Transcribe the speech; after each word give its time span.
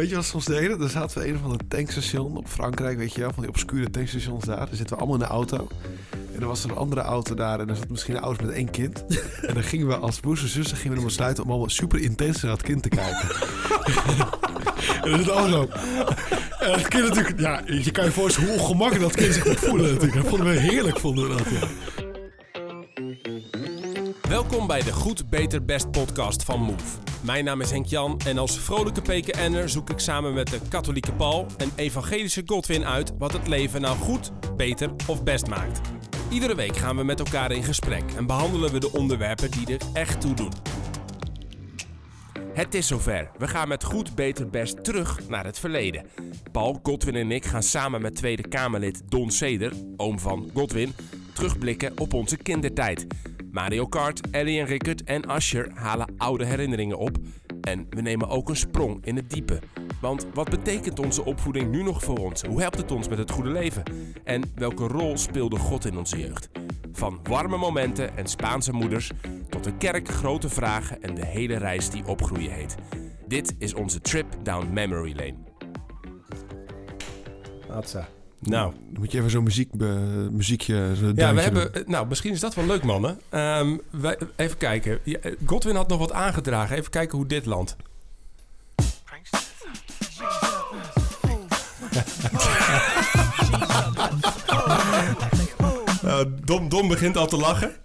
Weet 0.00 0.08
je 0.08 0.14
wat 0.14 0.24
ze 0.24 0.34
ons 0.34 0.44
deden? 0.44 0.78
Dan 0.78 0.88
zaten 0.88 1.18
we 1.18 1.28
een 1.28 1.34
of 1.34 1.42
ander 1.42 1.68
tankstation 1.68 2.36
op 2.36 2.48
Frankrijk, 2.48 2.98
weet 2.98 3.14
je 3.14 3.20
wel, 3.20 3.32
van 3.32 3.42
die 3.42 3.48
obscure 3.48 3.90
tankstations 3.90 4.44
daar. 4.44 4.66
Dan 4.66 4.76
zitten 4.76 4.96
we 4.96 5.02
allemaal 5.02 5.20
in 5.20 5.26
de 5.26 5.32
auto. 5.32 5.68
En 6.10 6.38
dan 6.38 6.48
was 6.48 6.64
er 6.64 6.70
een 6.70 6.76
andere 6.76 7.00
auto 7.00 7.34
daar 7.34 7.60
en 7.60 7.66
dan 7.66 7.76
zat 7.76 7.88
misschien 7.88 8.16
een 8.16 8.22
auto 8.22 8.44
met 8.44 8.54
één 8.54 8.70
kind. 8.70 9.04
En 9.42 9.54
dan 9.54 9.62
gingen 9.62 9.86
we 9.86 9.96
als 9.96 10.20
broers 10.20 10.42
en 10.42 10.48
zussen 10.48 10.76
gingen 10.76 10.92
we 10.92 10.98
dan 10.98 11.08
besluiten 11.08 11.44
om 11.44 11.50
allemaal 11.50 11.68
super 11.68 12.00
intens 12.00 12.42
naar 12.42 12.52
het 12.52 12.62
kind 12.62 12.82
te 12.82 12.88
kijken. 12.88 13.28
en 15.04 15.10
dat 15.10 15.20
is 15.20 15.28
allemaal 15.28 15.48
zo. 15.48 15.68
En 16.58 16.72
dat 16.72 16.88
kind 16.88 17.08
natuurlijk, 17.08 17.40
ja, 17.40 17.62
je 17.66 17.90
kan 17.90 18.04
je 18.04 18.12
voorstellen 18.12 18.50
hoe 18.50 18.58
ongemakkelijk 18.58 19.04
dat 19.04 19.22
kind 19.22 19.34
zich 19.34 19.44
moet 19.44 19.58
voelen 19.58 19.92
natuurlijk. 19.92 20.22
Dat 20.22 20.26
vonden 20.26 20.46
we 20.46 20.60
heerlijk, 20.60 20.98
vonden 20.98 21.28
we 21.28 21.36
dat, 21.36 21.46
ja. 21.50 22.05
Welkom 24.28 24.66
bij 24.66 24.82
de 24.82 24.92
Goed, 24.92 25.30
Beter, 25.30 25.64
Best 25.64 25.90
podcast 25.90 26.44
van 26.44 26.60
Move. 26.60 26.98
Mijn 27.22 27.44
naam 27.44 27.60
is 27.60 27.70
Henk 27.70 27.86
Jan 27.86 28.20
en 28.26 28.38
als 28.38 28.58
vrolijke 28.58 29.00
PKN'er 29.00 29.68
zoek 29.68 29.90
ik 29.90 29.98
samen 29.98 30.34
met 30.34 30.46
de 30.46 30.60
katholieke 30.68 31.12
Paul 31.12 31.46
en 31.56 31.70
evangelische 31.76 32.42
Godwin 32.46 32.84
uit 32.84 33.12
wat 33.18 33.32
het 33.32 33.48
leven 33.48 33.80
nou 33.80 33.96
goed, 33.96 34.32
beter 34.56 34.90
of 35.06 35.22
best 35.24 35.46
maakt. 35.46 35.80
Iedere 36.30 36.54
week 36.54 36.76
gaan 36.76 36.96
we 36.96 37.04
met 37.04 37.18
elkaar 37.18 37.52
in 37.52 37.62
gesprek 37.62 38.02
en 38.16 38.26
behandelen 38.26 38.72
we 38.72 38.78
de 38.78 38.92
onderwerpen 38.92 39.50
die 39.50 39.66
er 39.66 39.86
echt 39.92 40.20
toe 40.20 40.34
doen. 40.34 40.52
Het 42.52 42.74
is 42.74 42.86
zover. 42.86 43.30
We 43.38 43.48
gaan 43.48 43.68
met 43.68 43.84
goed, 43.84 44.14
beter, 44.14 44.50
best 44.50 44.84
terug 44.84 45.28
naar 45.28 45.44
het 45.44 45.58
verleden. 45.58 46.06
Paul, 46.52 46.80
Godwin 46.82 47.14
en 47.14 47.30
ik 47.30 47.44
gaan 47.44 47.62
samen 47.62 48.02
met 48.02 48.16
Tweede 48.16 48.48
Kamerlid 48.48 49.02
Don 49.08 49.30
Seder, 49.30 49.72
oom 49.96 50.18
van 50.18 50.50
Godwin, 50.54 50.94
terugblikken 51.32 51.98
op 51.98 52.14
onze 52.14 52.36
kindertijd. 52.36 53.06
Mario 53.56 53.86
Kart, 53.86 54.30
Ellie 54.30 54.60
en 54.60 54.66
Rickert 54.66 55.04
en 55.04 55.26
Asher 55.26 55.70
halen 55.74 56.14
oude 56.16 56.44
herinneringen 56.44 56.98
op. 56.98 57.16
En 57.60 57.86
we 57.90 58.00
nemen 58.00 58.28
ook 58.28 58.48
een 58.48 58.56
sprong 58.56 59.04
in 59.04 59.16
het 59.16 59.30
diepe. 59.30 59.58
Want 60.00 60.26
wat 60.34 60.50
betekent 60.50 60.98
onze 60.98 61.24
opvoeding 61.24 61.70
nu 61.70 61.82
nog 61.82 62.02
voor 62.04 62.18
ons? 62.18 62.42
Hoe 62.42 62.60
helpt 62.60 62.76
het 62.76 62.92
ons 62.92 63.08
met 63.08 63.18
het 63.18 63.30
goede 63.30 63.50
leven? 63.50 63.82
En 64.24 64.52
welke 64.54 64.86
rol 64.86 65.16
speelde 65.16 65.56
God 65.56 65.84
in 65.84 65.98
onze 65.98 66.18
jeugd? 66.18 66.48
Van 66.92 67.20
warme 67.22 67.56
momenten 67.56 68.16
en 68.16 68.26
Spaanse 68.26 68.72
moeders 68.72 69.10
tot 69.48 69.64
de 69.64 69.76
kerk, 69.76 70.08
grote 70.08 70.48
vragen 70.48 71.02
en 71.02 71.14
de 71.14 71.26
hele 71.26 71.56
reis 71.56 71.90
die 71.90 72.06
opgroeien 72.06 72.52
heet. 72.52 72.74
Dit 73.26 73.54
is 73.58 73.74
onze 73.74 74.00
trip 74.00 74.26
down 74.42 74.72
memory 74.72 75.14
lane. 75.16 75.36
Nou, 78.40 78.72
Dan 78.90 79.00
moet 79.00 79.12
je 79.12 79.18
even 79.18 79.30
zo'n 79.30 79.42
muziek, 79.44 79.70
muziekje, 80.30 80.90
zo'n 80.94 81.12
ja, 81.16 81.34
we 81.34 81.40
hebben. 81.40 81.72
doen. 81.72 81.82
eh, 81.82 81.88
Nou, 81.88 82.06
misschien 82.06 82.32
is 82.32 82.40
dat 82.40 82.54
wel 82.54 82.66
leuk, 82.66 82.82
mannen. 82.82 83.20
Ehm, 83.28 83.76
wij, 83.90 84.18
even 84.36 84.56
kijken. 84.56 84.98
Eh, 85.04 85.32
Godwin 85.46 85.76
had 85.76 85.88
nog 85.88 85.98
wat 85.98 86.12
aangedragen. 86.12 86.76
Even 86.76 86.90
kijken 86.90 87.18
hoe 87.18 87.26
dit 87.26 87.46
landt. 87.46 87.76
Nou, 96.02 96.26
Dom, 96.44 96.68
Dom 96.68 96.88
begint 96.88 97.16
al 97.16 97.26
te 97.26 97.36
lachen. 97.36 97.76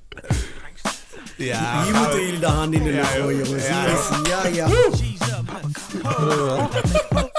Ja, 1.37 1.83
Hier 1.83 1.95
moeten 1.95 2.21
jullie 2.25 2.39
de 2.39 2.45
handen 2.45 2.79
in 2.79 2.85
de 2.85 2.91
lucht 2.91 3.07
gooien, 3.11 3.43
jongens. 3.45 3.67
Ja, 3.67 3.85
ja, 4.27 4.47
ja. 4.47 4.67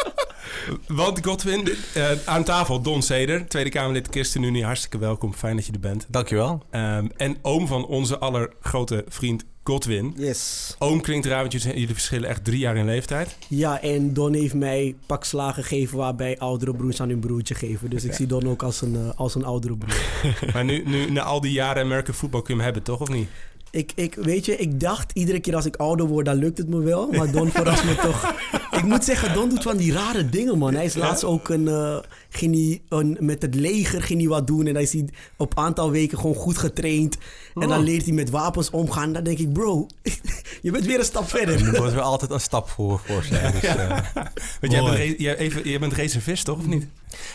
Want 0.86 1.24
Godwin, 1.24 1.68
eh, 1.94 2.10
aan 2.24 2.44
tafel 2.44 2.80
Don 2.82 3.02
Seder, 3.02 3.48
Tweede 3.48 3.70
Kamerlid 3.70 4.08
ChristenUnie. 4.10 4.64
Hartstikke 4.64 4.98
welkom, 4.98 5.34
fijn 5.34 5.56
dat 5.56 5.66
je 5.66 5.72
er 5.72 5.80
bent. 5.80 6.06
Dankjewel. 6.08 6.62
Ehm, 6.70 7.06
en 7.16 7.36
oom 7.42 7.66
van 7.66 7.86
onze 7.86 8.18
allergrote 8.18 9.04
vriend 9.08 9.44
Godwin. 9.64 10.14
Yes. 10.16 10.74
Oom 10.78 11.00
klinkt 11.00 11.26
raar, 11.26 11.40
want 11.40 11.52
jullie, 11.52 11.68
jullie 11.68 11.94
verschillen 11.94 12.28
echt 12.28 12.44
drie 12.44 12.58
jaar 12.58 12.76
in 12.76 12.84
leeftijd. 12.84 13.36
Ja, 13.48 13.80
en 13.80 14.14
Don 14.14 14.34
heeft 14.34 14.54
mij 14.54 14.94
pak 15.06 15.24
slagen 15.24 15.62
gegeven 15.64 15.98
waarbij 15.98 16.38
oudere 16.38 16.74
broers 16.74 17.00
aan 17.00 17.08
hun 17.08 17.20
broertje 17.20 17.54
geven. 17.54 17.90
Dus 17.90 18.04
ik 18.04 18.12
zie 18.12 18.26
Don 18.26 18.48
ook 18.48 18.62
als 18.62 18.80
een, 18.80 18.96
eh, 18.96 19.18
als 19.18 19.34
een 19.34 19.44
oudere 19.44 19.76
broer. 19.76 20.00
Maar 20.52 20.64
nu, 20.64 20.82
nu, 20.86 21.10
na 21.10 21.22
al 21.22 21.40
die 21.40 21.52
jaren 21.52 21.82
American 21.82 22.14
voetbal 22.14 22.42
kun 22.42 22.54
je 22.54 22.60
hem 22.60 22.72
hebben, 22.72 22.82
toch? 22.82 23.00
Of 23.00 23.08
niet? 23.08 23.28
Ik, 23.72 23.92
ik, 23.94 24.14
weet 24.14 24.44
je, 24.44 24.56
ik 24.56 24.80
dacht 24.80 25.10
iedere 25.14 25.40
keer 25.40 25.54
als 25.54 25.66
ik 25.66 25.76
ouder 25.76 26.06
word, 26.06 26.26
dan 26.26 26.36
lukt 26.36 26.58
het 26.58 26.68
me 26.68 26.80
wel. 26.80 27.10
Maar 27.10 27.30
Don 27.30 27.50
verrast 27.50 27.84
me 27.84 27.94
toch. 27.94 28.34
Ik 28.78 28.82
moet 28.82 29.04
zeggen, 29.04 29.34
Don 29.34 29.48
doet 29.48 29.62
van 29.62 29.76
die 29.76 29.92
rare 29.92 30.28
dingen, 30.28 30.58
man. 30.58 30.74
Hij 30.74 30.84
is 30.84 30.94
laatst 30.94 31.24
ook 31.24 31.48
een, 31.48 31.68
eh, 31.68 31.98
ging 32.34 32.54
hij 32.54 32.82
een, 32.98 33.16
met 33.20 33.42
het 33.42 33.54
leger 33.54 34.02
ging 34.02 34.20
hij 34.20 34.28
wat 34.28 34.46
doen. 34.46 34.66
En 34.66 34.74
hij 34.74 34.82
is 34.82 34.92
hij 34.92 35.08
op 35.36 35.56
een 35.56 35.64
aantal 35.64 35.90
weken 35.90 36.18
gewoon 36.18 36.34
goed 36.34 36.58
getraind. 36.58 37.16
En 37.54 37.68
dan 37.68 37.82
leert 37.82 38.04
hij 38.04 38.14
met 38.14 38.30
wapens 38.30 38.70
omgaan. 38.70 39.12
Dan 39.12 39.24
denk 39.24 39.38
ik, 39.38 39.52
bro, 39.52 39.86
je 40.62 40.70
bent 40.70 40.84
weer 40.84 40.98
een 40.98 41.04
stap 41.04 41.28
verder. 41.28 41.54
Er 41.74 41.82
moet 41.82 41.92
wel 41.92 42.02
altijd 42.02 42.30
een 42.30 42.40
stap 42.40 42.68
voor, 42.68 43.00
voor 43.04 43.22
zijn. 43.22 43.52
Dus, 43.52 43.62
eh, 43.62 43.98
Want 44.60 44.72
jij 44.72 44.82
bent, 44.82 45.20
jij, 45.20 45.36
even, 45.36 45.68
jij 45.68 45.78
bent 45.78 45.92
reservist, 45.92 46.44
toch? 46.44 46.58
Of 46.58 46.66
niet? 46.66 46.86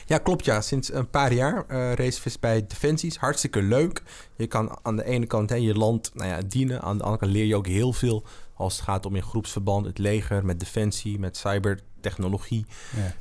ja, 0.05 0.17
klopt 0.17 0.45
ja. 0.45 0.61
Sinds 0.61 0.93
een 0.93 1.09
paar 1.09 1.33
jaar 1.33 1.65
eh 1.67 1.93
racevist 1.93 2.39
bij 2.39 2.65
Defensies. 2.67 3.17
Hartstikke 3.17 3.61
leuk. 3.61 4.03
Je 4.35 4.47
kan 4.47 4.77
aan 4.81 4.95
de 4.95 5.05
ene 5.05 5.25
kant 5.25 5.49
hè, 5.49 5.55
je 5.55 5.73
land 5.73 6.11
nou 6.13 6.29
ja, 6.29 6.39
dienen. 6.47 6.81
Aan 6.81 6.97
de 6.97 7.03
andere 7.03 7.21
kant 7.21 7.31
leer 7.31 7.45
je 7.45 7.55
ook 7.55 7.67
heel 7.67 7.93
veel 7.93 8.23
als 8.57 8.75
het 8.75 8.83
gaat 8.83 9.05
om 9.05 9.15
in 9.15 9.23
groepsverband, 9.23 9.85
het 9.85 9.97
leger, 9.97 10.45
met 10.45 10.59
defensie, 10.59 11.19
met 11.19 11.37
cybertechnologie 11.37 12.65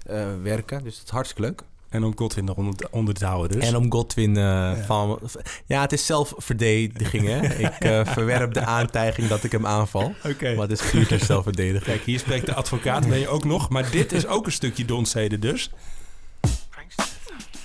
eh, 0.07 0.27
werken. 0.43 0.85
Dus 0.85 0.97
dat 0.97 1.05
is 1.05 1.11
hartstikke 1.11 1.43
leuk. 1.43 1.63
En 1.89 2.05
om 2.05 2.17
Godwin 2.17 2.45
nog 2.45 2.57
onder, 2.57 2.89
onder 2.91 3.15
te 3.15 3.27
houden 3.27 3.59
dus. 3.59 3.69
En 3.69 3.77
om 3.77 3.93
Godwin 3.93 4.37
eh, 4.37 4.73
van... 4.87 5.21
Ja, 5.67 5.81
het 5.81 5.93
is 5.93 6.07
zelfverdediging, 6.07 7.27
hè. 7.27 7.41
Ik 7.67 7.79
eh, 7.79 8.01
verwerp 8.05 8.55
de 8.55 8.65
aantijging 8.65 9.29
dat 9.29 9.45
ik 9.45 9.53
hem 9.53 9.67
aanval. 9.67 10.15
Oké. 10.25 10.55
Maar 10.55 10.69
het 10.69 10.81
is 10.81 10.91
puur 10.91 11.07
ter 11.07 11.25
zelfverdediging. 11.25 11.85
Kijk, 11.85 12.03
hier 12.03 12.19
spreekt 12.19 12.47
de 12.47 12.55
advocaat, 12.55 13.09
ben 13.09 13.19
je 13.19 13.29
ook 13.29 13.45
nog. 13.45 13.69
Maar 13.69 13.91
dit 13.91 14.13
is 14.13 14.27
ook 14.27 14.47
een 14.47 14.53
stukje 14.53 14.85
Don 14.85 15.07
Seder 15.07 15.41
dus. 15.41 15.71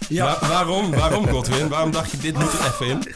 Ja. 0.10 0.26
Wa- 0.26 0.48
waarom? 0.48 0.92
Waarom 0.92 1.28
Godwin? 1.28 1.68
Waarom 1.68 1.92
dacht 1.92 2.12
je, 2.12 2.18
dit 2.18 2.34
moet 2.34 2.54
er 2.54 2.66
even 2.66 2.88
in? 2.88 3.14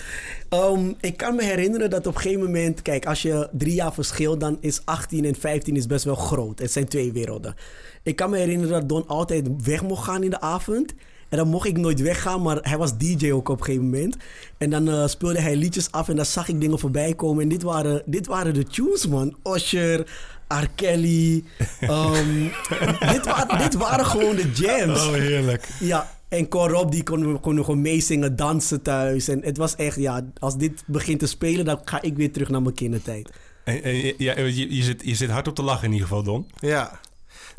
Ehm, 0.49 0.91
ik 1.01 1.17
kan 1.17 1.35
me 1.35 1.43
herinneren 1.43 1.89
dat 1.89 2.07
op 2.07 2.15
een 2.15 2.21
gegeven 2.21 2.43
moment... 2.43 2.81
Kijk, 2.81 3.05
als 3.05 3.21
je 3.21 3.49
drie 3.51 3.73
jaar 3.73 3.93
verschilt, 3.93 4.39
dan 4.39 4.57
is 4.61 4.81
18 4.85 5.25
en 5.25 5.35
15 5.35 5.75
is 5.75 5.87
best 5.87 6.03
wel 6.05 6.15
groot. 6.15 6.59
Het 6.59 6.71
zijn 6.71 6.87
twee 6.87 7.11
werelden. 7.11 7.55
Ik 8.03 8.15
kan 8.15 8.29
me 8.29 8.37
herinneren 8.37 8.71
dat 8.79 8.89
Don 8.89 9.07
altijd 9.07 9.47
weg 9.63 9.83
mocht 9.83 10.03
gaan 10.03 10.23
in 10.23 10.29
de 10.29 10.39
avond. 10.41 10.93
En 11.29 11.37
dan 11.37 11.47
mocht 11.47 11.67
ik 11.67 11.77
nooit 11.77 12.01
weggaan, 12.01 12.41
maar 12.41 12.57
hij 12.61 12.77
was 12.77 12.97
DJ 12.97 13.31
ook 13.31 13.49
op 13.49 13.59
een 13.59 13.65
gegeven 13.65 13.85
moment. 13.89 14.15
En 14.57 14.69
dan 14.69 14.89
eh, 14.89 15.07
speelde 15.07 15.39
hij 15.41 15.55
liedjes 15.55 15.91
af 15.91 16.09
en 16.09 16.15
dan 16.15 16.25
zag 16.25 16.47
ik 16.47 16.61
dingen 16.61 16.79
voorbij 16.79 17.13
komen. 17.13 17.43
En 17.43 17.49
dit 17.49 17.63
waren, 17.63 18.01
dit 18.05 18.27
waren 18.27 18.53
de 18.53 18.63
tunes, 18.63 19.07
man. 19.07 19.35
Usher, 19.43 19.99
R. 20.47 20.67
Kelly. 20.75 21.43
ehm, 21.79 22.47
dit, 23.13 23.25
wa- 23.25 23.57
dit 23.57 23.73
waren 23.73 24.05
gewoon 24.05 24.35
de 24.35 24.51
jams. 24.53 25.05
Oh, 25.07 25.13
heerlijk. 25.13 25.67
Ja, 25.79 26.14
en 26.35 26.47
Corop 26.47 26.91
die 26.91 27.03
kon, 27.03 27.39
kon 27.39 27.57
gewoon 27.57 27.81
meezingen, 27.81 28.35
dansen 28.35 28.81
thuis. 28.81 29.27
En 29.27 29.43
het 29.43 29.57
was 29.57 29.75
echt, 29.75 29.95
ja, 29.95 30.25
als 30.39 30.57
dit 30.57 30.83
begint 30.85 31.19
te 31.19 31.27
spelen, 31.27 31.65
dan 31.65 31.79
ga 31.83 32.01
ik 32.01 32.15
weer 32.15 32.31
terug 32.31 32.49
naar 32.49 32.61
mijn 32.61 32.75
kindertijd. 32.75 33.29
En, 33.63 33.83
en, 33.83 34.13
ja, 34.17 34.39
je, 34.39 34.75
je, 34.75 34.83
zit, 34.83 35.01
je 35.05 35.15
zit 35.15 35.29
hard 35.29 35.47
op 35.47 35.55
te 35.55 35.63
lachen 35.63 35.85
in 35.85 35.91
ieder 35.91 36.07
geval, 36.07 36.23
Don. 36.23 36.47
Ja. 36.59 36.99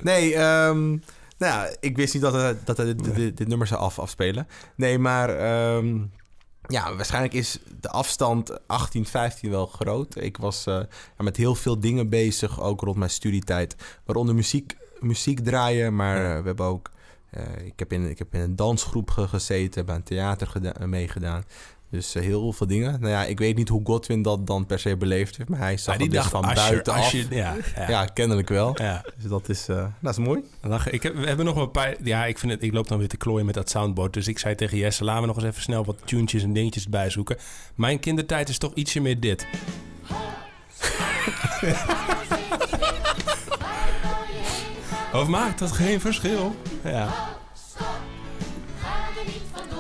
Nee, 0.03 0.35
ehm, 0.35 0.89
nou 1.39 1.53
ja, 1.53 1.69
ik 1.81 1.97
wist 1.97 2.15
niet 2.15 2.23
dat 2.23 2.33
hij 2.33 2.57
dat 2.65 2.77
hij 2.77 2.87
dit, 2.87 3.15
dit, 3.15 3.37
dit 3.37 3.49
nummer 3.49 3.67
zou 3.67 3.81
af, 3.81 3.99
afspelen. 3.99 4.49
Nee, 4.77 4.99
maar 4.99 5.29
ehm, 5.39 5.99
ja, 6.67 6.95
waarschijnlijk 6.97 7.35
is 7.35 7.59
de 7.81 7.91
afstand 7.91 8.69
18, 8.69 9.07
15 9.07 9.51
wel 9.51 9.67
groot. 9.67 10.17
Ik 10.21 10.37
was 10.37 10.67
eh, 10.67 10.75
ja, 11.19 11.25
met 11.25 11.37
heel 11.37 11.55
veel 11.55 11.81
dingen 11.81 12.09
bezig, 12.09 12.61
ook 12.61 12.81
rond 12.81 12.97
mijn 12.97 13.11
studietijd. 13.11 13.77
Waaronder 14.05 14.35
muziek, 14.35 14.77
muziek 15.01 15.41
draaien, 15.41 15.97
maar 15.97 16.17
eh, 16.17 16.41
we 16.41 16.47
hebben 16.47 16.67
ook... 16.67 16.91
eh, 17.31 17.43
ik, 17.65 17.73
heb 17.77 17.93
in, 17.93 18.11
ik 18.11 18.19
heb 18.19 18.35
in 18.35 18.41
een 18.41 18.57
dansgroep 18.57 19.11
ge- 19.11 19.29
gezeten, 19.29 19.87
bij 19.87 19.95
een 19.95 20.03
theater 20.03 20.47
geda- 20.47 20.87
meegedaan. 20.87 21.45
Dus 21.91 22.15
eh, 22.15 22.23
heel 22.23 22.53
veel 22.53 22.67
dingen. 22.67 23.01
Nou 23.01 23.13
ja, 23.13 23.25
ik 23.25 23.39
weet 23.39 23.57
niet 23.57 23.69
hoe 23.69 23.81
Godwin 23.85 24.23
dat 24.23 24.47
dan 24.47 24.67
per 24.67 24.79
se 24.79 24.97
beleefd 24.97 25.37
heeft, 25.37 25.49
maar 25.49 25.59
hij 25.59 25.77
zag 25.77 25.87
Maar 25.87 25.97
die 25.97 26.07
het 26.07 26.15
dus 26.15 26.31
dacht 26.31 26.45
van 26.45 26.55
buitenaf. 26.55 27.13
Ja, 27.13 27.57
ja. 27.77 27.89
Ja, 27.89 28.05
kennelijk 28.05 28.49
wel. 28.49 28.83
ja. 28.83 29.05
Dus 29.19 29.31
dat 29.31 29.49
is, 29.49 29.69
eh, 29.69 29.87
dat 30.01 30.13
is 30.19 30.25
mooi. 30.25 30.41
Lachen. 30.63 30.93
Ik 30.93 31.03
heb, 31.03 31.15
we 31.15 31.27
hebben 31.27 31.45
nog 31.47 31.57
een 31.57 31.71
paar... 31.71 31.95
Ja, 32.03 32.25
ik, 32.27 32.39
vind 32.39 32.53
het, 32.53 32.63
ik 32.63 32.73
loop 32.73 32.89
dan 32.89 32.99
weer 32.99 33.09
te 33.09 33.17
klooien 33.17 33.47
met 33.47 33.55
dat 33.55 33.71
soundboard. 33.71 34.13
Dus 34.13 34.29
ik 34.29 34.39
zei 34.39 34.55
tegen 34.55 34.79
Jesse, 34.79 35.05
laten 35.05 35.21
we 35.21 35.27
nog 35.27 35.37
eens 35.37 35.45
even 35.47 35.63
snel 35.63 35.85
wat 35.85 35.97
tunes 36.05 36.43
en 36.43 36.53
dingetjes 36.53 36.85
erbij 36.85 37.11
zoeken. 37.11 37.37
Mijn 37.75 38.01
kindertijd 38.01 38.49
is 38.49 38.59
toch 38.59 38.75
ietsje 38.75 39.01
meer 39.01 39.21
dit. 39.21 39.47
of 45.21 45.27
maakt 45.29 45.59
dat 45.59 45.73
geen 45.73 46.01
verschil? 46.01 46.57
Ja. 46.85 47.09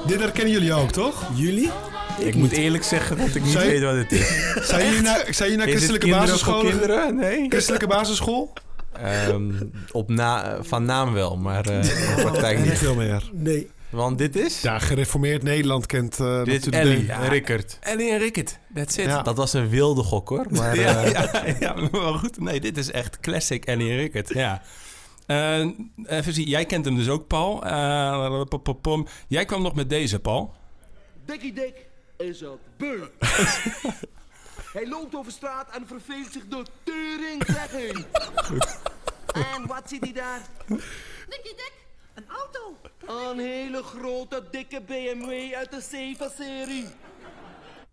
Dit 0.06 0.20
herkennen 0.20 0.52
jullie 0.52 0.72
ook, 0.72 0.90
toch? 0.92 1.30
Jullie? 1.34 1.70
Ik, 2.18 2.34
moet 2.34 2.52
eerlijk 2.52 2.84
zeggen 2.84 3.16
dat 3.18 3.34
ik 3.34 3.42
niet 3.42 3.52
Zij- 3.52 3.66
weet 3.66 3.82
wat 3.82 3.94
het 3.94 4.12
is. 4.12 4.28
Zijn 4.68 4.86
jullie 4.86 5.00
naar, 5.02 5.24
zijn 5.30 5.50
jullie 5.50 5.56
naar 5.64 5.74
christelijke 5.74 6.08
basisschool? 6.08 6.60
kinderen? 6.60 7.16
Nee. 7.16 7.46
Christelijke 7.48 7.86
basisschool? 7.86 8.52
Ehm, 8.92 9.50
op 9.92 10.08
na, 10.08 10.58
van 10.60 10.84
naam 10.84 11.12
wel, 11.12 11.36
maar 11.36 11.66
eh 11.66 11.74
in 11.76 11.82
de 11.82 12.14
praktijk 12.22 12.58
Niet 12.58 12.66
niet. 12.68 12.78
veel 12.78 12.94
meer. 12.94 13.30
Nee. 13.32 13.70
Want 13.90 14.18
dit 14.18 14.36
is... 14.36 14.60
Ja, 14.60 14.78
gereformeerd 14.78 15.42
Nederland 15.42 15.86
kent 15.86 16.20
eh 16.20 16.44
dit 16.44 16.54
is 16.58 16.64
natuurlijk 16.64 16.94
Ellie 16.94 17.06
de- 17.06 17.12
en 17.12 17.28
Rickert. 17.28 17.78
Ellie 17.80 18.10
en 18.10 18.18
Rickert, 18.18 18.58
that's 18.74 18.96
it. 18.96 19.04
Ja. 19.04 19.22
Dat 19.22 19.36
was 19.36 19.52
een 19.52 19.68
wilde 19.68 20.02
gok 20.02 20.28
hoor. 20.28 20.46
Maar, 20.50 20.78
Ja, 20.78 21.02
eh, 21.04 21.12
ja, 21.12 21.54
ja, 21.60 21.74
maar 21.90 22.14
goed. 22.14 22.40
Nee, 22.40 22.60
dit 22.60 22.76
is 22.76 22.90
echt 22.90 23.20
classic 23.20 23.64
Ellie 23.64 23.90
en 23.90 23.96
Rickert. 23.96 24.28
Ja. 24.34 24.62
Eh, 25.26 25.68
even 26.04 26.32
zien, 26.32 26.48
jij 26.48 26.64
kent 26.64 26.84
hem 26.84 26.96
dus 26.96 27.08
ook, 27.08 27.26
Paul. 27.26 27.64
Eh. 27.64 29.00
Jij 29.28 29.44
kwam 29.44 29.62
nog 29.62 29.74
met 29.74 29.88
deze, 29.88 30.20
Paul. 30.20 30.54
Dikkie 31.24 31.52
Dik 31.52 31.86
is 32.16 32.40
het 32.40 32.58
beu. 32.76 33.00
Hij 34.72 34.88
loopt 34.88 35.14
over 35.14 35.32
straat 35.32 35.70
en 35.70 35.86
verveelt 35.86 36.32
zich 36.32 36.46
door 36.48 36.66
tering 36.82 37.44
zeg 37.46 37.70
heen. 37.70 38.04
En 39.54 39.66
wat 39.66 39.88
ziet 39.88 40.00
hij 40.00 40.12
daar? 40.12 40.40
Dikkie 41.28 41.54
dik, 41.56 41.72
een 42.14 42.24
auto. 42.28 42.76
Een 43.30 43.38
hele 43.38 43.82
grote 43.82 44.44
dikke 44.50 44.80
BMW 44.80 45.54
uit 45.54 45.70
de 45.70 46.14
7-serie. 46.16 46.86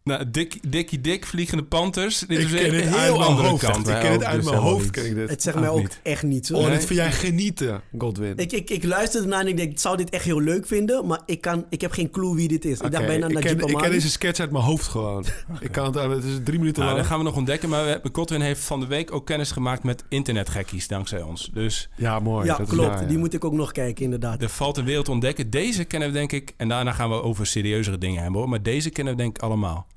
Nou, 0.04 0.30
Dick, 0.32 0.72
Dikkie 0.72 1.02
Dik, 1.02 1.26
Vliegende 1.26 1.64
Panthers. 1.64 2.20
Dit 2.20 2.38
is 2.38 2.52
Ik 2.52 2.58
ken 2.58 2.66
een 2.74 2.94
heel 2.94 3.18
mijn 3.18 3.30
andere 3.30 3.48
hoofd. 3.48 3.64
kant. 3.66 3.88
Ik 3.88 4.00
ken 4.00 4.12
het 4.12 4.24
uit 4.24 4.36
dus 4.42 4.50
mijn 4.50 4.62
hoofd. 4.62 4.82
niet. 4.84 4.92
Ken 4.92 5.06
ik 5.06 5.16
dit. 5.16 5.30
Het 5.30 5.42
zegt 5.44 5.56
Ook 5.56 5.62
mij 5.62 5.72
ook 5.72 5.80
niet. 5.80 6.00
echt 6.04 6.24
niets 6.24 6.52
Oh, 6.52 6.62
hoor. 6.62 6.70
dit 6.70 6.86
vind 6.86 7.00
jij 7.00 7.12
genieten, 7.12 7.82
Godwin. 7.98 8.38
Ik, 8.38 8.52
ik, 8.52 8.70
ik 8.70 8.84
luisterde 8.84 9.36
en 9.36 9.48
ik 9.48 9.58
denk, 9.58 9.72
ik 9.72 9.80
zou 9.80 9.98
dit 9.98 10.10
echt 10.10 10.24
heel 10.26 10.42
leuk 10.42 10.68
vinden, 10.68 11.08
maar 11.08 11.22
ik, 11.26 11.42
kan, 11.42 11.66
ik 11.70 11.82
heb 11.82 11.92
geen 11.92 12.10
clue 12.10 12.36
wie 12.36 12.48
dit 12.48 12.66
is. 12.66 12.80
ik 12.80 12.92
dacht 12.92 13.06
bijna 13.06 13.28
Najib 13.28 13.60
ken, 13.60 13.68
ik 13.68 13.78
ken 13.78 13.92
deze 13.92 14.10
sketch 14.10 14.40
uit 14.40 14.52
mijn 14.52 14.64
hoofd 14.64 14.88
gewoon. 14.88 15.26
Ik 15.60 15.72
kan 15.72 15.86
het, 15.86 16.12
het 16.16 16.24
is 16.24 16.38
drie 16.44 16.60
minuten 16.60 16.82
Nou, 16.82 16.94
lang. 16.94 16.98
dat 16.98 17.06
gaan 17.06 17.18
we 17.18 17.24
nog 17.24 17.36
ontdekken. 17.36 17.70
Maar 17.70 17.86
we 17.86 18.10
Godwin 18.12 18.42
heeft 18.42 18.62
van 18.62 18.80
de 18.80 18.86
week 18.88 19.12
ook 19.14 19.26
kennis 19.26 19.52
gemaakt 19.52 19.84
met 19.84 20.04
internetgekkies, 20.10 20.88
dankzij 20.88 21.22
ons. 21.22 21.50
Dus 21.54 21.90
Ja, 21.96 22.20
mooi. 22.20 22.46
Ja, 22.46 22.58
dat 22.58 22.68
is 22.68 22.74
klopt. 22.74 23.00
ja. 23.00 23.06
Die 23.06 23.18
moet 23.18 23.34
ik 23.34 23.44
ook 23.46 23.54
nog 23.54 23.72
kijken, 23.72 24.04
inderdaad. 24.04 24.42
er 24.42 24.50
valt 24.50 24.78
een 24.78 24.86
wereld 24.86 25.06
te 25.06 25.12
ontdekken. 25.12 25.50
Deze 25.50 25.84
kennen 25.84 26.08
we 26.08 26.14
denk 26.14 26.32
ik... 26.32 26.54
En 26.58 26.68
daarna 26.68 26.92
gaan 26.92 27.10
we 27.10 27.22
over 27.22 27.46
serieuzere 27.46 27.98
dingen 27.98 28.22
hebben 28.22 28.40
hoor. 28.40 28.50
Maar 28.50 28.64
deze 28.64 28.90
kennen 28.90 29.14
we 29.16 29.22
denk 29.22 29.36
ik 29.38 29.42
allemaal. 29.44 29.88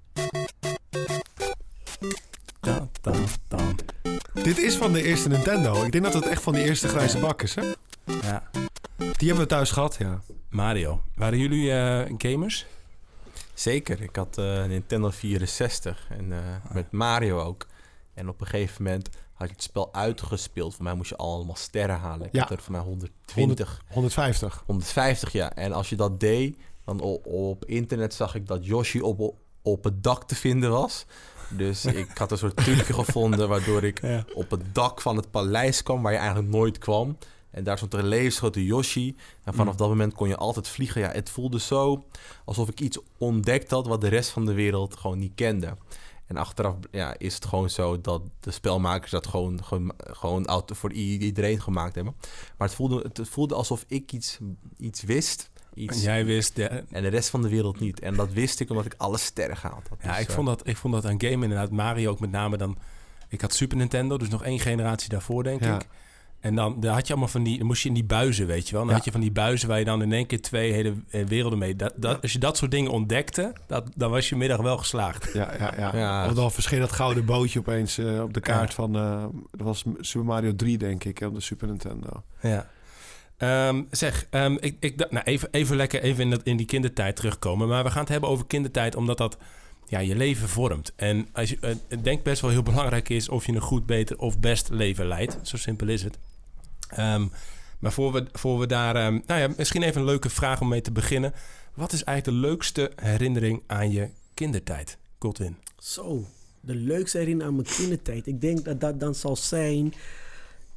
Da, 2.61 2.89
da, 3.01 3.13
da. 3.49 3.59
Dit 4.43 4.59
is 4.59 4.77
van 4.77 4.93
de 4.93 5.03
eerste 5.03 5.29
Nintendo. 5.29 5.83
Ik 5.85 5.93
denk 5.93 6.05
dat 6.05 6.15
het 6.15 6.27
echt 6.27 6.43
van 6.43 6.53
de 6.53 6.63
eerste 6.65 6.89
grijze 6.89 7.19
bak 7.19 7.43
is, 7.43 7.55
hè? 7.55 7.63
Ja, 8.23 8.51
Die 8.97 9.29
hebben 9.29 9.39
we 9.39 9.47
thuis 9.47 9.71
gehad, 9.71 9.97
ja. 9.99 10.21
Mario. 10.51 11.03
Waren 11.15 11.39
jullie 11.39 11.73
eh, 11.73 12.15
gamers? 12.19 12.67
Zeker, 13.55 14.03
ik 14.03 14.17
had 14.17 14.39
eh, 14.39 14.55
een 14.55 14.69
Nintendo 14.69 15.11
64 15.11 16.07
en 16.11 16.33
eh, 16.33 16.39
met 16.73 16.91
Mario 16.93 17.41
ook. 17.41 17.67
En 18.15 18.29
op 18.29 18.41
een 18.41 18.47
gegeven 18.47 18.83
moment 18.83 19.09
had 19.33 19.49
je 19.49 19.55
het 19.55 19.63
spel 19.63 19.95
uitgespeeld. 19.95 20.75
Voor 20.75 20.85
mij 20.85 20.95
moest 20.95 21.09
je 21.11 21.17
allemaal 21.17 21.57
sterren 21.57 21.99
halen. 21.99 22.27
Ik 22.27 22.35
Ja. 22.35 22.41
had 22.41 22.51
er 22.51 22.63
voor 22.63 22.73
mij 22.73 22.81
120, 22.81 23.83
150. 23.89 24.63
150 24.67 25.33
ja. 25.33 25.53
En 25.55 25.73
als 25.73 25.89
je 25.89 25.97
dat 25.97 26.21
deed, 26.21 26.59
dan 26.85 27.01
op, 27.01 27.27
op 27.27 27.65
internet 27.65 28.15
zag 28.15 28.35
ik 28.35 28.47
dat 28.47 28.67
Yoshi 28.67 29.01
op, 29.01 29.35
op 29.67 29.85
het 29.85 30.03
dak 30.03 30.25
te 30.25 30.35
vinden 30.35 30.71
was. 30.71 31.07
Dus 31.51 31.85
ik 32.03 32.11
had 32.19 32.31
een 32.31 32.39
soort 32.39 32.57
trucje 32.57 32.93
gevonden 32.93 33.49
waardoor 33.49 33.83
ik 33.85 34.01
Ja. 34.03 34.25
op 34.35 34.51
het 34.51 34.75
dak 34.75 35.01
van 35.01 35.17
het 35.17 35.31
paleis 35.31 35.83
kwam 35.83 36.03
waar 36.03 36.13
je 36.13 36.19
eigenlijk 36.19 36.49
nooit 36.49 36.79
kwam. 36.79 37.17
En 37.51 37.65
daar 37.65 37.77
stond 37.77 37.93
er 37.93 37.99
een 37.99 38.07
levensgrote 38.09 38.65
Yoshi. 38.65 39.17
En 39.45 39.55
vanaf 39.55 39.73
Mm. 39.73 39.79
dat 39.79 39.89
moment 39.89 40.15
kon 40.15 40.29
je 40.29 40.37
altijd 40.37 40.69
vliegen. 40.69 41.01
Ja, 41.01 41.11
het 41.11 41.31
voelde 41.31 41.61
zo 41.61 42.05
alsof 42.45 42.69
ik 42.69 42.81
iets 42.81 42.99
ontdekt 43.19 43.71
had 43.71 43.87
wat 43.87 44.01
de 44.01 44.09
rest 44.09 44.31
van 44.31 44.47
de 44.47 44.53
wereld 44.53 44.97
gewoon 44.97 45.19
niet 45.19 45.33
kende. 45.35 45.77
En 46.27 46.37
achteraf 46.37 46.75
ja, 46.91 47.15
is 47.19 47.35
het 47.35 47.45
gewoon 47.45 47.71
zo 47.71 48.01
dat 48.01 48.23
de 48.41 48.51
spelmakers 48.51 49.11
dat 49.11 49.27
gewoon, 49.27 49.65
gewoon, 49.65 49.93
gewoon 49.97 50.47
auto 50.47 50.75
voor 50.75 50.93
iedereen 50.93 51.61
gemaakt 51.61 51.95
hebben. 51.95 52.15
Maar 52.59 52.67
het 52.69 52.77
voelde, 52.77 53.11
het 53.13 53.29
voelde 53.29 53.55
alsof 53.55 53.85
ik 53.89 54.13
iets, 54.13 54.39
iets 54.79 55.03
wist. 55.03 55.51
En 55.77 55.99
jij 55.99 56.25
wist... 56.25 56.57
De, 56.57 56.85
En 56.91 57.03
de 57.03 57.09
rest 57.09 57.29
van 57.29 57.43
de 57.43 57.49
wereld 57.49 57.81
niet. 57.81 58.01
En 58.01 58.15
dat 58.15 58.33
wist 58.33 58.61
ik 58.61 58.71
omdat 58.71 58.85
ik 58.87 58.95
alle 58.97 59.19
sterren 59.19 59.57
gehaald 59.57 59.89
had. 59.89 59.99
ja, 60.03 60.11
Dus, 60.13 60.21
ik 60.21 60.29
eh, 60.29 60.35
vond, 60.35 60.47
dat, 60.47 60.67
ik 60.67 60.77
vond 60.77 60.95
dat 60.95 61.05
een 61.05 61.21
game 61.21 61.33
inderdaad. 61.45 61.71
Mario 61.71 62.11
ook 62.11 62.21
met 62.21 62.31
name 62.31 62.57
dan... 62.57 62.77
Ik 63.29 63.41
had 63.41 63.53
Super 63.55 63.77
Nintendo, 63.77 64.17
dus 64.19 64.29
nog 64.29 64.45
één 64.45 64.61
generatie 64.61 65.09
daarvoor 65.09 65.43
denk 65.43 65.65
Ja. 65.65 65.75
ik. 65.75 65.87
En 66.41 66.55
dan, 66.55 66.81
dan 66.81 66.95
had 66.95 67.07
je 67.07 67.13
allemaal 67.13 67.31
van 67.31 67.43
die... 67.43 67.59
Dan 67.59 67.67
moest 67.67 67.83
je 67.83 67.89
in 67.89 67.95
die 67.95 68.05
buizen, 68.05 68.47
weet 68.47 68.67
je 68.69 68.73
wel. 68.73 68.81
Dan 68.81 68.91
Ja. 68.91 68.97
had 68.97 69.05
je 69.05 69.11
van 69.13 69.21
die 69.21 69.31
buizen 69.33 69.69
waar 69.69 69.79
je 69.79 69.85
dan 69.85 70.03
in 70.03 70.13
één 70.13 70.27
keer 70.27 70.41
twee 70.43 70.73
hele 70.73 70.95
eh, 71.11 71.25
werelden 71.27 71.59
mee... 71.59 71.77
Dat, 71.77 71.93
dat, 71.97 72.23
Als 72.23 72.33
je 72.33 72.39
dat 72.39 72.57
soort 72.57 72.71
dingen 72.71 72.91
ontdekte, 72.91 73.53
dat, 73.67 73.89
dan 73.95 74.11
was 74.11 74.29
je 74.29 74.37
middag 74.37 74.61
wel 74.61 74.77
geslaagd. 74.79 75.31
Ja, 75.33 75.55
ja, 75.59 75.75
ja. 75.77 75.97
Ja. 75.97 76.27
Of 76.27 76.33
dan 76.35 76.53
verscheen 76.53 76.81
dat 76.81 76.93
gouden 76.93 77.25
bootje 77.25 77.59
opeens 77.59 77.99
eh, 77.99 78.23
op 78.23 78.35
de 78.35 78.41
kaart 78.41 78.75
van... 78.75 78.97
eh, 78.97 79.25
dat 79.51 79.67
was 79.67 79.85
Super 80.01 80.27
Mario 80.27 80.55
3, 80.57 80.79
denk 80.79 81.05
ik, 81.05 81.19
hè, 81.19 81.27
op 81.27 81.35
de 81.35 81.41
Super 81.41 81.69
Nintendo. 81.69 82.23
Ja. 82.41 82.71
Ehm, 83.37 83.83
zeg, 83.91 84.27
ehm, 84.31 84.57
ik, 84.61 84.77
ik, 84.81 85.11
nou, 85.11 85.25
even, 85.25 85.49
even 85.51 85.77
lekker 85.77 86.03
even 86.03 86.25
in, 86.25 86.31
dat, 86.31 86.41
in 86.43 86.57
die 86.57 86.67
kindertijd 86.67 87.17
terugkomen. 87.17 87.69
Maar 87.69 87.85
we 87.85 87.91
gaan 87.91 88.01
het 88.01 88.09
hebben 88.09 88.29
over 88.29 88.47
kindertijd, 88.47 88.97
omdat 88.97 89.19
dat 89.19 89.37
ja, 89.87 89.99
je 89.99 90.17
leven 90.17 90.49
vormt. 90.49 90.93
En 90.97 91.29
als 91.33 91.59
eh, 91.59 91.75
denk 92.03 92.23
best 92.23 92.41
wel 92.41 92.51
heel 92.51 92.63
belangrijk 92.63 93.09
is 93.09 93.29
of 93.29 93.47
je 93.47 93.53
een 93.53 93.61
goed, 93.61 93.87
beter 93.87 94.19
of 94.19 94.39
best 94.39 94.69
leven 94.71 95.07
leidt. 95.07 95.39
Zo 95.43 95.57
simpel 95.57 95.89
is 95.89 96.03
het. 96.03 96.19
Ehm, 96.89 97.27
maar 97.79 97.93
voor 97.93 98.13
we, 98.13 98.27
voor 98.33 98.59
we 98.59 98.67
daar... 98.67 98.95
nou 99.13 99.41
ja, 99.41 99.49
misschien 99.57 99.83
even 99.83 100.01
een 100.01 100.07
leuke 100.07 100.31
vraag 100.31 100.61
om 100.61 100.69
mee 100.69 100.81
te 100.81 100.93
beginnen. 100.93 101.33
Wat 101.75 101.93
is 101.93 102.05
eigenlijk 102.05 102.39
de 102.39 102.49
leukste 102.49 102.93
herinnering 102.97 103.63
aan 103.67 103.93
je 103.93 104.09
kindertijd, 104.35 104.99
Godwin? 105.19 105.57
Zo, 105.79 106.27
de 106.61 106.75
leukste 106.75 107.19
herinnering 107.19 107.53
aan 107.53 107.63
mijn 107.63 107.77
kindertijd. 107.77 108.27
Ik 108.27 108.41
denk 108.41 108.65
dat 108.65 108.81
dat 108.81 109.01
dan 109.01 109.15
zal 109.15 109.37
zijn... 109.37 109.95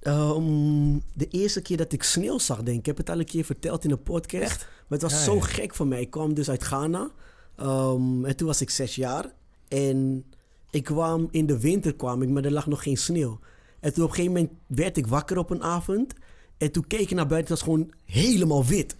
ehm, 0.01 0.98
de 1.13 1.28
eerste 1.28 1.62
keer 1.62 1.78
dat 1.78 1.94
ik 1.94 2.04
sneeuw 2.04 2.38
zag, 2.40 2.57
denk 2.57 2.68
ik. 2.69 2.75
Ik 2.80 2.86
heb 2.86 2.98
het 2.98 3.10
al 3.10 3.19
een 3.19 3.25
keer 3.25 3.44
verteld 3.46 3.84
in 3.84 3.92
een 3.92 4.04
podcast. 4.04 4.57
Maar 4.60 5.00
het 5.00 5.01
was 5.01 5.12
Ja, 5.12 5.18
zo 5.24 5.36
ja. 5.36 5.42
gek 5.42 5.75
voor 5.75 5.88
mij. 5.88 6.01
Ik 6.01 6.10
kwam 6.10 6.34
dus 6.34 6.50
uit 6.50 6.63
Ghana. 6.63 7.10
Ehm, 7.56 8.25
en 8.25 8.36
toen 8.36 8.48
was 8.48 8.62
ik 8.62 8.69
zes 8.69 8.96
jaar. 8.96 9.34
En 9.68 10.25
ik 10.72 10.84
kwam 10.84 11.28
in 11.31 11.46
de 11.46 11.60
winter, 11.60 11.96
kwam 11.96 12.22
ik, 12.22 12.30
maar 12.30 12.46
er 12.46 12.51
lag 12.51 12.68
nog 12.68 12.84
geen 12.84 12.98
sneeuw. 12.98 13.40
En 13.80 13.94
toen 13.94 14.04
op 14.04 14.10
een 14.10 14.16
gegeven 14.16 14.36
moment 14.36 14.51
werd 14.68 14.98
ik 14.98 15.07
wakker 15.07 15.38
op 15.38 15.50
een 15.50 15.63
avond. 15.63 16.13
En 16.57 16.72
toen 16.72 16.88
keek 16.88 17.00
ik 17.00 17.12
naar 17.12 17.28
buiten, 17.28 17.54
het 17.54 17.63
was 17.63 17.74
gewoon 17.74 17.92
helemaal 18.06 18.66
wit. 18.66 18.95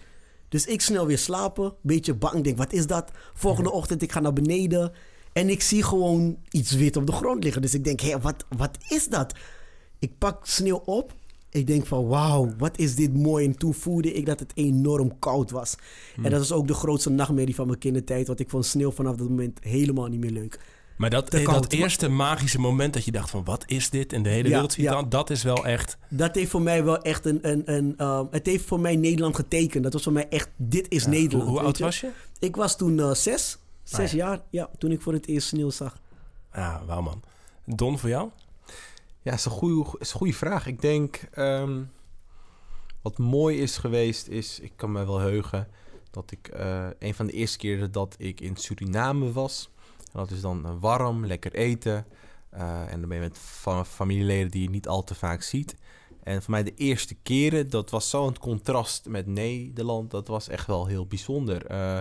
Dus 0.50 0.66
ik 0.66 0.81
snel 0.81 1.06
weer 1.06 1.18
slapen, 1.18 1.74
beetje 1.81 2.13
bang. 2.13 2.44
Denk, 2.44 2.57
wat 2.57 2.74
is 2.74 2.88
dat? 2.88 3.12
Volgende 3.34 3.72
ochtend, 3.72 4.02
ik 4.02 4.12
ga 4.12 4.19
naar 4.19 4.34
beneden. 4.34 4.92
En 5.34 5.50
ik 5.50 5.62
zie 5.62 5.84
gewoon 5.84 6.38
iets 6.50 6.72
wit 6.72 6.98
op 6.98 7.06
de 7.06 7.12
grond 7.12 7.44
liggen. 7.44 7.62
Dus 7.62 7.74
ik 7.74 7.84
denk, 7.84 8.00
hé, 8.00 8.19
wat, 8.19 8.45
wat 8.57 8.78
is 8.88 9.07
dat? 9.07 9.34
Ik 10.00 10.12
pak 10.18 10.46
sneeuw 10.46 10.81
op. 10.86 11.13
Ik 11.51 11.68
denk 11.68 11.86
van, 11.86 12.07
wauw, 12.07 12.54
wat 12.57 12.78
is 12.78 12.96
dit 12.96 13.13
mooi. 13.13 13.46
En 13.46 13.57
toen 13.57 13.74
voelde 13.74 14.13
ik 14.13 14.25
dat 14.25 14.40
het 14.40 14.51
enorm 14.56 15.19
koud 15.19 15.51
was. 15.51 15.75
En 16.24 16.31
dat 16.31 16.42
is 16.42 16.51
ook 16.51 16.68
de 16.68 16.74
grootste 16.74 17.10
nachtmerrie 17.10 17.56
van 17.56 17.68
mijn 17.68 17.80
kindertijd. 17.80 18.28
Want 18.28 18.40
ik 18.40 18.50
vond 18.50 18.66
sneeuw 18.66 18.92
vanaf 18.92 19.16
dat 19.16 19.30
moment 19.30 19.60
helemaal 19.62 20.07
niet 20.07 20.19
meer 20.19 20.31
leuk. 20.31 20.60
Maar 20.98 21.10
dat, 21.10 21.34
eh, 21.34 21.44
koud. 21.44 21.62
dat 21.63 21.72
eerste 21.72 22.07
magische 22.07 22.60
moment 22.60 22.94
dat 22.94 23.06
je 23.06 23.12
dacht 23.12 23.30
van... 23.30 23.44
wat 23.44 23.63
is 23.68 23.90
dit? 23.90 24.13
En 24.13 24.24
de 24.24 24.30
hele 24.30 24.44
Ja, 24.48 24.54
wereld 24.54 24.74
ziet 24.74 24.84
ja. 24.84 24.92
dan, 24.92 25.10
dat 25.10 25.30
is 25.30 25.44
wel 25.44 25.66
echt... 25.66 25.98
Dat 26.10 26.36
heeft 26.36 26.52
voor 26.52 26.62
mij 26.62 26.84
wel 26.84 27.02
echt 27.02 27.25
een... 27.25 27.40
een, 27.42 27.62
een 27.66 27.94
ehm, 27.98 28.25
het 28.31 28.45
heeft 28.45 28.66
voor 28.66 28.80
mij 28.80 28.95
Nederland 28.95 29.36
getekend. 29.36 29.84
Dat 29.84 29.94
was 29.94 30.04
voor 30.04 30.13
mij 30.13 30.28
echt, 30.30 30.50
dit 30.56 30.85
is 30.90 31.04
Ja, 31.04 31.09
Nederland. 31.09 31.50
Hoe, 31.50 31.59
oud 31.59 31.78
je? 31.78 31.83
was 31.83 32.00
je? 32.00 32.09
Ik 32.40 32.56
was 32.56 32.78
toen 32.78 33.00
eh, 33.00 33.12
zes. 33.14 33.57
Zes 33.83 34.00
Ah, 34.00 34.12
ja. 34.12 34.18
jaar, 34.18 34.42
ja, 34.50 34.69
toen 34.78 34.92
ik 34.92 35.02
voor 35.02 35.14
het 35.14 35.28
eerst 35.28 35.47
sneeuw 35.47 35.69
zag. 35.69 35.97
Ja, 36.54 36.81
wauw 36.85 37.02
man. 37.02 37.21
Don, 37.66 38.00
voor 38.00 38.09
jou? 38.09 38.30
Ja, 39.21 39.33
is 39.33 39.45
een 39.45 39.52
goede, 39.52 39.97
is 39.99 40.11
een 40.11 40.18
goede 40.18 40.33
vraag. 40.33 40.66
Ik 40.68 40.81
denk, 40.81 41.16
ehm, 41.31 41.83
wat 43.02 43.18
mooi 43.18 43.57
is 43.61 43.78
geweest, 43.78 44.28
is, 44.28 44.59
ik 44.59 44.71
kan 44.76 44.92
me 44.92 45.06
wel 45.06 45.19
heugen, 45.19 45.68
dat 46.11 46.31
ik 46.31 46.47
eh, 46.47 46.88
een 46.99 47.14
van 47.14 47.26
de 47.26 47.31
eerste 47.31 47.57
keren 47.57 47.92
dat 47.92 48.16
ik 48.18 48.42
in 48.42 48.56
Suriname 48.56 49.31
was. 49.31 49.69
En 49.97 50.19
dat 50.19 50.31
is 50.31 50.42
dan 50.42 50.66
eh, 50.66 50.71
warm, 50.80 51.26
lekker 51.26 51.54
eten. 51.54 52.06
eh, 52.49 52.92
en 52.92 52.99
dan 52.99 53.09
ben 53.09 53.18
je 53.18 53.23
met 53.23 53.38
fa- 53.38 53.85
familieleden 53.85 54.52
die 54.52 54.61
je 54.61 54.69
niet 54.69 54.88
al 54.88 55.04
te 55.04 55.16
vaak 55.16 55.42
ziet. 55.42 55.76
En 56.23 56.42
voor 56.42 56.52
mij 56.52 56.64
de 56.64 56.73
eerste 56.76 57.16
keren, 57.16 57.69
dat 57.69 57.90
was 57.90 58.09
zo'n 58.09 58.38
contrast 58.40 59.07
met 59.07 59.28
Nederland. 59.28 60.11
Dat 60.11 60.28
was 60.28 60.47
echt 60.47 60.68
wel 60.68 60.85
heel 60.85 61.06
bijzonder. 61.07 61.66
Eh, 61.66 61.99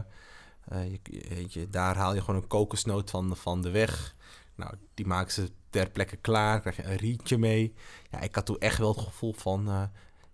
je, 0.70 1.00
je, 1.48 1.68
daar 1.70 1.96
haal 1.96 2.14
je 2.14 2.20
gewoon 2.20 2.42
een 2.42 2.46
kokosnoot 2.48 3.10
van, 3.10 3.36
van 3.36 3.62
de 3.62 3.70
weg. 3.70 4.14
Nou, 4.54 4.74
die 4.94 5.06
maken 5.06 5.32
ze 5.32 5.50
ter 5.70 5.90
plekke 5.90 6.16
klaar. 6.16 6.60
Krijg 6.60 6.76
je 6.76 6.84
een 6.84 6.96
rietje 6.96 7.38
mee. 7.38 7.74
Ja, 8.10 8.20
ik 8.20 8.34
had 8.34 8.46
toen 8.46 8.58
echt 8.58 8.78
wel 8.78 8.92
het 8.94 9.04
gevoel 9.04 9.32
van... 9.32 9.68
eh, 9.68 9.82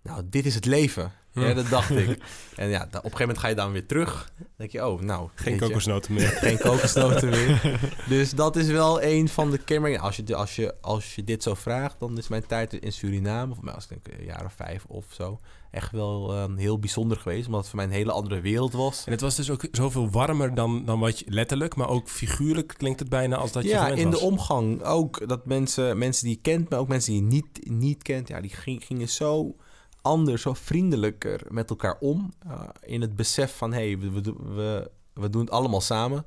nou, 0.03 0.23
dit 0.29 0.47
is 0.47 0.55
het 0.55 0.65
leven. 0.65 1.13
Ja, 1.35 1.55
dat 1.55 1.69
dacht 1.69 1.91
ik. 1.91 2.19
En 2.57 2.69
ja, 2.69 2.83
op 2.83 2.93
een 2.93 3.01
gegeven 3.01 3.19
moment 3.21 3.39
ga 3.39 3.49
je 3.49 3.55
dan 3.55 3.73
weer 3.73 3.87
terug. 3.87 4.33
Dan 4.39 4.47
denk 4.57 4.71
je, 4.71 4.87
oh, 4.87 5.01
nou... 5.01 5.29
Geen 5.35 5.59
kokosnoten 5.59 6.15
meer. 6.15 6.29
geen 6.47 6.59
kokosnoten 6.59 7.29
meer. 7.29 7.81
Dus 8.09 8.31
dat 8.31 8.57
is 8.57 8.67
wel 8.67 9.03
een 9.03 9.29
van 9.29 9.51
de 9.51 9.59
kenmerken. 9.59 10.01
Als 10.01 10.17
je, 10.17 10.35
als, 10.35 10.57
je, 10.57 10.75
als 10.81 11.15
je 11.15 11.25
dit 11.25 11.43
zo 11.43 11.55
vraagt, 11.55 11.97
dan 11.99 12.19
is 12.19 12.29
mijn 12.29 12.47
tijd 12.47 12.73
in 12.73 12.93
Suriname... 12.93 13.55
voor 13.55 13.65
mij 13.65 13.75
was 13.75 13.87
ik 13.89 14.05
denk 14.05 14.19
een 14.19 14.25
jaar 14.25 14.45
of 14.45 14.53
vijf 14.53 14.85
of 14.85 15.05
zo... 15.09 15.39
echt 15.71 15.91
wel 15.91 16.33
eh, 16.35 16.45
heel 16.57 16.79
bijzonder 16.79 17.17
geweest. 17.17 17.47
Omdat 17.47 17.61
het 17.61 17.69
voor 17.69 17.79
mij 17.79 17.87
een 17.87 17.93
hele 17.95 18.13
andere 18.13 18.41
wereld 18.41 18.73
was. 18.73 19.05
En 19.05 19.13
het 19.13 19.21
was 19.21 19.35
dus 19.37 19.51
ook 19.51 19.67
zoveel 19.71 20.11
warmer 20.11 20.55
dan, 20.55 20.85
dan 20.85 21.01
wat 21.01 21.19
je 21.19 21.25
letterlijk, 21.29 21.77
maar 21.77 21.89
ook 21.89 22.09
figuurlijk 22.09 22.75
klinkt 22.77 23.01
het 23.01 23.09
bijna 23.09 23.37
als 23.37 23.53
dat 23.53 23.63
je 23.63 23.69
ja, 23.69 23.89
in 23.89 24.11
was. 24.11 24.21
de 24.21 24.27
omgang 24.27 24.83
ook. 24.83 25.29
Dat 25.29 25.47
mensen, 25.47 25.99
mensen 25.99 26.25
die 26.25 26.35
je 26.35 26.41
kent, 26.41 26.71
maar 26.71 26.79
ook 26.79 26.89
mensen 26.89 27.13
die 27.13 27.23
je 27.23 27.29
niet, 27.29 27.71
niet 27.71 28.03
kent... 28.03 28.29
Ja, 28.29 28.41
die 28.41 28.51
ging- 28.51 28.85
gingen 28.85 29.09
zo 29.09 29.57
anders, 30.05 30.43
zo 30.43 30.53
vriendelijker 30.55 31.41
met 31.49 31.71
elkaar 31.71 31.97
om. 32.01 32.33
eh, 32.49 32.61
in 32.83 33.01
het 33.01 33.17
besef 33.17 33.57
van, 33.57 33.73
hé, 33.73 33.87
hey, 33.89 33.99
we, 33.99 34.11
we, 34.11 34.21
doen- 34.21 34.55
we, 34.55 34.91
we 35.13 35.31
doen 35.31 35.41
het 35.41 35.51
allemaal 35.51 35.81
samen. 35.81 36.27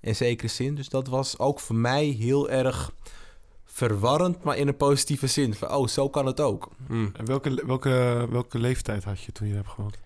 In 0.00 0.16
zekere 0.16 0.48
zin. 0.48 0.74
Dus 0.74 0.88
dat 0.88 1.06
was 1.08 1.38
ook 1.38 1.60
voor 1.60 1.76
mij 1.76 2.04
heel 2.04 2.50
erg 2.50 2.92
verwarrend, 3.64 4.42
maar 4.44 4.56
in 4.56 4.68
een 4.68 4.76
positieve 4.76 5.26
zin. 5.26 5.54
Van, 5.54 5.70
oh, 5.70 5.86
zo 5.86 6.08
kan 6.08 6.26
het 6.26 6.40
ook. 6.40 6.68
Hm. 6.86 7.08
En 7.12 7.24
welke, 7.24 7.62
welke, 7.66 8.26
welke 8.30 8.58
leeftijd 8.58 9.04
had 9.04 9.20
je 9.20 9.32
toen 9.32 9.48
je 9.48 9.54
hebt 9.54 9.68
gewoond? 9.68 9.98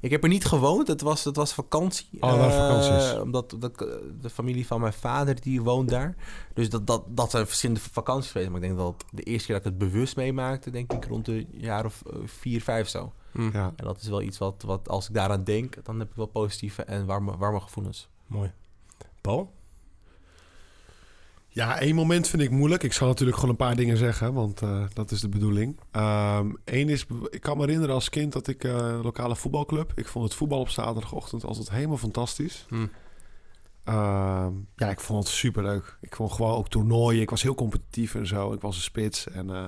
Ik 0.00 0.10
heb 0.10 0.22
er 0.22 0.28
niet 0.28 0.44
gewoond, 0.44 0.88
het 0.88 1.00
was, 1.00 1.24
het 1.24 1.36
was 1.36 1.52
vakantie. 1.54 2.06
Oh, 2.20 2.36
was 2.38 2.52
Eh, 2.52 2.58
vakanties. 2.58 3.20
omdat 3.20 3.56
dat, 3.58 3.78
de 4.20 4.30
familie 4.30 4.66
van 4.66 4.80
mijn 4.80 4.92
vader, 4.92 5.40
die 5.40 5.62
woont 5.62 5.88
daar. 5.88 6.14
Dus 6.54 6.70
dat, 6.70 6.86
dat, 6.86 7.02
dat 7.08 7.30
zijn 7.30 7.46
verschillende 7.46 7.80
vakanties 7.80 8.30
geweest. 8.30 8.50
Maar 8.50 8.60
ik 8.62 8.66
denk 8.66 8.78
dat 8.78 9.04
de 9.12 9.22
eerste 9.22 9.46
keer 9.46 9.56
dat 9.56 9.64
ik 9.64 9.70
het 9.70 9.90
bewust 9.90 10.16
meemaakte, 10.16 10.70
denk 10.70 10.92
ik 10.92 11.04
rond 11.04 11.24
de 11.24 11.46
jaar 11.50 11.84
of 11.84 12.02
eh, 12.10 12.16
vier, 12.24 12.62
vijf 12.62 12.88
zo. 12.88 13.12
Hm. 13.32 13.50
Ja. 13.52 13.72
En 13.76 13.84
dat 13.84 14.00
is 14.00 14.08
wel 14.08 14.22
iets 14.22 14.38
wat, 14.38 14.62
wat 14.66 14.88
als 14.88 15.08
ik 15.08 15.14
daaraan 15.14 15.44
denk, 15.44 15.84
dan 15.84 15.98
heb 15.98 16.08
ik 16.10 16.16
wel 16.16 16.26
positieve 16.26 16.82
en 16.82 17.06
warme, 17.06 17.36
warme 17.36 17.60
gevoelens. 17.60 18.08
Mooi. 18.26 18.52
Paul? 19.20 19.52
Ja, 21.56 21.80
één 21.80 21.94
moment 21.94 22.28
vind 22.28 22.42
ik 22.42 22.50
moeilijk. 22.50 22.82
Ik 22.82 22.92
zal 22.92 23.08
natuurlijk 23.08 23.36
gewoon 23.36 23.50
een 23.50 23.66
paar 23.66 23.76
dingen 23.76 23.96
zeggen, 23.96 24.32
want 24.32 24.62
eh, 24.62 24.84
dat 24.92 25.10
is 25.10 25.20
de 25.20 25.28
bedoeling. 25.28 25.80
Eén 26.64 26.88
is, 26.88 27.06
ik 27.30 27.40
kan 27.40 27.56
me 27.56 27.64
herinneren 27.64 27.94
als 27.94 28.08
kind 28.08 28.32
dat 28.32 28.46
ik 28.48 28.64
eh, 28.64 29.00
lokale 29.02 29.36
voetbalclub. 29.36 29.92
Ik 29.94 30.08
vond 30.08 30.24
het 30.24 30.34
voetbal 30.34 30.60
op 30.60 30.68
zaterdagochtend 30.68 31.44
altijd 31.44 31.70
helemaal 31.70 31.96
fantastisch. 31.96 32.66
Hm. 32.68 32.86
Ehm, 33.84 34.52
ja, 34.76 34.90
ik 34.90 35.00
vond 35.00 35.24
het 35.24 35.32
superleuk. 35.32 35.96
Ik 36.00 36.16
vond 36.16 36.32
gewoon 36.32 36.56
ook 36.56 36.68
toernooien. 36.68 37.22
Ik 37.22 37.30
was 37.30 37.42
heel 37.42 37.54
competitief 37.54 38.14
en 38.14 38.26
zo. 38.26 38.52
Ik 38.52 38.60
was 38.60 38.76
een 38.76 38.82
spits 38.82 39.28
en 39.28 39.50
eh, 39.50 39.64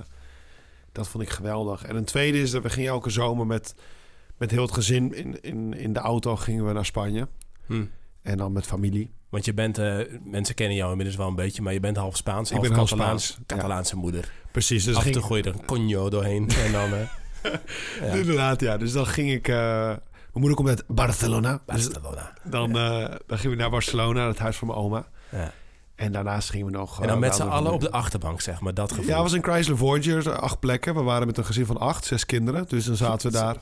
dat 0.91 1.07
vond 1.07 1.23
ik 1.23 1.29
geweldig. 1.29 1.83
En 1.83 1.95
een 1.95 2.05
tweede 2.05 2.41
is 2.41 2.51
dat 2.51 2.63
we 2.63 2.69
gingen 2.69 2.89
elke 2.89 3.09
zomer 3.09 3.45
met, 3.45 3.75
met 4.37 4.51
heel 4.51 4.61
het 4.61 4.73
gezin 4.73 5.13
in, 5.13 5.41
in, 5.41 5.73
in 5.73 5.93
de 5.93 5.99
auto 5.99 6.35
gingen 6.35 6.65
we 6.65 6.73
naar 6.73 6.85
Spanje. 6.85 7.27
Hm. 7.65 7.85
En 8.21 8.37
dan 8.37 8.51
met 8.51 8.65
familie. 8.65 9.11
Want 9.29 9.45
je 9.45 9.53
bent, 9.53 9.77
eh, 9.77 9.97
mensen 10.23 10.55
kennen 10.55 10.75
jou 10.77 10.89
inmiddels 10.89 11.17
wel 11.17 11.27
een 11.27 11.35
beetje, 11.35 11.61
maar 11.61 11.73
je 11.73 11.79
bent 11.79 11.97
half 11.97 12.17
Spaans, 12.17 12.49
Ik 12.49 12.55
half 12.55 12.67
ben 12.67 12.77
half 12.77 12.89
Catalaans, 12.89 13.23
Spaans, 13.23 13.45
ja. 13.47 13.55
Catalaanse 13.55 13.95
moeder. 13.95 14.31
Precies, 14.51 14.83
dus 14.83 14.95
Af 14.95 15.03
ging, 15.03 15.27
je 15.27 15.41
er 15.43 15.47
een 15.47 15.65
conjo 15.65 16.09
doorheen 16.09 16.49
en 16.65 16.71
dan... 16.71 16.93
eh, 16.93 16.99
ja. 18.01 18.13
Inderdaad, 18.13 18.59
ja. 18.59 18.77
Dus 18.77 18.91
dan 18.91 19.05
ging 19.05 19.31
ik... 19.31 19.47
eh, 19.47 19.55
mijn 19.55 19.99
moeder 20.33 20.55
komt 20.55 20.69
uit 20.69 20.83
Barcelona. 20.87 21.51
Dus 21.65 21.89
Barcelona. 21.89 22.33
dan, 22.43 22.73
dan 23.27 23.37
gingen 23.37 23.57
we 23.57 23.61
naar 23.61 23.69
Barcelona, 23.69 24.27
het 24.27 24.39
huis 24.39 24.57
van 24.57 24.67
mijn 24.67 24.79
oma. 24.79 25.07
Ja. 25.31 25.51
En 25.95 26.11
daarnaast 26.11 26.49
gingen 26.49 26.65
we 26.65 26.71
nog... 26.71 27.01
En 27.01 27.07
dan 27.07 27.19
met 27.19 27.35
z'n 27.35 27.41
allen 27.41 27.71
op 27.71 27.81
de 27.81 27.91
achterbank, 27.91 28.41
zeg 28.41 28.61
maar, 28.61 28.73
dat 28.73 28.89
gevoel. 28.91 29.05
Ja, 29.05 29.13
het 29.13 29.21
was 29.21 29.31
een 29.31 29.43
Chrysler 29.43 29.77
Voyager, 29.77 30.35
acht 30.39 30.59
plekken. 30.59 30.95
We 30.95 31.01
waren 31.01 31.27
met 31.27 31.37
een 31.37 31.45
gezin 31.45 31.65
van 31.65 31.77
acht, 31.77 32.05
zes 32.05 32.25
kinderen. 32.25 32.65
Dus 32.67 32.85
dan 32.85 32.95
zaten 32.95 33.31
we 33.31 33.37
daar. 33.37 33.55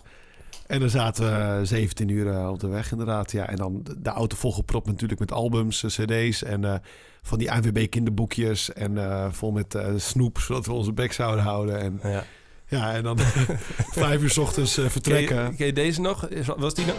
En 0.68 0.80
dan 0.80 0.90
zaten 0.90 1.26
we 1.26 1.60
eh, 1.60 1.60
17 1.64 2.10
uur 2.10 2.32
eh, 2.32 2.50
op 2.50 2.60
de 2.60 2.68
weg 2.68 2.92
inderdaad. 2.92 3.32
Ja, 3.32 3.50
en 3.50 3.56
dan 3.56 3.86
de, 3.98 4.10
auto 4.10 4.36
volgepropt 4.36 4.88
natuurlijk 4.88 5.20
met 5.20 5.32
albums, 5.32 5.84
eh, 5.84 5.90
cd's 5.90 6.44
en 6.44 6.82
van 7.22 7.38
die 7.38 7.52
ANWB 7.52 7.90
kinderboekjes. 7.90 8.74
En 8.74 8.98
vol 9.34 9.52
met 9.52 9.78
snoep, 9.98 10.40
zodat 10.40 10.66
we 10.66 10.74
onze 10.74 10.94
bek 10.94 11.14
zouden 11.14 11.44
houden. 11.44 11.80
En, 11.80 12.00
Ja. 12.04 12.24
ja, 12.68 12.94
en 12.94 13.04
dan 13.04 13.18
vijf 14.04 14.22
uur 14.22 14.30
's 14.30 14.38
ochtends 14.38 14.76
Ken, 14.76 14.92
vertrekken. 14.92 15.44
je, 15.44 15.56
ken 15.56 15.66
je 15.66 15.74
deze 15.74 16.02
nog? 16.02 16.28
Was 16.58 16.74
die 16.74 16.86
nog? 16.86 16.96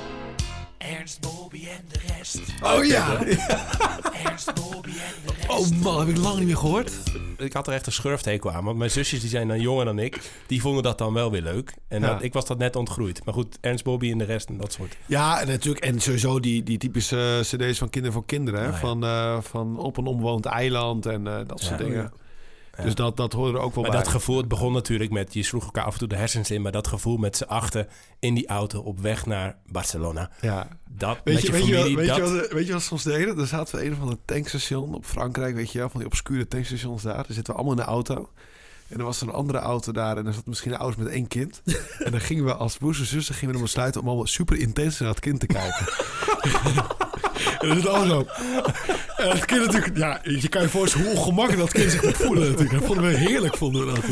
Ernst, 0.78 1.20
Bobby 1.20 1.66
en 1.66 1.85
de 1.92 1.99
rest. 2.16 2.40
Oh 2.62 2.85
ja! 2.85 3.23
Ernst, 4.25 4.54
Bobby 4.54 4.88
en 4.88 5.14
de 5.26 5.32
rest. 5.37 5.49
Oh 5.49 5.82
man, 5.82 5.99
heb 5.99 6.08
ik 6.08 6.16
lang 6.16 6.37
niet 6.38 6.47
meer 6.47 6.56
gehoord. 6.56 6.92
Ik 7.37 7.52
had 7.52 7.66
er 7.66 7.73
echt 7.73 7.87
een 7.87 7.92
schurfthekel 7.92 8.50
aan. 8.52 8.64
Want 8.64 8.78
mijn 8.78 8.90
zusjes 8.90 9.20
die 9.20 9.28
zijn 9.28 9.49
dan 9.49 9.61
jonger 9.61 9.85
dan 9.85 9.99
ik. 9.99 10.30
Die 10.47 10.61
vonden 10.61 10.82
dat 10.82 10.99
dan 10.99 11.12
wel 11.12 11.30
weer 11.30 11.42
leuk. 11.42 11.75
En 11.88 12.00
Ja. 12.00 12.06
dat- 12.12 12.23
ik 12.23 12.32
was 12.32 12.47
dat 12.47 12.58
net 12.58 12.76
ontgroeid. 12.76 13.25
Maar 13.25 13.35
goed, 13.35 13.58
Ernst 13.61 13.85
Bobby 13.85 14.11
en 14.11 14.18
de 14.18 14.25
rest 14.25 14.49
en 14.49 14.56
dat 14.56 14.73
soort. 14.73 14.97
Ja, 15.06 15.40
en 15.40 15.47
natuurlijk. 15.47 15.85
En 15.85 16.00
sowieso 16.00 16.40
die, 16.40 16.62
die 16.62 16.78
typische 16.78 17.38
cd's 17.42 17.78
van 17.78 17.90
Kinderen 17.90 18.12
voor 18.16 18.26
Kinderen. 18.26 18.61
Hè? 18.61 18.66
Oh, 18.66 18.73
ja. 18.73 18.78
van, 18.78 19.04
eh, 19.04 19.40
van 19.40 19.78
Op 19.78 19.97
een 19.97 20.06
onbewoond 20.06 20.47
eiland 20.47 21.06
en 21.06 21.26
eh, 21.26 21.38
dat 21.47 21.61
soort 21.61 21.78
Ja. 21.80 21.85
dingen. 21.87 22.12
Dus 22.82 22.94
dat, 22.94 23.16
dat 23.16 23.32
hoorde 23.32 23.58
er 23.58 23.64
ook 23.64 23.75
wel 23.75 23.82
Maar 23.82 23.92
bij. 23.92 24.02
dat 24.02 24.11
gevoel, 24.11 24.37
het 24.37 24.49
begon 24.49 24.73
natuurlijk 24.73 25.11
met... 25.11 25.35
Je 25.35 25.42
sloeg 25.42 25.64
elkaar 25.64 25.85
af 25.85 25.92
en 25.92 25.99
toe 25.99 26.08
de 26.08 26.16
hersens 26.16 26.50
in. 26.50 26.62
Maar 26.62 26.73
dat 26.73 26.87
gevoel 26.87 27.16
met 27.16 27.37
z'n 27.37 27.44
achten 27.44 27.88
in 28.18 28.35
die 28.35 28.47
auto 28.49 28.80
op 28.80 29.00
weg 29.00 29.26
naar 29.26 29.56
Barcelona. 29.66 30.30
ja. 30.40 30.68
Dat 30.90 31.18
Weet 31.25 31.35
met 31.35 31.42
je, 31.42 31.47
je, 31.47 31.52
weet, 31.52 31.66
je, 31.66 31.75
familie, 31.75 31.97
wel- 31.97 32.04
weet, 32.04 32.08
dat... 32.08 32.16
je 32.16 32.40
wat, 32.40 32.52
weet 32.52 32.66
je 32.66 32.73
wat 32.73 32.82
ze 32.82 32.92
ons 32.92 33.02
deden? 33.02 33.37
Dan 33.37 33.47
zaten 33.47 33.76
we 33.76 33.85
in 33.85 33.90
een 33.90 33.97
of 33.97 34.02
ander 34.02 34.18
tankstation 34.25 34.94
op 34.94 35.04
Frankrijk, 35.04 35.54
weet 35.54 35.73
je 35.73 35.78
wel. 35.78 35.88
Van 35.88 36.00
die 36.00 36.08
obscure 36.08 36.49
tankstations 36.49 37.02
daar. 37.02 37.14
Dan 37.26 37.35
zitten 37.35 37.52
we 37.54 37.58
allemaal 37.61 37.78
in 37.78 37.85
de 37.85 37.90
auto. 37.90 38.30
En 38.88 38.97
dan 38.97 39.07
was 39.07 39.21
er 39.21 39.28
een 39.28 39.35
andere 39.35 39.59
auto 39.59 39.92
daar. 39.92 40.16
En 40.16 40.25
dan 40.25 40.33
zat 40.33 40.47
misschien 40.47 40.73
een 40.73 40.78
ouders 40.78 41.02
met 41.02 41.12
één 41.12 41.26
kind. 41.26 41.62
en 42.04 42.11
dan 42.11 42.21
gingen 42.21 42.45
we 42.45 42.54
als 42.54 42.76
broers 42.76 42.99
en 42.99 43.07
zussen 43.07 43.35
gingen 43.35 43.54
we 43.54 43.61
besluiten... 43.61 44.00
om 44.00 44.07
allemaal 44.07 44.26
super 44.26 44.59
intens 44.59 44.99
naar 44.99 45.09
het 45.09 45.21
kind 45.21 45.40
te 45.40 45.47
kijken. 45.47 45.87
en 47.61 47.68
dat 47.68 47.76
is 47.76 47.87
allemaal 47.87 48.07
zo. 48.07 48.26
En 49.16 49.30
het 49.30 49.45
kind 49.45 49.64
natuurlijk... 49.64 49.97
Ja, 49.97 50.21
je 50.23 50.49
kan 50.49 50.62
je 50.62 50.68
voorstellen 50.68 51.07
hoe 51.07 51.16
ongemakkelijk 51.16 51.61
dat 51.61 51.73
kind 51.73 51.90
zich 51.90 52.02
moet 52.02 52.16
voelen 52.16 52.49
natuurlijk. 52.49 52.78
Dat 52.78 52.85
vonden 52.85 53.04
we 53.04 53.16
heerlijk, 53.16 53.57
vonden 53.57 53.87
we 53.87 53.92
dat. 53.92 54.04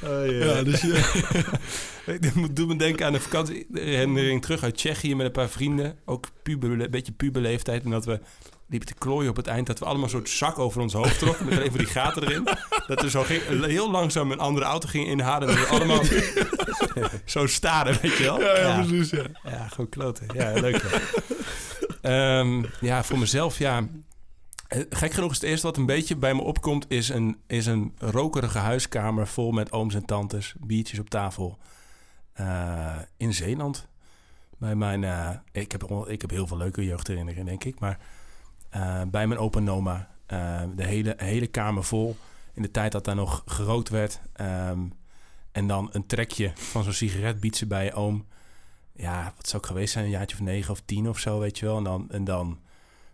Ja, 0.00 0.22
ja 0.22 0.62
dus 0.62 0.80
je... 0.80 0.96
Ik 2.20 2.34
moet 2.34 2.56
doen 2.56 2.68
me 2.68 2.76
denken 2.76 3.06
aan 3.06 3.14
een 3.14 3.20
vakantieherinnering 3.20 4.42
terug 4.42 4.62
uit 4.62 4.76
Tsjechië 4.76 5.14
met 5.14 5.26
een 5.26 5.32
paar 5.32 5.48
vrienden. 5.48 5.96
Ook 6.04 6.26
puber, 6.42 6.80
een 6.80 6.90
beetje 6.90 7.12
puberleeftijd. 7.12 7.84
En 7.84 7.90
dat 7.90 8.04
we 8.04 8.20
liepen 8.68 8.88
te 8.88 8.94
klooien 8.94 9.30
op 9.30 9.36
het 9.36 9.46
eind. 9.46 9.66
Dat 9.66 9.78
we 9.78 9.84
allemaal 9.84 10.04
een 10.04 10.10
soort 10.10 10.28
zak 10.28 10.58
over 10.58 10.80
ons 10.80 10.92
hoofd 10.92 11.18
trokken. 11.18 11.44
Met 11.44 11.54
alleen 11.58 11.70
van 11.70 11.78
die 11.78 11.86
gaten 11.86 12.22
erin. 12.22 12.48
Dat 12.86 13.02
we 13.02 13.10
zo 13.10 13.22
ging, 13.22 13.64
heel 13.66 13.90
langzaam 13.90 14.30
een 14.32 14.38
andere 14.38 14.66
auto 14.66 14.88
gingen 14.88 15.06
inhalen. 15.08 15.48
En 15.48 15.54
we 15.54 15.66
allemaal 15.66 16.02
zo 17.24 17.46
staren, 17.46 18.00
weet 18.00 18.16
je 18.16 18.22
wel. 18.22 18.40
Ja, 18.40 18.58
ja, 18.58 18.84
precies, 18.84 19.10
ja. 19.10 19.24
Ja, 19.42 19.68
gewoon 19.68 19.88
kloten. 19.88 20.26
Ja, 20.34 20.52
leuk. 20.52 20.82
Ja, 20.82 20.98
Ehm, 22.00 22.64
ja 22.80 23.04
voor 23.04 23.18
mezelf, 23.18 23.58
ja. 23.58 23.88
Eh, 24.68 24.80
Gek 24.90 25.12
genoeg 25.12 25.30
is 25.30 25.36
het 25.40 25.46
eerste 25.50 25.66
wat 25.66 25.76
een 25.76 25.86
beetje 25.86 26.16
bij 26.16 26.34
me 26.34 26.40
opkomt... 26.42 26.84
is 26.88 27.08
een, 27.08 27.36
is 27.46 27.66
een 27.66 27.92
rokerige 27.98 28.58
huiskamer 28.58 29.26
vol 29.26 29.50
met 29.50 29.72
ooms 29.72 29.94
en 29.94 30.04
tantes. 30.04 30.54
Biertjes 30.58 30.98
op 30.98 31.10
tafel. 31.10 31.58
Eh, 32.32 32.96
in 33.16 33.34
Zeeland. 33.34 33.86
Bij 34.58 34.74
mijn... 34.74 35.04
eh, 35.04 35.30
ik, 35.52 35.72
heb, 35.72 35.82
ik 36.06 36.20
heb 36.20 36.30
heel 36.30 36.46
veel 36.46 36.56
leuke 36.56 36.84
jeugdherinneringen, 36.84 37.46
denk 37.46 37.64
ik. 37.64 37.80
Maar 37.80 37.98
eh, 38.70 39.02
bij 39.10 39.26
mijn 39.26 39.40
opa 39.40 39.58
en 39.58 39.70
oma. 39.70 40.08
eh, 40.26 40.62
de 40.76 40.84
hele, 40.84 41.14
hele 41.16 41.46
kamer 41.46 41.84
vol. 41.84 42.16
In 42.54 42.62
de 42.62 42.70
tijd 42.70 42.92
dat 42.92 43.04
daar 43.04 43.14
nog 43.14 43.42
gerookt 43.46 43.88
werd. 43.88 44.20
Ehm, 44.32 44.80
en 45.52 45.66
dan 45.66 45.88
een 45.92 46.06
trekje 46.06 46.50
van 46.54 46.82
zo'n 46.84 46.92
sigaret 46.92 47.40
biedt 47.40 47.56
ze 47.56 47.66
bij 47.66 47.84
je 47.84 47.92
oom. 47.92 48.26
Ja, 48.92 49.32
wat 49.36 49.48
zou 49.48 49.62
ik 49.62 49.68
geweest 49.68 49.92
zijn? 49.92 50.04
Een 50.04 50.10
jaartje 50.10 50.36
of 50.36 50.42
negen 50.42 50.72
of 50.72 50.80
tien 50.84 51.08
of 51.08 51.18
zo, 51.18 51.38
weet 51.38 51.58
je 51.58 51.66
wel. 51.66 51.76
En 51.76 51.84
dan, 51.84 52.06
en 52.10 52.24
dan 52.24 52.58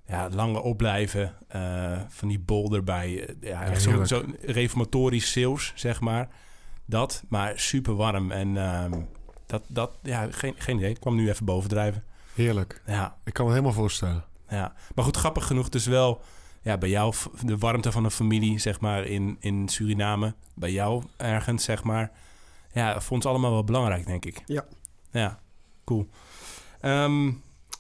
ja, 0.06 0.28
langer 0.30 0.60
opblijven. 0.60 1.32
eh, 1.48 2.00
van 2.08 2.28
die 2.28 2.38
bol 2.38 2.74
erbij. 2.74 3.36
Ja, 3.40 3.64
echt 3.64 3.82
zo, 3.82 3.88
heerlijk. 3.88 4.08
zo 4.08 4.24
reformatorisch 4.42 5.32
sales, 5.32 5.72
zeg 5.74 6.00
maar. 6.00 6.28
Dat, 6.84 7.22
maar 7.28 7.58
super 7.58 7.94
warm. 7.94 8.30
En 8.30 8.56
ehm, 8.56 9.00
dat, 9.46 9.62
dat, 9.68 9.90
ja, 10.02 10.26
geen, 10.30 10.54
geen 10.58 10.76
idee. 10.76 10.90
Ik 10.90 11.00
kwam 11.00 11.14
nu 11.14 11.28
even 11.28 11.44
bovendrijven. 11.44 12.04
Heerlijk. 12.34 12.82
Ja, 12.86 13.16
Ik 13.24 13.32
kan 13.32 13.44
me 13.46 13.50
helemaal 13.50 13.72
voorstellen. 13.72 14.24
Ja. 14.54 14.74
Maar 14.94 15.04
goed, 15.04 15.16
grappig 15.16 15.46
genoeg 15.46 15.68
dus 15.68 15.86
wel... 15.86 16.22
Ja, 16.62 16.78
bij 16.78 16.88
jou 16.88 17.14
de 17.42 17.58
warmte 17.58 17.92
van 17.92 18.04
een 18.04 18.10
familie, 18.10 18.58
zeg 18.58 18.80
maar, 18.80 19.04
in, 19.04 19.36
in 19.40 19.68
Suriname. 19.68 20.34
Bij 20.54 20.72
jou 20.72 21.02
ergens, 21.16 21.64
zeg 21.64 21.82
maar. 21.82 22.10
Ja, 22.72 23.00
vond 23.00 23.22
ze 23.22 23.28
allemaal 23.28 23.50
wel 23.50 23.64
belangrijk, 23.64 24.06
denk 24.06 24.24
ik. 24.24 24.42
Ja. 24.46 24.64
Ja, 25.10 25.38
cool. 25.84 26.08
Ehm, 26.80 27.32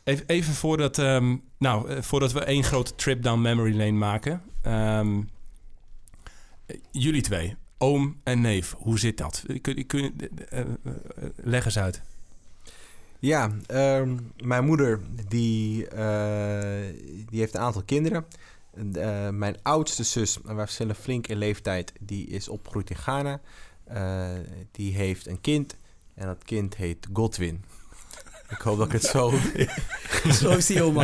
even, 0.04 0.26
even 0.26 0.54
voordat, 0.54 0.98
ehm, 0.98 1.36
nou, 1.58 1.88
eh, 1.88 2.02
voordat 2.02 2.32
we 2.32 2.40
één 2.40 2.64
grote 2.64 2.94
trip 2.94 3.22
down 3.22 3.40
memory 3.40 3.76
lane 3.76 3.90
maken. 3.92 4.42
Ehm, 4.62 5.22
eh, 6.66 6.76
jullie 6.90 7.22
twee, 7.22 7.56
oom 7.78 8.20
en 8.24 8.40
neef, 8.40 8.74
hoe 8.78 8.98
zit 8.98 9.18
dat? 9.18 9.44
Kun, 9.60 9.86
kun, 9.86 10.14
eh, 10.48 10.64
leg 11.36 11.64
eens 11.64 11.78
uit. 11.78 12.02
Ja, 13.24 13.50
ehm, 13.66 14.16
mijn 14.42 14.64
moeder 14.64 15.00
die, 15.28 15.88
eh, 15.88 16.94
die 17.30 17.40
heeft 17.40 17.54
een 17.54 17.60
aantal 17.60 17.82
kinderen. 17.82 18.24
En, 18.74 18.96
eh, 18.96 19.30
mijn 19.30 19.56
oudste 19.62 20.02
zus, 20.02 20.38
en 20.46 20.54
wij 20.56 20.64
verschillen 20.64 20.94
flink 20.94 21.26
in 21.26 21.36
leeftijd, 21.36 21.92
die 22.00 22.26
is 22.26 22.48
opgegroeid 22.48 22.90
in 22.90 22.96
Ghana. 22.96 23.40
Eh, 23.84 24.28
die 24.72 24.94
heeft 24.94 25.26
een 25.26 25.40
kind 25.40 25.76
en 26.14 26.26
dat 26.26 26.44
kind 26.44 26.76
heet 26.76 27.06
Godwin. 27.12 27.64
Ik 28.56 28.60
hoop 28.60 28.78
dat 28.78 28.86
ik 28.86 28.92
het 28.92 29.02
zo 29.04 29.30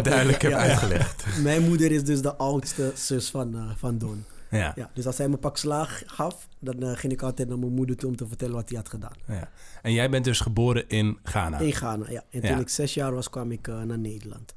duidelijk 0.05 0.43
heb 0.43 0.51
Ja. 0.51 0.59
uitgelegd. 0.59 1.25
Mijn 1.43 1.63
moeder 1.63 1.93
is 1.93 2.05
dus 2.05 2.23
de 2.23 2.37
oudste 2.37 2.93
zus 2.95 3.31
van, 3.31 3.55
eh, 3.57 3.71
van 3.77 3.99
Don. 3.99 4.25
Ja. 4.51 4.73
Ja, 4.77 4.91
dus 4.95 5.07
als 5.07 5.19
hij 5.19 5.29
me 5.29 5.37
pak 5.37 5.57
slaag 5.57 6.03
gaf, 6.07 6.49
dan 6.59 6.83
eh, 6.83 6.91
ging 6.97 7.13
ik 7.13 7.23
altijd 7.23 7.49
naar 7.49 7.59
mijn 7.59 7.73
moeder 7.75 7.97
toe 7.97 8.09
om 8.11 8.17
te 8.17 8.27
vertellen 8.27 8.55
wat 8.55 8.69
hij 8.69 8.79
had 8.79 8.89
gedaan. 8.89 9.13
ja. 9.27 9.49
En 9.83 9.93
jij 9.93 10.11
bent 10.11 10.25
dus 10.25 10.41
geboren 10.41 10.89
in 10.89 11.19
Ghana. 11.23 11.59
In 11.59 11.73
Ghana, 11.73 12.11
ja. 12.11 12.25
En 12.31 12.41
Ja. 12.43 12.49
toen 12.49 12.61
ik 12.61 12.69
zes 12.69 12.95
jaar 12.95 13.15
was, 13.15 13.31
kwam 13.31 13.51
ik 13.53 13.69
eh, 13.69 13.83
naar 13.83 13.99
Nederland. 13.99 14.55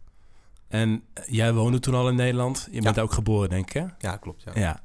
En 0.68 1.04
jij 1.26 1.54
woonde 1.54 1.80
toen 1.80 1.94
al 1.94 2.10
in 2.10 2.16
Nederland. 2.16 2.68
Je 2.72 2.82
bent 2.82 3.00
ook 3.00 3.12
geboren, 3.14 3.50
denk 3.50 3.66
ik, 3.68 3.74
hè? 3.74 3.86
Ja, 3.98 4.18
klopt. 4.18 4.44
Ja. 4.44 4.52
Ja. 4.60 4.82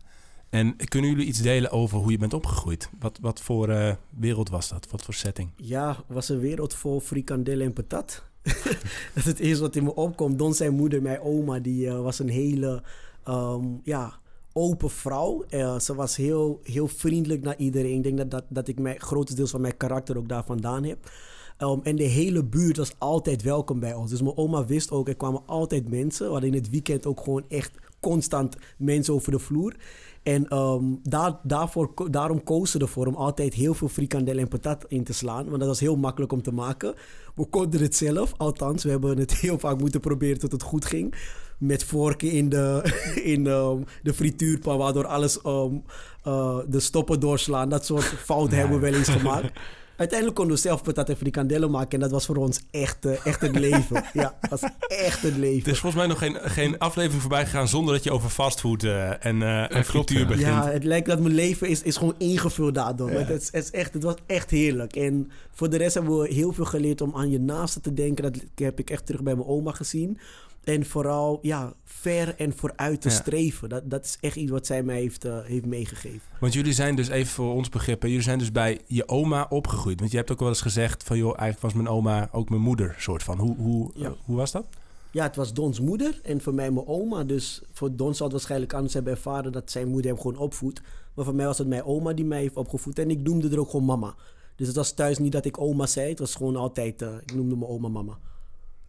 En 0.51 0.77
kunnen 0.77 1.11
jullie 1.11 1.27
iets 1.27 1.41
delen 1.43 1.71
over 1.71 1.99
hoe 1.99 2.11
je 2.11 2.19
bent 2.19 2.35
opgegroeid? 2.35 2.91
Wat, 2.99 3.19
wat 3.21 3.41
voor 3.41 3.69
eh, 3.69 3.95
wereld 4.11 4.49
was 4.49 4.69
dat? 4.69 4.87
Wat 4.91 5.03
voor 5.03 5.15
setting? 5.15 5.51
Ja, 5.57 5.97
was 6.07 6.29
een 6.29 6.39
wereld 6.41 6.75
vol 6.75 7.01
frikandellen 7.01 7.67
en 7.67 7.73
patat. 7.73 8.25
dat 8.43 8.77
is 9.15 9.25
het 9.25 9.39
eerste 9.39 9.63
wat 9.63 9.77
in 9.77 9.85
me 9.85 9.95
opkomt. 9.95 10.39
Don 10.39 10.55
zijn 10.55 10.75
moeder, 10.75 11.03
mijn 11.03 11.21
oma, 11.21 11.59
die 11.59 11.89
eh, 11.89 12.01
was 12.01 12.19
een 12.19 12.29
hele, 12.29 12.83
ehm, 13.25 13.65
ja, 13.83 14.19
open 14.59 14.91
vrouw. 14.91 15.45
Eh, 15.49 15.79
ze 15.79 15.95
was 15.95 16.17
heel, 16.17 16.61
heel 16.63 16.89
vriendelijk 16.89 17.43
naar 17.43 17.57
iedereen. 17.57 17.97
Ik 17.97 18.03
denk 18.03 18.17
dat, 18.17 18.31
dat, 18.31 18.45
dat 18.49 18.69
ik 18.69 18.79
mijn, 18.79 19.01
grotendeels 19.01 19.51
van 19.51 19.61
mijn 19.61 19.77
karakter 19.77 20.17
ook 20.17 20.29
daar 20.29 20.45
vandaan 20.45 20.85
heb. 20.85 21.11
Um, 21.59 21.81
en 21.83 21.97
de 21.97 22.03
hele 22.03 22.45
buurt 22.45 22.77
was 22.77 22.93
altijd 22.99 23.43
welkom 23.43 23.81
bij 23.81 23.95
ons. 23.95 24.11
Dus 24.11 24.23
mijn 24.23 24.37
oma 24.37 24.65
wist 24.65 24.91
ook, 24.91 25.09
er 25.09 25.17
kwamen 25.17 25.43
altijd 25.47 25.89
mensen. 25.89 26.33
We 26.33 26.47
in 26.47 26.55
het 26.55 26.71
weekend 26.71 27.07
ook 27.07 27.21
gewoon 27.21 27.45
echt 27.49 27.71
constant 28.01 28.57
mensen 28.77 29.15
over 29.15 29.33
de 29.33 29.39
vloer. 29.39 29.77
En 30.23 30.49
ehm, 30.49 30.85
daar, 31.03 31.39
daarvoor, 31.43 31.93
daarom 32.11 32.45
kozen 32.45 32.69
ze 32.69 32.79
ervoor 32.79 33.07
om 33.07 33.15
altijd 33.15 33.55
heel 33.55 33.75
veel 33.75 33.89
frikandel 33.89 34.39
en 34.39 34.49
patat 34.49 34.85
in 34.89 35.05
te 35.05 35.13
slaan. 35.13 35.45
Want 35.45 35.59
dat 35.59 35.69
was 35.69 35.81
heel 35.81 35.97
makkelijk 35.97 36.33
om 36.33 36.43
te 36.43 36.53
maken. 36.53 36.95
We 37.35 37.47
konden 37.47 37.81
het 37.81 37.97
zelf, 37.97 38.33
althans. 38.37 38.85
We 38.85 38.91
hebben 38.91 39.19
het 39.19 39.35
heel 39.45 39.59
vaak 39.59 39.79
moeten 39.79 40.01
proberen 40.01 40.39
tot 40.39 40.53
het 40.53 40.63
goed 40.63 40.85
ging. 40.85 41.15
Met 41.59 41.85
vorken 41.85 42.31
in 42.31 42.49
de, 42.49 42.83
in 43.35 43.47
ehm, 43.47 43.79
de 44.03 44.15
frituurpan, 44.15 44.79
waardoor 44.79 45.07
alles 45.07 45.41
ehm, 45.43 45.75
eh, 46.23 46.59
de 46.69 46.81
stoppen 46.81 47.21
doorslaan. 47.21 47.69
Dat 47.69 47.87
soort 47.87 48.05
fouten 48.05 48.59
hebben 48.59 48.81
we 48.81 48.91
wel 48.91 48.99
eens 48.99 49.09
gemaakt. 49.19 49.51
Uiteindelijk 49.99 50.39
konden 50.39 50.57
we 50.57 50.63
zelf 50.63 50.83
patat 50.83 51.09
en 51.09 51.17
frikandellen 51.17 51.71
maken. 51.71 51.91
En 51.91 52.01
dat 52.01 52.11
was 52.11 52.27
voor 52.27 52.37
ons 52.37 52.61
echt, 52.71 53.05
eh, 53.05 53.27
echt 53.27 53.41
het 53.41 53.59
leven. 53.59 54.05
ja, 54.13 54.39
dat 54.41 54.61
was 54.61 54.71
echt 54.89 55.23
het 55.23 55.33
Er 55.33 55.39
leven. 55.39 55.73
is 55.73 55.79
volgens 55.79 56.03
mij 56.03 56.07
nog 56.07 56.19
geen, 56.19 56.51
geen 56.51 56.79
aflevering 56.79 57.21
voorbij 57.21 57.45
gegaan 57.45 57.69
zonder 57.69 57.95
dat 57.95 58.05
je 58.05 58.13
over 58.13 58.31
fastfood 58.31 58.85
eh, 58.85 59.25
en, 59.25 59.43
eh 59.43 59.77
en 59.77 59.85
frituur 59.85 60.19
ja. 60.19 60.27
begint. 60.27 60.47
Ja, 60.47 60.71
het 60.71 60.85
lijkt 60.85 61.07
dat 61.07 61.21
mijn 61.21 61.35
leven 61.35 61.69
is, 61.69 61.83
is 61.83 61.97
gewoon 61.97 62.15
ingevuld 62.19 62.75
daardoor. 62.75 63.13
Ja. 63.13 63.19
Het, 63.19 63.43
is, 63.43 63.49
het, 63.53 63.65
is 63.65 63.71
echt, 63.71 63.95
het 63.95 64.03
was 64.03 64.15
echt 64.27 64.51
heerlijk. 64.51 64.97
En 64.97 65.31
voor 65.53 65.71
de 65.71 65.77
rest 65.77 65.95
hebben 65.95 66.19
we 66.19 66.35
heel 66.35 66.53
veel 66.53 66.65
geleerd 66.65 67.01
om 67.01 67.17
aan 67.17 67.31
je 67.31 67.41
naasten 67.41 67.83
te 67.83 67.95
denken. 67.95 68.33
Dat 68.33 68.43
heb 68.55 68.79
ik 68.79 68.91
echt 68.91 69.07
terug 69.07 69.23
bij 69.23 69.35
mijn 69.35 69.49
oma 69.49 69.73
gezien. 69.73 70.19
En 70.69 70.87
vooral 70.87 71.39
ja, 71.43 71.73
ver 71.85 72.35
en 72.37 72.57
vooruit 72.57 73.01
te 73.01 73.09
Ja. 73.09 73.15
streven. 73.15 73.69
Dat, 73.69 73.91
dat 73.91 74.05
is 74.05 74.17
echt 74.21 74.37
iets 74.37 74.51
wat 74.51 74.67
zij 74.67 74.83
mij 74.83 75.01
heeft, 75.01 75.25
eh, 75.25 75.39
heeft 75.45 75.67
meegegeven. 75.67 76.21
Want 76.41 76.53
jullie 76.53 76.73
zijn 76.73 76.95
dus, 76.97 77.09
even 77.09 77.33
voor 77.33 77.55
ons 77.55 77.69
begrip, 77.69 78.03
jullie 78.03 78.21
zijn 78.23 78.39
dus 78.39 78.53
bij 78.53 78.81
je 78.87 79.09
oma 79.09 79.47
opgegroeid. 79.51 79.99
Want 80.01 80.11
je 80.11 80.17
hebt 80.17 80.31
ook 80.33 80.39
wel 80.39 80.49
eens 80.49 80.61
gezegd 80.61 81.03
van, 81.05 81.17
joh, 81.17 81.29
eigenlijk 81.39 81.61
was 81.61 81.73
mijn 81.73 81.89
oma 81.97 82.29
ook 82.33 82.49
mijn 82.49 82.63
moeder, 82.63 82.95
soort 82.99 83.23
van. 83.23 83.39
Hoe, 83.39 83.57
hoe, 83.57 83.91
Ja. 83.95 84.07
eh, 84.07 84.13
hoe 84.25 84.37
was 84.37 84.53
dat? 84.53 84.67
Ja, 85.11 85.23
het 85.23 85.37
was 85.37 85.53
Dons 85.53 85.81
moeder 85.81 86.21
en 86.23 86.41
voor 86.41 86.55
mij 86.55 86.71
mijn 86.71 86.87
oma. 86.87 87.25
Dus 87.25 87.63
voor 87.73 87.97
Don 87.97 88.15
zal 88.15 88.25
het 88.27 88.35
waarschijnlijk 88.35 88.73
anders 88.75 88.95
hebben 88.95 89.13
ervaren 89.13 89.53
dat 89.53 89.71
zijn 89.71 89.89
moeder 89.89 90.11
hem 90.11 90.21
gewoon 90.21 90.37
opvoedt. 90.37 90.81
Maar 91.15 91.25
voor 91.25 91.35
mij 91.35 91.47
was 91.47 91.59
het 91.59 91.69
mijn 91.69 91.85
oma 91.85 92.13
die 92.13 92.25
mij 92.25 92.41
heeft 92.41 92.57
opgevoed. 92.57 92.99
En 92.99 93.11
ik 93.11 93.21
noemde 93.23 93.49
er 93.49 93.59
ook 93.61 93.71
gewoon 93.71 93.87
mama. 93.87 94.15
Dus 94.57 94.67
het 94.67 94.77
was 94.77 94.93
thuis 94.93 95.19
niet 95.19 95.33
dat 95.33 95.45
ik 95.45 95.61
oma 95.61 95.87
zei. 95.87 96.09
Het 96.09 96.19
was 96.19 96.35
gewoon 96.35 96.57
altijd, 96.57 97.03
eh, 97.03 97.09
ik 97.23 97.35
noemde 97.35 97.57
mijn 97.57 97.71
oma 97.71 97.89
mama. 97.89 98.19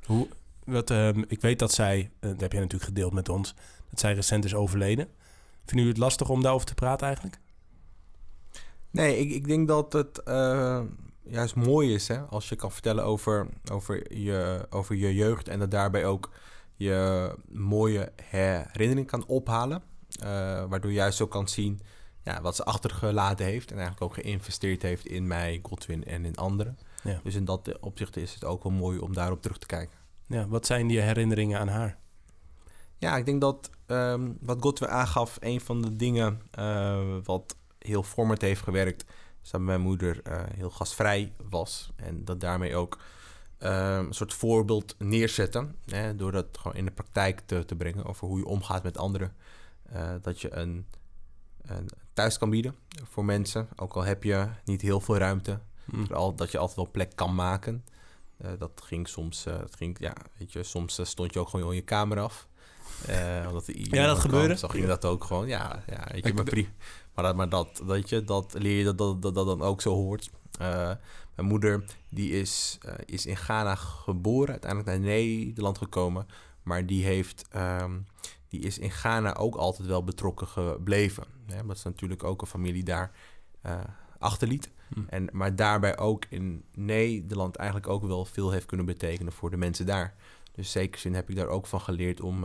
Hoe, 0.06 0.28
wat, 0.72 0.90
ehm, 0.90 1.24
ik 1.28 1.42
weet 1.42 1.60
dat 1.60 1.72
zij, 1.72 2.12
eh, 2.20 2.30
dat 2.30 2.42
heb 2.42 2.52
jij 2.52 2.62
natuurlijk 2.62 2.90
gedeeld 2.90 3.14
met 3.14 3.30
ons, 3.30 3.56
dat 3.90 4.00
zij 4.00 4.14
recent 4.14 4.46
is 4.46 4.56
overleden. 4.56 5.06
Vinden 5.66 5.86
jullie 5.86 5.90
het 5.90 5.98
lastig 5.98 6.30
om 6.30 6.42
daarover 6.42 6.68
te 6.68 6.74
praten 6.74 7.08
eigenlijk? 7.08 7.40
Nee, 8.92 9.18
ik, 9.18 9.32
ik 9.32 9.48
denk 9.48 9.68
dat 9.68 9.94
het 9.94 10.24
eh, 10.24 10.82
juist 11.24 11.56
mooi 11.56 11.94
is 11.94 12.08
hè, 12.08 12.20
als 12.20 12.50
je 12.50 12.56
kan 12.56 12.72
vertellen 12.72 13.04
over, 13.04 13.48
over, 13.72 14.18
je, 14.18 14.66
over 14.70 14.96
je 14.96 15.16
jeugd 15.16 15.48
en 15.48 15.60
dat 15.60 15.72
daarbij 15.72 16.06
ook 16.06 16.32
je 16.76 17.34
mooie 17.50 18.12
herinnering 18.24 19.08
kan 19.08 19.26
ophalen. 19.26 19.84
eh, 20.20 20.28
waardoor 20.66 20.92
je 20.92 20.98
juist 20.98 21.18
zo 21.18 21.28
kan 21.28 21.48
zien 21.48 21.82
ja, 22.24 22.42
wat 22.42 22.56
ze 22.56 22.64
achtergelaten 22.64 23.46
heeft 23.46 23.72
en 23.72 23.78
eigenlijk 23.78 24.06
ook 24.06 24.24
geïnvesteerd 24.24 24.82
heeft 24.82 25.06
in 25.06 25.28
mij, 25.28 25.60
Godwin 25.64 26.06
en 26.06 26.26
in 26.26 26.36
anderen. 26.36 26.78
Ja. 27.04 27.20
Dus 27.24 27.36
in 27.36 27.46
dat 27.46 27.80
opzicht 27.80 28.18
is 28.18 28.34
het 28.34 28.46
ook 28.46 28.64
wel 28.64 28.72
mooi 28.72 29.00
om 29.00 29.14
daarop 29.14 29.42
terug 29.42 29.58
te 29.58 29.66
kijken. 29.66 29.98
Ja, 30.30 30.48
wat 30.48 30.66
zijn 30.66 30.88
die 30.88 31.00
herinneringen 31.00 31.60
aan 31.60 31.68
haar? 31.68 31.98
Ja, 32.98 33.18
ik 33.18 33.26
denk 33.26 33.42
dat 33.42 33.70
ehm, 33.86 34.32
wat 34.40 34.58
Godwin 34.62 34.90
aangaf, 34.90 35.38
een 35.40 35.62
van 35.62 35.82
de 35.82 35.96
dingen 35.96 36.42
eh, 36.52 37.18
wat 37.24 37.56
heel 37.78 38.04
vormend 38.04 38.42
heeft 38.42 38.62
gewerkt, 38.62 39.06
is 39.44 39.50
dat 39.50 39.62
mijn 39.62 39.82
moeder 39.82 40.22
eh, 40.24 40.42
heel 40.56 40.70
gastvrij 40.70 41.34
was. 41.50 41.92
En 41.96 42.26
dat 42.26 42.40
daarmee 42.40 42.76
ook 42.76 43.00
ehm, 43.58 44.06
een 44.06 44.14
soort 44.14 44.34
voorbeeld 44.34 44.96
neerzetten. 44.98 45.76
Hè, 45.86 46.16
door 46.16 46.32
dat 46.32 46.46
gewoon 46.52 46.78
in 46.78 46.86
de 46.86 46.92
praktijk 46.92 47.42
te, 47.46 47.66
te 47.66 47.76
brengen 47.76 48.06
over 48.06 48.28
hoe 48.28 48.38
je 48.38 48.46
omgaat 48.46 48.84
met 48.84 48.98
anderen. 48.98 49.36
Eh, 49.84 50.10
dat 50.22 50.42
je 50.42 50.54
een, 50.54 50.86
een 51.62 51.90
thuis 52.14 52.38
kan 52.38 52.50
bieden 52.50 52.76
voor 53.04 53.26
mensen. 53.26 53.68
Ook 53.76 53.94
al 53.94 54.04
heb 54.04 54.24
je 54.24 54.48
niet 54.66 54.82
heel 54.82 55.00
veel 55.00 55.18
ruimte. 55.18 55.60
Hm. 55.86 56.06
Vooral 56.06 56.36
dat 56.36 56.52
je 56.52 56.58
altijd 56.58 56.78
wel 56.78 56.92
plek 56.92 57.16
kan 57.16 57.36
maken. 57.36 57.84
Eh, 58.40 58.52
dat 58.60 58.82
ging 58.84 59.08
soms, 59.08 59.44
dat 59.44 59.76
ging, 59.76 59.98
ja, 60.00 60.14
weet 60.38 60.52
je, 60.52 60.64
soms 60.64 61.00
eh, 61.00 61.06
stond 61.06 61.34
je 61.34 61.40
ook 61.40 61.50
gewoon 61.50 61.76
je 61.76 61.82
kamer 61.82 62.20
af. 62.20 62.48
Omdat 63.48 63.68
iemand 63.68 63.92
kwam, 63.92 64.16
gebeurde? 64.16 64.58
Zo 64.58 64.68
ging 64.68 64.86
dat 64.86 65.06
ook 65.06 65.24
gewoon, 65.24 65.48
ja. 65.48 65.84
ja 65.88 66.08
weet 66.12 66.24
je, 66.24 66.30
Ik 66.30 66.34
maar, 66.36 66.44
pri- 66.44 66.70
maar, 67.14 67.24
dat, 67.24 67.36
maar 67.36 67.50
dat, 67.50 67.82
weet 67.86 68.10
je, 68.10 68.24
dat 68.24 68.54
leer 68.58 68.78
je 68.78 68.84
dat 68.84 68.98
dat, 68.98 69.22
dat, 69.22 69.36
dat 69.36 69.46
dan 69.46 69.62
ook 69.62 69.82
zo 69.82 69.94
hoort. 69.94 70.30
Mijn 71.36 71.48
moeder 71.48 71.84
die 72.10 72.32
is, 72.32 72.78
is 73.06 73.26
in 73.26 73.38
Ghana 73.38 73.76
geboren, 73.76 74.52
uiteindelijk 74.52 74.90
naar 74.90 75.00
Nederland 75.00 75.78
gekomen. 75.78 76.28
Maar 76.64 76.86
die, 76.86 77.04
heeft, 77.06 77.46
ehm, 77.50 78.00
die 78.48 78.60
is 78.60 78.78
in 78.80 78.92
Ghana 78.92 79.36
ook 79.36 79.56
altijd 79.56 79.88
wel 79.88 80.04
betrokken 80.04 80.48
gebleven. 80.48 81.24
Hè, 81.46 81.62
omdat 81.62 81.78
ze 81.78 81.88
natuurlijk 81.88 82.24
ook 82.24 82.42
een 82.42 82.48
familie 82.48 82.84
daar 82.84 83.12
achterliet. 84.20 84.72
Hm. 84.94 85.00
En, 85.10 85.30
maar 85.32 85.56
daarbij 85.56 85.98
ook 85.98 86.26
in 86.30 86.64
Nederland 86.76 87.56
eigenlijk 87.56 87.90
ook 87.90 88.04
wel 88.04 88.26
veel 88.26 88.52
heeft 88.52 88.66
kunnen 88.66 88.86
betekenen 88.86 89.34
voor 89.34 89.50
de 89.50 89.58
mensen 89.58 89.86
daar. 89.86 90.14
Dus 90.52 90.72
zeker 90.72 91.00
zin 91.00 91.14
heb 91.14 91.30
ik 91.30 91.36
daar 91.36 91.48
ook 91.48 91.68
van 91.68 91.82
geleerd 91.82 92.22
om 92.22 92.44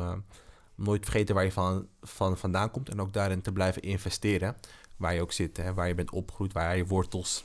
om 0.79 0.85
nooit 0.85 1.03
te 1.03 1.11
vergeten 1.11 1.35
waar 1.35 1.45
je 1.45 1.53
van, 1.53 1.87
van 2.03 2.39
vandaan 2.39 2.71
komt. 2.71 2.89
En 2.89 3.01
ook 3.01 3.13
daarin 3.13 3.41
te 3.41 3.53
blijven 3.53 3.83
investeren. 3.83 4.57
Waar 4.97 5.15
je 5.15 5.21
ook 5.21 5.33
zit, 5.33 5.57
hè, 5.57 5.75
waar 5.75 5.89
je 5.89 5.95
bent 5.95 6.11
opgegroeid, 6.11 6.53
waar 6.53 6.77
je 6.77 6.87
wortels 6.87 7.45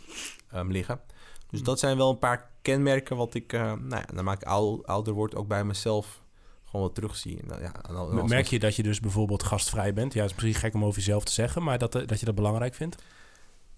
ehm, 0.51 0.71
liggen. 0.71 1.01
Dus 1.49 1.59
Hm. 1.59 1.65
dat 1.65 1.79
zijn 1.79 1.97
wel 1.97 2.09
een 2.09 2.19
paar 2.19 2.49
kenmerken 2.61 3.17
wat 3.17 3.33
ik, 3.33 3.53
eh 3.53 3.61
nou 3.61 3.89
ja, 3.89 4.05
naarmate 4.13 4.41
ik 4.45 4.47
ou- 4.51 4.81
ouder 4.83 5.13
word, 5.13 5.35
ook 5.35 5.47
bij 5.47 5.63
mezelf 5.63 6.21
gewoon 6.65 6.85
wel 6.85 6.93
terugzie. 6.95 7.39
En, 7.41 7.47
dan, 7.47 7.59
ja, 7.61 7.73
en 7.83 8.25
Merk 8.27 8.47
je 8.47 8.59
dat 8.59 8.75
je 8.75 8.83
dus 8.83 8.99
bijvoorbeeld 8.99 9.43
gastvrij 9.43 9.93
bent? 9.93 10.13
Ja, 10.13 10.21
het 10.21 10.29
is 10.29 10.35
misschien 10.35 10.61
gek 10.61 10.73
om 10.73 10.85
over 10.85 10.99
jezelf 10.99 11.23
te 11.23 11.31
zeggen, 11.31 11.63
maar 11.63 11.77
dat, 11.77 11.95
eh, 11.95 12.07
dat 12.07 12.19
je 12.19 12.25
dat 12.25 12.35
belangrijk 12.35 12.73
vindt? 12.73 13.03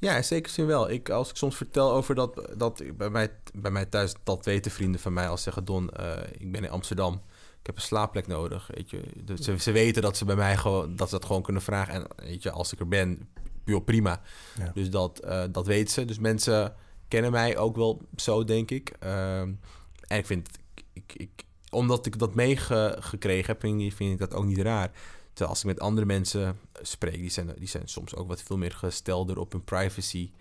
Ja, 0.02 0.16
in 0.16 0.24
zekere 0.24 0.54
zin 0.54 0.66
wel. 0.66 0.90
Ik, 0.90 1.10
als 1.10 1.30
ik 1.30 1.36
soms 1.36 1.56
vertel 1.56 1.92
over 1.92 2.16
dat, 2.16 2.50
dat 2.58 2.80
ik 2.80 2.98
bij, 2.98 3.10
mij, 3.10 3.32
bij 3.54 3.72
mij 3.72 3.86
thuis, 3.86 4.14
dat 4.24 4.46
weten 4.46 4.72
vrienden 4.72 5.02
van 5.02 5.14
mij 5.14 5.30
als 5.30 5.38
ze 5.38 5.44
zeggen... 5.44 5.66
Don, 5.66 5.90
eh, 5.90 6.18
ik 6.38 6.52
ben 6.52 6.64
in 6.64 6.70
Amsterdam, 6.70 7.14
ik 7.60 7.66
heb 7.66 7.76
een 7.76 7.82
slaapplek 7.82 8.28
nodig. 8.28 8.70
Weet 8.74 8.90
je. 8.90 9.02
Dus 9.24 9.40
ze, 9.40 9.60
ze 9.60 9.72
weten 9.72 10.02
dat 10.02 10.18
ze 10.18 10.26
bij 10.26 10.36
mij 10.36 10.58
gewoon, 10.58 10.96
dat 10.96 11.10
ze 11.10 11.16
dat 11.16 11.26
gewoon 11.26 11.42
kunnen 11.42 11.62
vragen. 11.62 11.94
En 11.94 12.08
weet 12.16 12.44
je, 12.44 12.52
als 12.52 12.74
ik 12.74 12.80
er 12.80 12.88
ben, 12.88 13.30
puur 13.64 13.82
prima. 13.82 14.22
Ja. 14.58 14.72
Dus 14.74 14.90
dat, 14.90 15.20
eh, 15.20 15.44
dat 15.52 15.66
weten 15.66 15.94
ze. 15.94 16.06
Dus 16.06 16.20
mensen 16.20 16.76
kennen 17.08 17.32
mij 17.32 17.58
ook 17.58 17.76
wel 17.76 18.02
zo, 18.16 18.44
denk 18.44 18.72
ik. 18.72 18.94
Ehm, 19.00 19.54
en 20.08 20.18
ik 20.18 20.26
vind, 20.26 20.50
ik, 20.94 21.14
ik, 21.14 21.46
omdat 21.70 22.06
ik 22.06 22.20
dat 22.20 22.36
meegekregen 22.36 23.46
heb, 23.46 23.62
vind 23.62 24.02
ik 24.02 24.18
dat 24.18 24.34
ook 24.34 24.46
niet 24.46 24.62
raar. 24.62 24.92
Terwijl 25.41 25.60
als 25.60 25.69
ik 25.71 25.75
met 25.75 25.86
andere 25.89 26.06
mensen 26.06 26.60
spreek, 26.82 27.15
die 27.17 27.30
zijn, 27.30 27.54
die 27.58 27.67
zijn 27.67 27.88
soms 27.88 28.15
ook 28.15 28.27
wat 28.27 28.41
veel 28.41 28.58
meer 28.58 28.71
gestelder 28.71 29.38
op 29.39 29.51
hun 29.51 29.63
privacy. 29.63 30.32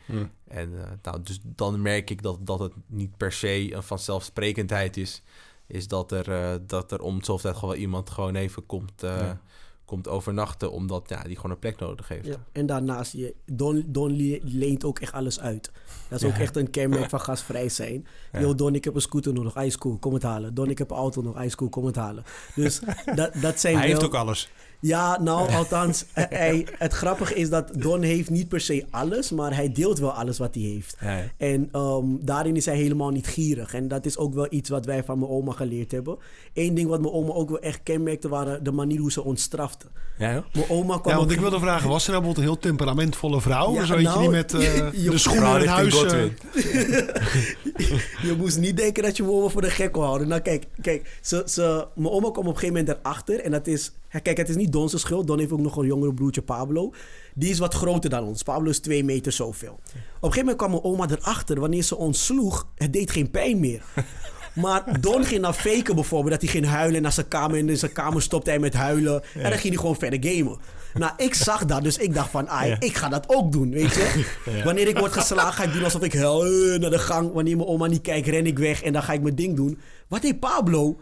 En 0.48 0.78
eh, 0.84 0.90
nou, 1.02 1.22
dus 1.22 1.38
dan 1.42 1.82
merk 1.82 2.10
ik 2.10 2.22
dat, 2.22 2.38
dat 2.46 2.58
het 2.58 2.72
niet 2.86 3.16
per 3.16 3.32
se 3.32 3.74
een 3.74 3.82
vanzelfsprekendheid 3.82 4.96
is. 4.96 5.22
Is 5.66 5.88
dat 5.88 6.12
er, 6.12 6.30
eh, 6.32 6.54
dat 6.66 6.92
er 6.92 7.00
om 7.00 7.22
zoveel 7.22 7.50
tijd 7.50 7.56
gewoon 7.56 7.76
iemand 7.76 8.10
gewoon 8.10 8.34
even 8.34 8.66
komt, 8.66 9.02
eh, 9.02 9.16
Ja. 9.18 9.40
komt 9.84 10.08
overnachten. 10.08 10.72
Omdat 10.72 11.08
ja, 11.08 11.22
die 11.22 11.36
gewoon 11.36 11.50
een 11.50 11.58
plek 11.58 11.78
nodig 11.78 12.08
heeft. 12.08 12.26
Ja. 12.26 12.36
En 12.52 12.66
daarnaast, 12.66 13.12
je, 13.12 13.34
Don, 13.46 13.84
Don 13.86 14.16
le- 14.16 14.38
leent 14.42 14.84
ook 14.84 14.98
echt 14.98 15.12
alles 15.12 15.40
uit. 15.40 15.70
Dat 16.08 16.22
is 16.22 16.28
ook 16.28 16.34
echt 16.38 16.56
een 16.56 16.70
kenmerk 16.70 17.10
van 17.14 17.20
gastvrij 17.20 17.68
zijn. 17.68 18.06
Yo, 18.32 18.54
Don, 18.54 18.74
ik 18.74 18.84
heb 18.84 18.94
een 18.94 19.00
scooter 19.00 19.32
nodig. 19.32 19.56
Ice 19.56 19.78
cool, 19.78 19.98
kom 19.98 20.14
het 20.14 20.22
halen. 20.22 20.54
Don, 20.54 20.70
ik 20.70 20.78
heb 20.78 20.90
een 20.90 20.96
auto 20.96 21.22
nog. 21.22 21.42
Ice 21.42 21.56
cool, 21.56 21.70
kom 21.70 21.84
het 21.84 21.96
halen. 21.96 22.24
Dus 22.54 22.80
dat, 23.14 23.32
dat 23.40 23.60
zijn 23.60 23.74
Hij 23.76 23.82
wel... 23.88 23.92
heeft 23.96 24.04
ook 24.04 24.14
alles. 24.14 24.48
Ja, 24.80 25.20
nou, 25.20 25.50
althans, 25.60 26.04
hij, 26.12 26.66
het 26.78 26.92
grappige 26.92 27.34
is 27.34 27.50
dat 27.50 27.70
Don 27.74 28.02
heeft 28.02 28.30
niet 28.30 28.48
per 28.48 28.60
se 28.60 28.84
alles, 28.90 29.30
maar 29.30 29.54
hij 29.54 29.72
deelt 29.72 29.98
wel 29.98 30.12
alles 30.12 30.38
wat 30.38 30.54
hij 30.54 30.62
heeft. 30.64 30.96
Ja, 31.00 31.16
ja. 31.16 31.24
En 31.36 31.68
ehm, 31.72 32.04
daarin 32.20 32.56
is 32.56 32.64
hij 32.64 32.76
helemaal 32.76 33.10
niet 33.10 33.26
gierig. 33.26 33.74
En 33.74 33.88
dat 33.88 34.06
is 34.06 34.16
ook 34.18 34.34
wel 34.34 34.46
iets 34.50 34.68
wat 34.68 34.84
wij 34.84 35.04
van 35.04 35.18
mijn 35.18 35.30
oma 35.30 35.52
geleerd 35.52 35.90
hebben. 35.92 36.16
Eén 36.54 36.74
ding 36.74 36.88
wat 36.88 37.00
mijn 37.00 37.12
oma 37.12 37.32
ook 37.32 37.48
wel 37.48 37.58
echt 37.60 37.80
kenmerkte, 37.82 38.28
waren 38.28 38.64
de 38.64 38.72
manier 38.72 38.98
hoe 39.00 39.12
ze 39.12 39.24
ons 39.24 39.42
strafte. 39.42 39.86
Ja, 40.18 40.32
joh. 40.32 40.44
Mijn 40.52 40.68
oma 40.70 40.98
kwam 40.98 41.12
Ja, 41.12 41.18
want 41.18 41.30
op- 41.30 41.36
ik 41.36 41.40
wilde 41.40 41.58
vragen, 41.58 41.88
was 41.88 42.04
ze 42.04 42.10
nou 42.10 42.22
bijvoorbeeld 42.22 42.36
een 42.48 42.52
heel 42.62 42.70
temperamentvolle 42.70 43.40
vrouw? 43.40 43.72
Ja, 43.72 43.84
zo 43.84 43.98
nou, 43.98 44.20
die 44.20 44.28
met 44.28 44.54
eh, 44.54 44.92
je- 44.92 45.10
de 45.10 45.18
schoenen 45.18 45.48
in 45.48 45.54
richting 45.56 45.70
huis... 45.70 45.94
eh, 45.94 46.00
Godwin. 46.00 46.32
Je 48.28 48.34
moest 48.38 48.58
niet 48.58 48.76
denken 48.76 49.02
dat 49.02 49.16
je 49.16 49.22
mijn 49.22 49.34
oma 49.34 49.48
voor 49.48 49.60
de 49.62 49.70
gek 49.70 49.92
kon 49.92 50.02
houden. 50.04 50.28
Nou, 50.28 50.40
kijk, 50.40 50.66
kijk 50.82 51.18
ze, 51.20 51.42
ze, 51.46 51.86
mijn 51.94 52.10
oma 52.14 52.30
kwam 52.30 52.46
op 52.46 52.54
een 52.54 52.58
gegeven 52.58 52.74
moment 52.84 52.98
erachter. 53.04 53.40
En 53.40 53.50
dat 53.50 53.66
is... 53.66 53.92
Kijk, 54.22 54.36
het 54.36 54.48
is 54.48 54.56
niet 54.56 54.72
Don's 54.72 55.00
schuld. 55.00 55.26
Don 55.26 55.38
heeft 55.38 55.52
ook 55.52 55.60
nog 55.60 55.76
een 55.76 55.86
jongere 55.86 56.14
broertje, 56.14 56.42
Pablo. 56.42 56.92
Die 57.34 57.50
is 57.50 57.58
wat 57.58 57.74
groter 57.74 58.10
dan 58.10 58.24
ons. 58.24 58.42
Pablo 58.42 58.70
is 58.70 58.78
twee 58.78 59.04
meter 59.04 59.32
zoveel. 59.32 59.72
Op 59.72 59.82
een 59.94 60.02
gegeven 60.20 60.38
moment 60.38 60.56
kwam 60.56 60.70
mijn 60.70 60.84
oma 60.84 61.08
erachter. 61.10 61.60
Wanneer 61.60 61.82
ze 61.82 61.96
ons 61.96 62.24
sloeg, 62.24 62.68
het 62.74 62.92
deed 62.92 63.10
geen 63.10 63.30
pijn 63.30 63.60
meer. 63.60 63.82
Maar 64.52 65.00
Don 65.00 65.24
ging 65.24 65.40
naar 65.40 65.52
faken 65.52 65.94
bijvoorbeeld. 65.94 66.32
Dat 66.32 66.42
hij 66.42 66.50
ging 66.50 66.66
huilen 66.66 66.96
en 66.96 67.02
naar 67.02 67.12
zijn 67.12 67.28
kamer. 67.28 67.58
En 67.58 67.68
in 67.68 67.76
zijn 67.76 67.92
kamer 67.92 68.22
stopte 68.22 68.50
hij 68.50 68.58
met 68.58 68.74
huilen. 68.74 69.22
En 69.34 69.42
dan 69.42 69.58
ging 69.58 69.72
hij 69.74 69.76
gewoon 69.76 69.96
verder 69.96 70.32
gamen. 70.32 70.58
Nou, 70.94 71.12
ik 71.16 71.34
zag 71.34 71.64
dat. 71.64 71.82
Dus 71.82 71.96
ik 71.96 72.14
dacht 72.14 72.30
van, 72.30 72.48
ai, 72.48 72.76
ik 72.78 72.96
ga 72.96 73.08
dat 73.08 73.24
ook 73.28 73.52
doen, 73.52 73.70
weet 73.70 73.94
je. 73.94 74.24
Wanneer 74.64 74.88
ik 74.88 74.98
word 74.98 75.12
geslagen, 75.12 75.52
ga 75.52 75.62
ik 75.62 75.72
doen 75.72 75.84
alsof 75.84 76.02
ik 76.02 76.12
huil 76.12 76.78
naar 76.78 76.90
de 76.90 76.98
gang. 76.98 77.32
Wanneer 77.32 77.56
mijn 77.56 77.68
oma 77.68 77.86
niet 77.86 78.00
kijkt, 78.00 78.28
ren 78.28 78.46
ik 78.46 78.58
weg. 78.58 78.82
En 78.82 78.92
dan 78.92 79.02
ga 79.02 79.12
ik 79.12 79.22
mijn 79.22 79.34
ding 79.34 79.56
doen. 79.56 79.78
Wat 80.08 80.22
deed 80.22 80.40
Pablo? 80.40 81.00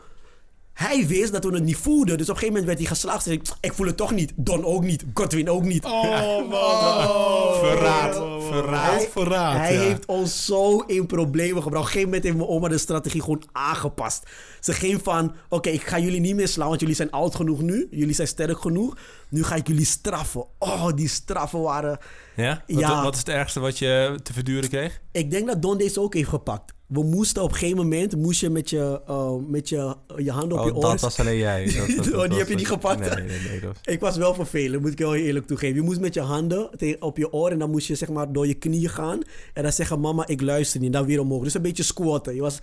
Hij 0.79 1.07
wist 1.07 1.33
dat 1.33 1.45
we 1.45 1.55
het 1.55 1.63
niet 1.65 1.77
voelden. 1.77 2.19
Dus 2.19 2.29
op 2.29 2.35
een 2.35 2.41
gegeven 2.41 2.61
moment 2.61 2.79
werd 2.79 3.03
hij. 3.03 3.21
Zei 3.21 3.37
ik, 3.37 3.43
ik 3.61 3.73
voel 3.73 3.87
het 3.87 3.97
toch 3.97 4.13
niet. 4.13 4.33
Don 4.37 4.65
ook 4.65 4.83
niet. 4.83 5.05
Godwin 5.15 5.51
ook 5.51 5.63
niet. 5.63 5.85
Oh, 5.85 6.49
man. 6.49 7.55
Verraad. 7.65 8.15
Verraad. 8.51 8.95
Hij, 8.95 9.09
Verraad, 9.11 9.57
hij 9.57 9.75
ja. 9.75 9.81
heeft 9.81 10.07
ons 10.07 10.45
zo 10.45 10.79
in 10.79 11.07
problemen 11.07 11.63
gebracht. 11.63 11.67
Op 11.67 11.75
een 11.75 11.85
gegeven 11.85 12.05
moment 12.05 12.23
heeft 12.23 12.37
mijn 12.37 12.49
oma 12.49 12.69
de 12.69 12.79
strategie 12.79 13.21
gewoon 13.21 13.43
aangepast. 13.53 14.23
Ze 14.61 14.73
ging 14.73 15.01
van, 15.03 15.33
oké, 15.49 15.69
ik 15.69 15.83
ga 15.83 15.99
jullie 15.99 16.21
niet 16.21 16.35
meer 16.35 16.49
slaan, 16.49 16.69
want 16.69 16.81
jullie 16.81 16.95
zijn 16.95 17.11
oud 17.11 17.35
genoeg 17.35 17.61
nu. 17.61 17.89
Jullie 17.91 18.15
zijn 18.15 18.29
sterk 18.29 18.61
genoeg. 18.61 18.97
Nu 19.29 19.45
ga 19.45 19.55
ik 19.55 19.67
jullie 19.67 19.87
straffen. 19.87 20.45
Oh, 20.59 20.89
die 20.95 21.09
straffen 21.09 21.61
waren... 21.61 21.99
Ja? 22.37 22.63
Wat, 22.67 22.81
Ja. 22.81 23.03
wat 23.03 23.13
is 23.13 23.19
het 23.19 23.29
ergste 23.29 23.61
wat 23.61 23.79
je 23.79 24.19
te 24.23 24.33
verduren 24.33 24.69
kreeg? 24.69 25.01
Ik 25.13 25.31
denk 25.31 25.47
dat 25.47 25.63
Don 25.63 25.79
deze 25.79 26.01
ook 26.01 26.15
heeft 26.15 26.29
gepakt. 26.29 26.77
We 26.89 27.03
moesten 27.05 27.43
op 27.43 27.49
een 27.51 27.57
gegeven 27.57 27.77
moment, 27.77 28.17
moest 28.17 28.41
je 28.41 28.51
met 28.51 28.71
je, 28.71 29.01
eh, 29.07 29.35
met 29.47 29.69
je, 29.69 29.95
je 30.17 30.31
handen 30.31 30.59
op 30.59 30.65
je 30.65 30.71
Oh, 30.71 30.77
oren... 30.77 30.91
dat 30.91 31.01
was 31.01 31.19
alleen 31.21 31.37
jij. 31.39 31.65
Dat- 31.65 31.89
Oh, 31.99 32.03
die 32.05 32.13
was- 32.29 32.39
heb 32.39 32.49
je 32.49 32.55
niet 32.55 32.67
gepakt? 32.69 33.15
Nee, 33.17 33.25
nee, 33.27 33.39
nee. 33.49 33.61
Dat 33.61 33.69
was... 33.85 33.95
Ik 33.95 34.01
was 34.01 34.17
wel 34.17 34.35
vervelend, 34.35 34.83
moet 34.83 34.93
ik 34.93 34.99
heel 34.99 35.15
eerlijk 35.15 35.47
toegeven. 35.47 35.75
Je 35.77 35.83
moest 35.83 36.01
met 36.01 36.15
je 36.15 36.21
handen 36.21 36.71
tegen- 36.77 37.03
op 37.03 37.17
je 37.17 37.33
oor 37.33 37.51
en 37.51 37.59
dan 37.59 37.71
moest 37.71 37.87
je 37.87 37.95
zeg 37.95 38.09
maar 38.09 38.33
door 38.33 38.47
je 38.47 38.55
knieën 38.55 38.89
gaan. 38.91 39.21
En 39.55 39.63
dan 39.63 39.73
zeggen, 39.73 40.01
mama, 40.01 40.27
ik 40.27 40.41
luister 40.41 40.81
niet. 40.81 40.93
Dan 40.93 41.07
weer 41.07 41.21
omhoog. 41.21 41.43
Dus 41.43 41.55
een 41.55 41.63
beetje 41.63 41.83
squatten. 41.83 42.35
Je 42.35 42.41
was... 42.41 42.59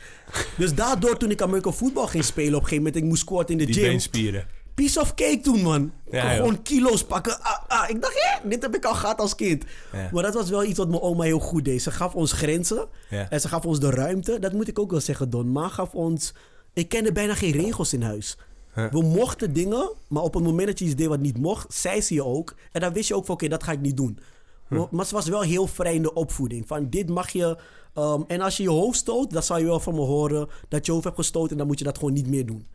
Dus 0.58 0.74
daardoor 0.76 1.18
toen 1.18 1.32
ik 1.32 1.42
American 1.42 1.74
voetbal 1.74 2.08
ging 2.08 2.24
spelen 2.24 2.54
op 2.54 2.62
een 2.62 2.68
gegeven 2.68 2.84
moment, 2.84 2.96
ik 3.04 3.04
moest 3.10 3.22
squatten 3.22 3.60
in 3.60 3.66
de 3.66 3.72
Die 3.72 3.82
gym. 3.82 3.84
beenspieren. 3.90 4.48
Piece 4.76 5.00
of 5.00 5.14
cake 5.14 5.40
toen, 5.40 5.62
man. 5.62 5.92
Ja, 6.12 6.30
gewoon 6.30 6.62
kilo's 6.62 7.04
pakken. 7.04 7.42
Ah, 7.42 7.64
ah. 7.68 7.90
Ik 7.90 8.02
dacht, 8.02 8.14
hé, 8.24 8.50
dit 8.50 8.62
heb 8.62 8.76
ik 8.76 8.86
al 8.86 8.94
gehad 8.94 9.20
als 9.20 9.36
kind. 9.36 9.64
Ja. 9.92 10.10
Maar 10.12 10.24
dat 10.24 10.34
was 10.34 10.50
wel 10.50 10.64
iets 10.64 10.78
wat 10.78 10.90
mijn 10.90 11.02
oma 11.02 11.24
heel 11.24 11.40
goed 11.40 11.66
deed. 11.66 11.82
Ze 11.82 11.92
gaf 11.92 12.16
ons 12.16 12.32
grenzen 12.32 12.88
Ja. 13.10 13.30
en 13.30 13.42
ze 13.42 13.48
gaf 13.48 13.66
ons 13.66 13.80
de 13.80 13.90
ruimte. 13.90 14.40
Dat 14.40 14.54
moet 14.54 14.68
ik 14.68 14.80
ook 14.80 14.92
wel 14.92 15.00
zeggen, 15.00 15.30
Don. 15.30 15.52
Ma 15.52 15.68
gaf 15.68 15.94
ons... 15.94 16.34
Ik 16.74 16.90
kende 16.90 17.12
bijna 17.12 17.36
geen 17.36 17.52
regels 17.52 17.94
in 17.94 18.02
huis. 18.02 18.38
We 18.92 19.02
mochten 19.02 19.54
dingen, 19.54 19.92
maar 20.08 20.24
op 20.24 20.34
het 20.34 20.44
moment 20.44 20.68
dat 20.68 20.80
je 20.80 20.86
iets 20.86 20.96
deed 20.96 21.08
wat 21.08 21.20
niet 21.20 21.38
mocht, 21.38 21.74
zei 21.74 22.02
ze 22.02 22.14
je 22.14 22.24
ook. 22.26 22.56
En 22.72 22.82
dan 22.82 22.94
wist 22.94 23.08
je 23.08 23.16
ook 23.16 23.26
van, 23.26 23.36
oké, 23.36 23.48
dat 23.48 23.64
ga 23.64 23.72
ik 23.72 23.82
niet 23.82 23.98
doen. 23.98 24.20
Maar- 24.68 24.88
Maar 24.92 25.06
ze 25.06 25.14
was 25.16 25.28
wel 25.28 25.42
heel 25.42 25.68
vrij 25.68 25.96
in 25.96 26.02
de 26.02 26.14
opvoeding. 26.14 26.68
Van, 26.68 26.90
dit 26.90 27.10
mag 27.10 27.30
je... 27.30 27.58
ehm, 27.94 28.22
en 28.28 28.42
als 28.42 28.58
je 28.58 28.64
je 28.64 28.70
hoofd 28.70 28.98
stoot, 28.98 29.32
dan 29.32 29.44
zal 29.44 29.58
je 29.58 29.66
wel 29.66 29.80
van 29.80 29.94
me 29.96 30.02
horen 30.02 30.48
dat 30.70 30.86
je 30.86 30.92
hoofd 30.92 31.04
hebt 31.04 31.16
gestoten. 31.16 31.52
En 31.52 31.58
dan 31.58 31.68
moet 31.68 31.78
je 31.80 31.86
dat 31.86 31.98
gewoon 31.98 32.14
niet 32.14 32.28
meer 32.28 32.46
doen. 32.46 32.68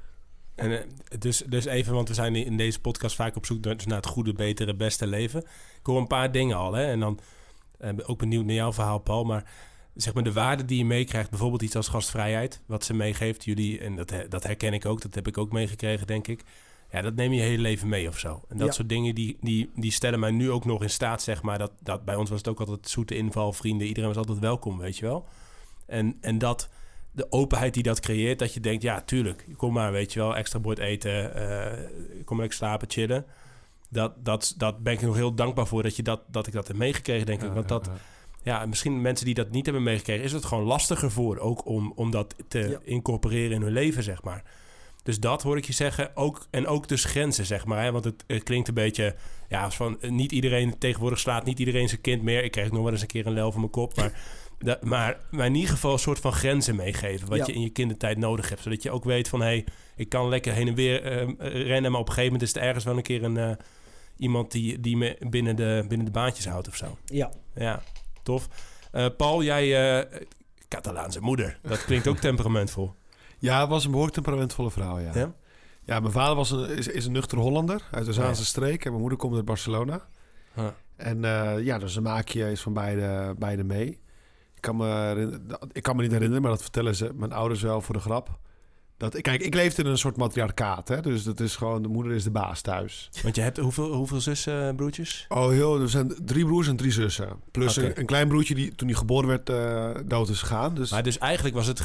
En, 0.61 0.79
eh, 0.81 0.85
dus, 1.19 1.43
dus 1.47 1.65
even, 1.65 1.95
want 1.95 2.09
we 2.09 2.15
zijn 2.15 2.35
in 2.35 2.57
deze 2.57 2.81
podcast 2.81 3.15
vaak 3.17 3.37
op 3.37 3.47
zoek 3.47 3.65
naar, 3.65 3.77
dus 3.77 3.87
naar 3.87 3.97
het 3.97 4.07
goede, 4.07 4.33
betere, 4.33 4.75
beste 4.75 5.07
leven. 5.07 5.41
Ik 5.41 5.87
hoor 5.87 5.99
een 5.99 6.07
paar 6.07 6.33
dingen 6.33 6.57
al, 6.57 6.73
hè. 6.73 6.85
En 6.87 7.01
dan 7.01 7.19
eh, 7.79 7.91
ook 8.07 8.19
benieuwd 8.19 8.45
naar 8.45 8.55
jouw 8.55 8.73
verhaal, 8.73 8.99
Paul. 8.99 9.25
Maar 9.25 9.51
zeg 9.95 10.15
maar 10.15 10.23
de 10.23 10.33
waarde 10.33 10.65
die 10.65 10.79
je 10.79 10.85
meekrijgt, 10.85 11.31
bijvoorbeeld 11.31 11.63
iets 11.63 11.77
als 11.77 11.89
gastvrijheid, 11.89 12.61
wat 12.67 12.85
ze 12.85 12.95
meegeeft, 12.95 13.45
jullie, 13.45 13.81
en 13.81 13.97
dat, 13.97 14.13
dat 14.29 14.43
herken 14.43 14.73
ik 14.73 14.87
ook, 14.87 15.01
dat 15.03 15.15
heb 15.15 15.27
ik 15.27 15.39
ook 15.39 15.53
meegekregen, 15.53 16.07
denk 16.07 16.29
ik. 16.29 16.45
Ja, 16.93 17.01
dat 17.03 17.15
neem 17.15 17.33
je 17.33 17.41
je 17.41 17.47
hele 17.47 17.63
leven 17.63 17.89
mee 17.89 18.09
of 18.09 18.19
zo. 18.19 18.43
En 18.49 18.57
dat 18.59 18.67
Ja. 18.67 18.73
soort 18.73 18.89
dingen, 18.89 19.15
die, 19.15 19.37
die, 19.41 19.71
die 19.75 19.93
stellen 19.93 20.21
mij 20.21 20.31
nu 20.31 20.51
ook 20.51 20.65
nog 20.65 20.83
in 20.83 20.91
staat, 20.91 21.23
zeg 21.23 21.43
maar. 21.43 21.59
Dat, 21.59 21.73
dat, 21.81 22.05
bij 22.05 22.15
ons 22.15 22.29
was 22.31 22.39
het 22.39 22.49
ook 22.49 22.61
altijd 22.61 22.89
zoete 22.89 23.17
inval, 23.17 23.53
vrienden. 23.53 23.87
Iedereen 23.87 24.09
was 24.09 24.19
altijd 24.19 24.39
welkom, 24.39 24.79
weet 24.79 24.97
je 24.97 25.05
wel. 25.07 25.27
En, 25.87 26.17
en 26.21 26.39
dat, 26.39 26.69
de 27.13 27.33
openheid 27.33 27.75
die 27.75 27.83
dat 27.83 28.01
creëert, 28.01 28.39
dat 28.39 28.55
je 28.55 28.61
denkt, 28.61 28.83
ja, 28.83 29.01
tuurlijk, 29.01 29.47
kom 29.57 29.73
maar, 29.73 29.93
weet 29.93 30.13
je 30.13 30.21
wel, 30.21 30.37
extra 30.37 30.59
bord 30.59 30.79
eten, 30.79 31.35
eh, 31.35 31.79
kom 32.25 32.37
maar 32.37 32.47
lekker 32.47 32.53
slapen, 32.53 32.91
chillen. 32.91 33.27
Dat, 33.89 34.25
dat, 34.25 34.55
dat 34.57 34.83
ben 34.83 34.93
ik 34.93 35.01
nog 35.01 35.15
heel 35.15 35.35
dankbaar 35.35 35.67
voor 35.67 35.83
dat, 35.83 35.97
je 35.97 36.03
dat, 36.03 36.21
dat 36.27 36.47
ik 36.47 36.53
dat 36.53 36.69
heb 36.69 36.77
meegekregen, 36.77 37.27
denk 37.27 37.43
ik. 37.43 37.53
Want 37.53 37.69
dat, 37.69 37.91
ja, 38.43 38.67
misschien 38.67 39.01
mensen 39.01 39.27
die 39.27 39.35
dat 39.35 39.51
niet 39.51 39.65
hebben 39.65 39.83
meegekregen, 39.83 40.25
is 40.25 40.33
het 40.33 40.45
gewoon 40.45 40.65
lastiger 40.65 41.11
voor, 41.11 41.39
ook 41.39 41.67
om, 41.67 41.93
om 41.97 42.11
dat 42.11 42.35
te 42.49 42.79
incorporeren 42.83 43.55
in 43.55 43.63
hun 43.63 43.73
leven, 43.73 44.03
zeg 44.03 44.23
maar. 44.23 44.45
Dus 45.03 45.21
dat 45.21 45.43
hoor 45.43 45.57
ik 45.57 45.65
je 45.65 45.73
zeggen. 45.73 46.17
Ook, 46.17 46.47
en 46.51 46.67
ook 46.67 46.89
dus 46.89 47.05
grenzen, 47.05 47.47
zeg 47.47 47.65
maar. 47.65 47.83
Hè? 47.83 47.93
Want 47.93 48.05
het, 48.05 48.25
het 48.27 48.43
klinkt 48.43 48.69
een 48.69 48.75
beetje... 48.75 49.15
Ja, 49.49 49.71
van, 49.71 50.01
eh, 50.01 50.11
niet 50.11 50.33
iedereen 50.33 50.79
tegenwoordig 50.79 51.19
slaat 51.19 51.45
niet 51.45 51.59
iedereen 51.59 51.89
zijn 51.89 52.01
kind 52.01 52.23
meer. 52.23 52.45
Ik 52.45 52.51
krijg 52.51 52.71
nog 52.71 52.83
wel 52.83 52.93
eens 52.93 53.01
een 53.01 53.07
keer 53.07 53.27
een 53.27 53.33
lel 53.33 53.51
van 53.51 53.61
mijn 53.61 53.73
kop. 53.73 53.97
Maar, 53.97 54.13
dat, 54.65 54.85
maar, 54.85 55.19
maar 55.31 55.47
in 55.47 55.55
ieder 55.55 55.71
geval 55.71 55.93
een 55.93 55.99
soort 55.99 56.19
van 56.19 56.33
grenzen 56.33 56.77
meegeven. 56.77 57.29
Wat 57.29 57.39
Ja. 57.39 57.45
je 57.47 57.53
in 57.53 57.61
je 57.61 57.71
kindertijd 57.71 58.19
nodig 58.19 58.49
hebt. 58.49 58.61
Zodat 58.63 58.83
je 58.83 58.91
ook 58.91 59.05
weet 59.05 59.29
van... 59.29 59.41
hé, 59.41 59.47
hey, 59.47 59.65
ik 59.97 60.09
kan 60.09 60.29
lekker 60.29 60.53
heen 60.53 60.69
en 60.69 60.75
weer 60.75 61.03
eh, 61.05 61.29
rennen. 61.67 61.91
Maar 61.91 62.01
op 62.01 62.07
een 62.09 62.13
gegeven 62.15 62.33
moment 62.33 62.51
is 62.51 62.55
er 62.57 62.63
ergens 62.69 62.85
wel 62.85 62.97
een 62.97 63.03
keer 63.03 63.23
een... 63.25 63.37
eh, 63.37 63.51
iemand 64.17 64.53
die, 64.53 64.81
die 64.81 64.97
me 64.97 65.17
binnen 65.29 65.57
de, 65.57 65.85
binnen 65.89 66.07
de 66.07 66.13
baantjes 66.13 66.47
houdt 66.47 66.69
of 66.69 66.77
zo. 66.77 66.97
Ja. 67.05 67.31
Ja, 67.55 67.83
tof. 68.23 68.49
Eh, 68.93 69.07
Paul, 69.17 69.43
jij... 69.43 69.99
eh 70.01 70.21
Catalaanse 70.69 71.21
moeder. 71.21 71.59
Dat 71.63 71.85
klinkt 71.85 72.09
ook 72.09 72.17
temperamentvol. 72.29 72.93
Ja, 73.39 73.61
het 73.61 73.69
was 73.69 73.83
een 73.85 73.89
behoorlijk 73.91 74.17
temperamentvolle 74.17 74.71
vrouw, 74.71 74.99
ja. 74.99 75.11
Ja? 75.15 75.33
Ja, 75.85 76.01
mijn 76.01 76.13
vader 76.13 76.37
was 76.37 76.51
een, 76.51 76.69
is, 76.69 76.89
is 76.89 77.07
een 77.07 77.13
nuchter 77.13 77.39
Hollander 77.39 77.83
uit 77.91 78.05
de 78.07 78.13
Zaanse 78.13 78.41
Ja. 78.41 78.47
streek. 78.47 78.83
En 78.85 78.89
mijn 78.91 79.01
moeder 79.01 79.19
komt 79.19 79.35
uit 79.37 79.45
Barcelona. 79.45 80.07
Ja. 80.57 80.75
En 80.97 81.25
eh, 81.25 81.65
ja, 81.65 81.79
dus 81.79 81.97
een 81.97 82.03
maakje 82.03 82.51
is 82.51 82.61
van 82.61 82.73
beide, 82.73 83.35
beide 83.39 83.65
mee. 83.65 84.01
Ik 84.61 84.67
kan, 84.67 84.77
me, 84.77 85.41
ik 85.73 85.83
kan 85.83 85.97
me 85.97 86.03
niet 86.03 86.11
herinneren, 86.11 86.43
maar 86.43 86.51
dat 86.51 86.63
vertellen 86.63 86.95
ze 86.95 87.13
mijn 87.15 87.33
ouders 87.33 87.63
wel 87.63 87.81
voor 87.81 87.95
de 87.95 88.01
grap. 88.01 88.39
Dat, 89.01 89.21
kijk, 89.21 89.43
ik 89.43 89.55
leefde 89.55 89.83
in 89.83 89.89
een 89.89 89.99
soort 89.99 90.17
matriarcaat. 90.17 90.89
Hè? 90.89 91.01
Dus 91.01 91.23
dat 91.23 91.41
is 91.41 91.57
gewoon, 91.57 91.83
de 91.83 91.89
moeder 91.89 92.13
is 92.13 92.25
de 92.25 92.31
baas 92.31 92.61
thuis. 92.61 93.09
Want 93.23 93.37
je 93.37 93.43
hebt 93.43 93.57
hoeveel, 93.59 93.93
hoeveel 93.93 94.21
zussen, 94.21 94.69
eh, 94.69 94.75
broertjes? 94.75 95.27
Oh, 95.29 95.49
heel, 95.49 95.81
er 95.81 95.89
zijn 95.89 96.15
drie 96.25 96.45
broers 96.45 96.69
en 96.69 96.77
drie 96.77 96.91
zussen. 96.91 97.29
Plus 97.51 97.77
een, 97.77 97.99
een 97.99 98.07
klein 98.07 98.29
broertje 98.29 98.55
die 98.55 98.75
toen 98.75 98.89
hij 98.89 98.97
geboren 98.97 99.29
werd 99.29 99.49
eh, 99.49 99.91
dood 100.07 100.29
is 100.29 100.41
gegaan. 100.41 100.75
Dus 100.75 100.91
Maar 100.91 101.03
dus 101.03 101.19
eigenlijk 101.19 101.55
was 101.55 101.67
het... 101.67 101.81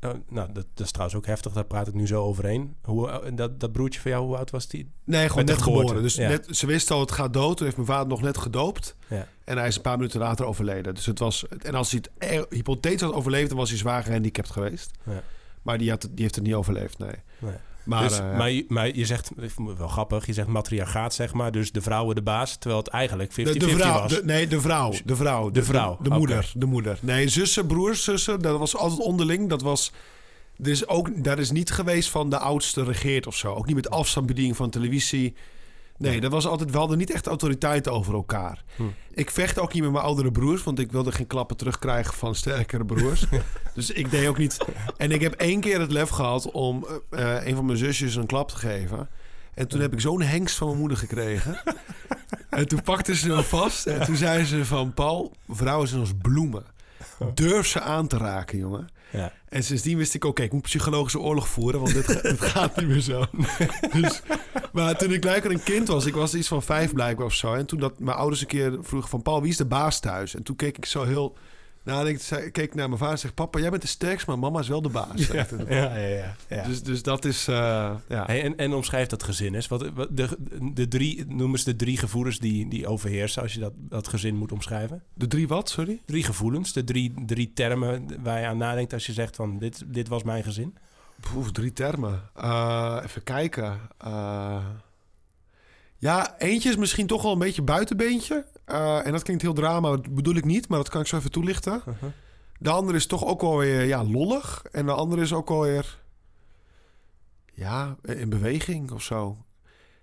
eh, 0.00 0.10
nou, 0.28 0.52
dat, 0.52 0.66
dat 0.74 0.86
is 0.86 0.90
trouwens 0.90 1.18
ook 1.18 1.26
heftig. 1.26 1.52
Daar 1.52 1.64
praat 1.64 1.88
ik 1.88 1.94
nu 1.94 2.06
zo 2.06 2.22
overheen. 2.24 2.74
Hoe, 2.82 3.30
dat, 3.34 3.60
dat 3.60 3.72
broertje 3.72 4.00
van 4.00 4.10
jou, 4.10 4.24
hoe 4.24 4.36
oud 4.36 4.50
was 4.50 4.68
die? 4.68 4.90
nee, 5.04 5.28
gewoon 5.28 5.44
net 5.44 5.62
geboren. 5.62 6.02
Dus 6.02 6.14
ja. 6.14 6.28
net, 6.28 6.46
ze 6.50 6.66
wist 6.66 6.90
al, 6.90 7.00
het 7.00 7.12
gaat 7.12 7.32
dood. 7.32 7.56
Toen 7.56 7.64
heeft 7.66 7.78
mijn 7.78 7.88
vader 7.88 8.08
nog 8.08 8.22
net 8.22 8.38
gedoopt. 8.38 8.96
Ja. 9.08 9.26
En 9.44 9.58
hij 9.58 9.66
is 9.68 9.76
een 9.76 9.82
paar 9.82 9.96
minuten 9.96 10.20
later 10.20 10.44
overleden. 10.46 10.94
Dus 10.94 11.06
het 11.06 11.18
was, 11.18 11.44
en 11.58 11.74
als 11.74 11.90
hij 11.90 12.02
het 12.02 12.30
er- 12.32 12.46
hypothetisch 12.50 13.00
had 13.00 13.12
overleefd, 13.14 13.48
dan 13.48 13.58
was 13.58 13.68
hij 13.68 13.78
zwaar 13.78 14.02
gehandicapt 14.02 14.50
geweest. 14.50 14.90
Ja. 15.04 15.22
Maar 15.62 15.78
die, 15.78 15.90
had, 15.90 16.02
het- 16.02 16.10
die 16.14 16.22
heeft 16.22 16.34
het 16.34 16.44
niet 16.44 16.54
overleefd, 16.54 16.98
nee. 16.98 17.10
Nee. 17.38 17.52
Maar, 17.84 18.08
dus, 18.08 18.18
eh, 18.18 18.36
maar, 18.36 18.50
je- 18.50 18.64
maar 18.68 18.96
je 18.96 19.04
zegt, 19.06 19.30
wel 19.76 19.88
grappig, 19.88 20.26
je 20.26 20.32
zegt 20.32 20.48
matriarchaat, 20.48 21.14
zeg 21.14 21.32
maar. 21.32 21.52
Dus 21.52 21.72
de 21.72 21.80
vrouwen 21.80 22.14
de 22.14 22.22
baas, 22.22 22.56
terwijl 22.56 22.82
het 22.82 22.90
eigenlijk 22.92 23.32
50-50 23.32 23.34
de, 23.34 23.58
de 23.58 23.68
vrouw, 23.68 24.00
was. 24.00 24.12
de- 24.12 24.24
nee, 24.24 24.46
de 24.46 24.60
vrouw. 24.60 24.92
De 25.04 25.16
vrouw. 25.16 25.50
De 25.50 25.62
vrouw, 25.64 25.98
De, 26.02 26.10
moeder. 26.10 26.52
De 26.54 26.66
moeder. 26.66 26.98
Nee, 27.02 27.28
zussen, 27.28 27.66
broers, 27.66 28.04
zussen. 28.04 28.40
Dat 28.42 28.58
was 28.58 28.76
altijd 28.76 29.00
onderling. 29.00 29.48
Dat 29.48 29.62
was... 29.62 29.92
Dus 30.56 30.88
ook, 30.88 31.24
daar 31.24 31.38
is 31.38 31.50
niet 31.50 31.70
geweest 31.70 32.08
van 32.08 32.30
de 32.30 32.38
oudste 32.38 32.84
regeert 32.84 33.26
of 33.26 33.36
zo. 33.36 33.54
Ook 33.54 33.66
niet 33.66 33.74
met 33.76 33.90
afstandsbediening 33.90 34.56
van 34.56 34.70
televisie. 34.70 35.34
Nee, 36.00 36.20
dat 36.20 36.30
was 36.30 36.46
altijd 36.46 36.70
wel 36.70 36.90
er 36.90 36.96
niet 36.96 37.10
echt 37.10 37.26
autoriteit 37.26 37.88
over 37.88 38.14
elkaar. 38.14 38.62
Hm. 38.76 38.82
Ik 39.14 39.30
vecht 39.30 39.58
ook 39.58 39.72
niet 39.72 39.82
met 39.82 39.92
mijn 39.92 40.04
oudere 40.04 40.30
broers, 40.30 40.62
want 40.62 40.78
ik 40.78 40.92
wilde 40.92 41.12
geen 41.12 41.26
klappen 41.26 41.56
terugkrijgen 41.56 42.14
van 42.14 42.34
sterkere 42.34 42.84
broers. 42.84 43.24
dus 43.74 43.90
ik 43.90 44.10
deed 44.10 44.28
ook 44.28 44.38
niet. 44.38 44.56
En 44.96 45.10
ik 45.10 45.20
heb 45.20 45.32
één 45.32 45.60
keer 45.60 45.80
het 45.80 45.90
lef 45.90 46.08
gehad 46.08 46.50
om 46.50 46.86
eh, 47.10 47.46
een 47.46 47.54
van 47.54 47.64
mijn 47.66 47.78
zusjes 47.78 48.14
een 48.14 48.26
klap 48.26 48.48
te 48.48 48.56
geven. 48.56 49.08
En 49.54 49.68
toen 49.68 49.80
heb 49.80 49.92
ik 49.92 50.00
zo'n 50.00 50.22
hengst 50.22 50.56
van 50.56 50.66
mijn 50.66 50.78
moeder 50.78 50.98
gekregen. 50.98 51.60
en 52.50 52.68
toen 52.68 52.82
pakte 52.82 53.16
ze 53.16 53.28
me 53.28 53.42
vast. 53.42 53.86
En 53.86 54.04
toen 54.04 54.16
zei 54.16 54.44
ze 54.44 54.64
van... 54.64 54.94
Paul, 54.94 55.32
vrouwen 55.48 55.88
zijn 55.88 56.00
als 56.00 56.12
bloemen. 56.22 56.64
Durf 57.34 57.66
ze 57.66 57.80
aan 57.80 58.06
te 58.06 58.16
raken, 58.16 58.58
jongen. 58.58 58.88
Ja. 59.12 59.32
En 59.48 59.64
sindsdien 59.64 59.96
wist 59.96 60.14
ik, 60.14 60.24
oké, 60.24 60.42
ik 60.42 60.52
moet 60.52 60.62
psychologische 60.62 61.18
oorlog 61.18 61.48
voeren, 61.48 61.80
want 61.80 61.92
dit, 61.94 62.04
ga- 62.04 62.20
dit 62.30 62.40
gaat 62.40 62.76
niet 62.76 62.88
meer 62.88 63.00
zo. 63.00 63.24
dus, 63.92 64.22
maar 64.72 64.96
toen 64.98 65.12
ik 65.12 65.20
blijkbaar 65.20 65.52
een 65.52 65.62
kind 65.62 65.88
was, 65.88 66.06
ik 66.06 66.14
was 66.14 66.34
iets 66.34 66.48
van 66.48 66.62
vijf 66.62 66.92
blijkbaar 66.92 67.26
of 67.26 67.34
zo. 67.34 67.54
En 67.54 67.66
toen 67.66 67.78
dat 67.78 67.98
mijn 67.98 68.16
ouders 68.16 68.40
een 68.40 68.46
keer 68.46 68.78
vroegen 68.80 69.10
van, 69.10 69.22
Paul, 69.22 69.40
wie 69.40 69.50
is 69.50 69.56
de 69.56 69.64
baas 69.64 70.00
thuis? 70.00 70.34
En 70.34 70.42
toen 70.42 70.56
keek 70.56 70.76
ik 70.76 70.84
zo 70.84 71.04
heel 71.04 71.36
nadenkend, 71.84 72.22
zei- 72.22 72.50
keek 72.50 72.64
ik 72.64 72.74
naar 72.74 72.86
mijn 72.86 72.98
vader 72.98 73.14
en 73.14 73.20
zeg, 73.20 73.34
papa, 73.34 73.58
jij 73.58 73.70
bent 73.70 73.82
de 73.82 73.88
sterkste, 73.88 74.30
maar 74.30 74.38
mama 74.38 74.60
is 74.60 74.68
wel 74.68 74.82
de 74.82 74.88
baas. 74.88 75.20
zei 75.20 75.38
ik. 75.38 75.68
Ja, 75.68 75.96
ja, 75.96 76.06
ja. 76.06 76.36
ja. 76.48 76.62
Dus, 76.62 76.82
dus 76.82 77.02
dat 77.02 77.24
is, 77.24 77.48
eh, 77.48 77.94
ja. 78.08 78.24
Hey, 78.26 78.42
en, 78.42 78.56
en 78.56 78.72
omschrijf 78.72 79.06
dat 79.06 79.22
gezin 79.22 79.54
eens. 79.54 79.68
Wat, 79.68 79.90
wat, 79.94 80.08
de, 80.16 80.28
de 80.72 80.88
drie, 80.88 81.26
noem 81.26 81.50
eens 81.50 81.64
de 81.64 81.76
drie 81.76 81.96
gevoelens 81.96 82.38
die, 82.38 82.68
die 82.68 82.86
overheersen 82.86 83.42
als 83.42 83.54
je 83.54 83.60
dat, 83.60 83.72
dat 83.76 84.08
gezin 84.08 84.36
moet 84.36 84.52
omschrijven. 84.52 85.02
De 85.14 85.26
drie 85.26 85.48
wat, 85.48 85.68
sorry? 85.68 86.00
Drie 86.04 86.24
gevoelens, 86.24 86.72
de 86.72 86.84
drie, 86.84 87.14
drie 87.26 87.52
termen 87.52 88.22
waar 88.22 88.40
je 88.40 88.46
aan 88.46 88.56
nadenkt 88.58 88.92
als 88.92 89.06
je 89.06 89.12
zegt 89.12 89.36
van 89.36 89.58
dit, 89.58 89.82
dit 89.86 90.08
was 90.08 90.22
mijn 90.22 90.42
gezin. 90.42 90.76
Drie 91.52 91.72
termen. 91.72 92.22
Eh, 92.34 93.00
even 93.04 93.22
kijken. 93.22 93.80
Eh, 93.98 94.64
ja, 95.96 96.38
eentje 96.38 96.68
is 96.68 96.76
misschien 96.76 97.06
toch 97.06 97.22
wel 97.22 97.32
een 97.32 97.38
beetje 97.38 97.62
buitenbeentje. 97.62 98.44
Eh, 98.70 99.06
en 99.06 99.12
dat 99.12 99.22
klinkt 99.22 99.42
heel 99.42 99.52
drama, 99.52 99.90
dat 99.90 100.14
bedoel 100.14 100.34
ik 100.34 100.44
niet, 100.44 100.68
maar 100.68 100.78
dat 100.78 100.88
kan 100.88 101.00
ik 101.00 101.06
zo 101.06 101.16
even 101.16 101.30
toelichten. 101.30 101.82
De 102.58 102.70
andere 102.70 102.96
is 102.96 103.06
toch 103.06 103.24
ook 103.24 103.40
wel 103.40 103.58
weer 103.58 103.84
ja, 103.84 104.04
lollig. 104.04 104.62
En 104.72 104.86
de 104.86 104.92
andere 104.92 105.22
is 105.22 105.32
ook 105.32 105.48
wel 105.48 105.60
weer... 105.62 105.98
Ja, 107.54 107.96
in 108.02 108.28
beweging 108.28 108.90
of 108.90 109.02
zo. 109.02 109.36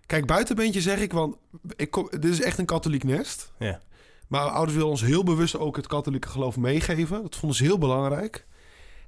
Kijk, 0.06 0.26
buitenbeentje 0.26 0.82
zeg 0.82 1.00
ik, 1.00 1.14
want 1.14 1.36
ik 1.76 1.92
kom, 1.92 2.08
dit 2.10 2.26
is 2.26 2.42
echt 2.42 2.58
een 2.58 2.66
katholiek 2.66 3.04
nest. 3.04 3.52
Ja. 3.60 3.82
Maar 4.28 4.42
mijn 4.42 4.54
ouders 4.54 4.74
willen 4.74 4.92
ons 4.92 5.02
heel 5.02 5.24
bewust 5.24 5.58
ook 5.58 5.76
het 5.76 5.88
katholieke 5.88 6.28
geloof 6.28 6.58
meegeven. 6.58 7.22
Dat 7.22 7.36
vonden 7.36 7.58
ze 7.58 7.64
heel 7.64 7.78
belangrijk. 7.78 8.46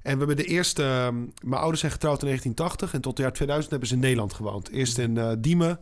En 0.02 0.12
we 0.12 0.18
hebben 0.18 0.36
de 0.36 0.44
eerste... 0.44 0.82
ehm, 0.82 1.16
Mijn 1.44 1.60
ouders 1.60 1.80
zijn 1.80 1.92
getrouwd 1.92 2.20
in 2.20 2.26
1980 2.26 2.94
en 2.94 3.00
tot 3.00 3.12
het 3.12 3.20
jaar 3.26 3.32
2000 3.32 3.70
hebben 3.70 3.88
ze 3.88 3.94
in 3.94 4.00
Nederland 4.00 4.34
gewoond. 4.34 4.68
Eerst 4.70 4.98
in 4.98 5.18
eh, 5.18 5.32
Diemen, 5.38 5.80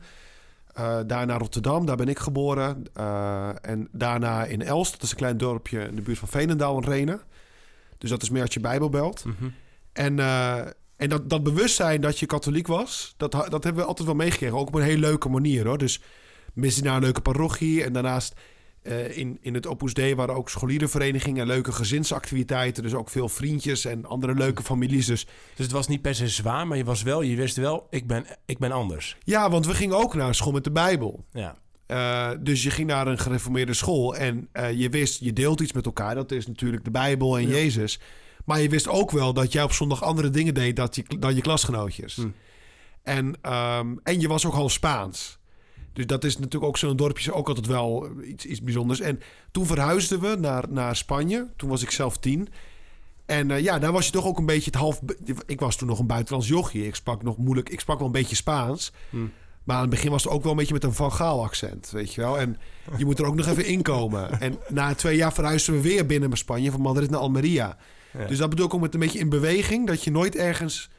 eh, 0.78 0.98
daarna 1.06 1.38
Rotterdam, 1.38 1.86
daar 1.86 1.96
ben 1.96 2.08
ik 2.08 2.18
geboren. 2.18 2.84
Eh, 2.92 3.48
en 3.60 3.88
daarna 3.92 4.44
in 4.44 4.62
Elst, 4.62 4.92
dat 4.92 5.02
is 5.02 5.10
een 5.10 5.16
klein 5.16 5.38
dorpje 5.38 5.80
in 5.80 5.94
de 5.94 6.02
buurt 6.02 6.18
van 6.18 6.28
Veenendaal 6.28 6.76
en 6.76 6.84
Renen. 6.84 7.20
Dus 7.98 8.10
dat 8.10 8.22
is 8.22 8.30
meer 8.30 8.42
als 8.42 8.54
je 8.54 8.60
Bijbel 8.60 8.88
belt. 8.88 9.24
Mhm. 9.24 9.48
En, 9.92 10.18
eh, 10.18 10.58
en 10.96 11.08
dat, 11.08 11.30
dat 11.30 11.42
bewustzijn 11.42 12.00
dat 12.00 12.18
je 12.18 12.26
katholiek 12.26 12.66
was, 12.66 13.14
dat, 13.16 13.32
dat 13.32 13.64
hebben 13.64 13.82
we 13.82 13.88
altijd 13.88 14.06
wel 14.06 14.16
meegekregen. 14.16 14.56
Ook 14.56 14.68
op 14.68 14.74
een 14.74 14.82
hele 14.82 15.00
leuke 15.00 15.28
manier 15.28 15.66
hoor. 15.66 15.78
Dus 15.78 16.00
missie 16.52 16.84
naar 16.84 16.96
een 16.96 17.02
leuke 17.02 17.20
parochie. 17.20 17.84
En 17.84 17.92
daarnaast 17.92 18.34
eh, 18.82 19.16
in, 19.16 19.38
in 19.40 19.54
het 19.54 19.66
Opus 19.66 19.94
Dei 19.94 20.14
waren 20.14 20.34
ook 20.34 20.50
scholierenverenigingen, 20.50 21.46
leuke 21.46 21.72
gezinsactiviteiten. 21.72 22.82
Dus 22.82 22.94
ook 22.94 23.08
veel 23.08 23.28
vriendjes 23.28 23.84
en 23.84 24.04
andere 24.04 24.34
leuke 24.34 24.62
families. 24.62 25.06
Dus 25.06 25.24
Dus 25.24 25.66
het 25.66 25.70
was 25.70 25.88
niet 25.88 26.02
per 26.02 26.14
se 26.14 26.28
zwaar, 26.28 26.66
maar 26.66 26.76
je 26.76 26.84
was 26.84 27.02
wel, 27.02 27.22
je 27.22 27.36
wist 27.36 27.56
wel, 27.56 27.86
ik 27.90 28.06
ben, 28.06 28.26
ik 28.46 28.58
ben 28.58 28.72
anders. 28.72 29.16
ja, 29.24 29.50
want 29.50 29.66
we 29.66 29.74
gingen 29.74 29.96
ook 29.96 30.14
naar 30.14 30.34
school 30.34 30.52
met 30.52 30.64
de 30.64 30.70
Bijbel. 30.70 31.24
Ja. 31.32 31.56
Eh, 31.86 32.30
dus 32.40 32.62
je 32.62 32.70
ging 32.70 32.88
naar 32.88 33.06
een 33.06 33.18
gereformeerde 33.18 33.74
school 33.74 34.16
en 34.16 34.48
eh, 34.52 34.72
je 34.72 34.88
wist, 34.88 35.20
je 35.20 35.32
deelt 35.32 35.60
iets 35.60 35.72
met 35.72 35.86
elkaar. 35.86 36.14
Dat 36.14 36.32
is 36.32 36.46
natuurlijk 36.46 36.84
de 36.84 36.90
Bijbel 36.90 37.38
en 37.38 37.48
Jezus. 37.48 38.00
Maar 38.44 38.60
je 38.60 38.68
wist 38.68 38.88
ook 38.88 39.10
wel 39.10 39.32
dat 39.32 39.52
jij 39.52 39.62
op 39.62 39.72
zondag 39.72 40.02
andere 40.02 40.30
dingen 40.30 40.54
deed 40.54 40.76
dat 40.76 40.96
je, 40.96 41.04
dan 41.18 41.34
je 41.34 41.40
klasgenootjes. 41.40 42.14
Hm. 42.14 42.28
En, 43.02 43.36
ehm, 43.42 43.96
en 44.02 44.20
je 44.20 44.28
was 44.28 44.46
ook 44.46 44.52
half 44.52 44.72
Spaans. 44.72 45.37
Dus 45.92 46.06
dat 46.06 46.24
is 46.24 46.36
natuurlijk 46.36 46.64
ook 46.64 46.76
zo'n 46.76 46.96
dorpje 46.96 47.32
ook 47.32 47.48
altijd 47.48 47.66
wel 47.66 48.08
iets, 48.24 48.44
iets 48.44 48.62
bijzonders. 48.62 49.00
En 49.00 49.20
toen 49.50 49.66
verhuisden 49.66 50.20
we 50.20 50.36
naar, 50.38 50.64
naar 50.68 50.96
Spanje. 50.96 51.48
Toen 51.56 51.68
was 51.68 51.82
ik 51.82 51.90
zelf 51.90 52.16
tien. 52.16 52.48
En 53.26 53.50
eh, 53.50 53.60
ja, 53.60 53.78
daar 53.78 53.92
was 53.92 54.06
je 54.06 54.12
toch 54.12 54.26
ook 54.26 54.38
een 54.38 54.46
beetje 54.46 54.70
het 54.70 54.80
half... 54.80 55.00
Ik 55.46 55.60
was 55.60 55.76
toen 55.76 55.88
nog 55.88 55.98
een 55.98 56.06
buitenlands 56.06 56.48
jochie. 56.48 56.86
Ik 56.86 56.94
sprak 56.94 57.22
nog 57.22 57.36
moeilijk... 57.36 57.68
Ik 57.68 57.80
sprak 57.80 57.98
wel 57.98 58.06
een 58.06 58.12
beetje 58.12 58.36
Spaans. 58.36 58.92
Hm. 59.10 59.26
Maar 59.64 59.76
aan 59.76 59.82
het 59.82 59.90
begin 59.90 60.10
was 60.10 60.24
het 60.24 60.32
ook 60.32 60.42
wel 60.42 60.50
een 60.50 60.58
beetje 60.58 60.74
met 60.74 60.84
een 60.84 60.92
Van 60.92 61.12
Gaal 61.12 61.42
accent, 61.42 61.90
weet 61.90 62.14
je 62.14 62.20
wel. 62.20 62.38
En 62.38 62.56
je 62.96 63.04
moet 63.04 63.18
er 63.18 63.26
ook 63.26 63.34
nog 63.34 63.46
even 63.46 63.66
inkomen. 63.66 64.30
En 64.40 64.58
na 64.68 64.94
twee 64.94 65.16
jaar 65.16 65.32
verhuisden 65.32 65.74
we 65.74 65.80
weer 65.80 66.06
binnen 66.06 66.36
Spanje, 66.36 66.70
van 66.70 66.80
Madrid 66.80 67.10
naar 67.10 67.20
Almeria. 67.20 67.76
Ja. 68.18 68.26
Dus 68.26 68.38
dat 68.38 68.50
bedoel 68.50 68.66
ik 68.66 68.74
ook 68.74 68.80
met 68.80 68.94
een 68.94 69.00
beetje 69.00 69.18
in 69.18 69.28
beweging. 69.28 69.86
Dat 69.86 70.04
je 70.04 70.10
nooit 70.10 70.36
ergens 70.36 70.90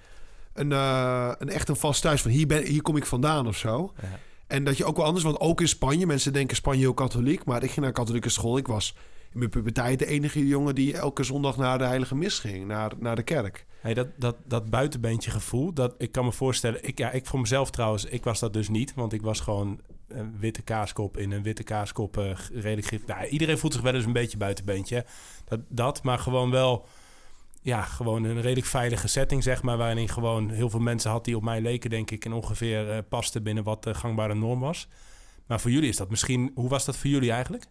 een, 0.53 0.71
eh, 0.71 1.31
een 1.37 1.49
echt 1.49 1.69
een 1.69 1.75
vast 1.75 2.01
thuis 2.01 2.21
van 2.21 2.31
hier, 2.31 2.47
ben, 2.47 2.63
hier 2.63 2.81
kom 2.81 2.97
ik 2.97 3.05
vandaan 3.05 3.47
of 3.47 3.57
zo. 3.57 3.93
Ja. 4.01 4.19
En 4.49 4.63
dat 4.63 4.77
je 4.77 4.85
ook 4.85 4.95
wel 4.95 5.05
anders, 5.05 5.23
want 5.23 5.39
ook 5.39 5.61
in 5.61 5.67
Spanje, 5.67 6.05
mensen 6.05 6.33
denken 6.33 6.55
Spanje 6.55 6.79
heel 6.79 6.93
katholiek. 6.93 7.45
Maar 7.45 7.63
ik 7.63 7.71
ging 7.71 7.85
naar 7.85 7.91
katholieke 7.91 8.29
school. 8.29 8.57
Ik 8.57 8.67
was 8.67 8.95
in 9.31 9.39
mijn 9.39 9.49
puberteit 9.49 9.99
de 9.99 10.05
enige 10.05 10.47
jongen 10.47 10.75
die 10.75 10.97
elke 10.97 11.23
zondag 11.23 11.57
naar 11.57 11.77
de 11.77 11.83
heilige 11.83 12.15
mis 12.15 12.39
ging, 12.39 12.67
naar, 12.67 12.91
naar 12.99 13.15
de 13.15 13.23
kerk. 13.23 13.65
Hey, 13.81 13.93
dat, 13.93 14.07
dat, 14.17 14.35
dat 14.45 14.69
buitenbeentje 14.69 15.31
gevoel, 15.31 15.73
dat, 15.73 15.95
ik 15.97 16.11
kan 16.11 16.25
me 16.25 16.31
voorstellen... 16.31 16.87
Ik, 16.87 16.97
ja, 16.97 17.11
ik 17.11 17.25
voor 17.25 17.39
mezelf 17.39 17.69
trouwens, 17.69 18.05
ik 18.05 18.23
was 18.23 18.39
dat 18.39 18.53
dus 18.53 18.69
niet. 18.69 18.93
Want 18.93 19.13
ik 19.13 19.21
was 19.21 19.39
gewoon 19.39 19.79
een 20.07 20.35
witte 20.39 20.61
kaaskop 20.61 21.17
in 21.17 21.31
een 21.31 21.43
witte 21.43 21.63
kaaskop 21.63 22.17
eh, 22.17 22.31
redelijk. 22.53 23.07
Nou, 23.07 23.25
iedereen 23.25 23.57
voelt 23.57 23.73
zich 23.73 23.81
wel 23.81 23.95
eens 23.95 24.05
een 24.05 24.13
beetje 24.13 24.37
buitenbeentje. 24.37 25.05
Dat, 25.45 25.59
dat, 25.67 26.03
maar 26.03 26.19
gewoon 26.19 26.51
wel... 26.51 26.87
Ja, 27.61 27.81
gewoon 27.81 28.23
een 28.23 28.41
redelijk 28.41 28.67
veilige 28.67 29.07
setting, 29.07 29.43
zeg 29.43 29.61
maar... 29.61 29.77
waarin 29.77 29.97
ik 29.97 30.09
gewoon 30.09 30.49
heel 30.49 30.69
veel 30.69 30.79
mensen 30.79 31.11
had 31.11 31.25
die 31.25 31.35
op 31.35 31.43
mij 31.43 31.61
leken, 31.61 31.89
denk 31.89 32.11
ik... 32.11 32.25
en 32.25 32.33
ongeveer 32.33 32.91
eh, 32.91 32.97
pasten 33.09 33.43
binnen 33.43 33.63
wat 33.63 33.83
de 33.83 33.93
gangbare 33.93 34.35
norm 34.35 34.59
was. 34.59 34.87
Maar 35.45 35.59
voor 35.59 35.71
jullie 35.71 35.89
is 35.89 35.97
dat 35.97 36.09
misschien... 36.09 36.51
Hoe 36.55 36.69
was 36.69 36.85
dat 36.85 36.97
voor 36.97 37.09
jullie 37.09 37.31
eigenlijk? 37.31 37.65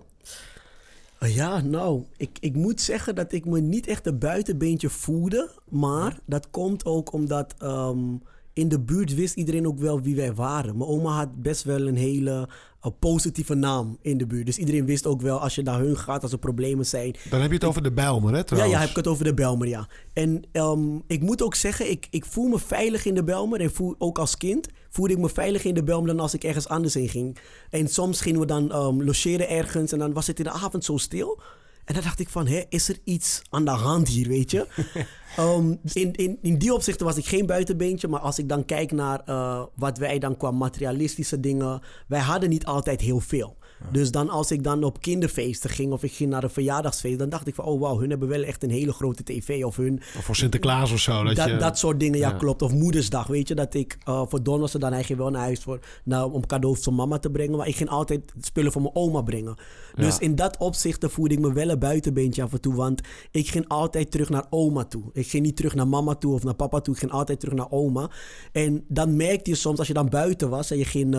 Uh, 1.20 1.35
Ja, 1.35 1.61
nou, 1.61 2.05
ik, 2.16 2.37
ik 2.40 2.55
moet 2.55 2.81
zeggen 2.81 3.14
dat 3.14 3.33
ik 3.33 3.44
me 3.44 3.61
niet 3.61 3.87
echt 3.87 4.07
een 4.07 4.18
buitenbeentje 4.18 4.88
voelde. 4.88 5.51
Maar 5.68 6.18
dat 6.27 6.51
komt 6.51 6.85
ook 6.85 7.12
omdat 7.12 7.55
ehm, 7.59 8.14
in 8.59 8.68
de 8.68 8.81
buurt 8.81 9.14
wist 9.14 9.37
iedereen 9.37 9.66
ook 9.66 9.79
wel 9.79 10.01
wie 10.01 10.16
wij 10.16 10.35
waren. 10.35 10.77
Mijn 10.77 10.90
oma 10.90 11.11
had 11.11 11.42
best 11.42 11.62
wel 11.64 11.87
een 11.87 11.97
hele 11.97 12.49
eh, 12.81 12.90
positieve 12.99 13.55
naam 13.55 13.99
in 14.03 14.18
de 14.18 14.27
buurt. 14.27 14.47
Dus 14.47 14.59
iedereen 14.59 14.87
wist 14.87 15.07
ook 15.07 15.21
wel 15.21 15.40
als 15.40 15.55
je 15.55 15.62
naar 15.62 15.81
hun 15.81 15.97
gaat, 15.97 16.23
als 16.23 16.33
er 16.33 16.38
problemen 16.38 16.87
zijn. 16.87 17.14
Dan 17.31 17.40
heb 17.40 17.49
je 17.49 17.57
het 17.57 17.64
over 17.64 17.83
de 17.83 17.92
Bijlmer, 17.92 18.31
hè 18.31 18.37
Ja, 18.37 18.42
trouwens. 18.42 18.75
ja, 18.75 18.81
heb 18.81 18.90
ik 18.90 18.97
het 18.97 19.07
over 19.07 19.25
de 19.25 19.35
Belmer, 19.35 19.68
ja. 19.68 19.88
En 20.12 20.42
ehm, 20.53 20.97
ik 21.07 21.23
moet 21.23 21.42
ook 21.42 21.55
zeggen, 21.55 21.90
ik, 21.90 22.07
ik 22.11 22.25
voel 22.25 22.49
me 22.49 22.59
veilig 22.59 23.05
in 23.05 23.14
de 23.14 23.25
Belmer. 23.25 23.61
En 23.61 23.71
voel, 23.71 23.94
ook 23.99 24.18
als 24.18 24.37
kind 24.37 24.68
voelde 24.90 25.12
ik 25.12 25.18
me 25.18 25.29
veilig 25.29 25.64
in 25.64 25.75
de 25.75 25.85
Belmer 25.85 26.09
dan 26.09 26.21
als 26.21 26.35
ik 26.35 26.44
ergens 26.44 26.68
anders 26.68 26.94
heen 26.94 27.09
ging. 27.09 27.38
En 27.71 27.88
soms 27.88 28.21
gingen 28.21 28.40
we 28.40 28.47
dan 28.47 28.73
ehm, 28.73 29.03
logeren 29.03 29.49
ergens 29.49 29.92
en 29.92 29.99
dan 29.99 30.12
was 30.12 30.27
het 30.27 30.38
in 30.38 30.44
de 30.44 30.51
avond 30.51 30.85
zo 30.85 30.97
stil. 30.97 31.40
En 31.88 31.94
dan 31.94 32.03
dacht 32.03 32.20
ik 32.20 32.29
van, 32.29 32.46
hè, 32.46 32.62
is 32.68 32.88
er 32.88 32.98
iets 33.05 33.42
aan 33.51 33.64
de 33.64 33.70
hand 33.70 34.09
hier, 34.09 34.29
weet 34.29 34.51
je? 34.51 34.66
Ehm, 35.37 35.74
in, 35.92 36.12
in, 36.12 36.38
in 36.42 36.59
die 36.59 36.74
opzichten 36.74 37.07
was 37.07 37.16
ik 37.16 37.27
geen 37.27 37.46
buitenbeentje. 37.46 38.09
Maar 38.09 38.20
als 38.20 38.38
ik 38.38 38.48
dan 38.48 38.64
kijk 38.64 38.92
naar 38.92 39.20
eh, 39.24 39.62
wat 39.74 39.98
wij 39.98 40.18
dan 40.18 40.37
qua 40.37 40.51
materialistische 40.51 41.40
dingen... 41.40 41.81
Wij 42.07 42.20
hadden 42.20 42.48
niet 42.48 42.64
altijd 42.64 43.01
heel 43.01 43.20
veel. 43.20 43.57
Dus 43.93 44.11
dan 44.11 44.29
als 44.29 44.51
ik 44.51 44.62
dan 44.64 44.85
op 44.85 45.01
kinderfeesten 45.01 45.71
ging 45.71 45.93
of 45.93 46.03
ik 46.03 46.12
ging 46.12 46.31
naar 46.31 46.43
een 46.43 46.51
verjaardagsfeest... 46.51 47.19
dan 47.19 47.29
dacht 47.29 47.47
ik 47.47 47.55
van, 47.55 47.64
oh 47.64 47.81
wauw, 47.81 47.99
hun 47.99 48.11
hebben 48.11 48.29
wel 48.29 48.43
echt 48.43 48.62
een 48.62 48.71
hele 48.71 48.93
grote 48.93 49.23
tv. 49.23 49.64
Of 49.64 49.77
hun, 49.77 50.01
Of 50.19 50.25
voor 50.25 50.37
Sinterklaas 50.37 50.93
of 50.93 50.99
zo. 50.99 51.25
Dat, 51.25 51.37
dat, 51.37 51.49
je, 51.49 51.57
dat 51.57 51.79
soort 51.79 52.01
dingen, 52.01 52.19
ja, 52.19 52.29
ja. 52.29 52.37
klopt. 52.37 52.62
Of 52.62 52.73
moedersdag, 52.73 53.27
weet 53.27 53.49
je. 53.49 53.55
Dat 53.55 53.75
ik 53.75 53.99
uh, 54.09 54.23
voor 54.29 54.43
Donnerdag 54.43 54.81
dan 54.81 54.93
eigenlijk 54.93 55.23
wel 55.23 55.31
naar 55.31 55.43
huis 55.43 55.61
voor, 55.61 55.79
nou, 56.05 56.33
om 56.33 56.47
cadeaus 56.47 56.81
van 56.81 56.95
mama 56.95 57.19
te 57.19 57.31
brengen. 57.31 57.57
Maar 57.57 57.69
ik 57.69 57.77
ging 57.77 57.88
altijd 57.88 58.33
spullen 58.41 58.73
voor 58.73 58.83
mijn 58.83 58.95
oma 58.95 59.23
brengen. 59.23 59.57
Dus 59.95 60.14
Ja. 60.14 60.21
in 60.21 60.35
dat 60.35 60.57
opzicht 60.57 61.05
voelde 61.09 61.35
ik 61.35 61.41
me 61.41 61.53
wel 61.53 61.69
een 61.69 61.79
buitenbeentje 61.79 62.43
af 62.43 62.53
en 62.53 62.61
toe. 62.61 62.75
Want 62.75 63.01
ik 63.31 63.49
ging 63.49 63.69
altijd 63.69 64.11
terug 64.11 64.29
naar 64.29 64.47
oma 64.51 64.85
toe. 64.85 65.03
Ik 65.12 65.29
ging 65.29 65.45
niet 65.45 65.57
terug 65.57 65.75
naar 65.75 65.88
mama 65.88 66.14
toe 66.14 66.35
of 66.35 66.45
naar 66.45 66.55
papa 66.55 66.81
toe. 66.81 66.95
Ik 66.95 67.01
ging 67.01 67.12
altijd 67.12 67.41
terug 67.41 67.55
naar 67.55 67.71
oma. 67.71 68.11
En 68.53 68.85
dan 68.88 69.17
merkte 69.17 69.51
je 69.51 69.57
soms, 69.57 69.79
als 69.79 69.87
je 69.88 69.95
dan 69.95 70.09
buiten 70.09 70.51
was 70.51 70.71
en 70.71 70.79
je 70.79 70.85
ging, 70.85 71.14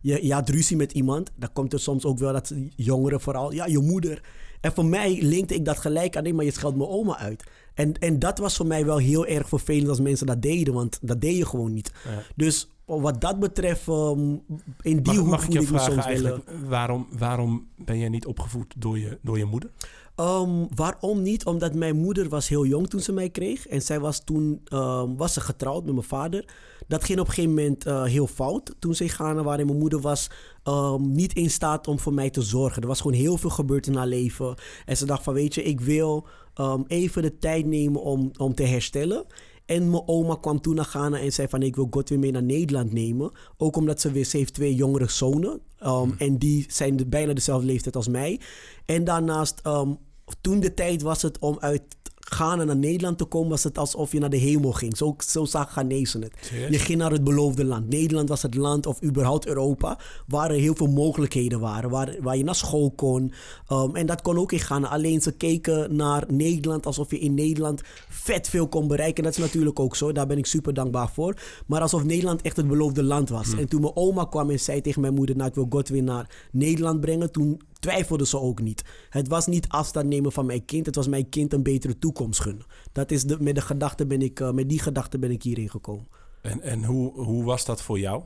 je, 0.00 0.26
je 0.26 0.32
had 0.32 0.48
ruzie 0.48 0.76
met 0.76 0.92
iemand. 0.92 1.30
Dan 1.36 1.52
komt 1.52 1.72
er 1.72 1.80
soms 1.86 2.04
ook 2.04 2.18
wel 2.18 2.32
dat 2.32 2.52
jongeren 2.76 3.20
vooral, 3.20 3.52
ja, 3.52 3.66
je 3.66 3.78
moeder. 3.78 4.20
En 4.60 4.72
voor 4.72 4.84
mij 4.84 5.18
linkte 5.22 5.54
ik 5.54 5.64
dat 5.64 5.78
gelijk 5.78 6.16
aan, 6.16 6.22
nee, 6.22 6.34
maar 6.34 6.44
je 6.44 6.50
scheldt 6.50 6.76
mijn 6.76 6.88
oma 6.88 7.18
uit. 7.18 7.44
En, 7.74 7.92
en 7.98 8.18
dat 8.18 8.38
was 8.38 8.56
voor 8.56 8.66
mij 8.66 8.84
wel 8.84 8.98
heel 8.98 9.26
erg 9.26 9.48
vervelend 9.48 9.88
als 9.88 10.00
mensen 10.00 10.26
dat 10.26 10.42
deden, 10.42 10.74
want 10.74 10.98
dat 11.02 11.20
deed 11.20 11.36
je 11.36 11.46
gewoon 11.46 11.72
niet. 11.72 11.92
Ja. 12.04 12.22
Dus 12.36 12.68
wat 12.84 13.20
dat 13.20 13.38
betreft, 13.38 13.88
ehm, 13.88 14.34
in 14.82 15.02
die 15.02 15.02
Mag, 15.02 15.16
hoek 15.16 15.26
mag 15.26 15.44
ik 15.44 15.52
je 15.52 15.60
ik 15.60 15.60
me 15.60 15.66
vragen 15.66 15.92
soms 15.92 16.04
eigenlijk, 16.04 16.44
waarom, 16.68 17.06
waarom 17.18 17.66
ben 17.76 17.98
je 17.98 18.08
niet 18.08 18.26
opgevoed 18.26 18.74
door 18.76 18.98
je, 18.98 19.18
door 19.22 19.38
je 19.38 19.44
moeder? 19.44 19.70
Ehm, 20.16 20.64
waarom 20.74 21.22
niet? 21.22 21.46
Omdat 21.46 21.74
mijn 21.74 21.96
moeder 21.96 22.28
was 22.28 22.48
heel 22.48 22.66
jong 22.66 22.88
toen 22.88 23.00
ze 23.00 23.12
mij 23.12 23.30
kreeg. 23.30 23.66
En 23.66 23.82
zij 23.82 24.00
was 24.00 24.24
toen 24.24 24.60
ehm, 24.64 25.14
was 25.16 25.32
ze 25.32 25.40
getrouwd 25.40 25.84
met 25.84 25.94
mijn 25.94 26.06
vader. 26.06 26.44
Dat 26.88 27.04
ging 27.04 27.18
op 27.20 27.26
een 27.26 27.32
gegeven 27.32 27.54
moment 27.54 27.86
eh, 27.86 28.02
heel 28.04 28.26
fout 28.26 28.74
toen 28.78 28.94
ze 28.94 29.08
gaan. 29.08 29.42
Waarin 29.42 29.66
mijn 29.66 29.78
moeder 29.78 30.00
was 30.00 30.30
ehm, 30.62 31.12
niet 31.12 31.32
in 31.32 31.50
staat 31.50 31.88
om 31.88 31.98
voor 31.98 32.14
mij 32.14 32.30
te 32.30 32.42
zorgen. 32.42 32.82
Er 32.82 32.88
was 32.88 33.00
gewoon 33.00 33.16
heel 33.16 33.36
veel 33.36 33.50
gebeurd 33.50 33.86
in 33.86 33.94
haar 33.94 34.06
leven. 34.06 34.54
En 34.84 34.96
ze 34.96 35.06
dacht 35.06 35.22
van 35.22 35.34
weet 35.34 35.54
je, 35.54 35.62
ik 35.62 35.80
wil 35.80 36.26
ehm, 36.54 36.82
even 36.86 37.22
de 37.22 37.38
tijd 37.38 37.66
nemen 37.66 38.02
om, 38.02 38.30
om 38.36 38.54
te 38.54 38.62
herstellen. 38.62 39.26
En 39.66 39.90
mijn 39.90 40.02
oma 40.08 40.36
kwam 40.40 40.60
toen 40.60 40.74
naar 40.74 40.84
Ghana 40.84 41.18
en 41.18 41.32
zei 41.32 41.48
van 41.48 41.62
ik 41.62 41.76
wil 41.76 41.86
God 41.90 42.08
weer 42.08 42.18
mee 42.18 42.30
naar 42.30 42.42
Nederland 42.42 42.92
nemen. 42.92 43.30
Ook 43.56 43.76
omdat 43.76 44.00
ze 44.00 44.10
weer, 44.10 44.24
ze 44.24 44.36
heeft 44.36 44.54
twee 44.54 44.74
jongere 44.74 45.08
zonen. 45.10 45.60
Um, 45.86 46.14
En 46.18 46.38
die 46.38 46.64
zijn 46.68 46.96
de- 46.96 47.06
bijna 47.06 47.32
dezelfde 47.32 47.66
leeftijd 47.66 47.96
als 47.96 48.08
mij. 48.08 48.40
En 48.84 49.04
daarnaast, 49.04 49.60
um, 49.66 49.98
toen 50.40 50.60
de 50.60 50.74
tijd 50.74 51.02
was 51.02 51.22
het 51.22 51.38
om 51.38 51.56
uit 51.60 51.82
Ghana 52.28 52.64
naar 52.64 52.76
Nederland 52.76 53.18
te 53.18 53.24
komen, 53.24 53.50
was 53.50 53.64
het 53.64 53.78
alsof 53.78 54.12
je 54.12 54.18
naar 54.18 54.30
de 54.30 54.36
hemel 54.36 54.72
ging. 54.72 54.96
Zo, 54.96 55.14
zo 55.18 55.44
zag 55.44 55.70
Ghanese 55.70 56.18
het. 56.18 56.52
Je 56.70 56.78
ging 56.78 56.98
naar 56.98 57.10
het 57.10 57.24
beloofde 57.24 57.64
land. 57.64 57.88
Nederland 57.88 58.28
was 58.28 58.42
het 58.42 58.54
land, 58.54 58.86
of 58.86 59.02
überhaupt 59.02 59.46
Europa, 59.46 59.98
waar 60.26 60.50
er 60.50 60.56
heel 60.56 60.74
veel 60.74 60.86
mogelijkheden 60.86 61.60
waren. 61.60 61.90
Waar, 61.90 62.16
waar 62.20 62.36
je 62.36 62.44
naar 62.44 62.54
school 62.54 62.90
kon. 62.90 63.32
Um, 63.72 63.96
en 63.96 64.06
dat 64.06 64.22
kon 64.22 64.38
ook 64.38 64.52
in 64.52 64.58
Ghana. 64.58 64.88
Alleen 64.88 65.20
ze 65.20 65.32
keken 65.32 65.96
naar 65.96 66.24
Nederland 66.28 66.86
alsof 66.86 67.10
je 67.10 67.18
in 67.18 67.34
Nederland 67.34 67.82
vet 68.08 68.48
veel 68.48 68.68
kon 68.68 68.88
bereiken. 68.88 69.24
Dat 69.24 69.32
is 69.32 69.38
natuurlijk 69.38 69.80
ook 69.80 69.96
zo. 69.96 70.12
Daar 70.12 70.26
ben 70.26 70.38
ik 70.38 70.46
super 70.46 70.74
dankbaar 70.74 71.10
voor. 71.12 71.34
Maar 71.66 71.80
alsof 71.80 72.04
Nederland 72.04 72.42
echt 72.42 72.56
het 72.56 72.68
beloofde 72.68 73.02
land 73.02 73.28
was. 73.28 73.54
En 73.54 73.68
toen 73.68 73.80
mijn 73.80 73.96
oma 73.96 74.24
kwam 74.24 74.50
en 74.50 74.60
zei 74.60 74.80
tegen 74.80 75.00
mijn 75.00 75.14
moeder... 75.14 75.36
Nou, 75.36 75.48
ik 75.48 75.54
wil 75.54 75.66
God 75.68 75.88
weer 75.88 76.02
naar 76.02 76.48
Nederland 76.52 77.00
brengen. 77.00 77.32
Toen 77.32 77.60
twijfelde 77.80 78.26
ze 78.26 78.40
ook 78.40 78.60
niet. 78.60 78.84
Het 79.10 79.28
was 79.28 79.46
niet 79.46 79.68
afstand 79.68 80.06
nemen 80.06 80.32
van 80.32 80.46
mijn 80.46 80.64
kind. 80.64 80.86
Het 80.86 80.94
was 80.94 81.08
mijn 81.08 81.28
kind 81.28 81.52
een 81.52 81.62
betere 81.62 81.98
toekomst 81.98 82.40
gunnen. 82.40 82.66
Dat 82.92 83.10
is 83.10 83.24
de, 83.24 83.36
met, 83.40 83.54
de 83.54 83.60
gedachte 83.60 84.06
ben 84.06 84.22
ik, 84.22 84.40
eh, 84.40 84.50
met 84.50 84.68
die 84.68 84.80
gedachte 84.80 85.18
ben 85.18 85.30
ik 85.30 85.42
hierin 85.42 85.70
gekomen. 85.70 86.08
En, 86.42 86.60
en 86.60 86.84
hoe, 86.84 87.12
hoe 87.12 87.44
was 87.44 87.64
dat 87.64 87.82
voor 87.82 87.98
jou? 87.98 88.22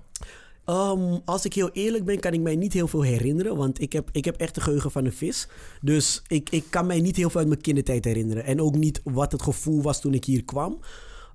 Ehm, 0.64 1.18
als 1.24 1.44
ik 1.44 1.54
heel 1.54 1.70
eerlijk 1.72 2.04
ben, 2.04 2.20
kan 2.20 2.32
ik 2.32 2.40
mij 2.40 2.56
niet 2.56 2.72
heel 2.72 2.88
veel 2.88 3.02
herinneren. 3.02 3.56
Want 3.56 3.80
ik 3.80 3.92
heb, 3.92 4.08
ik 4.12 4.24
heb 4.24 4.36
echt 4.36 4.54
de 4.54 4.60
geheugen 4.60 4.90
van 4.90 5.04
een 5.04 5.12
vis. 5.12 5.48
Dus 5.80 6.22
ik, 6.26 6.50
ik 6.50 6.64
kan 6.70 6.86
mij 6.86 7.00
niet 7.00 7.16
heel 7.16 7.30
veel 7.30 7.40
uit 7.40 7.48
mijn 7.48 7.60
kindertijd 7.60 8.04
herinneren. 8.04 8.44
En 8.44 8.60
ook 8.60 8.74
niet 8.74 9.00
wat 9.04 9.32
het 9.32 9.42
gevoel 9.42 9.82
was 9.82 10.00
toen 10.00 10.14
ik 10.14 10.24
hier 10.24 10.44
kwam. 10.44 10.78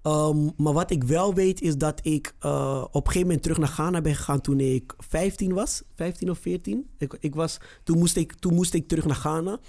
Ehm, 0.06 0.50
maar 0.58 0.74
wat 0.74 0.92
ik 0.92 1.04
wel 1.04 1.34
weet 1.34 1.62
is 1.62 1.78
dat 1.78 2.00
ik 2.04 2.34
eh, 2.40 2.84
op 2.92 2.94
een 2.94 3.02
gegeven 3.02 3.22
moment 3.22 3.42
terug 3.42 3.58
naar 3.58 3.68
Ghana 3.68 4.02
ben 4.02 4.16
gegaan 4.16 4.42
toen 4.42 4.60
ik 4.60 4.94
15 4.98 5.54
was. 5.54 5.82
15 5.96 6.30
of 6.30 6.38
14. 6.40 6.88
Ik, 6.98 7.18
ik 7.20 7.36
was, 7.36 7.58
toen, 7.84 7.98
moest 7.98 8.16
ik, 8.16 8.34
toen 8.34 8.54
moest 8.54 8.74
ik 8.74 8.88
terug 8.88 9.06
naar 9.06 9.16
Ghana. 9.16 9.60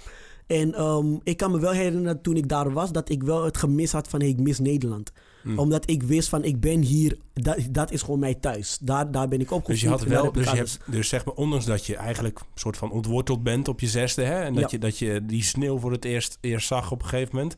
En 0.47 0.73
ehm, 0.73 1.15
ik 1.23 1.37
kan 1.37 1.51
me 1.51 1.59
wel 1.59 1.71
herinneren 1.71 2.21
toen 2.21 2.35
ik 2.35 2.49
daar 2.49 2.73
was, 2.73 2.91
dat 2.91 3.09
ik 3.09 3.23
wel 3.23 3.43
het 3.43 3.57
gemis 3.57 3.91
had 3.91 4.07
van 4.07 4.19
hey, 4.19 4.29
ik 4.29 4.39
mis 4.39 4.59
Nederland. 4.59 5.11
Hmm. 5.43 5.59
Omdat 5.59 5.89
ik 5.89 6.03
wist 6.03 6.29
van 6.29 6.43
ik 6.43 6.59
ben 6.59 6.81
hier, 6.81 7.17
dat, 7.33 7.57
dat 7.71 7.91
is 7.91 8.01
gewoon 8.01 8.19
mijn 8.19 8.39
thuis. 8.39 8.77
Daar, 8.81 9.11
daar 9.11 9.27
ben 9.27 9.39
ik 9.39 9.51
opgevoed. 9.51 9.67
Dus 9.67 9.81
je 9.81 9.89
had 9.89 10.03
wel, 10.03 10.31
dus, 10.31 10.51
je 10.51 10.57
hebt, 10.57 10.79
dus 10.85 11.09
zeg 11.09 11.25
maar, 11.25 11.33
ondanks 11.33 11.65
dat 11.65 11.85
je 11.85 11.95
eigenlijk 11.95 12.39
een 12.39 12.45
soort 12.55 12.77
van 12.77 12.91
ontworteld 12.91 13.43
bent 13.43 13.67
op 13.67 13.79
je 13.79 13.87
zesde, 13.87 14.23
hè, 14.23 14.41
en 14.41 14.53
dat, 14.53 14.63
Ja. 14.63 14.67
je, 14.71 14.77
dat 14.77 14.97
je 14.97 15.25
die 15.25 15.43
sneeuw 15.43 15.79
voor 15.79 15.91
het 15.91 16.05
eerst, 16.05 16.37
eerst 16.41 16.67
zag 16.67 16.91
op 16.91 17.01
een 17.01 17.07
gegeven 17.07 17.35
moment, 17.35 17.57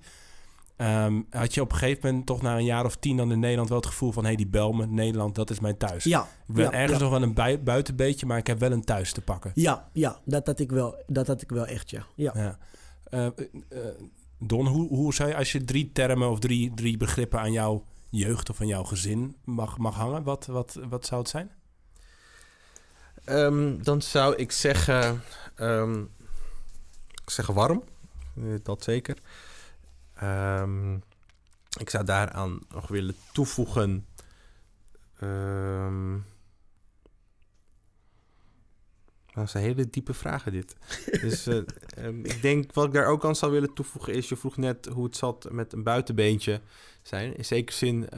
ehm, 0.79 1.21
had 1.29 1.53
je 1.53 1.61
op 1.61 1.71
een 1.71 1.77
gegeven 1.77 2.07
moment 2.09 2.25
toch 2.25 2.41
na 2.41 2.57
een 2.57 2.63
jaar 2.65 2.85
of 2.85 2.95
tien 2.95 3.17
dan 3.17 3.31
in 3.31 3.39
Nederland 3.39 3.69
wel 3.69 3.77
het 3.77 3.87
gevoel 3.87 4.11
van, 4.11 4.25
hé, 4.25 4.35
die 4.35 4.47
Belmen, 4.47 4.93
Nederland, 4.93 5.35
dat 5.35 5.49
is 5.49 5.59
mijn 5.59 5.77
thuis. 5.77 6.03
Ja, 6.03 6.21
Ik 6.47 6.55
ben 6.55 6.63
ja, 6.63 6.71
ergens 6.71 6.97
ja. 6.97 7.03
nog 7.03 7.11
wel 7.11 7.21
een 7.21 7.33
bui- 7.33 7.59
buitenbeetje, 7.59 8.25
maar 8.25 8.37
ik 8.37 8.47
heb 8.47 8.59
wel 8.59 8.71
een 8.71 8.83
thuis 8.83 9.11
te 9.11 9.21
pakken. 9.21 9.51
Ja, 9.53 9.89
ja 9.93 10.19
dat, 10.25 10.45
had 10.47 10.59
ik 10.59 10.71
wel, 10.71 11.03
dat 11.07 11.27
had 11.27 11.41
ik 11.41 11.49
wel 11.49 11.65
echt, 11.65 11.89
ja. 11.89 12.05
ja. 12.15 12.31
Ja. 12.35 12.57
Eh, 13.03 13.25
eh, 13.25 13.31
Don, 14.39 14.67
hoe, 14.67 14.87
hoe 14.87 15.13
zou 15.13 15.29
je, 15.29 15.35
als 15.35 15.51
je 15.51 15.63
drie 15.63 15.91
termen 15.91 16.29
of 16.29 16.39
drie, 16.39 16.73
drie 16.73 16.97
begrippen 16.97 17.39
aan 17.39 17.51
jouw 17.51 17.85
jeugd 18.09 18.49
of 18.49 18.61
aan 18.61 18.67
jouw 18.67 18.83
gezin 18.83 19.35
mag, 19.43 19.77
mag 19.77 19.95
hangen, 19.95 20.23
wat, 20.23 20.45
wat, 20.45 20.79
wat 20.89 21.05
zou 21.05 21.21
het 21.21 21.29
zijn? 21.29 21.51
Ehm, 23.25 23.81
dan 23.83 24.01
zou 24.01 24.35
ik 24.35 24.51
zeggen... 24.51 25.21
ehm, 25.55 26.01
ik 27.23 27.29
zeg 27.29 27.47
warm. 27.47 27.83
Eh, 28.35 28.43
dat 28.63 28.83
zeker. 28.83 29.17
Ehm, 30.19 30.93
ik 31.79 31.89
zou 31.89 32.05
daaraan 32.05 32.59
nog 32.69 32.87
willen 32.87 33.15
toevoegen... 33.31 34.07
ehm, 35.19 36.17
dat 39.33 39.49
zijn 39.49 39.63
hele 39.63 39.89
diepe 39.89 40.13
vragen 40.13 40.51
dit. 40.51 40.75
dus 41.21 41.47
eh, 41.47 41.57
ehm, 41.95 42.25
ik 42.25 42.41
denk 42.41 42.73
wat 42.73 42.85
ik 42.85 42.93
daar 42.93 43.07
ook 43.07 43.25
aan 43.25 43.35
zou 43.35 43.51
willen 43.51 43.73
toevoegen 43.73 44.13
is... 44.13 44.29
je 44.29 44.35
vroeg 44.35 44.57
net 44.57 44.85
hoe 44.85 45.03
het 45.03 45.15
zat 45.15 45.51
met 45.51 45.73
een 45.73 45.83
buitenbeentje 45.83 46.61
zijn. 47.01 47.37
In 47.37 47.45
zekere 47.45 47.77
zin 47.77 48.09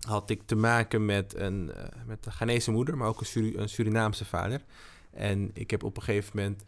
had 0.00 0.30
ik 0.30 0.42
te 0.44 0.56
maken 0.56 1.04
met 1.04 1.34
een, 1.34 1.72
eh, 1.72 1.84
met 2.04 2.26
een 2.26 2.32
Ghanese 2.32 2.70
moeder... 2.70 2.96
maar 2.96 3.08
ook 3.08 3.20
een, 3.20 3.26
Suri- 3.26 3.56
een 3.56 3.68
Surinaamse 3.68 4.24
vader. 4.24 4.64
En 5.10 5.50
ik 5.52 5.70
heb 5.70 5.82
op 5.82 5.96
een 5.96 6.02
gegeven 6.02 6.32
moment... 6.34 6.64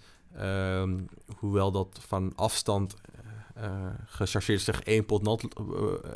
hoewel 1.37 1.71
dat 1.71 2.01
van 2.07 2.33
afstand 2.37 2.95
gechargeerd 4.07 4.61
zich 4.61 4.81
één 4.83 5.05
pot 5.07 5.23
nat 5.23 5.43
eh, 5.43 5.65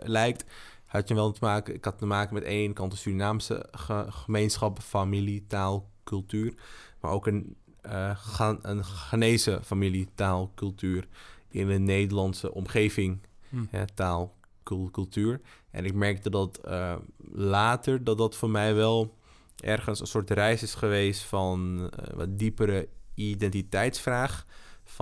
lijkt... 0.02 0.44
had 0.86 1.08
je 1.08 1.14
wel 1.14 1.32
te 1.32 1.38
maken... 1.42 1.74
Ik 1.74 1.84
had 1.84 1.98
te 1.98 2.06
maken 2.06 2.34
met 2.34 2.42
de 2.42 2.48
ene 2.48 2.72
kant 2.72 2.92
een 2.92 2.98
Surinaamse 2.98 3.66
ge- 3.70 4.06
gemeenschap... 4.08 4.78
familie, 4.80 5.46
taal, 5.46 5.90
cultuur... 6.04 6.54
maar 7.00 7.10
ook 7.10 7.26
een, 7.26 7.56
eh 7.80 8.16
Gha- 8.16 8.58
een 8.62 8.84
Ghanese 8.84 9.60
familie, 9.64 10.08
taal, 10.14 10.52
cultuur... 10.54 11.08
in 11.48 11.68
een 11.68 11.84
Nederlandse 11.84 12.52
omgeving, 12.54 13.18
Hm. 13.48 13.64
hè, 13.70 13.86
taal, 13.86 14.34
cul- 14.62 14.90
cultuur. 14.90 15.40
En 15.70 15.84
ik 15.84 15.94
merkte 15.94 16.30
dat 16.30 16.56
eh, 16.58 16.94
later 17.32 18.04
dat 18.04 18.18
dat 18.18 18.36
voor 18.36 18.50
mij 18.50 18.74
wel 18.74 19.16
ergens 19.56 20.00
een 20.00 20.06
soort 20.06 20.30
reis 20.30 20.62
is 20.62 20.74
geweest 20.74 21.22
van 21.22 21.88
eh, 21.96 22.14
wat 22.14 22.38
diepere 22.38 22.88
identiteitsvraag. 23.14 24.46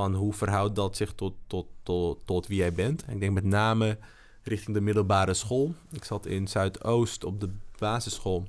Van 0.01 0.15
hoe 0.15 0.33
verhoudt 0.33 0.77
dat 0.77 0.97
zich 0.97 1.13
tot, 1.13 1.35
tot, 1.47 1.67
tot, 1.83 2.21
tot 2.25 2.47
wie 2.47 2.57
jij 2.57 2.73
bent. 2.73 3.05
En 3.05 3.15
ik 3.15 3.21
denk 3.21 3.33
met 3.33 3.45
name 3.45 3.99
richting 4.43 4.77
de 4.77 4.81
middelbare 4.83 5.35
school. 5.35 5.75
Ik 5.91 6.05
zat 6.05 6.27
in 6.27 6.49
Zuidoost 6.49 7.25
op 7.25 7.41
de 7.41 7.51
basisschool. 7.79 8.49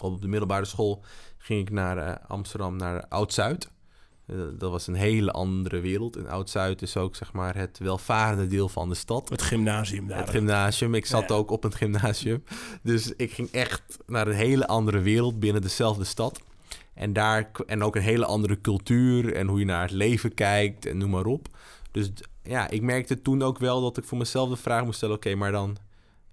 Op 0.00 0.20
de 0.20 0.28
middelbare 0.28 0.64
school 0.64 1.02
ging 1.38 1.60
ik 1.60 1.70
naar 1.70 1.98
eh, 1.98 2.30
Amsterdam, 2.30 2.76
naar 2.76 3.04
Oud-Zuid. 3.08 3.70
Eh, 4.26 4.36
dat 4.58 4.70
was 4.70 4.86
een 4.86 4.94
hele 4.94 5.32
andere 5.32 5.80
wereld. 5.80 6.16
En 6.16 6.28
Oud-Zuid 6.28 6.82
is 6.82 6.96
ook 6.96 7.16
zeg 7.16 7.32
maar 7.32 7.56
het 7.56 7.78
welvarende 7.78 8.46
deel 8.46 8.68
van 8.68 8.88
de 8.88 8.94
stad. 8.94 9.28
Het 9.28 9.42
gymnasium 9.42 10.06
daar. 10.08 10.18
Het 10.18 10.30
gymnasium. 10.30 10.94
Ik 10.94 11.06
zat 11.06 11.28
Ja. 11.28 11.34
ook 11.34 11.50
op 11.50 11.62
het 11.62 11.74
gymnasium. 11.74 12.44
Dus 12.82 13.12
ik 13.16 13.32
ging 13.32 13.50
echt 13.50 13.98
naar 14.06 14.26
een 14.26 14.34
hele 14.34 14.66
andere 14.66 14.98
wereld 15.00 15.40
binnen 15.40 15.62
dezelfde 15.62 16.04
stad. 16.04 16.40
En, 17.00 17.12
daar, 17.12 17.50
en 17.66 17.82
ook 17.82 17.96
een 17.96 18.02
hele 18.02 18.24
andere 18.24 18.60
cultuur 18.60 19.34
en 19.34 19.46
hoe 19.46 19.58
je 19.58 19.64
naar 19.64 19.82
het 19.82 19.90
leven 19.90 20.34
kijkt 20.34 20.86
en 20.86 20.98
noem 20.98 21.10
maar 21.10 21.26
op. 21.26 21.48
Dus 21.90 22.10
ja, 22.42 22.70
ik 22.70 22.82
merkte 22.82 23.22
toen 23.22 23.42
ook 23.42 23.58
wel 23.58 23.80
dat 23.80 23.96
ik 23.96 24.04
voor 24.04 24.18
mezelf 24.18 24.48
de 24.48 24.56
vraag 24.56 24.84
moest 24.84 24.96
stellen... 24.96 25.14
oké, 25.14 25.34
maar 25.34 25.52
dan... 25.52 25.76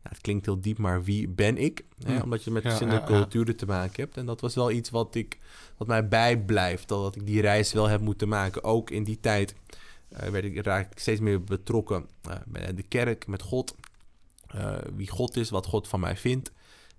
Ja, 0.03 0.10
het 0.10 0.21
klinkt 0.21 0.45
heel 0.45 0.62
diep, 0.62 0.77
maar 0.77 1.03
wie 1.03 1.27
ben 1.27 1.58
ik? 1.58 1.84
Hè? 2.03 2.13
Ja. 2.13 2.21
Omdat 2.21 2.43
je 2.43 2.51
met 2.51 2.62
verschillende 2.62 2.99
ja, 2.99 3.08
ja. 3.08 3.08
culturen 3.08 3.56
te 3.56 3.65
maken 3.65 4.03
hebt. 4.03 4.17
En 4.17 4.25
dat 4.25 4.41
was 4.41 4.56
wel 4.56 4.71
iets 4.71 4.89
wat, 4.89 5.15
ik, 5.15 5.38
wat 5.77 5.88
mij 5.88 6.08
bijblijft. 6.08 6.88
Dat 6.88 7.15
ik 7.15 7.25
die 7.25 7.41
reis 7.41 7.73
wel 7.73 7.88
heb 7.88 8.01
moeten 8.01 8.27
maken. 8.27 8.63
Ook 8.63 8.89
in 8.89 9.03
die 9.03 9.19
tijd 9.19 9.56
eh, 10.10 10.30
werd 10.30 10.45
ik, 10.45 10.65
raak 10.65 10.91
ik 10.91 10.99
steeds 10.99 11.19
meer 11.19 11.43
betrokken 11.43 12.06
eh, 12.21 12.36
bij 12.45 12.73
de 12.73 12.84
kerk, 12.84 13.27
met 13.27 13.41
God. 13.41 13.75
Eh, 14.47 14.75
wie 14.95 15.10
God 15.10 15.38
is, 15.38 15.49
wat 15.49 15.65
God 15.65 15.88
van 15.88 15.99
mij 15.99 16.17
vindt. 16.17 16.51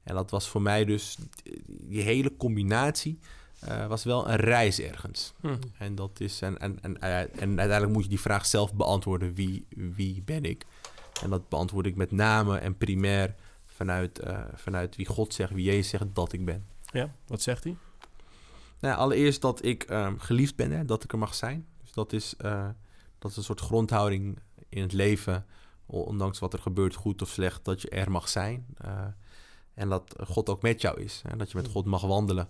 En 0.03 0.15
dat 0.15 0.31
was 0.31 0.49
voor 0.49 0.63
mij 0.63 0.85
dus, 0.85 1.19
die 1.67 2.03
hele 2.03 2.37
combinatie 2.37 3.19
eh, 3.61 3.87
was 3.87 4.05
wel 4.05 4.29
een 4.29 4.37
reis 4.37 4.81
ergens. 4.81 5.33
Hm. 5.41 5.57
En, 5.79 5.95
dat 5.95 6.21
is, 6.21 6.43
en, 6.43 6.59
en, 6.59 6.79
en, 6.83 7.01
eh, 7.01 7.21
en 7.21 7.59
uiteindelijk 7.59 7.93
moet 7.93 8.03
je 8.03 8.09
die 8.09 8.21
vraag 8.21 8.47
zelf 8.47 8.75
beantwoorden, 8.75 9.35
wie, 9.35 9.67
wie 9.69 10.23
ben 10.23 10.45
ik? 10.45 10.65
En 11.23 11.31
dat 11.31 11.49
beantwoord 11.49 11.87
ik 11.87 11.97
met 11.97 12.11
name 12.11 12.59
en 12.59 12.77
primair 12.77 13.35
vanuit, 13.67 14.19
eh, 14.19 14.41
vanuit 14.55 14.97
wie 14.97 15.07
God 15.07 15.35
zegt, 15.35 15.53
wie 15.53 15.65
Jezus 15.65 15.89
zegt 15.89 16.05
dat 16.13 16.33
ik 16.33 16.45
ben. 16.45 16.67
Ja, 16.93 17.15
wat 17.27 17.43
zegt 17.43 17.65
hij? 17.65 17.77
Nou, 18.81 18.95
ja, 18.95 19.01
allereerst 19.01 19.41
dat 19.41 19.65
ik 19.65 19.83
ehm, 19.83 20.17
geliefd 20.19 20.57
ben, 20.57 20.71
hè, 20.71 20.85
dat 20.85 21.05
ik 21.05 21.13
er 21.13 21.19
mag 21.19 21.35
zijn. 21.35 21.67
Dus 21.83 21.93
dat 21.93 22.13
is, 22.13 22.35
dat 23.19 23.31
is 23.31 23.37
een 23.37 23.43
soort 23.43 23.61
grondhouding 23.61 24.39
in 24.69 24.83
het 24.83 24.93
leven, 24.93 25.47
ondanks 25.87 26.39
wat 26.39 26.53
er 26.53 26.59
gebeurt, 26.59 26.95
goed 26.95 27.23
of 27.23 27.29
slecht, 27.29 27.65
dat 27.65 27.83
je 27.83 27.89
er 27.89 28.11
mag 28.11 28.29
zijn. 28.29 28.67
En 29.75 29.89
dat 29.89 30.15
God 30.25 30.49
ook 30.49 30.63
met 30.63 30.81
jou 30.81 31.01
is, 31.01 31.23
hè, 31.29 31.37
dat 31.37 31.51
je 31.51 31.57
met 31.57 31.69
God 31.69 31.85
mag 31.85 32.03
wandelen. 32.03 32.49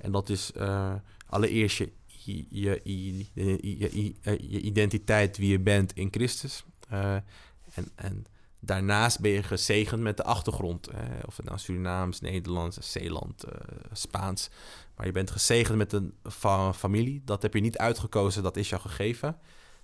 En 0.00 0.12
dat 0.12 0.28
is 0.28 0.52
eh, 0.52 0.94
allereerst 1.26 1.76
je, 1.78 1.92
je, 2.06 2.44
je, 2.50 2.80
je, 2.84 4.14
je- 4.50 4.60
identiteit, 4.60 5.36
wie 5.36 5.50
je 5.50 5.60
bent 5.60 5.92
in 5.92 6.08
Christus. 6.10 6.64
Eh, 6.88 7.14
en, 7.74 7.88
en 7.94 8.24
daarnaast 8.60 9.20
ben 9.20 9.30
je 9.30 9.42
gezegend 9.42 10.02
met 10.02 10.16
de 10.16 10.24
achtergrond. 10.24 10.88
hè, 10.92 11.18
of 11.26 11.36
het 11.36 11.46
nou 11.46 11.58
Surinaams, 11.58 12.20
Nederlands, 12.20 12.92
Zeeland, 12.92 13.42
eh, 13.44 13.52
Spaans. 13.92 14.50
Maar 14.96 15.06
je 15.06 15.12
bent 15.12 15.30
gezegend 15.30 15.78
met 15.78 15.92
een 15.92 16.14
fa- 16.22 16.72
familie. 16.72 17.22
Dat 17.24 17.42
heb 17.42 17.54
je 17.54 17.60
niet 17.60 17.78
uitgekozen, 17.78 18.42
dat 18.42 18.56
is 18.56 18.68
jou 18.68 18.80
gegeven. 18.82 19.38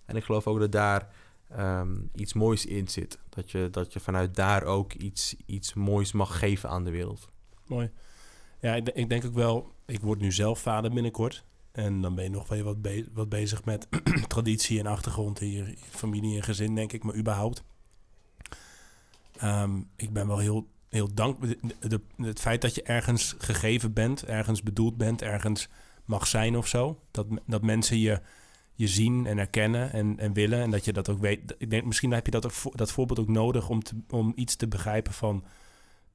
En 0.05 0.17
ik 0.17 0.25
geloof 0.25 0.47
ook 0.47 0.59
dat 0.59 0.73
daar 0.73 1.09
ehm, 1.49 1.97
iets 2.15 2.33
moois 2.33 2.67
in 2.67 2.89
zit. 2.89 3.19
Dat 3.29 3.51
je, 3.51 3.69
dat 3.71 3.93
je 3.93 4.01
vanuit 4.01 4.35
daar 4.35 4.63
ook 4.65 4.93
iets, 4.93 5.37
iets 5.47 5.75
moois 5.75 6.13
mag 6.13 6.39
geven 6.39 6.69
aan 6.69 6.85
de 6.85 6.91
wereld. 6.91 7.29
Mooi. 7.67 7.91
Ja, 8.61 8.75
ik, 8.75 8.89
ik 8.89 9.09
denk 9.09 9.25
ook 9.25 9.35
wel, 9.35 9.75
ik 9.87 10.01
word 10.01 10.21
nu 10.21 10.33
zelf 10.33 10.59
vader 10.59 10.91
binnenkort. 10.91 11.45
En 11.73 12.01
dan 12.01 12.15
ben 12.15 12.25
je 12.25 12.31
nog 12.31 12.49
wel 12.49 12.63
wat, 12.63 12.77
wat 13.13 13.29
bezig 13.29 13.65
met 13.65 13.89
traditie 14.29 14.79
en 14.79 14.87
achtergrond 14.87 15.41
in 15.41 15.51
je, 15.51 15.75
familie 15.91 16.37
en 16.37 16.43
gezin, 16.43 16.75
denk 16.75 16.93
ik, 16.93 17.05
maar 17.05 17.17
überhaupt. 17.17 17.63
Ehm, 19.37 19.81
ik 19.97 20.13
ben 20.13 20.27
wel 20.27 20.39
heel, 20.39 20.69
heel 20.89 21.15
dankbaar. 21.15 21.55
Het 22.17 22.41
feit 22.41 22.61
dat 22.61 22.75
je 22.75 22.83
ergens 22.83 23.35
gegeven 23.39 23.93
bent, 23.93 24.25
ergens 24.25 24.63
bedoeld 24.63 24.97
bent, 24.97 25.23
ergens 25.23 25.69
mag 26.05 26.27
zijn 26.27 26.57
of 26.57 26.67
zo. 26.67 27.01
Dat, 27.11 27.27
dat 27.47 27.63
mensen 27.63 27.99
je, 27.99 28.21
je 28.75 28.89
zien 28.89 29.27
en 29.27 29.37
herkennen 29.37 29.93
en, 29.93 30.19
en 30.19 30.33
willen. 30.33 30.63
En 30.63 30.71
dat 30.71 30.85
je 30.85 30.93
dat 30.93 31.09
ook 31.09 31.21
weet. 31.21 31.55
Ik 31.59 31.71
denk, 31.71 31.85
misschien 31.85 32.13
heb 32.13 32.25
je 32.25 32.31
dat, 32.31 32.45
ook, 32.45 32.77
dat 32.77 32.93
voorbeeld 32.93 33.19
ook 33.19 33.29
nodig 33.29 33.69
om, 33.69 33.83
om 34.09 34.33
iets 34.37 34.57
te 34.57 34.69
begrijpen 34.69 35.13
van 35.13 35.45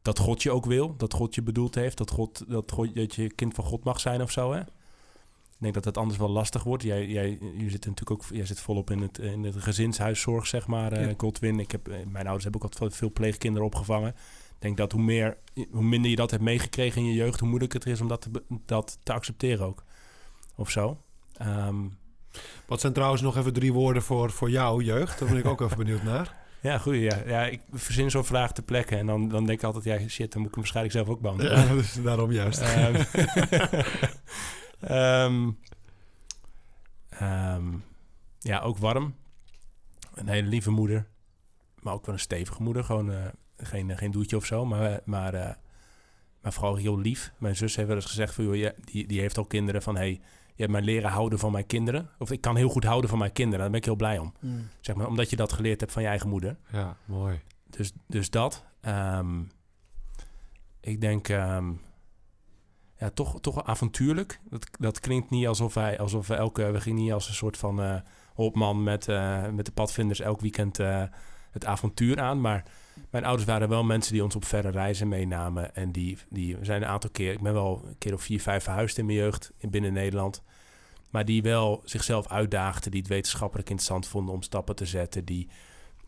dat 0.02 0.20
God 0.20 0.44
je 0.44 0.52
ook 0.52 0.66
wil, 0.66 0.96
dat 0.98 1.14
God 1.14 1.36
je 1.36 1.42
bedoeld 1.42 1.76
heeft, 1.76 1.98
dat, 1.98 2.12
God, 2.12 2.44
dat, 2.48 2.72
God, 2.72 2.96
dat 2.96 3.16
je 3.16 3.34
kind 3.34 3.54
van 3.54 3.64
God 3.64 3.84
mag 3.84 4.00
zijn 4.00 4.22
of 4.22 4.32
zo. 4.32 4.52
Hè? 4.52 4.60
Ik 4.60 5.68
denk 5.68 5.74
dat 5.84 5.94
dat 5.94 6.04
anders 6.04 6.20
wel 6.20 6.30
lastig 6.30 6.64
wordt. 6.64 6.84
Jij, 6.84 7.08
jij 7.08 7.30
je 7.58 7.70
zit 7.70 7.86
natuurlijk 7.86 8.12
ook 8.12 8.26
jij 8.32 8.46
zit 8.46 8.60
volop 8.60 8.92
in 8.92 9.02
het, 9.02 9.18
in 9.18 9.44
het 9.44 9.56
gezinshuiszorg, 9.58 10.48
zeg 10.48 10.68
maar, 10.68 10.92
eh 10.92 11.08
Ja. 11.08 11.14
Godwin. 11.18 11.60
Ik 11.60 11.72
heb, 11.72 11.88
eh, 11.88 11.96
mijn 12.06 12.26
ouders 12.26 12.44
hebben 12.44 12.62
ook 12.62 12.72
altijd 12.72 12.96
veel 12.96 13.12
pleegkinderen 13.12 13.68
opgevangen. 13.68 14.10
Ik 14.10 14.68
denk 14.68 14.78
dat 14.78 14.92
hoe, 14.92 15.02
meer, 15.02 15.38
hoe 15.72 15.84
minder 15.84 16.10
je 16.10 16.16
dat 16.16 16.32
hebt 16.32 16.44
meegekregen 16.44 17.02
in 17.02 17.08
je 17.08 17.14
jeugd, 17.14 17.40
hoe 17.40 17.50
moeilijker 17.50 17.80
het 17.80 17.90
is 17.90 18.02
om 18.02 18.08
dat 18.08 18.22
te, 18.22 18.44
dat 18.66 18.98
te 19.04 19.14
accepteren 19.14 19.66
ook. 19.66 19.84
Of 20.56 20.70
zo. 20.70 20.98
Ehm, 21.34 21.88
Wat 22.66 22.82
zijn 22.82 22.94
trouwens 22.94 23.22
nog 23.22 23.38
even 23.38 23.54
drie 23.54 23.74
woorden 23.74 24.02
voor, 24.02 24.32
voor 24.32 24.50
jouw 24.50 24.82
jeugd? 24.82 25.20
Daar 25.20 25.30
ben 25.30 25.38
ik 25.38 25.46
ook 25.46 25.62
even 25.66 25.78
benieuwd 25.78 26.04
naar. 26.04 26.41
Ja, 26.62 26.78
goed. 26.78 26.96
Ja. 26.96 27.22
ja, 27.26 27.46
ik 27.46 27.62
verzin 27.72 28.12
zo'n 28.12 28.26
vraag 28.26 28.52
ter 28.52 28.64
plekke. 28.64 28.96
En 28.96 29.06
dan, 29.06 29.30
dan 29.30 29.46
denk 29.46 29.60
ik 29.60 29.66
altijd, 29.66 29.84
ja, 29.84 30.08
shit, 30.08 30.32
dan 30.32 30.42
moet 30.42 30.50
ik 30.50 30.56
hem 30.56 30.64
waarschijnlijk 30.64 30.96
zelf 30.96 31.08
ook 31.08 31.22
beantwoorden. 31.22 31.68
Ja, 31.68 31.74
dus 31.82 31.94
daarom 31.94 32.32
juist. 32.32 32.62
Ehm, 32.62 33.04
ehm, 34.80 35.50
ehm, 37.10 37.74
ja, 38.40 38.60
ook 38.60 38.78
warm. 38.78 39.16
Een 40.14 40.28
hele 40.28 40.48
lieve 40.48 40.72
moeder. 40.72 41.08
Maar 41.80 41.94
ook 41.94 42.06
wel 42.06 42.16
een 42.16 42.22
stevige 42.22 42.64
moeder. 42.64 42.84
Gewoon 42.84 43.12
eh, 43.12 43.26
geen, 43.58 43.98
geen 43.98 44.12
doetje 44.12 44.36
of 44.36 44.46
zo. 44.46 44.66
Maar, 44.66 45.00
maar, 45.06 45.34
eh, 45.34 45.56
maar 46.42 46.54
vooral 46.54 46.76
heel 46.76 47.00
lief. 47.00 47.34
Mijn 47.38 47.56
zus 47.56 47.76
heeft 47.76 47.88
wel 47.88 47.98
eens 47.98 48.06
gezegd... 48.06 48.34
Van, 48.34 48.44
joh, 48.44 48.56
ja, 48.56 48.72
die, 48.84 49.08
die 49.08 49.20
heeft 49.20 49.38
al 49.38 49.46
kinderen 49.46 49.82
van... 49.82 49.96
Hey, 49.96 50.22
je 50.56 50.62
hebt 50.62 50.72
mij 50.72 50.82
leren 50.82 51.10
houden 51.10 51.40
van 51.40 51.52
mijn 51.52 51.66
kinderen. 51.66 52.10
Of 52.18 52.32
ik 52.32 52.42
kan 52.42 52.56
heel 52.56 52.70
goed 52.70 52.84
houden 52.84 53.10
van 53.10 53.20
mijn 53.20 53.32
kinderen. 53.32 53.60
Daar 53.60 53.70
ben 53.70 53.80
ik 53.80 53.86
heel 53.86 53.96
blij 53.96 54.18
om. 54.18 54.34
Mm. 54.40 54.68
Zeg 54.80 54.96
maar, 54.96 55.08
omdat 55.08 55.30
je 55.30 55.36
dat 55.36 55.54
geleerd 55.54 55.80
hebt 55.80 55.92
van 55.92 56.02
je 56.02 56.08
eigen 56.08 56.30
moeder. 56.30 56.58
Ja, 56.72 56.98
mooi. 57.06 57.42
Dus, 57.70 57.92
dus 58.08 58.30
dat. 58.30 58.66
Ehm, 58.82 59.42
ik 60.80 61.02
denk, 61.02 61.30
ehm, 61.30 61.72
ja, 62.98 63.10
toch, 63.10 63.42
toch 63.42 63.64
avontuurlijk. 63.64 64.40
Dat, 64.50 64.68
dat 64.80 65.00
klinkt 65.00 65.30
niet 65.30 65.48
alsof 65.48 65.74
wij, 65.74 66.00
alsof 66.00 66.28
we 66.28 66.36
elke, 66.36 66.72
we 66.72 66.82
gingen 66.82 67.04
niet 67.04 67.14
als 67.14 67.28
een 67.28 67.34
soort 67.34 67.58
van 67.58 67.82
eh 67.82 67.96
hopman 68.34 68.84
met, 68.84 69.08
eh, 69.08 69.48
met 69.48 69.66
de 69.66 69.72
padvinders 69.72 70.20
elk 70.20 70.42
weekend 70.42 70.80
eh, 70.80 71.04
het 71.52 71.66
avontuur 71.66 72.20
aan. 72.20 72.42
Maar 72.42 72.64
mijn 73.10 73.26
ouders 73.26 73.48
waren 73.48 73.70
wel 73.70 73.84
mensen 73.84 74.14
die 74.14 74.24
ons 74.24 74.36
op 74.36 74.46
verre 74.46 74.70
reizen 74.70 75.08
meenamen. 75.08 75.76
En 75.76 75.92
die, 75.92 76.18
die 76.30 76.58
zijn 76.62 76.82
een 76.82 76.88
aantal 76.88 77.10
keer, 77.10 77.32
ik 77.32 77.42
ben 77.42 77.54
wel 77.54 77.84
een 77.88 77.98
keer 77.98 78.14
of 78.14 78.22
vier, 78.22 78.42
vijf 78.42 78.64
verhuisd 78.64 78.98
in 78.98 79.06
mijn 79.06 79.18
jeugd 79.18 79.52
in 79.58 79.70
binnen 79.70 79.94
Nederland. 79.94 80.42
Maar 81.10 81.26
die 81.26 81.42
wel 81.42 81.82
zichzelf 81.86 82.28
uitdaagden, 82.28 82.92
die 82.92 83.00
het 83.00 83.10
wetenschappelijk 83.10 83.70
interessant 83.70 84.08
vonden 84.08 84.34
om 84.34 84.42
stappen 84.42 84.76
te 84.76 84.86
zetten. 84.86 85.26
Die, 85.26 85.48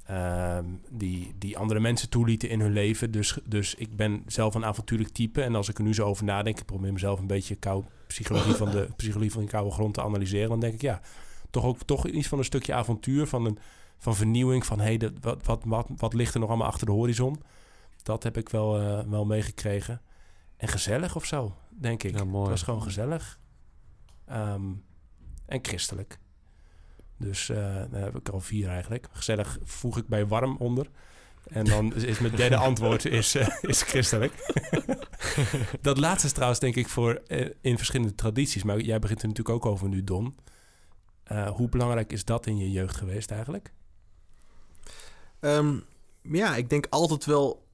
ehm, 0.05 0.65
die, 0.89 1.33
die 1.37 1.57
andere 1.57 1.79
mensen 1.79 2.09
toelieten 2.09 2.49
in 2.49 2.59
hun 2.59 2.73
leven. 2.73 3.11
Dus, 3.11 3.37
dus 3.45 3.75
ik 3.75 3.95
ben 3.95 4.23
zelf 4.27 4.55
een 4.55 4.65
avontuurlijk 4.65 5.09
type. 5.09 5.41
En 5.41 5.55
als 5.55 5.69
ik 5.69 5.77
er 5.77 5.83
nu 5.83 5.93
zo 5.93 6.05
over 6.05 6.23
nadenk, 6.23 6.59
ik 6.59 6.65
probeer 6.65 6.93
mezelf 6.93 7.19
een 7.19 7.27
beetje 7.27 7.55
kou, 7.55 7.83
psychologie, 8.07 8.53
van 8.53 8.71
de, 8.71 8.87
psychologie 8.97 9.31
van 9.31 9.41
de 9.41 9.49
koude 9.49 9.71
grond 9.71 9.93
te 9.93 10.01
analyseren. 10.01 10.49
Dan 10.49 10.59
denk 10.59 10.73
ik, 10.73 10.81
ja, 10.81 11.01
toch 11.49 11.63
ook 11.63 11.83
toch 11.85 12.07
iets 12.07 12.27
van 12.27 12.37
een 12.37 12.43
stukje 12.43 12.73
avontuur, 12.73 13.27
van, 13.27 13.45
een, 13.45 13.57
van 13.97 14.15
vernieuwing. 14.15 14.65
Van 14.65 14.79
hey, 14.79 15.11
wat, 15.21 15.45
wat, 15.45 15.63
wat, 15.65 15.87
wat 15.97 16.13
ligt 16.13 16.33
er 16.33 16.39
nog 16.39 16.49
allemaal 16.49 16.67
achter 16.67 16.85
de 16.85 16.91
horizon? 16.91 17.41
Dat 18.03 18.23
heb 18.23 18.37
ik 18.37 18.49
wel, 18.49 18.79
eh, 18.79 18.99
wel 19.09 19.25
meegekregen. 19.25 20.01
En 20.57 20.67
gezellig 20.67 21.15
of 21.15 21.25
zo, 21.25 21.55
denk 21.69 22.03
ik. 22.03 22.17
Ja, 22.17 22.23
mooi. 22.23 22.41
Het 22.41 22.49
was 22.49 22.63
gewoon 22.63 22.83
gezellig. 22.83 23.39
Ehm, 24.25 24.71
en 25.45 25.59
christelijk. 25.61 26.19
Dus 27.17 27.49
eh 27.49 27.57
daar 27.91 28.01
heb 28.01 28.15
ik 28.15 28.29
al 28.29 28.39
vier 28.39 28.69
eigenlijk. 28.69 29.07
Gezellig 29.11 29.57
voeg 29.63 29.97
ik 29.97 30.07
bij 30.07 30.27
warm 30.27 30.55
onder. 30.57 30.89
En 31.49 31.65
dan 31.65 31.95
is 31.95 32.19
mijn 32.19 32.35
derde 32.35 32.55
antwoord 32.69 33.05
is, 33.05 33.35
eh, 33.35 33.47
is 33.61 33.81
christelijk. 33.81 34.33
dat 35.81 35.97
laatste 35.97 36.27
is 36.27 36.33
trouwens 36.33 36.59
denk 36.59 36.75
ik 36.75 36.87
voor 36.87 37.21
in 37.61 37.77
verschillende 37.77 38.15
tradities. 38.15 38.63
Maar 38.63 38.79
jij 38.79 38.99
begint 38.99 39.21
er 39.21 39.27
natuurlijk 39.27 39.55
ook 39.55 39.71
over 39.71 39.87
nu, 39.87 40.03
Don. 40.03 40.35
Hoe 41.53 41.69
belangrijk 41.69 42.11
is 42.11 42.25
dat 42.25 42.47
in 42.47 42.57
je 42.57 42.71
jeugd 42.71 42.95
geweest 42.95 43.31
eigenlijk? 43.31 43.73
Ehm, 45.43 45.75
ja, 46.21 46.55
ik 46.55 46.69
denk 46.69 46.87
altijd 46.89 47.25
wel 47.25 47.65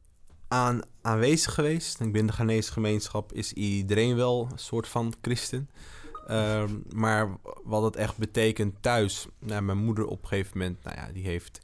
aan, 0.47 0.81
aanwezig 1.01 1.53
geweest. 1.53 1.97
Binnen 1.97 2.27
de 2.27 2.33
Ghanese 2.33 2.71
gemeenschap 2.71 3.33
is 3.33 3.53
iedereen 3.53 4.15
wel 4.15 4.47
een 4.51 4.59
soort 4.59 4.87
van 4.87 5.13
christen. 5.21 5.69
Ehm, 6.27 6.73
maar 6.93 7.37
wat 7.63 7.83
het 7.83 7.95
echt 7.95 8.17
betekent 8.17 8.75
thuis... 8.81 9.27
Nou, 9.39 9.61
mijn 9.61 9.77
moeder 9.77 10.05
op 10.05 10.21
een 10.21 10.27
gegeven 10.27 10.57
moment, 10.57 10.83
nou 10.83 10.95
ja, 10.95 11.11
die 11.11 11.23
heeft... 11.23 11.59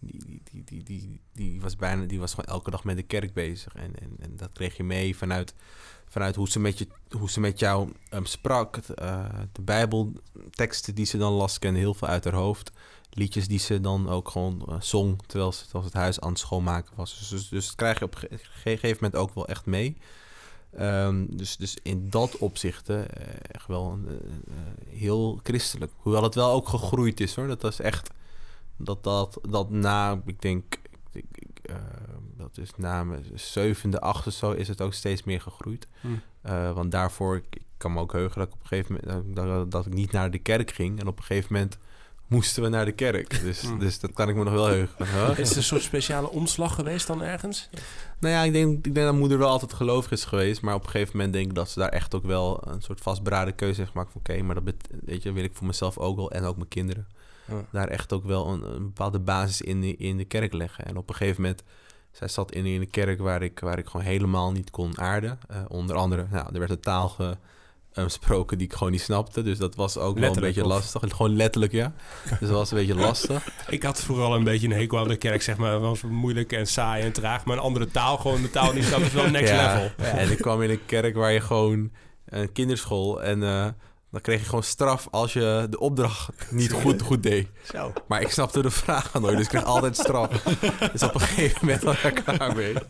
Die, 0.00 0.24
die, 0.24 0.42
die, 0.44 0.64
die, 0.64 0.82
die, 0.82 1.20
die 1.32 1.60
was 1.60 1.76
bijna, 1.76 2.04
die 2.04 2.20
was 2.20 2.34
gewoon 2.34 2.54
elke 2.54 2.70
dag 2.70 2.84
met 2.84 2.96
de 2.96 3.02
kerk 3.02 3.32
bezig. 3.32 3.74
En, 3.74 3.98
en, 4.00 4.16
en 4.20 4.36
dat 4.36 4.50
kreeg 4.52 4.76
je 4.76 4.84
mee 4.84 5.16
vanuit, 5.16 5.54
vanuit 6.08 6.34
hoe, 6.34 6.48
ze 6.48 6.60
met 6.60 6.78
je, 6.78 6.88
hoe 7.18 7.30
ze 7.30 7.40
met 7.40 7.58
jou 7.58 7.92
ehm, 8.10 8.24
sprak. 8.24 8.76
eh, 8.76 9.24
de 9.52 9.62
bijbelteksten 9.62 10.94
die 10.94 11.06
ze 11.06 11.18
dan 11.18 11.32
las, 11.32 11.58
kende 11.58 11.78
heel 11.78 11.94
veel 11.94 12.08
uit 12.08 12.24
haar 12.24 12.34
hoofd 12.34 12.72
liedjes 13.10 13.48
die 13.48 13.58
ze 13.58 13.80
dan 13.80 14.08
ook 14.08 14.28
gewoon 14.28 14.64
eh, 14.68 14.80
zong 14.80 15.22
terwijl 15.26 15.52
ze, 15.52 15.62
terwijl 15.62 15.84
ze 15.84 15.90
het 15.90 15.98
huis 16.02 16.20
aan 16.20 16.28
het 16.30 16.38
schoonmaken 16.38 16.92
was. 16.96 17.18
Dus, 17.18 17.28
dus, 17.28 17.48
dus 17.48 17.66
dat 17.66 17.74
krijg 17.74 17.98
je 17.98 18.04
op 18.04 18.14
een 18.14 18.20
ge- 18.38 18.38
gegeven 18.50 18.96
moment 19.00 19.16
ook 19.22 19.34
wel 19.34 19.46
echt 19.48 19.66
mee. 19.66 19.96
Ehm, 20.76 21.26
dus, 21.30 21.56
dus 21.56 21.76
in 21.82 22.10
dat 22.10 22.36
opzicht 22.38 22.88
eh, 22.88 23.00
echt 23.50 23.66
wel 23.66 23.90
een, 23.92 24.08
eh, 24.08 24.54
heel 24.98 25.40
christelijk. 25.42 25.92
Hoewel 25.96 26.22
het 26.22 26.34
wel 26.34 26.50
ook 26.52 26.68
gegroeid 26.68 27.20
is 27.20 27.34
hoor. 27.34 27.46
Dat 27.46 27.62
was 27.62 27.80
echt 27.80 28.10
dat 28.76 29.04
dat, 29.04 29.38
dat 29.48 29.70
na, 29.70 30.22
ik 30.24 30.40
denk, 30.42 30.78
ik, 31.12 31.24
ik, 31.32 31.58
eh, 31.62 31.76
dat 32.36 32.58
is 32.58 32.70
na 32.76 33.04
mijn 33.04 33.24
zevende, 33.34 34.00
achtste 34.00 34.30
zo 34.30 34.52
is 34.52 34.68
het 34.68 34.80
ook 34.80 34.94
steeds 34.94 35.22
meer 35.24 35.40
gegroeid. 35.40 35.86
Hm. 36.00 36.08
Want 36.74 36.90
daarvoor, 36.90 37.36
ik, 37.36 37.44
ik 37.50 37.62
kan 37.76 37.92
me 37.92 38.00
ook 38.00 38.12
heugen 38.12 38.38
dat 38.38 38.48
ik 38.48 38.54
op 38.54 38.60
een 38.60 38.66
gegeven 38.66 39.00
moment 39.04 39.36
dat, 39.36 39.46
dat, 39.46 39.70
dat 39.70 39.86
ik 39.86 39.92
niet 39.92 40.12
naar 40.12 40.30
de 40.30 40.38
kerk 40.38 40.70
ging. 40.70 41.00
En 41.00 41.06
op 41.06 41.18
een 41.18 41.24
gegeven 41.24 41.52
moment 41.52 41.78
moesten 42.28 42.62
we 42.62 42.68
naar 42.68 42.84
de 42.84 42.92
kerk. 42.92 43.40
Dus, 43.42 43.60
Hm. 43.60 43.78
dus 43.78 44.00
dat 44.00 44.12
kan 44.12 44.28
ik 44.28 44.34
me 44.36 44.44
nog 44.44 44.52
wel 44.52 44.66
heugen. 44.66 45.06
Huh? 45.06 45.38
Is 45.38 45.48
het 45.48 45.56
een 45.56 45.62
soort 45.62 45.82
speciale 45.82 46.30
omslag 46.30 46.74
geweest 46.74 47.06
dan 47.06 47.22
ergens? 47.22 47.68
Nou 48.18 48.34
ja, 48.34 48.42
ik 48.42 48.52
denk, 48.52 48.86
ik 48.86 48.94
denk 48.94 49.06
dat 49.06 49.14
moeder 49.14 49.38
wel 49.38 49.48
altijd 49.48 49.72
gelovig 49.72 50.10
is 50.12 50.24
geweest. 50.24 50.60
Maar 50.62 50.74
op 50.74 50.84
een 50.84 50.90
gegeven 50.90 51.16
moment 51.16 51.32
denk 51.34 51.48
ik 51.48 51.54
dat 51.54 51.70
ze 51.70 51.78
daar 51.78 51.88
echt 51.88 52.14
ook 52.14 52.24
wel 52.24 52.62
een 52.66 52.82
soort 52.82 53.00
vastberaden 53.00 53.54
keuze 53.54 53.80
heeft 53.80 53.90
gemaakt. 53.92 54.12
Van 54.12 54.20
oké, 54.20 54.42
maar 54.42 54.54
dat 54.54 54.74
weet 55.04 55.22
je, 55.22 55.32
wil 55.32 55.44
ik 55.44 55.54
voor 55.54 55.66
mezelf 55.66 55.98
ook 55.98 56.16
wel 56.16 56.30
en 56.30 56.44
ook 56.44 56.56
mijn 56.56 56.68
kinderen. 56.68 57.06
Ja. 57.48 57.64
Daar 57.72 57.88
echt 57.88 58.12
ook 58.12 58.24
wel 58.24 58.46
een, 58.48 58.62
een 58.74 58.84
bepaalde 58.84 59.18
basis 59.18 59.60
in 59.60 59.80
de, 59.80 59.96
in 59.96 60.16
de 60.16 60.24
kerk 60.24 60.52
leggen. 60.52 60.84
En 60.84 60.96
op 60.96 61.08
een 61.08 61.14
gegeven 61.14 61.42
moment, 61.42 61.62
zij 62.12 62.28
zat 62.28 62.52
in, 62.52 62.66
in 62.66 62.80
een 62.80 62.90
kerk 62.90 63.20
waar 63.20 63.42
ik, 63.42 63.58
waar 63.60 63.78
ik 63.78 63.86
gewoon 63.86 64.06
helemaal 64.06 64.52
niet 64.52 64.70
kon 64.70 64.98
aarden. 64.98 65.38
Eh, 65.48 65.56
onder 65.68 65.96
andere, 65.96 66.26
nou, 66.30 66.46
er 66.52 66.58
werd 66.58 66.70
een 66.70 66.80
taal 66.80 67.08
ge- 67.08 67.36
eh, 67.98 68.04
gesproken 68.04 68.58
die 68.58 68.66
ik 68.66 68.72
gewoon 68.72 68.92
niet 68.92 69.00
snapte. 69.00 69.42
Dus 69.42 69.58
dat 69.58 69.74
was 69.74 69.98
ook 69.98 70.18
wel 70.18 70.34
een 70.34 70.40
beetje 70.40 70.64
of? 70.64 70.68
lastig. 70.68 71.02
Gewoon 71.08 71.36
letterlijk, 71.36 71.72
ja. 71.72 71.92
Dus 72.28 72.48
dat 72.48 72.50
was 72.50 72.70
een 72.70 72.76
beetje 72.78 72.94
lastig. 72.94 73.48
Ik 73.68 73.82
had 73.82 74.00
vroeger 74.02 74.24
al 74.24 74.34
een 74.34 74.44
beetje 74.44 74.66
een 74.66 74.72
hekel 74.72 74.98
aan 74.98 75.08
de 75.08 75.16
kerk, 75.16 75.42
zeg 75.42 75.56
maar. 75.56 75.72
Het 75.72 75.80
was 75.80 76.02
moeilijk 76.02 76.52
en 76.52 76.66
saai 76.66 77.02
en 77.02 77.12
traag. 77.12 77.44
Maar 77.44 77.56
een 77.56 77.62
andere 77.62 77.90
taal, 77.90 78.16
gewoon 78.16 78.42
de 78.42 78.50
taal 78.50 78.72
die 78.72 78.82
snap 78.82 79.00
is 79.00 79.12
wel 79.12 79.30
next 79.30 79.52
Ja, 79.52 79.72
level. 79.74 80.06
En 80.18 80.30
ik 80.30 80.38
kwam 80.38 80.62
in 80.62 80.70
een 80.70 80.84
kerk 80.86 81.14
waar 81.14 81.32
je 81.32 81.40
gewoon 81.40 81.90
een 82.28 82.52
kinderschool 82.52 83.22
en 83.22 83.42
eh, 83.42 83.66
dan 84.10 84.20
kreeg 84.20 84.40
je 84.40 84.44
gewoon 84.44 84.62
straf 84.62 85.08
als 85.10 85.32
je 85.32 85.66
de 85.70 85.78
opdracht 85.78 86.30
niet 86.50 86.72
goed, 86.82 87.02
goed 87.02 87.22
deed. 87.22 87.48
Zo. 87.72 87.92
Maar 88.08 88.20
ik 88.20 88.30
snapte 88.30 88.62
de 88.62 88.70
vragen 88.70 89.20
nooit, 89.20 89.36
dus 89.36 89.44
ik 89.44 89.50
kreeg 89.50 89.64
altijd 89.64 89.96
straf. 89.96 90.42
Dus 90.92 91.02
op 91.02 91.14
een 91.14 91.20
gegeven 91.20 91.58
moment 91.60 91.82
was 91.82 92.02
ik 92.02 92.22
klaar 92.24 92.56
mee. 92.56 92.74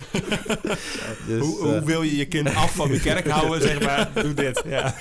Dus, 1.26 1.40
Hoe, 1.40 1.58
hoe 1.58 1.74
eh, 1.74 1.82
wil 1.82 2.02
je 2.02 2.16
je 2.16 2.26
kind 2.26 2.54
af 2.54 2.74
van 2.74 2.88
de 2.88 3.00
kerk 3.00 3.28
houden, 3.28 3.62
zeg 3.62 3.80
maar? 3.80 4.10
Doe 4.14 4.34
dit, 4.34 4.62
ja. 4.66 4.94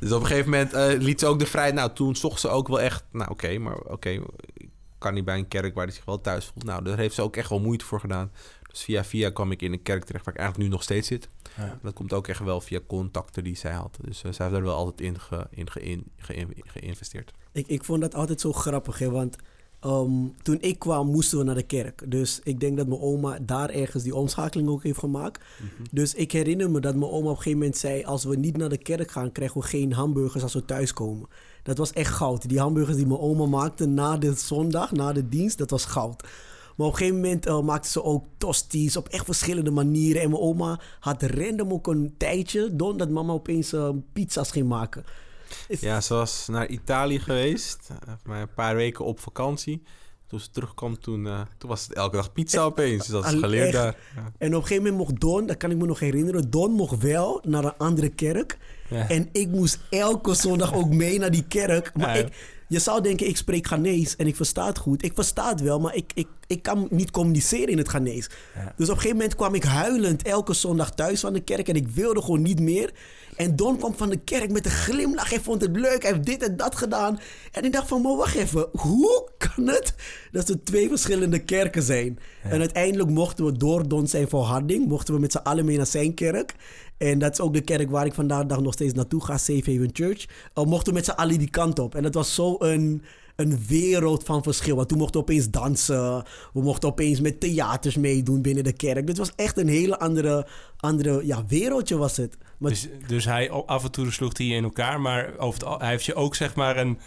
dus 0.00 0.12
op 0.12 0.20
een 0.20 0.26
gegeven 0.26 0.50
moment 0.50 0.72
eh, 0.72 0.98
liet 0.98 1.20
ze 1.20 1.26
ook 1.26 1.38
de 1.38 1.46
vrijheid. 1.46 1.74
Nou, 1.74 1.92
toen 1.92 2.16
zocht 2.16 2.40
ze 2.40 2.48
ook 2.48 2.68
wel 2.68 2.80
echt, 2.80 3.04
nou 3.12 3.30
oké, 3.30 3.58
maar 3.58 3.76
oké, 3.76 4.08
ik 4.54 4.68
kan 4.98 5.14
niet 5.14 5.24
bij 5.24 5.38
een 5.38 5.48
kerk 5.48 5.74
waar 5.74 5.84
hij 5.84 5.94
zich 5.94 6.04
wel 6.04 6.20
thuis 6.20 6.44
voelt. 6.44 6.64
Nou, 6.64 6.84
daar 6.84 6.98
heeft 6.98 7.14
ze 7.14 7.22
ook 7.22 7.36
echt 7.36 7.50
wel 7.50 7.60
moeite 7.60 7.84
voor 7.84 8.00
gedaan. 8.00 8.30
Dus 8.70 8.82
via 8.82 9.04
via 9.04 9.30
kwam 9.30 9.50
ik 9.50 9.62
in 9.62 9.72
een 9.72 9.82
kerk 9.82 10.04
terecht 10.04 10.24
waar 10.24 10.34
ik 10.34 10.40
eigenlijk 10.40 10.68
nu 10.68 10.74
nog 10.74 10.84
steeds 10.84 11.08
zit. 11.08 11.28
Ja. 11.56 11.78
Dat 11.82 11.92
komt 11.94 12.12
ook 12.12 12.28
echt 12.28 12.40
wel 12.44 12.60
via 12.60 12.80
contacten 12.86 13.44
die 13.44 13.56
zij 13.56 13.72
had. 13.72 13.98
Dus 14.04 14.22
eh, 14.24 14.32
zij 14.32 14.46
heeft 14.46 14.58
er 14.58 14.64
wel 14.64 14.74
altijd 14.74 15.00
in, 15.00 15.20
ge, 15.20 15.46
in, 15.50 15.70
ge- 15.70 15.80
in 15.80 16.04
ge- 16.16 16.54
geïnvesteerd. 16.66 17.30
Ik, 17.52 17.66
ik 17.66 17.84
vond 17.84 18.00
dat 18.00 18.14
altijd 18.14 18.40
zo 18.40 18.52
grappig, 18.52 18.98
hè, 18.98 19.10
want 19.10 19.36
ehm, 19.80 20.10
toen 20.42 20.56
ik 20.60 20.78
kwam 20.78 21.06
moesten 21.10 21.38
we 21.38 21.44
naar 21.44 21.54
de 21.54 21.62
kerk. 21.62 22.10
Dus 22.10 22.40
ik 22.44 22.60
denk 22.60 22.76
dat 22.76 22.86
mijn 22.86 23.00
oma 23.00 23.38
daar 23.42 23.70
ergens 23.70 24.02
die 24.02 24.14
omschakeling 24.14 24.68
ook 24.68 24.82
heeft 24.82 24.98
gemaakt. 24.98 25.44
Dus 25.90 26.14
ik 26.14 26.32
herinner 26.32 26.70
me 26.70 26.80
dat 26.80 26.96
mijn 26.96 27.10
oma 27.10 27.24
op 27.24 27.30
een 27.30 27.36
gegeven 27.36 27.58
moment 27.58 27.76
zei... 27.76 28.04
als 28.04 28.24
we 28.24 28.36
niet 28.36 28.56
naar 28.56 28.68
de 28.68 28.78
kerk 28.82 29.10
gaan, 29.10 29.32
krijgen 29.32 29.60
we 29.60 29.66
geen 29.66 29.92
hamburgers 29.92 30.42
als 30.42 30.54
we 30.54 30.64
thuiskomen. 30.64 31.28
Dat 31.62 31.78
was 31.78 31.92
echt 31.92 32.14
goud. 32.14 32.48
Die 32.48 32.58
hamburgers 32.60 32.96
die 32.96 33.06
mijn 33.06 33.20
oma 33.20 33.46
maakte 33.46 33.86
na 33.86 34.16
de 34.16 34.34
zondag, 34.34 34.92
na 34.92 35.12
de 35.12 35.28
dienst, 35.28 35.58
dat 35.58 35.70
was 35.70 35.84
goud. 35.84 36.24
Maar 36.78 36.86
op 36.86 36.92
een 36.92 36.98
gegeven 36.98 37.20
moment 37.20 37.46
eh, 37.46 37.60
maakte 37.60 37.88
ze 37.88 38.02
ook 38.04 38.24
tosties 38.36 38.96
op 38.96 39.08
echt 39.08 39.24
verschillende 39.24 39.70
manieren. 39.70 40.22
En 40.22 40.30
mijn 40.30 40.42
oma 40.42 40.80
had 41.00 41.22
random 41.22 41.72
ook 41.72 41.86
een 41.86 42.14
tijdje... 42.18 42.76
don 42.76 42.96
dat 42.96 43.10
mama 43.10 43.32
opeens 43.32 43.72
eh, 43.72 43.88
pizza's 44.12 44.50
ging 44.50 44.68
maken. 44.68 45.04
Ja, 45.68 46.00
ze 46.00 46.14
was 46.14 46.46
naar 46.48 46.68
Italië 46.68 47.18
geweest. 47.18 47.88
eh, 48.06 48.12
maar 48.24 48.40
een 48.40 48.54
paar 48.54 48.76
weken 48.76 49.04
op 49.04 49.20
vakantie. 49.20 49.82
Toen 50.26 50.40
ze 50.40 50.50
terugkwam, 50.50 50.98
toen, 51.00 51.28
toen 51.58 51.68
was 51.70 51.82
het 51.82 51.92
elke 51.96 52.16
dag 52.16 52.32
pizza 52.32 52.62
opeens. 52.62 52.98
Dus 53.06 53.06
dat 53.22 53.24
is 53.24 53.38
geleerd 53.40 53.64
echt? 53.64 53.72
daar. 53.72 53.96
Ja. 54.16 54.32
En 54.38 54.48
op 54.54 54.60
een 54.62 54.66
gegeven 54.68 54.82
moment 54.82 54.96
mocht 55.08 55.20
Don, 55.20 55.46
dat 55.46 55.56
kan 55.56 55.70
ik 55.70 55.76
me 55.76 55.86
nog 55.86 55.98
herinneren, 55.98 56.50
Don 56.50 56.72
mocht 56.72 57.02
wel 57.02 57.42
naar 57.46 57.64
een 57.64 57.76
andere 57.76 58.08
kerk. 58.08 58.58
Ja. 58.90 59.08
En 59.08 59.28
ik 59.32 59.48
moest 59.48 59.78
elke 59.90 60.34
zondag 60.34 60.74
ook 60.74 60.88
mee 60.88 61.18
naar 61.18 61.30
die 61.30 61.46
kerk. 61.46 61.92
Maar 61.94 62.16
Ja. 62.18 62.24
ik, 62.24 62.57
je 62.68 62.78
zou 62.78 63.02
denken, 63.02 63.28
ik 63.28 63.36
spreek 63.36 63.66
Ghanese 63.66 64.16
en 64.16 64.26
ik 64.26 64.36
versta 64.36 64.66
het 64.66 64.78
goed. 64.78 65.04
Ik 65.04 65.12
versta 65.14 65.48
het 65.48 65.60
wel, 65.60 65.80
maar 65.80 65.94
ik, 65.94 66.10
ik, 66.14 66.28
ik 66.46 66.62
kan 66.62 66.86
niet 66.90 67.10
communiceren 67.10 67.68
in 67.68 67.78
het 67.78 67.88
Ghanese. 67.88 68.30
Ja. 68.54 68.72
Dus 68.76 68.88
op 68.88 68.94
een 68.94 69.00
gegeven 69.00 69.16
moment 69.16 69.34
kwam 69.34 69.54
ik 69.54 69.62
huilend 69.62 70.22
elke 70.22 70.52
zondag 70.52 70.94
thuis 70.94 71.20
van 71.20 71.32
de 71.32 71.40
kerk 71.40 71.68
en 71.68 71.74
ik 71.74 71.88
wilde 71.88 72.22
gewoon 72.22 72.42
niet 72.42 72.60
meer. 72.60 72.92
En 73.36 73.56
Don 73.56 73.78
kwam 73.78 73.94
van 73.94 74.10
de 74.10 74.16
kerk 74.16 74.50
met 74.50 74.64
een 74.64 74.70
glimlach. 74.70 75.30
Hij 75.30 75.40
vond 75.40 75.60
het 75.60 75.76
leuk. 75.76 76.02
Hij 76.02 76.12
heeft 76.12 76.26
dit 76.26 76.42
en 76.42 76.56
dat 76.56 76.76
gedaan. 76.76 77.20
En 77.52 77.64
ik 77.64 77.72
dacht 77.72 77.88
van, 77.88 78.02
maar 78.02 78.16
wacht 78.16 78.34
even. 78.34 78.68
Hoe 78.72 79.28
kan 79.38 79.66
het 79.66 79.94
dat 80.32 80.48
er 80.48 80.64
twee 80.64 80.88
verschillende 80.88 81.38
kerken 81.38 81.82
zijn? 81.82 82.18
En 82.42 82.58
uiteindelijk 82.60 83.10
mochten 83.10 83.44
we 83.44 83.52
door 83.52 83.88
Don 83.88 84.06
zijn 84.06 84.28
volharding... 84.28 84.88
mochten 84.88 85.14
we 85.14 85.20
met 85.20 85.32
z'n 85.32 85.38
allen 85.38 85.64
mee 85.64 85.76
naar 85.76 85.86
zijn 85.86 86.14
kerk. 86.14 86.54
En 86.98 87.18
dat 87.18 87.32
is 87.32 87.40
ook 87.40 87.52
de 87.52 87.60
kerk 87.60 87.90
waar 87.90 88.06
ik 88.06 88.14
vandaag 88.14 88.44
nog 88.44 88.72
steeds 88.72 88.92
naartoe 88.92 89.24
ga. 89.24 89.38
Safe 89.38 89.70
Haven 89.72 89.90
Church. 89.92 90.26
Uh, 90.54 90.64
mochten 90.64 90.92
we 90.92 90.98
met 90.98 91.04
z'n 91.04 91.10
allen 91.10 91.38
die 91.38 91.50
kant 91.50 91.78
op. 91.78 91.94
En 91.94 92.02
dat 92.02 92.14
was 92.14 92.34
zo 92.34 92.56
een 92.58 93.02
een 93.38 93.58
wereld 93.66 94.24
van 94.24 94.42
verschil. 94.42 94.76
Want 94.76 94.88
toen 94.88 94.98
mochten 94.98 95.20
we 95.20 95.26
opeens 95.26 95.50
dansen. 95.50 96.24
We 96.52 96.62
mochten 96.62 96.88
opeens 96.88 97.20
met 97.20 97.40
theaters 97.40 97.96
meedoen 97.96 98.42
binnen 98.42 98.64
de 98.64 98.72
kerk. 98.72 99.06
Dit 99.06 99.18
was 99.18 99.32
echt 99.36 99.58
een 99.58 99.68
hele 99.68 99.98
andere, 99.98 100.46
andere 100.76 101.26
ja, 101.26 101.44
wereldje 101.46 101.96
was 101.96 102.16
het. 102.16 102.36
Dus, 102.58 102.88
dus 103.06 103.24
hij 103.24 103.50
af 103.50 103.84
en 103.84 103.90
toe 103.90 104.12
sloeg 104.12 104.38
hij 104.38 104.46
in 104.46 104.64
elkaar, 104.64 105.00
maar 105.00 105.38
over 105.38 105.78
hij 105.78 105.88
heeft 105.88 106.04
je 106.04 106.14
ook 106.14 106.34
zeg 106.34 106.54
maar 106.54 106.76
een. 106.76 106.98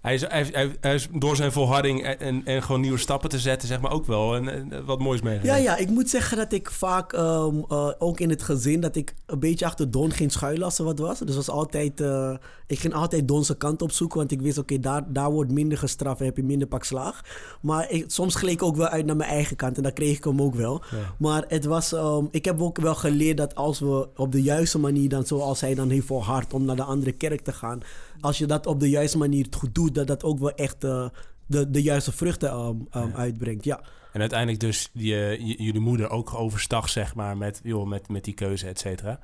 Hij 0.00 0.14
is, 0.14 0.20
hij, 0.20 0.30
heeft- 0.38 0.54
hij, 0.54 0.76
hij 0.80 0.94
is 0.94 1.08
door 1.12 1.36
zijn 1.36 1.52
volharding 1.52 2.02
en, 2.04 2.20
en, 2.20 2.44
en 2.44 2.62
gewoon 2.62 2.80
nieuwe 2.80 2.98
stappen 2.98 3.28
te 3.30 3.38
zetten, 3.38 3.68
zeg 3.68 3.80
maar 3.80 3.90
ook 3.92 4.06
wel 4.06 4.36
een- 4.36 4.84
wat 4.84 4.98
moois 4.98 5.18
ja, 5.20 5.24
meegemaakt. 5.24 5.62
ja, 5.62 5.76
ik 5.76 5.88
moet 5.88 6.08
zeggen 6.10 6.36
dat 6.36 6.52
ik 6.52 6.70
vaak, 6.70 7.12
ehm, 7.12 7.56
eh, 7.68 7.88
ook 7.98 8.20
in 8.20 8.30
het 8.30 8.42
gezin, 8.42 8.80
dat 8.80 8.96
ik 8.96 9.14
een 9.26 9.38
beetje 9.40 9.64
achter 9.66 9.90
Don 9.90 10.10
geen 10.12 10.30
schuilen 10.30 10.64
als 10.64 10.78
er 10.78 10.84
wat 10.84 10.98
was. 10.98 11.18
Dus 11.18 11.36
was 11.36 11.48
altijd, 11.50 12.00
eh, 12.00 12.34
ik 12.66 12.78
ging 12.78 12.94
altijd 12.94 13.28
Don 13.28 13.44
zijn 13.44 13.58
kant 13.58 13.82
opzoeken, 13.82 14.18
want 14.18 14.30
ik 14.32 14.40
wist, 14.40 14.58
oké, 14.58 14.78
daar, 14.78 15.12
daar 15.12 15.30
wordt 15.30 15.50
minder 15.52 15.78
gestraft 15.78 16.20
en 16.20 16.26
heb 16.26 16.36
je 16.36 16.42
minder 16.42 16.68
pak 16.68 16.84
slaag. 16.84 17.20
Maar 17.62 17.90
ik, 17.90 18.04
soms 18.06 18.34
gleed 18.34 18.52
ik 18.52 18.62
ook 18.62 18.76
wel 18.76 18.86
uit 18.88 19.06
naar 19.06 19.16
mijn 19.16 19.30
eigen 19.30 19.56
kant 19.56 19.76
en 19.76 19.82
dan 19.82 19.92
kreeg 19.92 20.16
ik 20.16 20.24
hem 20.24 20.42
ook 20.42 20.54
wel. 20.54 20.82
Maar 21.18 21.44
het 21.48 21.64
was, 21.64 21.92
ehm, 21.92 22.24
ik 22.30 22.44
heb 22.44 22.60
ook 22.60 22.78
wel 22.80 22.94
geleerd 22.94 23.36
dat 23.36 23.54
als 23.54 23.78
we 23.78 24.08
op 24.16 24.32
de 24.32 24.42
juiste 24.42 24.78
manier, 24.78 25.08
dan 25.08 25.26
zoals 25.26 25.60
hij 25.60 25.74
dan 25.74 25.90
heeft 25.90 26.06
volhard 26.06 26.52
om 26.54 26.64
naar 26.64 26.76
de 26.76 26.82
andere 26.82 27.12
kerk 27.12 27.40
te 27.40 27.52
gaan, 27.52 27.80
als 28.20 28.38
je 28.38 28.46
dat 28.46 28.66
op 28.66 28.80
de 28.80 28.88
juiste 28.88 29.18
manier 29.18 29.46
goed 29.50 29.74
doet, 29.74 29.94
dat 29.94 30.06
dat 30.06 30.24
ook 30.24 30.38
wel 30.38 30.54
echt 30.54 30.84
eh, 30.84 31.08
de, 31.46 31.70
de 31.70 31.82
juiste 31.82 32.12
vruchten 32.12 32.50
ehm, 32.50 32.76
ehm, 32.90 33.12
uitbrengt. 33.14 33.64
Ja. 33.64 33.80
En 34.12 34.20
uiteindelijk 34.20 34.60
dus 34.60 34.90
die, 34.92 35.14
eh, 35.14 35.38
j- 35.48 35.62
jullie 35.62 35.80
moeder 35.80 36.10
ook 36.10 36.34
overstag, 36.34 36.88
zeg 36.88 37.14
maar, 37.14 37.36
met, 37.36 37.60
joh, 37.64 37.86
met, 37.88 38.08
met 38.08 38.24
die 38.24 38.34
keuze, 38.34 38.66
et 38.66 38.78
cetera. 38.78 39.20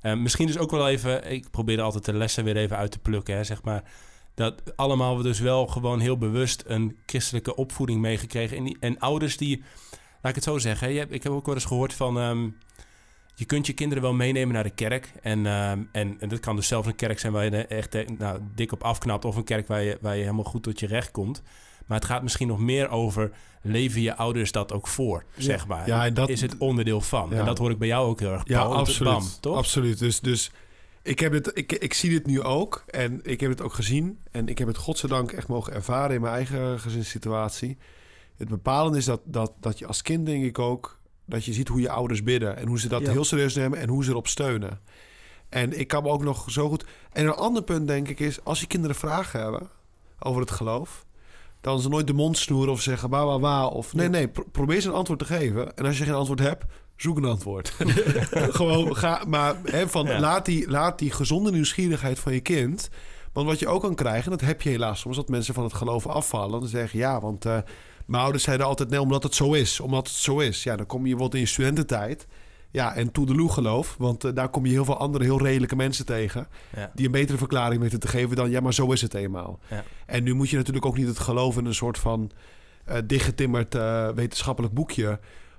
Eh, 0.00 0.14
misschien 0.16 0.46
dus 0.46 0.58
ook 0.58 0.70
wel 0.70 0.88
even, 0.88 1.30
ik 1.30 1.50
probeer 1.50 1.80
altijd 1.80 2.04
de 2.04 2.12
lessen 2.12 2.44
weer 2.44 2.56
even 2.56 2.76
uit 2.76 2.90
te 2.90 2.98
plukken, 2.98 3.34
hè, 3.36 3.44
zeg 3.44 3.62
maar. 3.62 3.82
Dat 4.34 4.76
allemaal 4.76 5.16
we 5.16 5.22
dus 5.22 5.40
wel 5.40 5.66
gewoon 5.66 6.00
heel 6.00 6.18
bewust 6.18 6.62
een 6.66 6.96
christelijke 7.06 7.54
opvoeding 7.56 8.00
meegekregen. 8.00 8.56
En, 8.56 8.64
die- 8.64 8.76
en 8.80 8.98
ouders 8.98 9.36
die, 9.36 9.62
laat 10.22 10.28
ik 10.28 10.34
het 10.34 10.44
zo 10.44 10.58
zeggen, 10.58 10.86
hè, 10.88 10.92
je 10.94 11.06
ik 11.08 11.22
heb 11.22 11.32
ook 11.32 11.46
wel 11.46 11.54
eens 11.54 11.64
gehoord 11.64 11.94
van... 11.94 12.18
ehm, 12.18 12.48
je 13.40 13.46
kunt 13.46 13.66
je 13.66 13.72
kinderen 13.72 14.02
wel 14.02 14.12
meenemen 14.12 14.54
naar 14.54 14.62
de 14.62 14.70
kerk. 14.70 15.12
En, 15.22 15.46
ehm, 15.46 15.78
en, 15.92 16.16
en 16.20 16.28
dat 16.28 16.40
kan 16.40 16.56
dus 16.56 16.66
zelfs 16.66 16.86
een 16.86 16.94
kerk 16.94 17.18
zijn 17.18 17.32
waar 17.32 17.44
je 17.44 17.66
echt 17.66 17.94
eh, 17.94 18.08
nou, 18.18 18.38
dik 18.54 18.72
op 18.72 18.82
afknapt. 18.82 19.24
Of 19.24 19.36
een 19.36 19.44
kerk 19.44 19.66
waar 19.68 19.82
je, 19.82 19.98
waar 20.00 20.16
je 20.16 20.22
helemaal 20.22 20.44
goed 20.44 20.62
tot 20.62 20.80
je 20.80 20.86
recht 20.86 21.10
komt. 21.10 21.42
Maar 21.86 21.98
het 21.98 22.06
gaat 22.06 22.22
misschien 22.22 22.48
nog 22.48 22.58
meer 22.58 22.88
over... 22.88 23.30
leven 23.62 24.00
je 24.00 24.16
ouders 24.16 24.52
dat 24.52 24.72
ook 24.72 24.86
voor, 24.86 25.24
zeg 25.36 25.66
maar. 25.66 25.86
Ja, 25.86 26.04
en 26.04 26.14
dat- 26.14 26.28
is 26.28 26.40
het 26.40 26.56
onderdeel 26.58 27.00
van. 27.00 27.30
Ja. 27.30 27.38
En 27.38 27.44
dat 27.44 27.58
hoor 27.58 27.70
ik 27.70 27.78
bij 27.78 27.88
jou 27.88 28.08
ook 28.08 28.20
heel 28.20 28.32
erg. 28.32 28.42
Ja, 28.44 28.62
Paul. 28.62 28.76
absoluut. 28.76 29.12
Bam, 29.12 29.26
toch? 29.40 29.56
Absoluut. 29.56 29.98
Dus, 29.98 30.20
dus 30.20 30.50
ik, 31.02 31.18
heb 31.20 31.32
het, 31.32 31.50
ik, 31.54 31.72
ik 31.72 31.94
zie 31.94 32.10
dit 32.10 32.26
nu 32.26 32.42
ook. 32.42 32.84
En 32.86 33.20
ik 33.22 33.40
heb 33.40 33.50
het 33.50 33.60
ook 33.60 33.74
gezien. 33.74 34.18
En 34.30 34.48
ik 34.48 34.58
heb 34.58 34.68
het 34.68 34.76
godzijdank 34.76 35.32
echt 35.32 35.48
mogen 35.48 35.72
ervaren 35.72 36.14
in 36.14 36.20
mijn 36.20 36.34
eigen 36.34 36.80
gezinssituatie. 36.80 37.78
Het 38.36 38.48
bepalende 38.48 38.98
is 38.98 39.04
dat, 39.04 39.20
dat, 39.24 39.52
dat 39.60 39.78
je 39.78 39.86
als 39.86 40.02
kind, 40.02 40.26
denk 40.26 40.44
ik 40.44 40.58
ook... 40.58 40.99
dat 41.30 41.44
je 41.44 41.52
ziet 41.52 41.68
hoe 41.68 41.80
je 41.80 41.90
ouders 41.90 42.22
bidden. 42.22 42.56
En 42.56 42.66
hoe 42.66 42.80
ze 42.80 42.88
dat 42.88 43.00
Ja. 43.00 43.10
heel 43.10 43.24
serieus 43.24 43.54
nemen 43.54 43.78
en 43.78 43.88
hoe 43.88 44.04
ze 44.04 44.10
erop 44.10 44.26
steunen. 44.26 44.80
En 45.48 45.78
ik 45.78 45.88
kan 45.88 46.02
me 46.02 46.08
ook 46.08 46.22
nog 46.24 46.50
zo 46.50 46.68
goed... 46.68 46.84
En 47.12 47.24
een 47.26 47.32
ander 47.34 47.62
punt, 47.62 47.86
denk 47.86 48.08
ik, 48.08 48.20
is... 48.20 48.44
als 48.44 48.60
je 48.60 48.66
kinderen 48.66 48.96
vragen 48.96 49.40
hebben 49.40 49.68
over 50.18 50.40
het 50.40 50.50
geloof... 50.50 51.04
dan 51.60 51.80
ze 51.80 51.88
nooit 51.88 52.06
de 52.06 52.12
mond 52.12 52.38
snoeren 52.38 52.72
of 52.72 52.80
zeggen 52.80 53.08
wa 53.10 53.24
wa 53.24 53.38
wa. 53.40 53.66
Of 53.66 53.94
nee, 53.94 54.04
Ja. 54.04 54.10
nee, 54.10 54.28
pro- 54.28 54.44
probeer 54.52 54.80
ze 54.80 54.88
een 54.88 54.94
antwoord 54.94 55.18
te 55.18 55.24
geven. 55.24 55.76
En 55.76 55.84
als 55.86 55.98
je 55.98 56.04
geen 56.04 56.14
antwoord 56.14 56.40
hebt, 56.40 56.64
zoek 56.96 57.16
een 57.16 57.24
antwoord. 57.24 57.68
Gewoon 58.58 58.96
ga, 58.96 59.24
maar 59.28 59.54
hè, 59.64 59.88
van, 59.88 60.06
Ja. 60.06 60.20
laat, 60.20 60.44
die, 60.44 60.70
laat 60.70 60.98
die 60.98 61.10
gezonde 61.10 61.50
nieuwsgierigheid 61.52 62.18
van 62.18 62.32
je 62.32 62.40
kind. 62.40 62.88
Want 63.32 63.46
wat 63.46 63.58
je 63.58 63.68
ook 63.68 63.80
kan 63.80 63.94
krijgen, 63.94 64.30
dat 64.30 64.40
heb 64.40 64.62
je 64.62 64.68
helaas 64.70 65.00
soms, 65.00 65.16
dat 65.16 65.28
mensen 65.28 65.54
van 65.54 65.64
het 65.64 65.74
geloof 65.74 66.06
afvallen. 66.06 66.60
Dan 66.60 66.68
zeggen 66.68 66.98
ja, 66.98 67.20
want 67.20 67.44
eh, 67.44 67.58
mijn 68.10 68.22
ouders 68.22 68.44
zeiden 68.44 68.66
altijd 68.66 68.90
nee, 68.90 69.00
omdat 69.00 69.22
het 69.22 69.34
zo 69.34 69.52
is. 69.52 69.80
Omdat 69.80 70.06
het 70.08 70.16
zo 70.16 70.38
is. 70.38 70.62
Ja, 70.62 70.76
dan 70.76 70.86
kom 70.86 71.06
je 71.06 71.16
wat 71.16 71.34
in 71.34 71.40
je 71.40 71.46
studententijd. 71.46 72.26
Ja, 72.70 72.94
en 72.94 73.12
toedeloe 73.12 73.52
geloof. 73.52 73.94
Want 73.98 74.24
eh, 74.24 74.34
daar 74.34 74.48
kom 74.48 74.66
je 74.66 74.72
heel 74.72 74.84
veel 74.84 74.96
andere 74.98 75.24
heel 75.24 75.42
redelijke 75.42 75.76
mensen 75.76 76.06
tegen. 76.06 76.46
Ja. 76.76 76.90
Die 76.94 77.06
een 77.06 77.12
betere 77.12 77.38
verklaring 77.38 77.80
weten 77.82 78.00
te 78.00 78.08
geven 78.08 78.36
dan 78.36 78.50
ja, 78.50 78.60
maar 78.60 78.74
zo 78.74 78.92
is 78.92 79.02
het 79.02 79.14
eenmaal. 79.14 79.58
Ja. 79.70 79.84
En 80.06 80.22
nu 80.22 80.34
moet 80.34 80.50
je 80.50 80.56
natuurlijk 80.56 80.86
ook 80.86 80.96
niet 80.96 81.06
het 81.06 81.18
geloof 81.18 81.56
in 81.56 81.64
een 81.66 81.74
soort 81.74 81.98
van 81.98 82.30
eh 82.84 82.96
dichtgetimmerd 83.04 83.74
eh, 83.74 84.08
wetenschappelijk 84.08 84.74
boekje. 84.74 85.18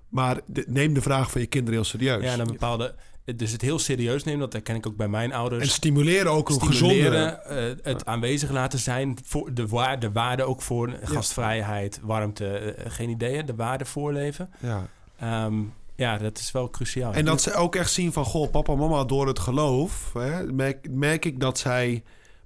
Maar 0.10 0.40
de- 0.46 0.66
neem 0.68 0.94
de 0.94 1.02
vraag 1.02 1.32
van 1.32 1.42
je 1.42 1.48
kinderen 1.48 1.74
heel 1.80 1.90
serieus. 1.90 2.24
Ja, 2.24 2.32
en 2.34 2.40
een 2.40 2.48
bepaalde... 2.48 2.96
Dus 3.26 3.52
het 3.52 3.62
heel 3.62 3.80
serieus 3.80 4.24
nemen, 4.24 4.40
dat 4.40 4.54
herken 4.54 4.76
ik 4.76 4.88
ook 4.88 4.96
bij 4.96 5.08
mijn 5.08 5.34
ouders. 5.34 5.64
En 5.64 5.70
stimuleren 5.70 6.32
ook 6.32 6.50
een 6.50 6.62
gezonde... 6.62 6.76
stimuleren, 6.76 7.46
eh, 7.46 7.76
het 7.84 8.06
aanwezig 8.06 8.50
laten 8.50 8.80
zijn, 8.80 9.18
voor 9.24 9.54
de, 9.54 9.68
waar, 9.68 10.00
de 10.00 10.12
waarde 10.12 10.44
ook 10.44 10.62
voor 10.62 11.00
gastvrijheid, 11.04 12.00
warmte, 12.04 12.48
eh, 12.48 12.92
geen 12.92 13.10
idee, 13.10 13.44
de 13.44 13.56
waarde 13.56 13.86
voorleven. 13.86 14.50
Ja. 14.60 14.88
Ehm, 15.18 15.54
ja, 15.96 16.18
dat 16.18 16.38
is 16.38 16.52
wel 16.52 16.70
cruciaal. 16.70 17.14
En 17.14 17.26
dat 17.26 17.42
ze 17.42 17.54
ook 17.54 17.76
echt 17.76 17.92
zien 17.92 18.14
van... 18.14 18.26
Goh, 18.26 18.52
papa 18.52 18.74
en 18.74 18.80
mama, 18.80 19.04
door 19.04 19.28
het 19.28 19.40
geloof... 19.40 20.14
Hè, 20.14 20.44
merk, 20.44 20.88
merk 20.90 21.26
ik 21.26 21.40
dat 21.40 21.60
zij 21.60 22.04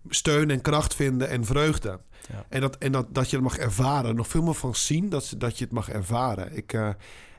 steun 0.10 0.50
en 0.50 0.62
kracht 0.62 0.96
vinden 0.96 1.30
en 1.30 1.46
vreugde. 1.46 2.00
Ja. 2.30 2.46
En, 2.50 2.62
dat, 2.62 2.78
en 2.78 2.92
dat, 2.92 3.06
dat 3.10 3.30
je 3.30 3.36
het 3.36 3.46
mag 3.46 3.58
ervaren. 3.58 4.16
Nog 4.16 4.28
veel 4.28 4.42
meer 4.42 4.54
van 4.54 4.76
zien 4.76 5.10
dat, 5.10 5.26
ze, 5.26 5.38
dat 5.38 5.58
je 5.58 5.64
het 5.64 5.74
mag 5.74 5.90
ervaren. 5.90 6.58
Ik, 6.58 6.74
eh, 6.74 6.90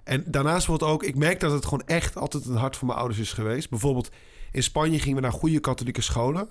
en 0.06 0.24
daarnaast 0.26 0.66
wordt 0.66 0.82
ook... 0.82 1.02
Ik 1.02 1.14
merk 1.14 1.40
dat 1.40 1.52
het 1.52 1.64
gewoon 1.64 1.86
echt 1.86 2.16
altijd 2.16 2.44
het 2.44 2.56
hart 2.56 2.76
van 2.76 2.86
mijn 2.86 2.98
ouders 2.98 3.20
is 3.20 3.32
geweest. 3.32 3.70
Bijvoorbeeld 3.70 4.10
in 4.52 4.62
Spanje 4.62 4.98
gingen 4.98 5.16
we 5.16 5.22
naar 5.22 5.32
goede 5.32 5.60
katholieke 5.60 6.00
scholen. 6.00 6.48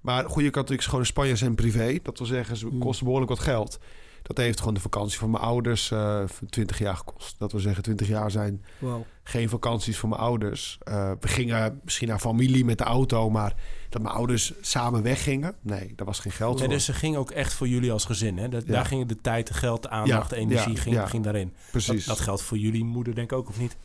Maar 0.00 0.28
goede 0.28 0.50
katholieke 0.50 0.82
scholen 0.84 1.00
in 1.00 1.10
Spanje 1.10 1.36
zijn 1.36 1.54
privé. 1.54 1.98
Dat 2.02 2.18
wil 2.18 2.26
zeggen, 2.26 2.56
ze 2.56 2.66
kosten 2.78 3.04
behoorlijk 3.04 3.30
wat 3.30 3.40
geld. 3.40 3.78
Dat 4.22 4.36
heeft 4.36 4.58
gewoon 4.58 4.74
de 4.74 4.80
vakantie 4.80 5.18
van 5.18 5.30
mijn 5.30 5.42
ouders 5.42 5.90
eh 5.90 6.24
20 6.50 6.78
jaar 6.78 6.96
gekost. 6.96 7.38
Dat 7.38 7.52
wil 7.52 7.60
zeggen, 7.60 7.82
20 7.82 8.08
jaar 8.08 8.30
zijn 8.30 8.64
Wauw. 8.78 9.06
geen 9.22 9.48
vakanties 9.48 9.98
voor 9.98 10.08
mijn 10.08 10.20
ouders. 10.20 10.78
Eh, 10.82 11.12
we 11.20 11.28
gingen 11.28 11.80
misschien 11.84 12.08
naar 12.08 12.18
familie 12.18 12.64
met 12.64 12.78
de 12.78 12.84
auto, 12.84 13.30
maar 13.30 13.54
dat 13.88 14.02
mijn 14.02 14.14
ouders 14.14 14.52
samen 14.60 15.02
weggingen, 15.02 15.54
nee, 15.60 15.92
daar 15.96 16.06
was 16.06 16.18
geen 16.18 16.32
geld 16.32 16.54
Nee, 16.58 16.64
voor. 16.64 16.74
dus 16.74 16.84
ze 16.84 16.92
ging 16.92 17.16
ook 17.16 17.30
echt 17.30 17.52
voor 17.52 17.68
jullie 17.68 17.92
als 17.92 18.04
gezin. 18.04 18.38
Hè? 18.38 18.48
Dat, 18.48 18.66
Ja. 18.66 18.72
Daar 18.72 18.84
gingen 18.86 19.06
de 19.06 19.20
tijd, 19.20 19.46
de 19.46 19.54
geld, 19.54 19.82
de 19.82 19.88
aandacht, 19.88 20.30
Ja, 20.30 20.36
de 20.36 20.40
energie 20.42 20.74
ja, 20.74 20.80
ging, 20.80 20.94
ja. 20.94 21.06
ging 21.06 21.24
daarin. 21.24 21.54
Precies. 21.70 22.04
Dat, 22.06 22.16
dat 22.16 22.24
geldt 22.24 22.42
voor 22.42 22.58
jullie 22.58 22.84
moeder 22.84 23.14
denk 23.14 23.30
ik 23.32 23.38
ook, 23.38 23.48
of 23.48 23.58
niet? 23.58 23.76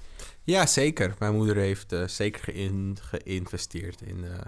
Ja, 0.43 0.65
zeker. 0.65 1.15
Mijn 1.19 1.35
moeder 1.35 1.55
heeft 1.55 1.91
eh, 1.91 2.07
zeker 2.07 2.43
geïn- 2.43 2.97
geïnvesteerd 3.01 4.01
in 4.01 4.25
eh, 4.25 4.39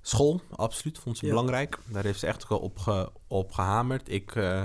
school. 0.00 0.40
Absoluut, 0.50 0.98
vond 0.98 1.18
ze 1.18 1.24
Ja. 1.24 1.30
belangrijk. 1.30 1.78
Daar 1.86 2.04
heeft 2.04 2.18
ze 2.18 2.26
echt 2.26 2.46
op, 2.48 2.78
ge- 2.78 3.10
op 3.26 3.52
gehamerd. 3.52 4.08
Ik 4.10 4.34
eh, 4.36 4.62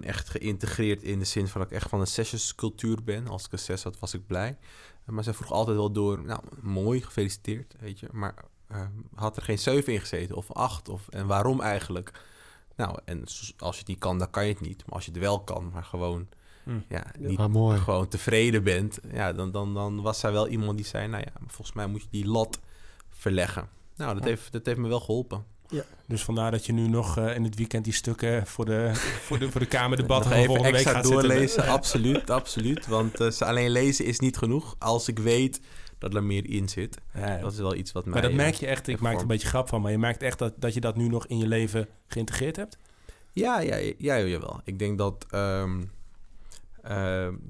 ben 0.00 0.08
echt 0.08 0.28
geïntegreerd 0.30 1.02
in 1.02 1.18
de 1.18 1.24
zin 1.24 1.48
van 1.48 1.60
dat 1.60 1.70
ik 1.70 1.76
echt 1.76 1.88
van 1.88 2.00
een 2.00 2.06
zesjescultuur 2.06 3.04
ben. 3.04 3.28
Als 3.28 3.44
ik 3.46 3.52
een 3.52 3.58
zes 3.58 3.82
had, 3.82 3.98
was 3.98 4.14
ik 4.14 4.26
blij. 4.26 4.56
Maar 5.04 5.24
zij 5.24 5.34
vroeg 5.34 5.50
altijd 5.52 5.76
wel 5.76 5.92
door, 5.92 6.24
nou, 6.24 6.40
mooi, 6.60 7.02
gefeliciteerd, 7.02 7.74
weet 7.80 8.00
je. 8.00 8.08
Maar 8.12 8.34
eh, 8.68 8.80
had 9.14 9.36
er 9.36 9.42
geen 9.42 9.58
zeven 9.58 9.92
in 9.92 10.00
gezeten 10.00 10.36
of 10.36 10.52
acht? 10.52 10.88
Of, 10.88 11.08
en 11.08 11.26
waarom 11.26 11.60
eigenlijk? 11.60 12.22
Nou, 12.76 12.98
en 13.04 13.24
als 13.58 13.74
je 13.74 13.78
het 13.78 13.86
niet 13.88 13.98
kan, 13.98 14.18
dan 14.18 14.30
kan 14.30 14.46
je 14.46 14.52
het 14.52 14.60
niet. 14.60 14.82
Maar 14.86 14.94
als 14.94 15.04
je 15.04 15.10
het 15.10 15.20
wel 15.20 15.40
kan, 15.40 15.70
maar 15.72 15.84
gewoon, 15.84 16.28
Hm. 16.64 16.78
ja, 16.88 17.04
niet 17.18 17.38
Ah, 17.38 17.48
mooi. 17.52 17.78
gewoon 17.78 18.08
tevreden 18.08 18.62
bent, 18.64 18.98
ja, 19.12 19.32
dan, 19.32 19.50
dan, 19.50 19.74
dan 19.74 20.02
was 20.02 20.20
zij 20.20 20.32
wel 20.32 20.48
iemand 20.48 20.76
die 20.76 20.86
zei, 20.86 21.08
nou 21.08 21.22
ja, 21.26 21.32
volgens 21.46 21.72
mij 21.76 21.86
moet 21.86 22.02
je 22.02 22.08
die 22.10 22.26
lat 22.26 22.60
verleggen. 23.10 23.68
Nou, 23.96 24.14
dat, 24.14 24.22
Ja. 24.22 24.28
heeft, 24.28 24.52
dat 24.52 24.66
heeft 24.66 24.78
me 24.78 24.88
wel 24.88 25.00
geholpen. 25.00 25.44
Dus 26.06 26.22
vandaar 26.22 26.50
dat 26.50 26.66
je 26.66 26.72
nu 26.72 26.88
nog 26.88 27.18
eh, 27.18 27.34
in 27.34 27.44
het 27.44 27.54
weekend 27.56 27.84
die 27.84 27.92
stukken 27.92 28.46
voor 28.46 28.64
de, 28.64 28.90
voor 29.26 29.38
de, 29.38 29.50
voor 29.50 29.60
de 29.60 29.66
van 29.68 30.32
even 30.32 30.44
volgende 30.44 30.70
week 30.70 30.86
gaat 30.86 31.06
zitten. 31.06 31.28
doorlezen, 31.28 31.66
absoluut, 31.66 32.30
absoluut. 32.30 32.86
Want 32.86 33.20
eh, 33.20 33.30
ze 33.30 33.44
alleen 33.44 33.70
lezen 33.70 34.04
is 34.04 34.18
niet 34.18 34.36
genoeg 34.36 34.76
als 34.78 35.08
ik 35.08 35.18
weet 35.18 35.60
dat 35.98 36.14
er 36.14 36.24
meer 36.24 36.50
in 36.50 36.68
zit. 36.68 36.98
Ja, 37.14 37.38
Dat 37.38 37.52
is 37.52 37.58
wel 37.58 37.74
iets 37.74 37.92
wat 37.92 38.04
mij... 38.04 38.12
maar 38.12 38.22
dat 38.22 38.30
eh, 38.30 38.36
merk 38.36 38.54
je 38.54 38.66
echt, 38.66 38.88
ik 38.88 39.00
maak 39.00 39.14
er 39.14 39.20
een 39.20 39.26
beetje 39.26 39.48
grap 39.48 39.68
van, 39.68 39.80
maar 39.80 39.90
je 39.90 39.98
merkt 39.98 40.22
echt 40.22 40.38
dat, 40.38 40.52
dat 40.56 40.74
je 40.74 40.80
dat 40.80 40.96
nu 40.96 41.08
nog 41.08 41.26
in 41.26 41.38
je 41.38 41.46
leven 41.46 41.88
geïntegreerd 42.06 42.56
hebt? 42.56 42.78
Ja, 43.32 43.60
ja, 43.60 43.76
ja, 43.76 43.92
ja, 43.98 44.18
jawel. 44.18 44.60
Ik 44.64 44.78
denk 44.78 44.98
dat 44.98 45.26
ehm, 45.30 45.82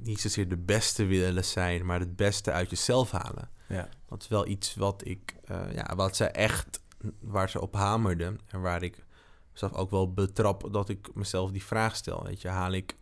niet 0.03 0.20
zozeer 0.20 0.49
de 0.49 0.57
beste 0.57 1.05
willen 1.05 1.45
zijn, 1.45 1.87
maar 1.87 2.01
het 2.01 2.16
beste 2.16 2.53
uit 2.53 2.70
jezelf 2.70 3.11
halen. 3.11 3.49
Ja. 3.68 3.89
Dat 4.09 4.22
is 4.22 4.29
wel 4.29 4.47
iets 4.47 4.75
wat 4.75 5.03
ik, 5.07 5.35
eh, 5.45 5.75
ja, 5.75 5.95
wat 5.97 6.16
ze 6.16 6.25
echt, 6.25 6.81
waar 7.20 7.50
ze 7.50 7.61
op 7.61 7.74
hamerde 7.74 8.36
en 8.46 8.61
waar 8.61 8.82
ik 8.82 9.05
zelf 9.52 9.72
ook 9.72 9.90
wel 9.90 10.12
betrap 10.12 10.68
dat 10.72 10.88
ik 10.88 11.14
mezelf 11.14 11.50
die 11.50 11.64
vraag 11.64 11.96
stel. 11.96 12.24
Weet 12.24 12.42
je, 12.42 12.48
haal 12.48 12.72
ik 12.72 12.96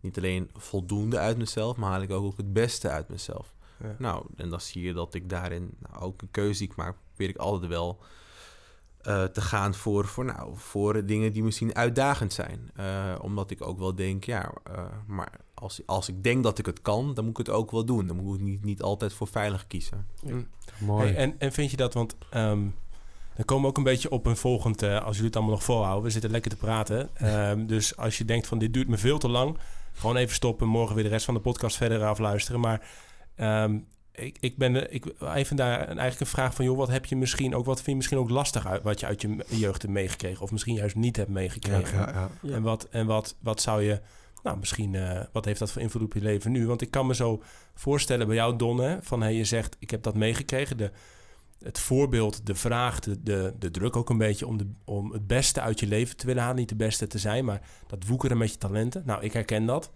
niet 0.00 0.16
alleen 0.16 0.50
voldoende 0.54 1.18
uit 1.18 1.38
mezelf, 1.38 1.76
maar 1.76 1.90
haal 1.90 2.02
ik 2.02 2.10
ook, 2.10 2.24
ook 2.24 2.36
het 2.36 2.52
beste 2.52 2.88
uit 2.88 3.08
mezelf. 3.08 3.54
Ja. 3.82 3.94
Nou, 3.98 4.26
en 4.36 4.48
dan 4.48 4.60
zie 4.60 4.82
je 4.82 4.92
dat 4.92 5.14
ik 5.14 5.28
daarin 5.28 5.74
nou, 5.78 6.02
ook 6.02 6.22
een 6.22 6.30
keuze 6.30 6.58
die 6.58 6.68
ik 6.68 6.76
maak, 6.76 6.96
probeer 7.06 7.28
ik 7.28 7.36
altijd 7.36 7.70
wel 7.70 8.00
eh, 9.06 9.24
te 9.24 9.40
gaan 9.40 9.74
voor, 9.74 10.06
voor, 10.06 10.24
nou, 10.24 10.52
voor 10.54 11.06
dingen 11.06 11.32
die 11.32 11.42
misschien 11.42 11.74
uitdagend 11.74 12.32
zijn. 12.32 12.70
Eh, 12.74 13.14
omdat 13.20 13.50
ik 13.50 13.66
ook 13.66 13.78
wel 13.78 13.94
denk, 13.94 14.24
ja, 14.24 14.52
eh, 14.64 14.84
maar 15.06 15.40
als, 15.54 15.80
als 15.86 16.08
ik 16.08 16.22
denk 16.22 16.42
dat 16.42 16.58
ik 16.58 16.66
het 16.66 16.82
kan, 16.82 17.14
dan 17.14 17.24
moet 17.24 17.38
ik 17.38 17.46
het 17.46 17.56
ook 17.56 17.70
wel 17.70 17.84
doen. 17.84 18.06
Dan 18.06 18.16
moet 18.16 18.38
ik 18.38 18.44
niet, 18.44 18.64
niet 18.64 18.82
altijd 18.82 19.12
voor 19.12 19.26
veilig 19.26 19.66
kiezen. 19.66 20.06
Mooi. 20.78 21.06
Hey, 21.06 21.16
en, 21.16 21.34
en 21.38 21.52
vind 21.52 21.70
je 21.70 21.76
dat, 21.76 21.94
want 21.94 22.16
ehm, 22.30 22.66
dan 23.36 23.44
komen 23.44 23.62
we 23.62 23.68
ook 23.68 23.76
een 23.76 23.82
beetje 23.82 24.10
op 24.10 24.26
een 24.26 24.36
volgend, 24.36 24.82
eh, 24.82 24.96
als 25.04 25.10
jullie 25.12 25.26
het 25.26 25.36
allemaal 25.36 25.54
nog 25.54 25.64
volhouden. 25.64 26.04
We 26.04 26.10
zitten 26.10 26.30
lekker 26.30 26.50
te 26.50 26.56
praten. 26.56 27.08
Ehm, 27.14 27.66
dus 27.66 27.96
als 27.96 28.18
je 28.18 28.24
denkt 28.24 28.46
van 28.46 28.58
dit 28.58 28.72
duurt 28.72 28.88
me 28.88 28.96
veel 28.96 29.18
te 29.18 29.28
lang, 29.28 29.58
gewoon 29.92 30.16
even 30.16 30.34
stoppen. 30.34 30.68
Morgen 30.68 30.94
weer 30.94 31.04
de 31.04 31.10
rest 31.10 31.24
van 31.24 31.34
de 31.34 31.40
podcast 31.40 31.76
verder 31.76 32.04
afluisteren. 32.04 32.60
Maar 32.60 32.86
ehm, 33.36 33.78
ik, 34.12 34.36
ik 34.40 34.56
ben 34.56 34.92
ik, 34.94 35.04
even 35.34 35.56
daar 35.56 35.80
een- 35.80 35.86
eigenlijk 35.86 36.20
een 36.20 36.26
vraag 36.26 36.54
van, 36.54 36.64
joh, 36.64 36.76
wat 36.76 36.88
heb 36.88 37.04
je 37.04 37.16
misschien 37.16 37.54
ook, 37.54 37.64
wat 37.64 37.76
vind 37.76 37.86
je 37.88 37.94
misschien 37.96 38.18
ook 38.18 38.30
lastig 38.30 38.66
uit, 38.66 38.82
wat 38.82 39.00
je 39.00 39.06
uit 39.06 39.20
je 39.22 39.36
jeugd 39.48 39.82
hebt 39.82 39.94
meegekregen, 39.94 40.42
of 40.42 40.50
misschien 40.52 40.74
juist 40.74 40.96
niet 40.96 41.16
hebt 41.16 41.30
meegekregen? 41.30 41.98
ja, 41.98 42.08
ja. 42.12 42.30
Ja. 42.42 42.54
En, 42.54 42.62
wat, 42.62 42.88
en 42.90 43.06
wat, 43.06 43.36
wat 43.40 43.60
zou 43.60 43.82
je, 43.82 44.00
nou 44.42 44.58
misschien, 44.58 44.94
eh, 44.94 45.20
wat 45.32 45.44
heeft 45.44 45.58
dat 45.58 45.72
voor 45.72 45.82
invloed 45.82 46.02
op 46.02 46.12
je 46.14 46.20
leven 46.20 46.52
nu? 46.52 46.66
Want 46.66 46.82
ik 46.82 46.90
kan 46.90 47.06
me 47.06 47.14
zo 47.14 47.42
voorstellen 47.74 48.26
bij 48.26 48.36
jou, 48.36 48.56
Don, 48.56 48.78
hè, 48.78 48.96
van 49.02 49.22
hey, 49.22 49.34
je 49.34 49.44
zegt, 49.44 49.76
ik 49.78 49.90
heb 49.90 50.02
dat 50.02 50.14
meegekregen. 50.14 50.76
De, 50.76 50.90
het 51.62 51.78
voorbeeld, 51.78 52.46
de 52.46 52.54
vraag, 52.54 53.00
de, 53.00 53.22
de, 53.22 53.54
de 53.58 53.70
druk 53.70 53.96
ook 53.96 54.10
een 54.10 54.18
beetje 54.18 54.46
om, 54.46 54.56
de, 54.56 54.66
om 54.84 55.12
het 55.12 55.26
beste 55.26 55.60
uit 55.60 55.80
je 55.80 55.86
leven 55.86 56.16
te 56.16 56.26
willen 56.26 56.42
halen. 56.42 56.56
Niet 56.56 56.68
de 56.68 56.76
beste 56.76 57.06
te 57.06 57.18
zijn, 57.18 57.44
maar 57.44 57.60
dat 57.86 58.06
woekeren 58.06 58.38
met 58.38 58.52
je 58.52 58.58
talenten. 58.58 59.02
Nou, 59.06 59.22
ik 59.22 59.32
herken 59.32 59.66
dat. 59.66 59.90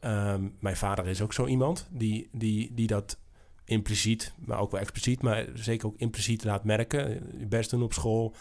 Ehm, 0.00 0.48
mijn 0.60 0.76
vader 0.76 1.06
is 1.06 1.20
ook 1.22 1.32
zo 1.32 1.46
iemand 1.46 1.88
die, 1.90 2.28
die, 2.32 2.74
die 2.74 2.86
dat 2.86 3.18
impliciet, 3.64 4.32
maar 4.38 4.58
ook 4.58 4.70
wel 4.70 4.80
expliciet, 4.80 5.22
maar 5.22 5.46
zeker 5.54 5.86
ook 5.86 5.98
impliciet 5.98 6.44
laat 6.44 6.64
merken. 6.64 7.22
Best 7.48 7.70
doen 7.70 7.82
op 7.82 7.92
school, 7.92 8.34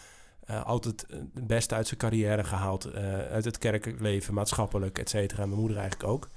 eh, 0.46 0.66
altijd 0.66 1.06
het 1.34 1.48
beste 1.48 1.76
uit 1.76 1.88
zijn 1.88 2.00
carrière 2.00 2.44
gehaald. 2.44 2.86
eh, 2.86 3.18
uit 3.18 3.46
het 3.46 3.58
kerkelijk 3.58 4.00
leven, 4.00 4.34
maatschappelijk, 4.34 5.00
et. 5.00 5.14
En 5.14 5.30
mijn 5.36 5.50
moeder 5.50 5.78
eigenlijk 5.78 6.10
ook. 6.10 6.30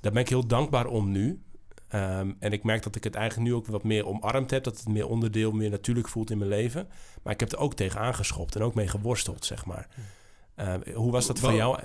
Daar 0.00 0.12
ben 0.12 0.22
ik 0.22 0.28
heel 0.28 0.46
dankbaar 0.46 0.86
om 0.86 1.10
nu. 1.10 1.42
Ehm, 1.88 2.32
en 2.38 2.52
ik 2.52 2.64
merk 2.64 2.82
dat 2.82 2.96
ik 2.96 3.04
het 3.04 3.14
eigenlijk 3.14 3.48
nu 3.48 3.54
ook 3.54 3.66
wat 3.66 3.82
meer 3.82 4.06
omarmd 4.06 4.50
heb. 4.50 4.64
Dat 4.64 4.78
het 4.78 4.88
meer 4.88 5.06
onderdeel, 5.06 5.52
meer 5.52 5.70
natuurlijk 5.70 6.08
voelt 6.08 6.30
in 6.30 6.38
mijn 6.38 6.50
leven. 6.50 6.88
Maar 7.22 7.32
ik 7.32 7.40
heb 7.40 7.52
er 7.52 7.58
ook 7.58 7.74
tegen 7.74 8.00
aangeschopt 8.00 8.56
en 8.56 8.62
ook 8.62 8.74
mee 8.74 8.88
geworsteld, 8.88 9.44
zeg 9.44 9.64
maar. 9.64 9.88
Ehm, 10.54 10.94
hoe 10.94 11.12
was 11.12 11.26
dat 11.26 11.38
voor 11.38 11.54
jou? 11.54 11.78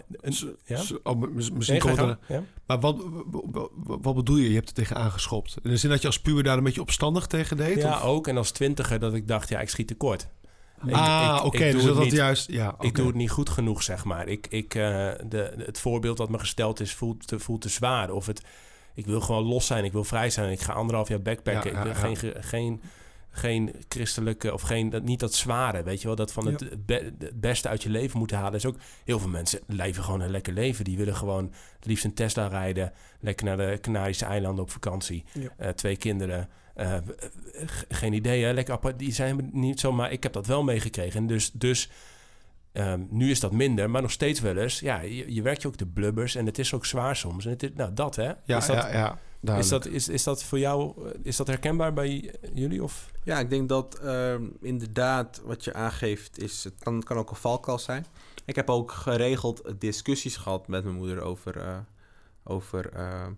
Ja? 0.66 0.82
oh, 1.04 1.22
misschien 1.34 1.82
Nee, 1.86 1.98
er-. 1.98 2.18
Ja? 2.28 2.44
Maar 2.66 2.80
wat, 2.80 2.98
wat, 3.32 3.70
wat 4.02 4.16
bedoel 4.16 4.38
je? 4.38 4.50
Je 4.50 4.56
hebt 4.56 4.68
er 4.68 4.74
tegen 4.74 4.96
aangeschopt. 4.96 5.56
In 5.64 5.70
de 5.70 5.78
zin 5.78 5.90
dat 5.90 6.02
je 6.02 6.08
als 6.08 6.20
puber 6.20 6.44
daar 6.44 6.58
een 6.58 6.64
beetje 6.64 6.82
opstandig 6.82 7.28
tegen 7.28 7.58
deed? 7.58 7.78
Ja, 7.78 7.96
of? 7.96 8.04
ook. 8.04 8.28
En 8.28 8.38
als 8.38 8.52
twintiger 8.52 9.00
dat 9.00 9.14
ik 9.14 9.28
dacht, 9.28 9.50
ja, 9.50 9.60
ik 9.60 9.70
schiet 9.70 9.88
tekort. 9.88 10.28
Ah, 10.92 11.42
oké. 11.46 11.72
dus 11.72 11.84
dat 11.84 12.00
niet. 12.00 12.12
juist... 12.12 12.52
Ja, 12.52 12.76
Ik 12.80 12.96
doe 12.96 13.08
het 13.08 13.16
niet 13.16 13.32
goed 13.32 13.50
genoeg, 13.50 13.84
zeg 13.84 14.04
maar. 14.04 14.28
Ik, 14.28 14.48
ik, 14.50 14.76
eh, 14.76 14.82
de, 15.28 15.54
het 15.58 15.80
voorbeeld 15.80 16.18
dat 16.18 16.30
me 16.30 16.40
gesteld 16.40 16.80
is, 16.80 16.94
voelt 16.94 17.28
te, 17.28 17.40
voelt 17.40 17.62
te 17.62 17.70
zwaar. 17.70 18.12
Of 18.12 18.26
het, 18.26 18.42
ik 18.94 19.06
wil 19.06 19.22
gewoon 19.22 19.44
los 19.44 19.66
zijn, 19.66 19.84
ik 19.84 19.92
wil 19.92 20.04
vrij 20.04 20.30
zijn. 20.30 20.52
Ik 20.52 20.62
ga 20.62 20.74
anderhalf 20.74 21.08
jaar 21.08 21.22
backpacken. 21.22 21.72
Ja, 21.72 21.78
ik 21.78 21.84
wil 21.84 21.94
ja, 21.94 22.00
geen, 22.00 22.18
ge- 22.18 22.38
geen, 22.40 22.82
geen 23.30 23.76
christelijke, 23.90 24.54
of 24.54 24.62
geen, 24.62 24.90
dat, 24.90 25.04
niet 25.04 25.20
dat 25.20 25.34
zware, 25.34 25.84
weet 25.84 26.02
je 26.02 26.08
wel. 26.08 26.16
Dat 26.16 26.32
van 26.34 26.46
het, 26.46 26.60
het, 26.60 26.86
be- 26.86 27.14
het 27.20 27.40
beste 27.42 27.68
uit 27.70 27.84
je 27.84 27.90
leven 27.90 28.18
moeten 28.20 28.38
halen. 28.38 28.54
is 28.54 28.66
ook, 28.66 28.76
heel 29.06 29.20
veel 29.20 29.30
mensen 29.30 29.60
leven 29.68 30.04
gewoon 30.04 30.22
een 30.22 30.32
lekker 30.32 30.54
leven. 30.54 30.84
Die 30.86 30.98
willen 30.98 31.16
gewoon 31.16 31.54
het 31.76 31.86
liefst 31.86 32.04
een 32.06 32.14
Tesla 32.14 32.48
rijden. 32.48 32.92
Lekker 33.20 33.46
naar 33.46 33.58
de 33.58 33.78
Canarische 33.82 34.26
eilanden 34.26 34.64
op 34.64 34.72
vakantie. 34.72 35.24
Eh, 35.58 35.70
twee 35.70 35.98
kinderen. 35.98 36.50
Eh, 36.76 36.94
g- 37.66 37.84
geen 37.90 38.14
idee, 38.14 38.44
hè? 38.44 38.52
Lekker 38.54 38.74
apart. 38.74 39.00
Die 39.00 39.14
zijn 39.14 39.50
niet 39.54 39.80
zo, 39.80 39.92
maar 39.92 40.12
ik 40.12 40.24
heb 40.24 40.34
dat 40.34 40.46
wel 40.48 40.64
meegekregen. 40.64 41.20
En 41.20 41.28
dus, 41.28 41.52
dus 41.52 41.90
ehm, 42.74 43.02
nu 43.10 43.30
is 43.30 43.40
dat 43.40 43.52
minder, 43.52 43.90
maar 43.90 44.02
nog 44.02 44.12
steeds 44.12 44.40
wel 44.40 44.58
eens. 44.58 44.80
Ja, 44.80 45.02
je, 45.02 45.34
je 45.34 45.42
werkt 45.42 45.62
je 45.62 45.68
ook 45.68 45.78
de 45.78 45.88
blubbers 45.88 46.36
en 46.36 46.46
het 46.46 46.60
is 46.60 46.74
ook 46.74 46.86
zwaar 46.86 47.16
soms. 47.16 47.46
En 47.46 47.52
het 47.52 47.64
is, 47.64 47.70
nou, 47.76 47.94
dat 47.94 48.16
hè? 48.16 48.32
Ja, 48.44 48.58
is, 48.58 48.66
dat, 48.66 48.76
ja, 48.76 49.18
ja. 49.42 49.58
is, 49.58 49.70
dat, 49.70 49.86
is, 49.86 50.10
is 50.10 50.24
dat 50.24 50.44
voor 50.44 50.60
jou, 50.60 51.08
eh, 51.08 51.20
is 51.24 51.36
dat 51.36 51.48
herkenbaar 51.48 51.94
bij 51.94 52.34
jullie? 52.54 52.84
Of? 52.84 53.12
Ja, 53.24 53.40
ik 53.40 53.50
denk 53.50 53.70
dat 53.70 54.00
ehm, 54.00 54.44
inderdaad 54.62 55.42
wat 55.46 55.64
je 55.64 55.74
aangeeft, 55.74 56.42
is, 56.42 56.64
het 56.64 56.76
kan, 56.80 57.04
kan 57.04 57.18
ook 57.18 57.30
een 57.30 57.36
valkuil 57.36 57.80
zijn. 57.80 58.06
Ik 58.46 58.56
heb 58.56 58.70
ook 58.70 58.92
geregeld 58.92 59.74
discussies 59.80 60.38
gehad 60.38 60.68
met 60.68 60.84
mijn 60.84 60.96
moeder 60.96 61.22
over, 61.22 61.58
eh, 61.58 61.78
over 62.44 62.90
ehm, 62.90 63.32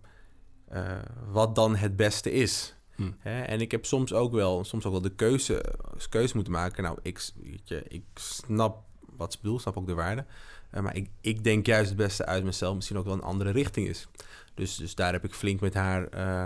eh, 0.67 0.97
wat 1.31 1.55
dan 1.55 1.75
het 1.75 1.95
beste 1.95 2.31
is. 2.31 2.75
Hm. 2.95 3.11
Hè? 3.19 3.41
En 3.41 3.61
ik 3.61 3.71
heb 3.71 3.85
soms 3.85 4.13
ook 4.13 4.31
wel, 4.31 4.63
soms 4.63 4.85
ook 4.85 4.91
wel 4.91 5.01
de 5.01 5.15
keuze, 5.15 5.75
keuze 6.09 6.35
moeten 6.35 6.53
maken. 6.53 6.83
Nou, 6.83 6.97
ik, 7.01 7.29
weet 7.43 7.67
je, 7.69 7.83
ik 7.87 8.03
snap 8.13 8.83
wat 9.17 9.33
ze 9.33 9.39
bedoelt, 9.41 9.61
snap 9.61 9.77
ook 9.77 9.87
de 9.87 9.93
waarde. 9.93 10.25
Eh, 10.69 10.81
maar 10.81 10.95
ik, 10.95 11.09
ik 11.21 11.43
denk 11.43 11.65
juist 11.65 11.89
het 11.89 11.97
beste 11.97 12.25
uit 12.25 12.43
mezelf 12.43 12.75
misschien 12.75 12.97
ook 12.97 13.05
wel 13.05 13.13
een 13.13 13.21
andere 13.21 13.51
richting 13.51 13.87
is. 13.87 14.07
Dus, 14.53 14.75
dus 14.75 14.95
daar 14.95 15.11
heb 15.11 15.23
ik 15.23 15.33
flink 15.33 15.59
met 15.59 15.73
haar 15.73 16.07
eh, 16.07 16.43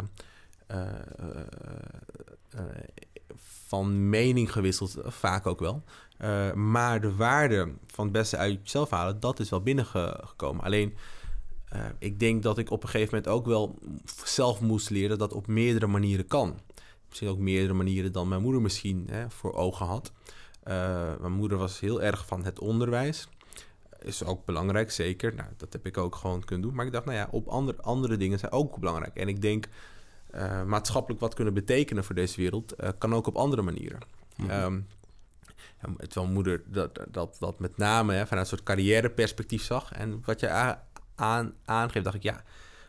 eh, 0.68 0.86
van 3.36 4.10
mening 4.10 4.52
gewisseld, 4.52 4.98
vaak 5.06 5.48
ook 5.48 5.60
wel. 5.60 5.84
Maar 6.56 7.02
de 7.02 7.16
waarde 7.16 7.72
van 7.88 8.04
het 8.04 8.14
beste 8.14 8.38
uit 8.38 8.60
jezelf 8.64 8.90
halen, 8.90 9.20
dat 9.20 9.40
is 9.40 9.50
wel 9.50 9.62
binnengekomen. 9.62 10.64
Alleen, 10.64 10.98
ik 12.00 12.20
denk 12.20 12.44
dat 12.44 12.58
ik 12.58 12.72
op 12.72 12.84
een 12.84 12.90
gegeven 12.90 13.16
moment 13.16 13.34
ook 13.34 13.46
wel 13.46 13.80
zelf 14.24 14.62
moest 14.62 14.90
leren 14.90 15.10
dat 15.10 15.20
dat 15.30 15.34
op 15.34 15.48
meerdere 15.48 15.88
manieren 15.88 16.28
kan. 16.28 16.60
Misschien 17.08 17.30
ook 17.30 17.38
meerdere 17.38 17.74
manieren 17.74 18.12
dan 18.12 18.28
mijn 18.28 18.42
moeder 18.42 18.62
misschien 18.62 19.08
hè, 19.10 19.30
voor 19.30 19.54
ogen 19.54 19.86
had. 19.86 20.12
Eh, 20.70 21.20
mijn 21.20 21.34
moeder 21.34 21.58
was 21.58 21.80
heel 21.80 22.02
erg 22.02 22.26
van 22.26 22.44
het 22.44 22.60
onderwijs. 22.60 23.28
Is 24.00 24.24
ook 24.24 24.46
belangrijk, 24.46 24.92
zeker. 24.92 25.36
Nou, 25.36 25.50
dat 25.58 25.74
heb 25.74 25.86
ik 25.86 25.98
ook 25.98 26.16
gewoon 26.16 26.44
kunnen 26.44 26.68
doen. 26.68 26.76
Maar 26.76 26.86
ik 26.86 26.92
dacht, 26.92 27.06
nou 27.06 27.18
ja, 27.18 27.28
op 27.32 27.48
andere, 27.48 27.82
andere 27.82 28.18
dingen 28.18 28.40
zijn 28.40 28.52
ook 28.52 28.78
belangrijk. 28.78 29.16
En 29.16 29.28
ik 29.28 29.42
denk, 29.42 29.66
eh, 30.32 30.64
maatschappelijk 30.64 31.22
wat 31.22 31.34
kunnen 31.34 31.54
betekenen 31.54 32.04
voor 32.04 32.16
deze 32.16 32.42
wereld, 32.42 32.72
eh, 32.72 32.90
kan 32.98 33.14
ook 33.16 33.28
op 33.28 33.36
andere 33.36 33.62
manieren. 33.62 34.00
Ehm, 34.48 34.80
ja, 35.82 36.08
terwijl 36.08 36.34
moeder 36.34 36.64
dat, 36.66 37.00
dat, 37.12 37.36
dat 37.40 37.60
met 37.60 37.78
name 37.78 38.14
hè, 38.14 38.28
vanuit 38.28 38.52
een 38.52 38.58
soort 38.58 38.68
carrièreperspectief 38.68 39.64
zag. 39.64 39.92
En 39.92 40.22
wat 40.26 40.40
je 40.40 40.50
aan, 41.16 41.54
aangeeft, 41.66 42.06
dacht 42.06 42.18
ik, 42.18 42.24
ja, 42.24 42.44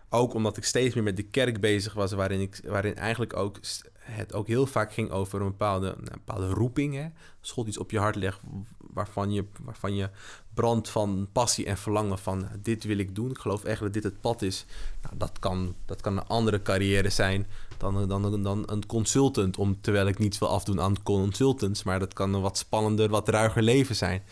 ook 0.09 0.35
omdat 0.35 0.57
ik 0.57 0.64
steeds 0.64 0.95
meer 0.95 1.05
met 1.05 1.16
de 1.16 1.22
kerk 1.22 1.61
bezig 1.61 1.93
was, 1.93 2.12
waarin, 2.12 2.41
ik, 2.41 2.61
waarin 2.64 2.97
eigenlijk 2.97 3.37
ook 3.37 3.59
het 4.11 4.35
ook 4.35 4.47
heel 4.47 4.67
vaak 4.67 4.93
ging 4.93 5.11
over 5.11 5.41
een 5.41 5.47
bepaalde, 5.47 5.87
nou, 5.87 6.11
bepaalde 6.11 6.49
roeping. 6.49 6.95
Hè? 6.95 7.09
Als 7.41 7.67
iets 7.67 7.79
op 7.79 7.91
je 7.91 7.99
hart 7.99 8.17
legt 8.17 8.41
waarvan 8.93 9.33
je, 9.33 9.45
waarvan 9.61 9.95
je 9.95 10.11
brandt 10.55 10.89
van 10.89 11.29
passie 11.33 11.67
en 11.67 11.77
verlangen 11.77 12.19
van 12.19 12.49
dit 12.63 12.85
wil 12.85 12.99
ik 12.99 13.15
doen. 13.15 13.31
Ik 13.31 13.39
geloof 13.39 13.65
echt 13.65 13.81
dat 13.81 13.93
dit 13.93 14.03
het 14.03 14.21
pad 14.21 14.43
is. 14.43 14.65
Nou, 15.03 15.17
dat, 15.17 15.39
kan, 15.39 15.75
dat 15.85 16.01
kan 16.01 16.17
een 16.17 16.27
andere 16.27 16.63
carrière 16.63 17.11
zijn 17.11 17.47
dan, 17.79 18.09
dan, 18.09 18.43
dan 18.43 18.63
een 18.67 18.87
consultant. 18.87 19.57
Om, 19.57 19.81
terwijl 19.81 20.07
ik 20.07 20.19
niets 20.19 20.39
wil 20.39 20.49
afdoen 20.49 20.81
aan 20.81 21.03
consultants. 21.03 21.83
Maar 21.83 21.99
dat 21.99 22.13
kan 22.13 22.35
een 22.35 22.41
wat 22.41 22.59
spannender, 22.59 23.09
wat 23.09 23.29
ruiger 23.29 23.63
leven 23.63 23.97
zijn. 23.97 24.23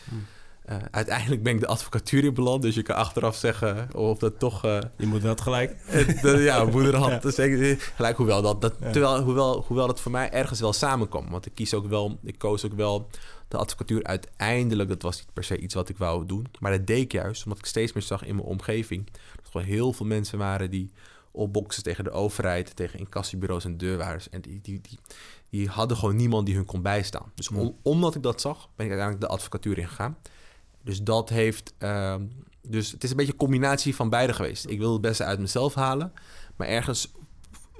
Eh, 0.68 0.76
uiteindelijk 0.90 1.42
ben 1.42 1.54
ik 1.54 1.60
de 1.60 1.66
advocatuur 1.66 2.24
in 2.24 2.34
beland. 2.34 2.62
Dus 2.62 2.74
je 2.74 2.82
kan 2.82 2.96
achteraf 2.96 3.36
zeggen 3.36 3.94
of 3.94 4.18
dat 4.18 4.38
toch... 4.38 4.64
eh, 4.64 4.78
Je 4.96 5.06
moet 5.06 5.22
dat 5.22 5.40
gelijk. 5.40 5.76
de- 6.22 6.38
ja, 6.40 6.56
mijn 6.62 6.70
moeder 6.70 6.94
had 6.96 7.22
Ja. 7.22 7.30
zeker 7.30 7.80
gelijk, 7.94 8.16
hoewel 8.16 8.42
dat, 8.42 8.60
dat 8.60 8.74
Ja. 8.80 8.90
terwijl, 8.90 9.22
hoewel, 9.22 9.64
hoewel 9.66 9.86
dat 9.86 10.00
voor 10.00 10.12
mij 10.12 10.30
ergens 10.30 10.60
wel 10.60 10.72
samenkwam. 10.72 11.30
Want 11.30 11.46
ik 11.46 11.54
kies 11.54 11.74
ook 11.74 11.86
wel, 11.86 12.18
ik 12.22 12.38
koos 12.38 12.64
ook 12.64 12.72
wel 12.74 13.08
de 13.48 13.56
advocatuur 13.56 14.04
uiteindelijk. 14.04 14.88
Dat 14.88 15.02
was 15.02 15.16
niet 15.18 15.32
per 15.32 15.44
se 15.44 15.58
iets 15.58 15.74
wat 15.74 15.88
ik 15.88 15.98
wou 15.98 16.26
doen. 16.26 16.46
Maar 16.60 16.70
dat 16.72 16.86
deed 16.86 17.02
ik 17.02 17.12
juist, 17.12 17.44
omdat 17.44 17.58
ik 17.58 17.66
steeds 17.66 17.92
meer 17.92 18.02
zag 18.02 18.24
in 18.24 18.34
mijn 18.34 18.46
omgeving. 18.46 19.06
Dat 19.06 19.44
er 19.44 19.50
gewoon 19.50 19.66
heel 19.66 19.92
veel 19.92 20.06
mensen 20.06 20.38
waren 20.38 20.70
die 20.70 20.92
opboksen 21.30 21.82
tegen 21.82 22.04
de 22.04 22.10
overheid, 22.10 22.76
tegen 22.76 22.98
incassobureaus 22.98 23.64
en 23.64 23.76
deurwaarders. 23.76 24.28
En 24.28 24.40
die, 24.40 24.60
die, 24.62 24.80
die, 24.80 24.98
die 25.50 25.68
hadden 25.68 25.96
gewoon 25.96 26.16
niemand 26.16 26.46
die 26.46 26.54
hun 26.54 26.64
kon 26.64 26.82
bijstaan. 26.82 27.32
Dus 27.34 27.48
om- 27.48 27.76
omdat 27.82 28.14
ik 28.14 28.22
dat 28.22 28.40
zag, 28.40 28.56
ben 28.76 28.86
ik 28.86 28.92
uiteindelijk 28.92 29.20
de 29.20 29.36
advocatuur 29.36 29.78
ingegaan. 29.78 30.16
Dus 30.88 31.02
dat 31.02 31.28
heeft. 31.28 31.74
ehm, 31.78 32.22
dus 32.62 32.90
het 32.92 33.04
is 33.04 33.10
een 33.10 33.16
beetje 33.16 33.32
een 33.32 33.38
combinatie 33.38 33.94
van 33.94 34.08
beide 34.08 34.32
geweest. 34.32 34.68
Ik 34.68 34.78
wil 34.78 34.92
het 34.92 35.00
beste 35.00 35.24
uit 35.24 35.38
mezelf 35.38 35.74
halen. 35.74 36.12
Maar 36.56 36.66
ergens 36.66 37.12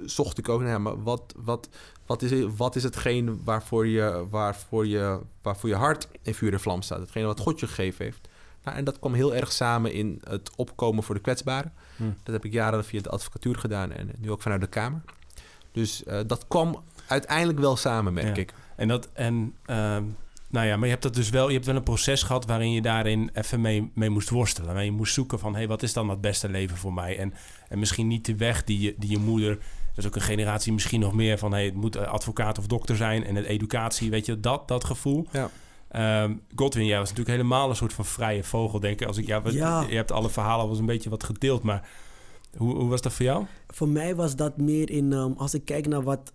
zocht 0.05 0.37
ik 0.37 0.49
ook 0.49 0.59
naar, 0.61 0.69
ja, 0.69 0.77
maar 0.77 1.03
wat, 1.03 1.33
wat, 1.37 1.69
wat, 2.05 2.21
is, 2.21 2.45
wat 2.57 2.75
is 2.75 2.83
hetgeen 2.83 3.41
waarvoor 3.43 3.87
je, 3.87 4.25
waarvoor, 4.29 4.87
je, 4.87 5.19
waarvoor 5.41 5.69
je 5.69 5.75
hart 5.75 6.07
in 6.21 6.33
vuur 6.33 6.53
en 6.53 6.59
vlam 6.59 6.81
staat? 6.81 6.99
Hetgene 6.99 7.25
wat 7.25 7.39
God 7.39 7.59
je 7.59 7.67
gegeven 7.67 8.05
heeft. 8.05 8.27
Nou, 8.63 8.77
en 8.77 8.83
dat 8.83 8.99
kwam 8.99 9.13
heel 9.13 9.35
erg 9.35 9.51
samen 9.51 9.93
in 9.93 10.21
het 10.23 10.49
opkomen 10.55 11.03
voor 11.03 11.15
de 11.15 11.21
kwetsbaren. 11.21 11.73
Hm. 11.95 12.03
Dat 12.23 12.33
heb 12.33 12.45
ik 12.45 12.51
jaren 12.51 12.85
via 12.85 13.01
de 13.01 13.09
advocatuur 13.09 13.55
gedaan 13.55 13.91
en 13.91 14.11
nu 14.17 14.31
ook 14.31 14.41
vanuit 14.41 14.61
de 14.61 14.67
Kamer. 14.67 15.01
Dus 15.71 16.03
eh, 16.03 16.19
dat 16.27 16.47
kwam 16.47 16.83
uiteindelijk 17.07 17.59
wel 17.59 17.75
samen, 17.75 18.13
merk 18.13 18.35
Ja. 18.35 18.41
ik. 18.41 18.53
En 18.75 18.87
dat, 18.87 19.09
en, 19.13 19.55
ehm, 19.65 20.03
nou 20.49 20.65
ja, 20.67 20.75
maar 20.75 20.85
je 20.85 20.91
hebt 20.91 21.03
dat 21.03 21.13
dus 21.15 21.29
wel, 21.29 21.47
je 21.47 21.53
hebt 21.53 21.65
wel 21.65 21.75
een 21.75 21.83
proces 21.83 22.23
gehad 22.23 22.45
waarin 22.45 22.71
je 22.71 22.81
daarin 22.81 23.29
even 23.33 23.61
mee, 23.61 23.91
mee 23.93 24.09
moest 24.09 24.29
worstelen. 24.29 24.69
Waarin 24.69 24.91
je 24.91 24.97
moest 24.97 25.13
zoeken 25.13 25.39
van, 25.39 25.51
hé, 25.51 25.57
hey, 25.57 25.67
wat 25.67 25.83
is 25.83 25.93
dan 25.93 26.09
het 26.09 26.21
beste 26.21 26.49
leven 26.49 26.77
voor 26.77 26.93
mij? 26.93 27.17
En, 27.17 27.33
en 27.69 27.79
misschien 27.79 28.07
niet 28.07 28.25
de 28.25 28.35
weg 28.35 28.63
die 28.63 28.79
je, 28.79 28.95
die 28.97 29.09
je 29.09 29.17
moeder 29.17 29.57
is 29.95 30.05
ook 30.07 30.15
een 30.15 30.21
generatie 30.21 30.73
misschien 30.73 30.99
nog 30.99 31.13
meer 31.13 31.37
van... 31.37 31.51
Hey, 31.51 31.65
het 31.65 31.73
moet 31.73 31.95
eh, 31.95 32.07
advocaat 32.07 32.57
of 32.57 32.67
dokter 32.67 32.95
zijn 32.95 33.23
en 33.25 33.35
het 33.35 33.45
educatie, 33.45 34.09
weet 34.09 34.25
je, 34.25 34.39
dat, 34.39 34.67
dat 34.67 34.83
gevoel. 34.83 35.27
Ja. 35.31 35.49
Ehm, 35.89 36.33
Godwin, 36.55 36.85
jij 36.85 36.97
was 36.99 37.09
natuurlijk 37.09 37.35
helemaal 37.37 37.69
een 37.69 37.75
soort 37.75 37.93
van 37.93 38.05
vrije 38.05 38.43
vogel, 38.43 38.79
denk 38.79 39.01
ik. 39.01 39.07
Als 39.07 39.17
ik 39.17 39.27
ja, 39.27 39.41
wat- 39.41 39.53
Ja. 39.53 39.85
Je 39.89 39.95
hebt 39.95 40.11
alle 40.11 40.29
verhalen 40.29 40.57
al 40.57 40.61
wel 40.63 40.71
eens 40.71 40.79
een 40.79 40.85
beetje 40.85 41.09
wat 41.09 41.23
gedeeld, 41.23 41.63
maar 41.63 41.87
hoe, 42.57 42.75
hoe 42.75 42.89
was 42.89 43.01
dat 43.01 43.13
voor 43.13 43.25
jou? 43.25 43.45
Voor 43.67 43.87
mij 43.87 44.15
was 44.15 44.35
dat 44.35 44.57
meer 44.57 44.89
in, 44.89 45.13
ehm, 45.13 45.31
als 45.37 45.53
ik 45.53 45.65
kijk 45.65 45.87
naar 45.87 46.03
wat 46.03 46.33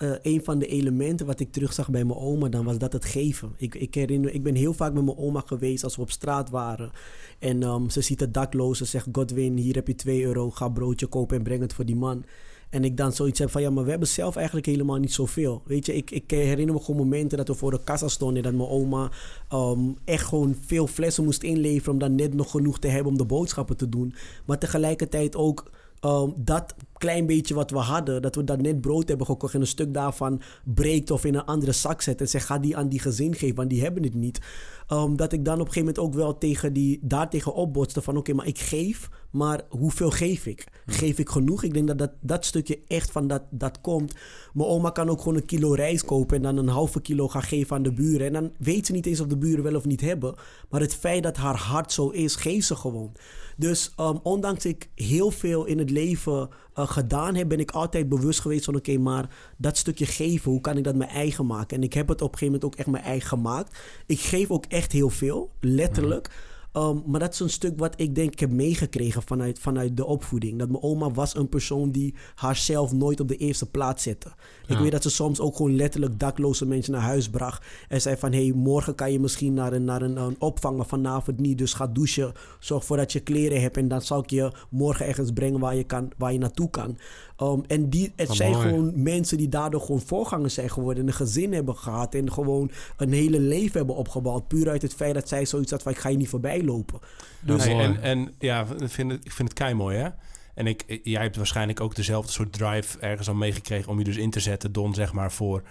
eh, 0.00 0.12
een 0.22 0.44
van 0.44 0.58
de 0.58 0.66
elementen 0.66 1.26
wat 1.26 1.40
ik 1.40 1.52
terugzag 1.52 1.90
bij 1.90 2.04
mijn 2.04 2.18
oma, 2.18 2.48
dan 2.48 2.64
was 2.64 2.78
dat 2.78 2.92
het 2.92 3.04
geven. 3.04 3.52
Ik, 3.56 3.74
ik 3.74 3.94
herinner, 3.94 4.34
ik 4.34 4.42
ben 4.42 4.54
heel 4.54 4.72
vaak 4.72 4.92
met 4.92 5.04
mijn 5.04 5.18
oma 5.18 5.42
geweest 5.46 5.84
als 5.84 5.96
we 5.96 6.02
op 6.02 6.10
straat 6.10 6.50
waren. 6.50 6.90
En 7.38 7.62
ehm, 7.62 7.88
ze 7.88 8.00
ziet 8.00 8.18
de 8.18 8.30
dakloze, 8.30 8.84
zegt 8.84 9.06
Godwin, 9.12 9.56
hier 9.56 9.74
heb 9.74 9.86
je 9.86 9.94
2 9.94 10.24
euro, 10.24 10.50
ga 10.50 10.68
broodje 10.68 11.06
kopen 11.06 11.36
en 11.36 11.42
breng 11.42 11.60
het 11.60 11.72
voor 11.72 11.84
die 11.84 11.96
man. 11.96 12.24
En 12.70 12.84
ik 12.84 12.96
dan 12.96 13.12
zoiets 13.12 13.38
heb 13.38 13.50
van, 13.50 13.62
ja, 13.62 13.70
maar 13.70 13.84
we 13.84 13.90
hebben 13.90 14.08
zelf 14.08 14.36
eigenlijk 14.36 14.66
helemaal 14.66 14.96
niet 14.96 15.12
zoveel. 15.12 15.62
Weet 15.64 15.86
je, 15.86 15.94
ik, 15.94 16.10
ik 16.10 16.30
herinner 16.30 16.74
me 16.74 16.80
gewoon 16.80 17.00
momenten 17.00 17.38
dat 17.38 17.48
we 17.48 17.54
voor 17.54 17.70
de 17.70 17.84
kassa 17.84 18.08
stonden... 18.08 18.36
en 18.36 18.42
dat 18.42 18.58
mijn 18.58 18.80
oma 18.80 19.10
ehm, 19.48 19.80
echt 20.04 20.26
gewoon 20.26 20.56
veel 20.66 20.86
flessen 20.86 21.24
moest 21.24 21.42
inleveren... 21.42 21.92
om 21.92 21.98
dan 21.98 22.14
net 22.14 22.34
nog 22.34 22.50
genoeg 22.50 22.78
te 22.78 22.88
hebben 22.88 23.12
om 23.12 23.18
de 23.18 23.24
boodschappen 23.24 23.76
te 23.76 23.88
doen. 23.88 24.14
Maar 24.44 24.58
tegelijkertijd 24.58 25.36
ook 25.36 25.70
ehm, 26.00 26.30
dat 26.36 26.74
klein 27.00 27.26
beetje 27.26 27.54
wat 27.54 27.70
we 27.70 27.78
hadden... 27.78 28.22
dat 28.22 28.34
we 28.34 28.44
dat 28.44 28.60
net 28.60 28.80
brood 28.80 29.08
hebben 29.08 29.26
gekocht 29.26 29.54
en 29.54 29.60
een 29.60 29.66
stuk 29.66 29.94
daarvan 29.94 30.40
breekt... 30.64 31.10
of 31.10 31.24
in 31.24 31.34
een 31.34 31.44
andere 31.44 31.72
zak 31.72 32.02
zet 32.02 32.20
en 32.20 32.28
zeg, 32.28 32.46
ga 32.46 32.58
die 32.58 32.76
aan 32.76 32.88
die 32.88 33.00
gezin 33.00 33.34
geven, 33.34 33.56
want 33.56 33.70
die 33.70 33.82
hebben 33.82 34.02
het 34.02 34.14
niet. 34.14 34.40
Ehm, 34.86 35.16
dat 35.16 35.32
ik 35.32 35.44
dan 35.44 35.54
op 35.54 35.66
een 35.66 35.72
gegeven 35.72 35.94
moment 35.94 35.98
ook 35.98 36.14
wel 36.14 36.38
tegen 36.38 36.72
die, 36.72 36.98
daartegen 37.02 37.54
opbotste 37.54 38.02
van... 38.02 38.16
oké, 38.16 38.32
maar 38.32 38.46
ik 38.46 38.58
geef, 38.58 39.08
maar 39.30 39.60
hoeveel 39.68 40.10
geef 40.10 40.46
ik? 40.46 40.66
Geef 40.86 41.18
ik 41.18 41.28
genoeg? 41.28 41.62
Ik 41.62 41.74
denk 41.74 41.86
dat 41.86 41.98
dat, 41.98 42.12
dat 42.20 42.44
stukje 42.44 42.80
echt 42.86 43.10
van 43.10 43.26
dat, 43.26 43.42
dat 43.50 43.80
komt. 43.80 44.14
Mijn 44.52 44.68
oma 44.68 44.90
kan 44.90 45.08
ook 45.08 45.18
gewoon 45.18 45.36
een 45.36 45.44
kilo 45.44 45.72
rijst 45.72 46.04
kopen... 46.04 46.36
en 46.36 46.42
dan 46.42 46.56
een 46.56 46.68
halve 46.68 47.00
kilo 47.00 47.28
gaan 47.28 47.42
geven 47.42 47.76
aan 47.76 47.82
de 47.82 47.92
buren. 47.92 48.26
En 48.26 48.32
dan 48.32 48.52
weet 48.58 48.86
ze 48.86 48.92
niet 48.92 49.06
eens 49.06 49.20
of 49.20 49.26
de 49.26 49.38
buren 49.38 49.64
wel 49.64 49.74
of 49.74 49.84
niet 49.84 50.00
hebben. 50.00 50.34
Maar 50.68 50.80
het 50.80 50.94
feit 50.94 51.22
dat 51.22 51.36
haar 51.36 51.56
hart 51.56 51.92
zo 51.92 52.08
is, 52.08 52.36
geeft 52.36 52.66
ze 52.66 52.76
gewoon. 52.76 53.12
Dus 53.56 53.92
ehm, 53.96 54.16
ondanks 54.22 54.64
ik 54.64 54.88
heel 54.94 55.30
veel 55.30 55.64
in 55.64 55.78
het 55.78 55.90
leven 55.90 56.48
gedaan 56.86 57.34
heb... 57.34 57.48
ben 57.48 57.60
ik 57.60 57.70
altijd 57.70 58.08
bewust 58.08 58.40
geweest 58.40 58.64
van... 58.64 58.76
oké, 58.76 58.98
maar 58.98 59.28
dat 59.56 59.76
stukje 59.76 60.06
geven, 60.06 60.50
hoe 60.50 60.60
kan 60.60 60.76
ik 60.76 60.84
dat 60.84 60.94
mijn 60.94 61.10
eigen 61.10 61.46
maken? 61.46 61.76
En 61.76 61.82
ik 61.82 61.92
heb 61.92 62.08
het 62.08 62.22
op 62.22 62.32
een 62.32 62.38
gegeven 62.38 62.54
moment 62.54 62.64
ook 62.64 62.78
echt 62.78 62.88
mijn 62.88 63.04
eigen 63.04 63.28
gemaakt. 63.28 63.78
Ik 64.06 64.20
geef 64.20 64.50
ook 64.50 64.64
echt 64.68 64.92
heel 64.92 65.10
veel, 65.10 65.50
letterlijk... 65.60 66.30
Ehm, 66.72 66.98
maar 67.06 67.20
dat 67.20 67.32
is 67.32 67.40
een 67.40 67.50
stuk 67.50 67.78
wat 67.78 67.94
ik 67.96 68.14
denk 68.14 68.32
ik 68.32 68.40
heb 68.40 68.50
meegekregen 68.50 69.22
vanuit, 69.22 69.58
vanuit 69.58 69.96
de 69.96 70.06
opvoeding. 70.06 70.58
Dat 70.58 70.68
mijn 70.68 70.82
oma 70.82 71.10
was 71.10 71.36
een 71.36 71.48
persoon 71.48 71.90
die 71.90 72.14
haarzelf 72.34 72.92
nooit 72.92 73.20
op 73.20 73.28
de 73.28 73.36
eerste 73.36 73.70
plaats 73.70 74.02
zette. 74.02 74.32
Ik 74.66 74.78
weet 74.78 74.90
dat 74.92 75.02
ze 75.02 75.10
soms 75.10 75.40
ook 75.40 75.56
gewoon 75.56 75.76
letterlijk 75.76 76.18
dakloze 76.18 76.66
mensen 76.66 76.92
naar 76.92 77.02
huis 77.02 77.30
bracht. 77.30 77.66
En 77.88 78.00
zei 78.00 78.16
van, 78.16 78.32
hé, 78.32 78.46
hey, 78.46 78.52
morgen 78.52 78.94
kan 78.94 79.12
je 79.12 79.20
misschien 79.20 79.54
naar 79.54 79.72
een, 79.72 79.84
naar 79.84 80.02
een, 80.02 80.16
een 80.16 80.36
opvang, 80.38 80.86
vanavond 80.86 81.40
niet. 81.40 81.58
Dus 81.58 81.72
ga 81.72 81.86
douchen, 81.86 82.32
zorg 82.58 82.84
voor 82.84 82.96
dat 82.96 83.12
je 83.12 83.20
kleren 83.20 83.60
hebt. 83.60 83.76
En 83.76 83.88
dan 83.88 84.02
zal 84.02 84.22
ik 84.22 84.30
je 84.30 84.52
morgen 84.68 85.06
ergens 85.06 85.32
brengen 85.32 85.60
waar 85.60 85.76
je, 85.76 85.84
kan, 85.84 86.10
waar 86.18 86.32
je 86.32 86.38
naartoe 86.38 86.70
kan. 86.70 86.98
Ehm, 87.40 87.60
en 87.66 87.90
die, 87.90 88.12
het 88.16 88.28
Wat 88.28 88.36
zijn 88.36 88.52
mooi. 88.52 88.68
gewoon 88.68 89.02
mensen 89.02 89.36
die 89.36 89.48
daardoor 89.48 89.80
gewoon 89.80 90.00
voorgangers 90.00 90.54
zijn 90.54 90.70
geworden. 90.70 91.02
En 91.02 91.08
een 91.08 91.14
gezin 91.14 91.52
hebben 91.52 91.76
gehad. 91.76 92.14
En 92.14 92.32
gewoon 92.32 92.70
een 92.96 93.12
hele 93.12 93.40
leven 93.40 93.76
hebben 93.76 93.96
opgebouwd. 93.96 94.48
Puur 94.48 94.68
uit 94.68 94.82
het 94.82 94.94
feit 94.94 95.14
dat 95.14 95.28
zij 95.28 95.44
zoiets 95.44 95.70
had 95.70 95.82
van, 95.82 95.92
ik 95.92 95.98
ga 95.98 96.08
je 96.08 96.16
niet 96.16 96.28
voorbij 96.28 96.62
lopen. 96.62 97.00
Dus, 97.40 97.64
Nee, 97.64 97.74
en, 97.74 98.02
en 98.02 98.34
ja, 98.38 98.66
ik 98.78 98.88
vind 98.88 99.10
het, 99.10 99.24
ik 99.24 99.32
vind 99.32 99.48
het 99.48 99.58
kei 99.58 99.74
mooi, 99.74 99.96
hè? 99.96 100.08
En 100.54 100.66
ik, 100.66 101.00
jij 101.02 101.22
hebt 101.22 101.36
waarschijnlijk 101.36 101.80
ook 101.80 101.94
dezelfde 101.94 102.32
soort 102.32 102.52
drive 102.52 102.98
ergens 102.98 103.28
al 103.28 103.34
meegekregen 103.34 103.90
om 103.90 103.98
je 103.98 104.04
dus 104.04 104.16
in 104.16 104.30
te 104.30 104.40
zetten, 104.40 104.72
Don, 104.72 104.94
zeg 104.94 105.12
maar, 105.12 105.32
voor, 105.32 105.62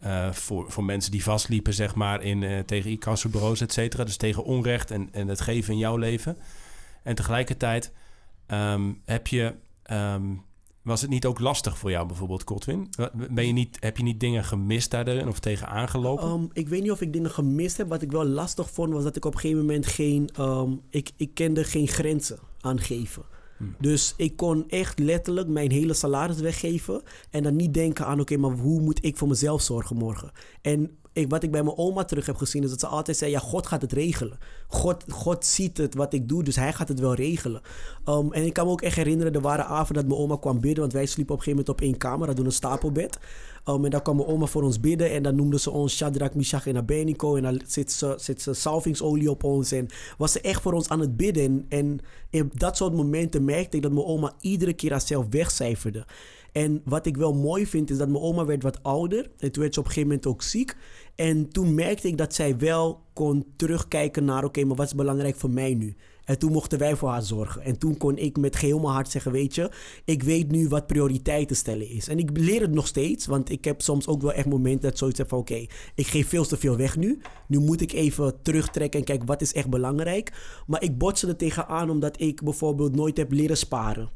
eh, 0.00 0.32
voor, 0.32 0.70
voor 0.70 0.84
mensen 0.84 1.10
die 1.10 1.22
vastliepen, 1.22 1.74
zeg 1.74 1.94
maar, 1.94 2.22
in, 2.22 2.42
eh, 2.42 2.58
tegen 2.58 2.90
incassobureaus, 2.90 3.60
et 3.60 3.72
cetera. 3.72 4.04
Dus 4.04 4.16
tegen 4.16 4.44
onrecht 4.44 4.90
en, 4.90 5.08
en 5.12 5.28
het 5.28 5.40
geven 5.40 5.72
in 5.72 5.78
jouw 5.78 5.96
leven. 5.96 6.36
En 7.02 7.14
tegelijkertijd 7.14 7.92
ehm, 8.46 8.92
heb 9.04 9.26
je, 9.26 9.54
ehm, 9.82 10.22
was 10.88 11.00
het 11.00 11.10
niet 11.10 11.26
ook 11.26 11.38
lastig 11.38 11.78
voor 11.78 11.90
jou 11.90 12.06
bijvoorbeeld, 12.06 12.44
Kotwin? 12.44 12.88
Ben 13.30 13.46
je 13.46 13.52
niet, 13.52 13.76
heb 13.80 13.96
je 13.96 14.02
niet 14.02 14.20
dingen 14.20 14.44
gemist 14.44 14.90
daarin 14.90 15.28
of 15.28 15.38
tegen 15.38 15.68
aangelopen? 15.68 16.24
Ehm, 16.24 16.44
ik 16.52 16.68
weet 16.68 16.82
niet 16.82 16.90
of 16.90 17.00
ik 17.00 17.12
dingen 17.12 17.30
gemist 17.30 17.76
heb. 17.76 17.88
Wat 17.88 18.02
ik 18.02 18.12
wel 18.12 18.24
lastig 18.24 18.70
vond, 18.70 18.92
was 18.92 19.04
dat 19.04 19.16
ik 19.16 19.24
op 19.24 19.34
een 19.34 19.40
gegeven 19.40 19.60
moment 19.60 19.86
geen... 19.86 20.28
ehm, 20.34 20.72
ik, 20.90 21.10
ik 21.16 21.34
kende 21.34 21.64
geen 21.64 21.88
grenzen 21.88 22.38
aangeven. 22.60 23.22
Dus 23.78 24.14
ik 24.16 24.36
kon 24.36 24.68
echt 24.68 24.98
letterlijk 24.98 25.48
mijn 25.48 25.70
hele 25.70 25.94
salaris 25.94 26.40
weggeven. 26.40 27.02
En 27.30 27.42
dan 27.42 27.56
niet 27.56 27.74
denken 27.74 28.06
aan, 28.06 28.20
oké, 28.20 28.36
maar 28.36 28.50
hoe 28.50 28.80
moet 28.80 29.04
ik 29.04 29.16
voor 29.16 29.28
mezelf 29.28 29.62
zorgen 29.62 29.96
morgen? 29.96 30.30
En 30.62 30.97
ik, 31.18 31.30
wat 31.30 31.42
ik 31.42 31.50
bij 31.50 31.62
mijn 31.62 31.76
oma 31.76 32.04
terug 32.04 32.26
heb 32.26 32.36
gezien, 32.36 32.62
is 32.62 32.70
dat 32.70 32.80
ze 32.80 32.86
altijd 32.86 33.16
zei, 33.16 33.30
ja, 33.30 33.38
God 33.38 33.66
gaat 33.66 33.82
het 33.82 33.92
regelen. 33.92 34.38
God, 34.68 35.04
God 35.08 35.44
ziet 35.46 35.76
het, 35.76 35.94
wat 35.94 36.12
ik 36.12 36.28
doe, 36.28 36.44
dus 36.44 36.56
hij 36.56 36.72
gaat 36.72 36.88
het 36.88 37.00
wel 37.00 37.14
regelen. 37.14 37.60
Ehm, 38.04 38.32
en 38.32 38.44
ik 38.44 38.52
kan 38.52 38.66
me 38.66 38.72
ook 38.72 38.82
echt 38.82 38.96
herinneren, 38.96 39.34
er 39.34 39.40
waren 39.40 39.66
avonden 39.66 39.94
dat 39.94 40.06
mijn 40.06 40.20
oma 40.20 40.36
kwam 40.36 40.60
bidden, 40.60 40.80
want 40.80 40.92
wij 40.92 41.06
sliepen 41.06 41.34
op 41.34 41.40
een 41.40 41.44
gegeven 41.44 41.64
moment 41.66 41.82
op 41.82 41.88
één 41.88 41.98
kamer, 41.98 42.26
dat 42.26 42.36
doen 42.36 42.46
een 42.46 42.52
stapelbed. 42.52 43.18
Um, 43.68 43.84
en 43.84 43.90
dan 43.90 44.02
kwam 44.02 44.16
mijn 44.16 44.28
oma 44.28 44.46
voor 44.46 44.62
ons 44.62 44.80
bidden 44.80 45.10
en 45.10 45.22
dan 45.22 45.34
noemde 45.34 45.58
ze 45.58 45.70
ons 45.70 45.96
Shadrach, 45.96 46.34
Meshach 46.34 46.66
en 46.66 46.76
Abednego. 46.76 47.36
En 47.36 47.42
dan 47.42 47.60
zit 47.66 47.92
ze, 47.92 48.14
zit 48.16 48.42
ze 48.42 48.54
salvingsolie 48.54 49.30
op 49.30 49.44
ons 49.44 49.72
en 49.72 49.86
was 50.18 50.32
ze 50.32 50.40
echt 50.40 50.62
voor 50.62 50.72
ons 50.72 50.88
aan 50.88 51.00
het 51.00 51.16
bidden. 51.16 51.44
En, 51.44 51.66
en 51.68 52.00
in 52.30 52.50
dat 52.54 52.76
soort 52.76 52.94
momenten 52.94 53.44
merkte 53.44 53.76
ik 53.76 53.82
dat 53.82 53.92
mijn 53.92 54.06
oma 54.06 54.32
iedere 54.40 54.72
keer 54.72 54.90
haarzelf 54.90 55.26
wegcijferde. 55.30 56.06
En 56.52 56.80
wat 56.84 57.06
ik 57.06 57.16
wel 57.16 57.34
mooi 57.34 57.66
vind, 57.66 57.90
is 57.90 57.98
dat 57.98 58.08
mijn 58.08 58.22
oma 58.22 58.44
werd 58.44 58.62
wat 58.62 58.82
ouder. 58.82 59.30
En 59.38 59.52
toen 59.52 59.62
werd 59.62 59.74
ze 59.74 59.80
op 59.80 59.86
een 59.86 59.92
gegeven 59.92 60.08
moment 60.08 60.26
ook 60.26 60.42
ziek. 60.42 60.76
En 61.14 61.48
toen 61.48 61.74
merkte 61.74 62.08
ik 62.08 62.18
dat 62.18 62.34
zij 62.34 62.58
wel 62.58 63.00
kon 63.12 63.44
terugkijken 63.56 64.24
naar... 64.24 64.44
oké, 64.44 64.64
maar 64.64 64.76
wat 64.76 64.86
is 64.86 64.94
belangrijk 64.94 65.36
voor 65.36 65.50
mij 65.50 65.74
nu? 65.74 65.96
En 66.24 66.38
toen 66.38 66.52
mochten 66.52 66.78
wij 66.78 66.96
voor 66.96 67.08
haar 67.08 67.22
zorgen. 67.22 67.62
En 67.62 67.78
toen 67.78 67.96
kon 67.96 68.16
ik 68.16 68.36
met 68.36 68.56
geheel 68.56 68.78
mijn 68.78 68.92
hart 68.92 69.10
zeggen... 69.10 69.32
weet 69.32 69.54
je, 69.54 69.70
ik 70.04 70.22
weet 70.22 70.50
nu 70.50 70.68
wat 70.68 70.86
prioriteiten 70.86 71.56
stellen 71.56 71.88
is. 71.88 72.08
En 72.08 72.18
ik 72.18 72.30
leer 72.38 72.60
het 72.60 72.72
nog 72.72 72.86
steeds. 72.86 73.26
Want 73.26 73.50
ik 73.50 73.64
heb 73.64 73.82
soms 73.82 74.06
ook 74.06 74.22
wel 74.22 74.32
echt 74.32 74.46
momenten 74.46 74.88
dat 74.88 74.98
zoiets 74.98 75.18
heb 75.18 75.28
van... 75.28 75.38
oké, 75.38 75.66
ik 75.94 76.06
geef 76.06 76.28
veel 76.28 76.44
te 76.44 76.56
veel 76.56 76.76
weg 76.76 76.96
nu. 76.96 77.20
Nu 77.46 77.58
moet 77.58 77.80
ik 77.80 77.92
even 77.92 78.42
terugtrekken 78.42 79.00
en 79.00 79.06
kijken 79.06 79.26
wat 79.26 79.40
is 79.40 79.52
echt 79.52 79.70
belangrijk. 79.70 80.32
Maar 80.66 80.82
ik 80.82 80.98
botste 80.98 81.26
er 81.26 81.36
tegenaan 81.36 81.90
omdat 81.90 82.20
ik 82.20 82.42
bijvoorbeeld 82.42 82.96
nooit 82.96 83.16
heb 83.16 83.32
leren 83.32 83.56
sparen. 83.56 84.10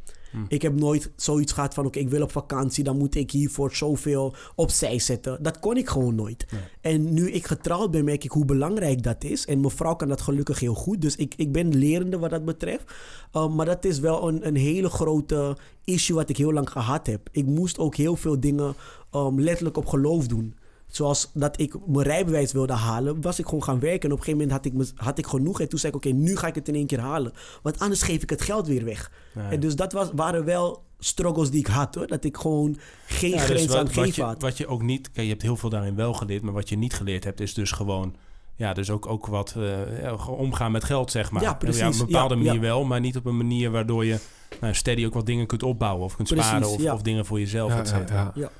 Ik 0.48 0.62
heb 0.62 0.74
nooit 0.74 1.10
zoiets 1.16 1.52
gehad 1.52 1.74
van: 1.74 1.86
oké, 1.86 1.98
ik 1.98 2.08
wil 2.08 2.22
op 2.22 2.32
vakantie, 2.32 2.84
dan 2.84 2.98
moet 2.98 3.14
ik 3.14 3.30
hiervoor 3.30 3.74
zoveel 3.74 4.34
opzij 4.54 4.98
zetten. 4.98 5.42
Dat 5.42 5.58
kon 5.58 5.76
ik 5.76 5.88
gewoon 5.88 6.14
nooit. 6.14 6.46
En 6.80 7.12
nu 7.14 7.30
ik 7.30 7.46
getrouwd 7.46 7.90
ben, 7.90 8.04
merk 8.04 8.24
ik 8.24 8.30
hoe 8.30 8.44
belangrijk 8.44 9.02
dat 9.02 9.24
is. 9.24 9.46
En 9.46 9.60
mijn 9.60 9.72
vrouw 9.72 9.94
kan 9.94 10.08
dat 10.08 10.20
gelukkig 10.20 10.60
heel 10.60 10.74
goed. 10.74 11.00
Dus 11.00 11.16
ik, 11.16 11.34
ik 11.36 11.52
ben 11.52 11.76
lerende 11.76 12.18
wat 12.18 12.30
dat 12.30 12.44
betreft. 12.44 12.84
Um, 13.32 13.54
maar 13.54 13.66
dat 13.66 13.84
is 13.84 13.98
wel 13.98 14.28
een, 14.28 14.46
een 14.46 14.56
hele 14.56 14.88
grote 14.88 15.56
issue 15.84 16.16
wat 16.16 16.28
ik 16.28 16.36
heel 16.36 16.52
lang 16.52 16.70
gehad 16.70 17.06
heb. 17.06 17.28
Ik 17.32 17.46
moest 17.46 17.78
ook 17.78 17.96
heel 17.96 18.16
veel 18.16 18.40
dingen 18.40 18.74
um, 19.14 19.40
letterlijk 19.40 19.76
op 19.76 19.86
geloof 19.86 20.26
doen. 20.26 20.54
Zoals 20.92 21.30
dat 21.34 21.60
ik 21.60 21.74
mijn 21.86 22.06
rijbewijs 22.06 22.52
wilde 22.52 22.72
halen, 22.72 23.20
was 23.20 23.38
ik 23.38 23.44
gewoon 23.44 23.62
gaan 23.62 23.80
werken. 23.80 24.08
En 24.08 24.14
op 24.14 24.18
een 24.18 24.24
gegeven 24.24 24.38
moment 24.48 24.50
had 24.56 24.64
ik, 24.64 24.72
me- 24.72 25.04
had 25.04 25.18
ik 25.18 25.26
genoeg. 25.26 25.60
En 25.60 25.68
toen 25.68 25.78
zei 25.78 25.92
ik, 25.92 25.98
oké, 25.98 26.08
nu 26.14 26.36
ga 26.36 26.46
ik 26.46 26.54
het 26.54 26.68
in 26.68 26.74
één 26.74 26.86
keer 26.86 27.00
halen. 27.00 27.32
Want 27.62 27.78
anders 27.78 28.02
geef 28.02 28.22
ik 28.22 28.30
het 28.30 28.42
geld 28.42 28.66
weer 28.66 28.84
weg. 28.84 29.10
En 29.50 29.60
dus 29.60 29.76
dat 29.76 29.92
was, 29.92 30.08
waren 30.14 30.44
wel 30.44 30.82
struggles 30.98 31.50
die 31.50 31.60
ik 31.60 31.66
had, 31.66 31.94
hoor. 31.94 32.06
Dat 32.06 32.24
ik 32.24 32.36
gewoon 32.36 32.76
geen 33.06 33.30
Ja, 33.30 33.36
dus 33.36 33.44
grens 33.44 33.66
wat, 33.66 33.76
aan 33.76 33.84
wat, 33.84 33.92
geven 33.94 34.12
je, 34.14 34.22
had. 34.22 34.42
wat 34.42 34.56
je 34.56 34.66
ook 34.66 34.82
niet... 34.82 35.10
Kijk, 35.10 35.24
je 35.26 35.30
hebt 35.32 35.42
heel 35.42 35.56
veel 35.56 35.70
daarin 35.70 35.94
wel 35.94 36.12
geleerd, 36.14 36.42
maar 36.42 36.52
wat 36.52 36.68
je 36.68 36.76
niet 36.76 36.94
geleerd 36.94 37.24
hebt 37.24 37.40
is 37.40 37.54
dus 37.54 37.70
gewoon... 37.70 38.14
Ja, 38.56 38.72
dus 38.72 38.90
ook, 38.90 39.06
ook 39.06 39.26
wat 39.26 39.54
eh, 40.02 40.28
omgaan 40.28 40.72
met 40.72 40.84
geld, 40.84 41.10
zeg 41.10 41.30
maar. 41.30 41.42
Ja, 41.42 41.54
precies. 41.54 41.82
op 41.86 41.92
een 41.92 42.06
bepaalde 42.06 42.34
Ja, 42.34 42.40
manier 42.40 42.54
ja. 42.54 42.60
wel, 42.60 42.84
maar 42.84 43.00
niet 43.00 43.16
op 43.16 43.26
een 43.26 43.36
manier 43.36 43.70
waardoor 43.70 44.04
je 44.04 44.18
nou, 44.60 44.74
steady 44.74 45.06
ook 45.06 45.14
wat 45.14 45.26
dingen 45.26 45.46
kunt 45.46 45.62
opbouwen 45.62 46.04
of 46.04 46.16
kunt 46.16 46.28
Precies, 46.28 46.46
sparen 46.46 46.68
of, 46.68 46.80
ja. 46.82 46.94
of 46.94 47.02
dingen 47.02 47.26
voor 47.26 47.38
jezelf, 47.38 47.70
Ja, 47.72 47.78
et 47.80 47.88
ja, 47.90 47.98
cetera. 47.98 48.32
ja. 48.34 48.50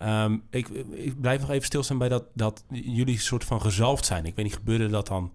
Ehm, 0.00 0.38
ik, 0.50 0.68
ik 0.90 1.20
blijf 1.20 1.40
nog 1.40 1.50
even 1.50 1.64
stilstaan 1.64 1.98
bij 1.98 2.08
dat, 2.08 2.24
dat 2.34 2.64
jullie 2.68 3.18
soort 3.18 3.44
van 3.44 3.60
gezalfd 3.60 4.06
zijn. 4.06 4.26
Ik 4.26 4.34
weet 4.34 4.44
niet, 4.44 4.54
gebeurde 4.54 4.88
dat 4.88 5.06
dan? 5.06 5.32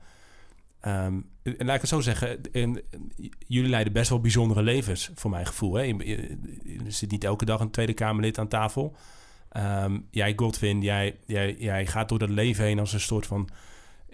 Ehm, 0.80 1.20
en 1.44 1.66
laat 1.66 1.76
ik 1.76 1.82
het 1.82 1.90
zo 1.90 2.00
zeggen, 2.00 2.52
en, 2.52 2.82
jullie 3.48 3.70
leiden 3.70 3.94
best 3.94 4.10
wel 4.10 4.20
bijzondere 4.20 4.62
levens, 4.62 5.12
voor 5.16 5.30
mijn 5.30 5.46
gevoel. 5.46 5.74
Hè? 5.74 5.82
Je, 5.82 6.38
zit 6.88 7.12
niet 7.12 7.24
elke 7.24 7.46
dag 7.46 7.60
een 7.60 7.72
Tweede 7.72 7.94
Kamerlid 7.94 8.38
aan 8.38 8.48
tafel. 8.48 8.96
Ehm, 9.50 10.00
jij, 10.12 10.34
Godwin, 10.36 10.82
jij, 10.82 11.20
jij, 11.26 11.56
jij 11.60 11.86
gaat 11.86 12.10
door 12.10 12.20
dat 12.20 12.30
leven 12.30 12.64
heen 12.64 12.80
als 12.80 12.94
een 12.94 13.00
soort 13.00 13.26
van 13.26 13.50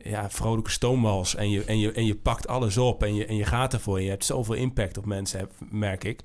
ja, 0.04 0.30
vrolijke 0.30 0.72
stoomwals. 0.72 1.36
En 1.36 1.49
je, 1.49 1.64
en, 1.64 1.80
je, 1.80 1.91
en 1.91 2.06
je 2.06 2.16
pakt 2.16 2.47
alles 2.47 2.78
op 2.78 3.04
en 3.04 3.16
je, 3.16 3.26
en 3.26 3.36
je 3.36 3.45
gaat 3.45 3.74
ervoor. 3.74 3.97
En 3.97 4.04
je 4.04 4.10
hebt 4.10 4.26
zoveel 4.26 4.56
impact 4.56 4.97
op 4.97 5.06
mensen, 5.06 5.49
merk 5.70 6.04
ik. 6.04 6.24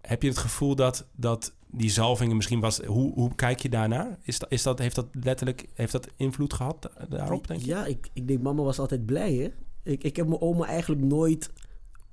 Heb 0.00 0.22
je 0.22 0.28
het 0.28 0.38
gevoel 0.38 0.74
dat, 0.74 1.06
dat 1.16 1.52
die 1.70 1.90
zalvingen 1.90 2.36
misschien 2.36 2.60
was... 2.60 2.78
Hoe, 2.80 3.12
hoe 3.14 3.34
kijk 3.34 3.60
je 3.60 3.68
daarnaar? 3.68 4.18
Is 4.22 4.38
dat, 4.38 4.50
is 4.50 4.62
dat, 4.62 4.78
heeft 4.78 4.94
dat 4.94 5.06
letterlijk 5.12 5.66
heeft 5.74 5.92
dat 5.92 6.08
invloed 6.16 6.52
gehad 6.52 6.82
da- 6.82 7.06
daarop, 7.16 7.46
denk 7.46 7.60
je? 7.60 7.66
Ja, 7.66 7.86
ik, 7.86 8.08
ik 8.12 8.28
denk, 8.28 8.42
mama 8.42 8.62
was 8.62 8.78
altijd 8.78 9.06
blij, 9.06 9.34
hè. 9.34 9.50
Ik, 9.92 10.02
ik 10.04 10.16
heb 10.16 10.26
mijn 10.26 10.40
oma 10.40 10.66
eigenlijk 10.66 11.02
nooit 11.02 11.50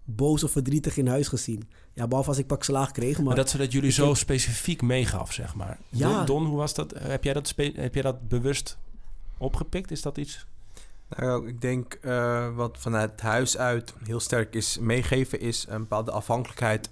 boos 0.04 0.44
of 0.44 0.52
verdrietig 0.52 0.98
in 0.98 1.08
huis 1.08 1.28
gezien. 1.28 1.70
Ja, 1.94 2.08
behalve 2.08 2.30
als 2.30 2.38
ik 2.38 2.48
pak 2.48 2.64
slaag 2.64 2.92
kreeg. 2.92 3.16
Maar, 3.18 3.26
Maar 3.26 3.36
dat 3.36 3.50
ze 3.50 3.58
dat 3.58 3.72
jullie 3.72 3.92
zo 3.92 4.08
heb- 4.08 4.16
specifiek 4.16 4.82
meegaf, 4.82 5.34
zeg 5.34 5.56
maar. 5.56 5.80
Ja. 5.90 6.18
Don, 6.18 6.26
Don, 6.26 6.46
hoe 6.46 6.58
was 6.58 6.74
dat? 6.74 6.94
Heb 7.00 7.24
jij 7.24 7.34
dat, 7.34 7.54
heb 7.58 7.94
jij 7.94 8.04
dat 8.04 8.28
bewust 8.28 8.78
opgepikt? 9.38 9.92
Is 9.92 10.02
dat 10.02 10.18
iets? 10.18 10.46
Nou, 11.18 11.48
ik 11.48 11.62
denk 11.62 11.94
eh, 11.94 12.56
wat 12.56 12.78
vanuit 12.80 13.22
huis 13.22 13.58
uit 13.58 13.94
heel 14.04 14.20
sterk 14.20 14.56
is 14.56 14.78
meegeven, 14.80 15.40
is 15.40 15.66
een 15.70 15.82
bepaalde 15.82 16.12
afhankelijkheid 16.12 16.90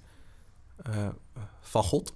eh, 0.82 1.08
van 1.60 1.82
God. 1.82 2.12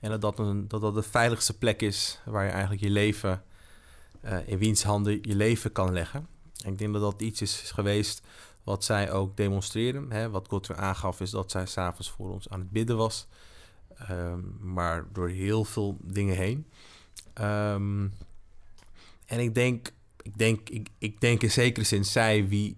En 0.00 0.10
dat 0.10 0.20
dat, 0.20 0.38
een, 0.38 0.68
dat 0.68 0.80
dat 0.80 0.94
de 0.94 1.02
veiligste 1.02 1.58
plek 1.58 1.82
is 1.82 2.20
waar 2.24 2.44
je 2.44 2.50
eigenlijk 2.50 2.82
je 2.82 2.90
leven, 2.90 3.42
eh, 4.20 4.48
in 4.48 4.58
wiens 4.58 4.82
handen 4.82 5.18
je 5.22 5.36
leven 5.36 5.72
kan 5.72 5.92
leggen. 5.92 6.26
En 6.64 6.72
ik 6.72 6.78
denk 6.78 6.92
dat 6.92 7.02
dat 7.02 7.22
iets 7.22 7.42
is 7.42 7.70
geweest 7.74 8.22
wat 8.62 8.84
zij 8.84 9.12
ook 9.12 9.36
demonstreren. 9.36 10.10
Hè? 10.10 10.30
Wat 10.30 10.48
God 10.48 10.66
weer 10.66 10.76
aangaf 10.76 11.20
is 11.20 11.30
dat 11.30 11.50
zij 11.50 11.66
s'avonds 11.66 12.10
voor 12.10 12.32
ons 12.32 12.48
aan 12.48 12.60
het 12.60 12.70
bidden 12.70 12.96
was. 12.96 13.26
Ehm, 13.96 14.40
maar 14.60 15.04
door 15.12 15.28
heel 15.28 15.64
veel 15.64 15.96
dingen 16.00 16.36
heen. 16.36 16.66
Ehm, 17.34 18.08
en 19.26 19.40
ik 19.40 19.54
denk 19.54 19.92
ik 20.24 20.38
denk, 20.38 20.68
ik, 20.68 20.88
ik 20.98 21.20
denk 21.20 21.42
in 21.42 21.50
zekere 21.50 21.86
zin 21.86 22.04
zij 22.04 22.48
wie 22.48 22.74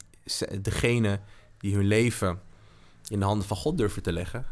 degene 0.60 1.20
die 1.58 1.74
hun 1.74 1.86
leven 1.86 2.40
in 3.08 3.18
de 3.18 3.24
handen 3.24 3.46
van 3.46 3.56
God 3.56 3.78
durven 3.78 4.02
te 4.02 4.12
leggen 4.12 4.46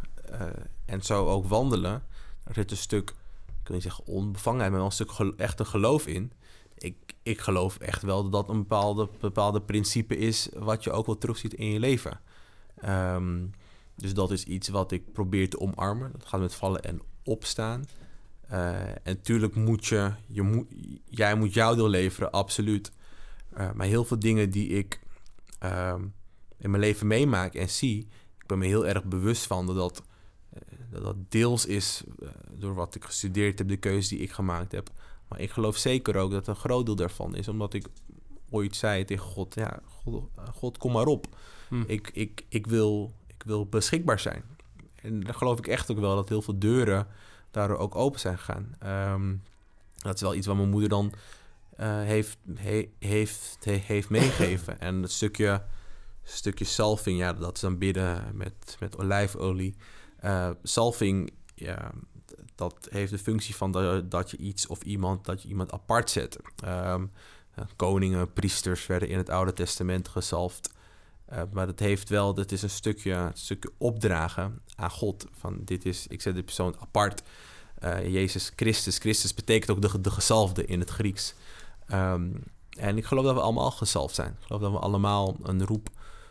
en 0.85 1.03
zo 1.03 1.27
ook 1.27 1.47
wandelen, 1.47 2.03
daar 2.45 2.55
zit 2.55 2.71
een 2.71 2.77
stuk, 2.77 3.11
ik 3.47 3.67
wil 3.67 3.75
niet 3.77 3.83
zeggen 3.83 4.07
onbevangenheid, 4.07 4.71
maar 4.71 4.81
wel 4.81 4.89
een 4.89 4.95
stuk 4.95 5.13
gel- 5.13 5.37
echte 5.37 5.65
geloof 5.65 6.07
in. 6.07 6.33
Ik, 6.79 6.97
ik 7.23 7.41
geloof 7.41 7.79
echt 7.79 8.03
wel 8.03 8.23
dat 8.23 8.33
dat 8.33 8.49
een 8.49 8.59
bepaalde, 8.59 9.09
bepaalde 9.21 9.61
principe 9.61 10.17
is 10.17 10.49
wat 10.57 10.85
je 10.85 10.91
ook 10.91 11.07
wel 11.07 11.19
terugziet 11.19 11.55
in 11.55 11.71
je 11.71 11.79
leven. 11.79 12.21
Ehm, 12.77 13.47
dus 13.97 14.15
dat 14.15 14.31
is 14.31 14.45
iets 14.45 14.69
wat 14.69 14.93
ik 14.93 15.13
probeer 15.13 15.51
te 15.51 15.61
omarmen. 15.61 16.13
Dat 16.13 16.27
gaat 16.27 16.41
met 16.41 16.55
vallen 16.55 16.83
en 16.83 17.01
opstaan. 17.25 17.85
Eh, 18.49 18.89
en 18.89 19.01
natuurlijk 19.05 19.55
moet 19.55 19.87
je, 19.87 20.13
je 20.27 20.43
moet, 20.43 20.67
jij 21.05 21.35
moet 21.35 21.55
jouw 21.55 21.75
deel 21.75 21.89
leveren, 21.89 22.31
absoluut. 22.31 22.93
Eh, 23.51 23.73
maar 23.73 23.87
heel 23.87 24.05
veel 24.05 24.19
dingen 24.19 24.51
die 24.51 24.69
ik 24.69 25.01
ehm, 25.59 26.03
in 26.57 26.71
mijn 26.71 26.83
leven 26.83 27.07
meemaak 27.07 27.55
en 27.55 27.69
zie, 27.69 28.09
ik 28.39 28.47
ben 28.47 28.59
me 28.59 28.67
heel 28.67 28.87
erg 28.87 29.05
bewust 29.05 29.47
van 29.47 29.67
dat 29.67 30.03
dat, 31.03 31.17
deels 31.29 31.67
is 31.67 32.03
eh, 32.23 32.29
door 32.51 32.75
wat 32.75 32.95
ik 32.95 33.05
gestudeerd 33.05 33.59
heb, 33.59 33.69
de 33.69 33.77
keuze 33.77 34.09
die 34.09 34.19
ik 34.19 34.33
gemaakt 34.33 34.73
heb. 34.73 34.91
Maar 35.29 35.41
ik 35.41 35.51
geloof 35.51 35.77
zeker 35.77 36.17
ook 36.17 36.31
dat 36.31 36.47
een 36.47 36.57
groot 36.57 36.87
deel 36.87 36.95
daarvan 36.95 37.37
is 37.37 37.49
omdat 37.49 37.75
ik 37.75 37.87
ooit 38.51 38.77
zei 38.77 39.05
tegen 39.05 39.25
God, 39.25 39.55
ja, 39.55 39.81
God, 39.85 40.23
God 40.55 40.79
kom 40.79 40.93
maar 40.93 41.07
op. 41.07 41.27
Hm. 41.69 41.83
Ik, 41.87 42.11
ik, 42.13 42.45
ik, 42.49 42.67
wil, 42.67 43.13
ik 43.27 43.43
wil 43.47 43.67
beschikbaar 43.67 44.19
zijn. 44.19 44.43
En 44.95 45.21
dan 45.21 45.35
geloof 45.35 45.59
ik 45.59 45.67
echt 45.67 45.91
ook 45.91 45.99
wel 45.99 46.15
dat 46.15 46.29
heel 46.29 46.43
veel 46.43 46.59
deuren 46.59 47.07
daardoor 47.51 47.79
ook 47.79 47.95
open 47.95 48.21
zijn 48.21 48.39
gegaan. 48.39 48.75
Ehm, 48.79 49.35
dat 49.97 50.15
is 50.15 50.21
wel 50.21 50.35
iets 50.35 50.47
wat 50.47 50.57
mijn 50.57 50.69
moeder 50.69 50.89
dan 50.89 51.13
eh, 51.77 52.01
heeft, 52.03 52.39
he- 52.55 52.91
heeft, 52.99 53.59
he- 53.61 53.83
heeft 53.87 54.09
meegegeven. 54.09 54.81
en 54.89 55.03
het 55.03 55.13
stukje, 55.13 55.63
stukje 56.23 56.65
salving, 56.65 57.19
ja, 57.19 57.33
dat 57.33 57.55
is 57.55 57.61
dan 57.61 57.79
bidden 57.79 58.31
met, 58.33 58.77
met 58.81 58.99
olijfolie. 58.99 59.75
Eh, 60.25 60.51
salving, 60.63 61.33
ja, 61.55 61.91
dat 62.55 62.89
heeft 62.91 63.11
de 63.11 63.19
functie 63.19 63.57
van 63.57 63.71
dat, 64.09 64.31
je 64.31 64.37
iets 64.37 64.67
of 64.67 64.83
iemand, 64.83 65.25
dat 65.25 65.43
je 65.43 65.49
iemand 65.49 65.73
apart 65.73 66.11
zet. 66.11 66.39
Ehm, 66.65 67.07
eh, 67.55 67.65
koningen, 67.77 68.33
priesters 68.33 68.87
werden 68.87 69.09
in 69.09 69.17
het 69.17 69.31
Oude 69.31 69.53
Testament 69.53 70.09
gezalfd. 70.09 70.73
Eh, 71.25 71.43
maar 71.53 71.67
dat 71.67 71.79
heeft 71.79 72.09
wel, 72.09 72.35
dat 72.35 72.53
is 72.53 72.63
een 72.63 72.71
stukje, 72.71 73.31
stukje 73.35 73.71
opdragen 73.79 74.61
aan 74.77 74.91
God. 74.91 75.27
Van 75.33 75.59
dit 75.65 75.85
is, 75.85 76.07
ik 76.07 76.23
zet 76.23 76.35
de 76.35 76.43
persoon 76.43 76.77
apart. 76.79 77.23
Eh, 77.79 78.13
Jezus 78.13 78.53
Christus. 78.57 78.99
Christus 78.99 79.35
betekent 79.35 79.71
ook 79.71 79.83
de, 79.83 80.01
de 80.01 80.11
gezalfde 80.11 80.65
in 80.65 80.81
het 80.81 80.91
Grieks. 80.91 81.35
Ehm, 81.87 82.31
en 82.71 82.97
ik 82.97 83.05
geloof 83.05 83.25
dat 83.25 83.35
we 83.35 83.41
allemaal 83.41 83.71
gezalfd 83.71 84.15
zijn. 84.15 84.31
Ik 84.31 84.47
geloof 84.47 84.61
dat 84.61 84.73
we 84.73 84.79
allemaal 84.79 85.37
een 85.43 85.67
roep 85.67 85.89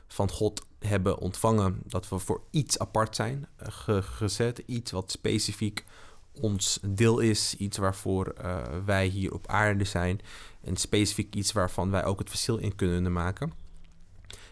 van 0.07 0.29
God 0.29 0.65
hebben 0.85 1.17
ontvangen. 1.17 1.81
Dat 1.85 2.09
we 2.09 2.19
voor 2.19 2.41
iets 2.49 2.79
apart 2.79 3.15
zijn 3.15 3.47
eh, 3.55 3.67
ge- 3.71 4.01
gezet. 4.01 4.63
Iets 4.65 4.91
wat 4.91 5.11
specifiek 5.11 5.83
ons 6.41 6.79
deel 6.87 7.19
is. 7.19 7.55
Iets 7.57 7.77
waarvoor 7.77 8.27
eh, 8.27 8.61
wij 8.85 9.07
hier 9.07 9.33
op 9.33 9.47
aarde 9.47 9.83
zijn. 9.83 10.19
En 10.61 10.75
specifiek 10.77 11.35
iets 11.35 11.51
waarvan 11.51 11.89
wij 11.91 12.05
ook 12.05 12.19
het 12.19 12.29
verschil 12.29 12.57
in 12.57 12.75
kunnen 12.75 13.13
maken. 13.13 13.51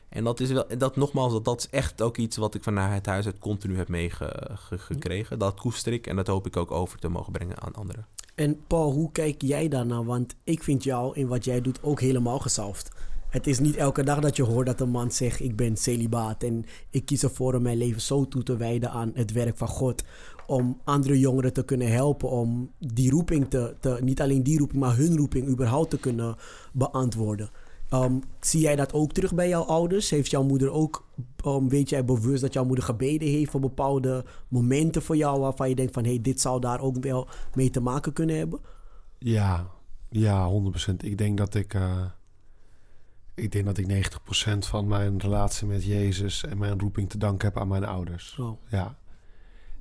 En 0.09 0.23
dat 0.23 0.39
is 0.39 0.51
wel, 0.51 0.65
dat 0.77 0.95
nogmaals, 0.95 1.32
dat, 1.32 1.45
dat 1.45 1.59
is 1.59 1.69
echt 1.69 2.01
ook 2.01 2.17
iets 2.17 2.38
wat 2.38 2.55
ik 2.55 2.63
vanuit 2.63 2.93
het 2.93 3.05
huis 3.05 3.25
uit 3.25 3.39
continu 3.39 3.77
heb 3.77 3.88
meegekregen. 3.88 5.39
Dat 5.39 5.59
koester 5.59 5.93
ik 5.93 6.07
en 6.07 6.15
dat 6.15 6.27
hoop 6.27 6.45
ik 6.47 6.57
ook 6.57 6.71
over 6.71 6.99
te 6.99 7.07
mogen 7.07 7.32
brengen 7.32 7.61
aan 7.61 7.73
anderen. 7.73 8.05
En 8.36 8.59
Paul, 8.67 8.91
hoe 8.91 9.11
kijk 9.11 9.41
jij 9.41 9.67
daarnaar? 9.67 10.05
Want 10.05 10.36
ik 10.43 10.63
vind 10.63 10.84
jou 10.84 11.15
in 11.15 11.27
wat 11.27 11.45
jij 11.45 11.61
doet 11.61 11.84
ook 11.84 11.99
helemaal 11.99 12.39
gezalfd. 12.39 12.91
Het 13.32 13.47
is 13.47 13.59
niet 13.59 13.75
elke 13.75 14.03
dag 14.03 14.19
dat 14.19 14.36
je 14.36 14.43
hoort 14.43 14.65
dat 14.65 14.79
een 14.79 14.89
man 14.89 15.11
zegt: 15.11 15.39
Ik 15.39 15.55
ben 15.55 15.77
celibaat 15.77 16.43
en 16.43 16.65
ik 16.89 17.05
kies 17.05 17.23
ervoor 17.23 17.53
om 17.53 17.61
mijn 17.61 17.77
leven 17.77 18.01
zo 18.01 18.27
toe 18.27 18.43
te 18.43 18.57
wijden 18.57 18.91
aan 18.91 19.11
het 19.13 19.32
werk 19.32 19.57
van 19.57 19.67
God. 19.67 20.03
Om 20.47 20.79
andere 20.84 21.19
jongeren 21.19 21.53
te 21.53 21.65
kunnen 21.65 21.91
helpen, 21.91 22.29
om 22.29 22.71
die 22.77 23.11
roeping 23.11 23.49
te, 23.49 23.75
te 23.79 23.97
niet 24.01 24.21
alleen 24.21 24.43
die 24.43 24.57
roeping, 24.57 24.82
maar 24.82 24.95
hun 24.95 25.17
roeping 25.17 25.47
überhaupt 25.47 25.89
te 25.89 25.99
kunnen 25.99 26.36
beantwoorden. 26.71 27.49
Ehm, 27.89 28.19
zie 28.39 28.61
jij 28.61 28.75
dat 28.75 28.93
ook 28.93 29.11
terug 29.11 29.34
bij 29.34 29.47
jouw 29.47 29.63
ouders? 29.63 30.09
Heeft 30.09 30.32
jouw 30.32 30.43
moeder 30.43 30.71
ook, 30.71 31.07
ehm, 31.43 31.67
weet 31.67 31.89
jij 31.89 32.05
bewust 32.05 32.41
dat 32.41 32.53
jouw 32.53 32.65
moeder 32.65 32.86
gebeden 32.86 33.27
heeft 33.27 33.51
voor 33.51 33.59
bepaalde 33.59 34.25
momenten 34.47 35.01
voor 35.01 35.17
jou 35.17 35.39
waarvan 35.39 35.69
je 35.69 35.75
denkt 35.75 35.93
van 35.93 36.03
hé, 36.03 36.09
hey, 36.09 36.21
dit 36.21 36.41
zou 36.41 36.59
daar 36.59 36.82
ook 36.82 37.03
wel 37.03 37.27
mee 37.53 37.69
te 37.69 37.79
maken 37.79 38.13
kunnen 38.13 38.38
hebben? 38.38 38.59
Ja, 39.17 39.67
ja, 40.09 40.47
100%. 40.47 41.03
Ik 41.03 41.17
denk 41.17 41.38
dat 41.38 41.55
ik, 41.55 41.73
eh, 41.73 42.05
ik 43.36 43.51
denk 43.51 43.65
dat 43.65 43.77
ik 43.77 43.88
90% 43.88 44.57
van 44.57 44.88
mijn 44.88 45.19
relatie 45.19 45.67
met 45.67 45.86
Jezus 45.86 46.43
en 46.43 46.57
mijn 46.57 46.79
roeping 46.79 47.09
te 47.09 47.17
danken 47.17 47.47
heb 47.47 47.57
aan 47.57 47.67
mijn 47.67 47.86
ouders. 47.86 48.34
Zo. 48.36 48.59
Ja. 48.69 48.95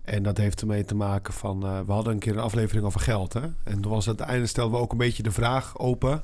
En 0.02 0.22
dat 0.22 0.36
heeft 0.36 0.60
ermee 0.60 0.84
te 0.84 0.94
maken 0.94 1.32
van... 1.34 1.66
eh, 1.66 1.80
we 1.86 1.92
hadden 1.92 2.12
een 2.12 2.18
keer 2.18 2.32
een 2.32 2.38
aflevering 2.38 2.84
over 2.84 3.00
geld, 3.00 3.32
hè? 3.32 3.46
En 3.64 3.80
toen 3.80 3.90
was 3.90 4.06
het 4.06 4.20
einde 4.20 4.46
stelden 4.46 4.76
we 4.76 4.82
ook 4.82 4.92
een 4.92 4.98
beetje 4.98 5.22
de 5.22 5.30
vraag 5.30 5.78
open... 5.78 6.22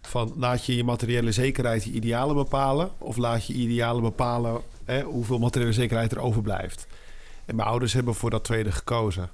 van 0.00 0.32
laat 0.36 0.66
je 0.66 0.76
je 0.76 0.84
materiële 0.84 1.32
zekerheid 1.32 1.84
je 1.84 1.90
idealen 1.90 2.34
bepalen... 2.34 2.90
of 2.98 3.16
laat 3.16 3.46
je 3.46 3.52
idealen 3.52 4.02
bepalen 4.02 4.60
hè, 4.84 5.02
hoeveel 5.02 5.38
materiële 5.38 5.72
zekerheid 5.72 6.12
er 6.12 6.20
overblijft. 6.20 6.86
En 7.44 7.56
mijn 7.56 7.68
ouders 7.68 7.92
hebben 7.92 8.14
voor 8.14 8.30
dat 8.30 8.44
tweede 8.44 8.72
gekozen. 8.72 9.30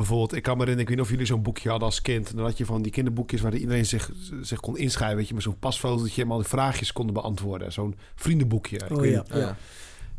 Bijvoorbeeld, 0.00 0.34
ik 0.34 0.42
kan 0.42 0.56
me 0.56 0.64
herinneren, 0.64 0.82
ik 0.82 0.88
weet 0.88 0.96
niet 0.96 1.06
of 1.06 1.10
jullie 1.10 1.26
zo'n 1.34 1.42
boekje 1.42 1.68
hadden 1.68 1.88
als 1.88 2.02
kind. 2.02 2.30
En 2.30 2.36
dan 2.36 2.44
had 2.44 2.58
je 2.58 2.64
van 2.64 2.82
die 2.82 2.92
kinderboekjes 2.92 3.40
waar 3.40 3.54
iedereen 3.54 3.86
zich, 3.86 4.10
zich 4.40 4.60
kon 4.60 4.76
inschrijven. 4.78 5.16
Weet 5.16 5.28
je, 5.28 5.34
met 5.34 5.42
zo'n 5.42 5.58
pasfotootje 5.58 6.22
en 6.22 6.30
al 6.30 6.38
die 6.38 6.46
vraagjes 6.46 6.92
konden 6.92 7.14
beantwoorden. 7.14 7.72
Zo'n 7.72 7.94
vriendenboekje. 8.14 8.76
Ik 8.76 8.90
Oh 8.90 9.00
weet 9.00 9.12
ja, 9.12 9.18
niet- 9.22 9.42
ja. 9.42 9.56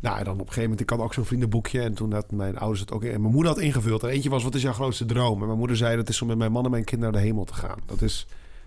nou, 0.00 0.18
en 0.18 0.24
dan 0.24 0.32
op 0.32 0.38
een 0.40 0.46
gegeven 0.46 0.62
moment, 0.62 0.80
ik 0.80 0.90
had 0.90 0.98
ook 1.00 1.14
zo'n 1.14 1.24
vriendenboekje. 1.24 1.80
En 1.80 1.94
toen 1.94 2.12
had 2.12 2.30
mijn 2.30 2.58
ouders 2.58 2.80
het 2.80 2.92
ook... 2.92 3.04
En 3.04 3.20
mijn 3.20 3.32
moeder 3.32 3.52
had 3.52 3.60
ingevuld. 3.60 4.02
En 4.02 4.08
eentje 4.08 4.30
was, 4.30 4.42
wat 4.42 4.54
is 4.54 4.62
jouw 4.62 4.72
grootste 4.72 5.04
droom? 5.04 5.40
En 5.40 5.46
mijn 5.46 5.58
moeder 5.58 5.76
zei, 5.76 5.96
dat 5.96 6.08
is 6.08 6.22
om 6.22 6.28
met 6.28 6.38
mijn 6.38 6.52
man 6.52 6.64
en 6.64 6.70
mijn 6.70 6.84
kinderen 6.84 7.12
naar 7.12 7.22
de 7.22 7.28
hemel 7.28 7.44
te 7.44 7.54
gaan. 7.54 7.78
Dat 7.86 8.02
is, 8.02 8.26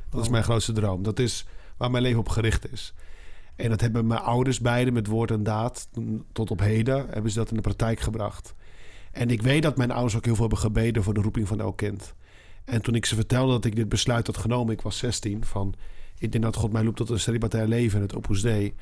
dat 0.09 0.19
is 0.19 0.25
Oh. 0.25 0.31
mijn 0.31 0.43
grootste 0.43 0.71
droom. 0.71 1.03
Dat 1.03 1.19
is 1.19 1.45
waar 1.77 1.91
mijn 1.91 2.03
leven 2.03 2.19
op 2.19 2.29
gericht 2.29 2.71
is. 2.71 2.93
En 3.55 3.69
dat 3.69 3.81
hebben 3.81 4.07
mijn 4.07 4.21
ouders 4.21 4.59
beide 4.59 4.91
met 4.91 5.07
woord 5.07 5.31
en 5.31 5.43
daad... 5.43 5.87
tot 6.31 6.51
op 6.51 6.59
heden, 6.59 7.05
hebben 7.09 7.31
ze 7.31 7.37
dat 7.37 7.49
in 7.49 7.55
de 7.55 7.61
praktijk 7.61 7.99
gebracht. 7.99 8.53
En 9.15 9.29
ik 9.29 9.41
weet 9.41 9.63
dat 9.63 9.77
mijn 9.77 9.91
ouders 9.91 10.15
ook 10.15 10.25
heel 10.25 10.33
veel 10.35 10.47
hebben 10.47 10.63
gebeden... 10.63 11.03
voor 11.03 11.13
de 11.13 11.21
roeping 11.21 11.47
van 11.47 11.59
elk 11.59 11.77
kind. 11.77 12.13
En 12.65 12.81
toen 12.81 12.95
ik 12.95 13.05
ze 13.05 13.15
vertelde 13.15 13.51
dat 13.51 13.65
ik 13.65 13.75
dit 13.75 13.89
besluit 13.89 14.27
had 14.27 14.37
genomen... 14.37 14.73
ik 14.73 14.81
was 14.81 14.97
16, 14.97 15.45
van... 15.45 15.73
ik 16.17 16.31
denk 16.31 16.43
dat 16.43 16.55
God 16.55 16.71
mij 16.71 16.83
roept 16.83 16.97
tot 16.97 17.09
een 17.09 17.19
celibatair 17.19 17.67
leven... 17.67 17.97
en 17.97 18.01
het 18.05 18.15
Opus 18.15 18.41
Dei 18.41 18.73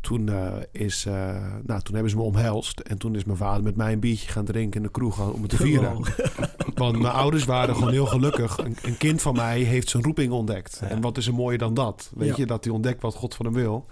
toen, 0.00 0.28
eh, 0.28 0.52
is, 0.70 1.06
eh, 1.06 1.12
nou, 1.66 1.80
toen 1.82 1.94
hebben 1.94 2.10
ze 2.10 2.16
me 2.16 2.22
omhelst. 2.22 2.80
En 2.80 2.98
toen 2.98 3.14
is 3.14 3.24
mijn 3.24 3.38
vader 3.38 3.62
met 3.62 3.76
mij 3.76 3.92
een 3.92 4.00
biertje 4.00 4.28
gaan 4.28 4.44
drinken 4.44 4.76
in 4.80 4.86
de 4.86 4.92
kroeg 4.92 5.32
om 5.32 5.40
het 5.42 5.50
te 5.50 5.56
vieren. 5.56 6.04
Want 6.74 6.98
mijn 7.00 7.14
ouders 7.14 7.44
waren 7.44 7.74
gewoon 7.74 7.92
heel 7.92 8.06
gelukkig. 8.06 8.58
Een, 8.58 8.76
een 8.82 8.96
kind 8.96 9.22
van 9.22 9.34
mij 9.34 9.60
heeft 9.60 9.88
zijn 9.88 10.02
roeping 10.02 10.32
ontdekt. 10.32 10.80
En 10.80 11.00
wat 11.00 11.16
is 11.16 11.26
er 11.26 11.34
mooier 11.34 11.58
dan 11.58 11.74
dat? 11.74 12.10
Weet 12.14 12.28
Ja. 12.28 12.34
je, 12.36 12.46
dat 12.46 12.64
hij 12.64 12.72
ontdekt 12.72 13.02
wat 13.02 13.14
God 13.14 13.34
van 13.34 13.46
hem 13.46 13.54
wil. 13.54 13.86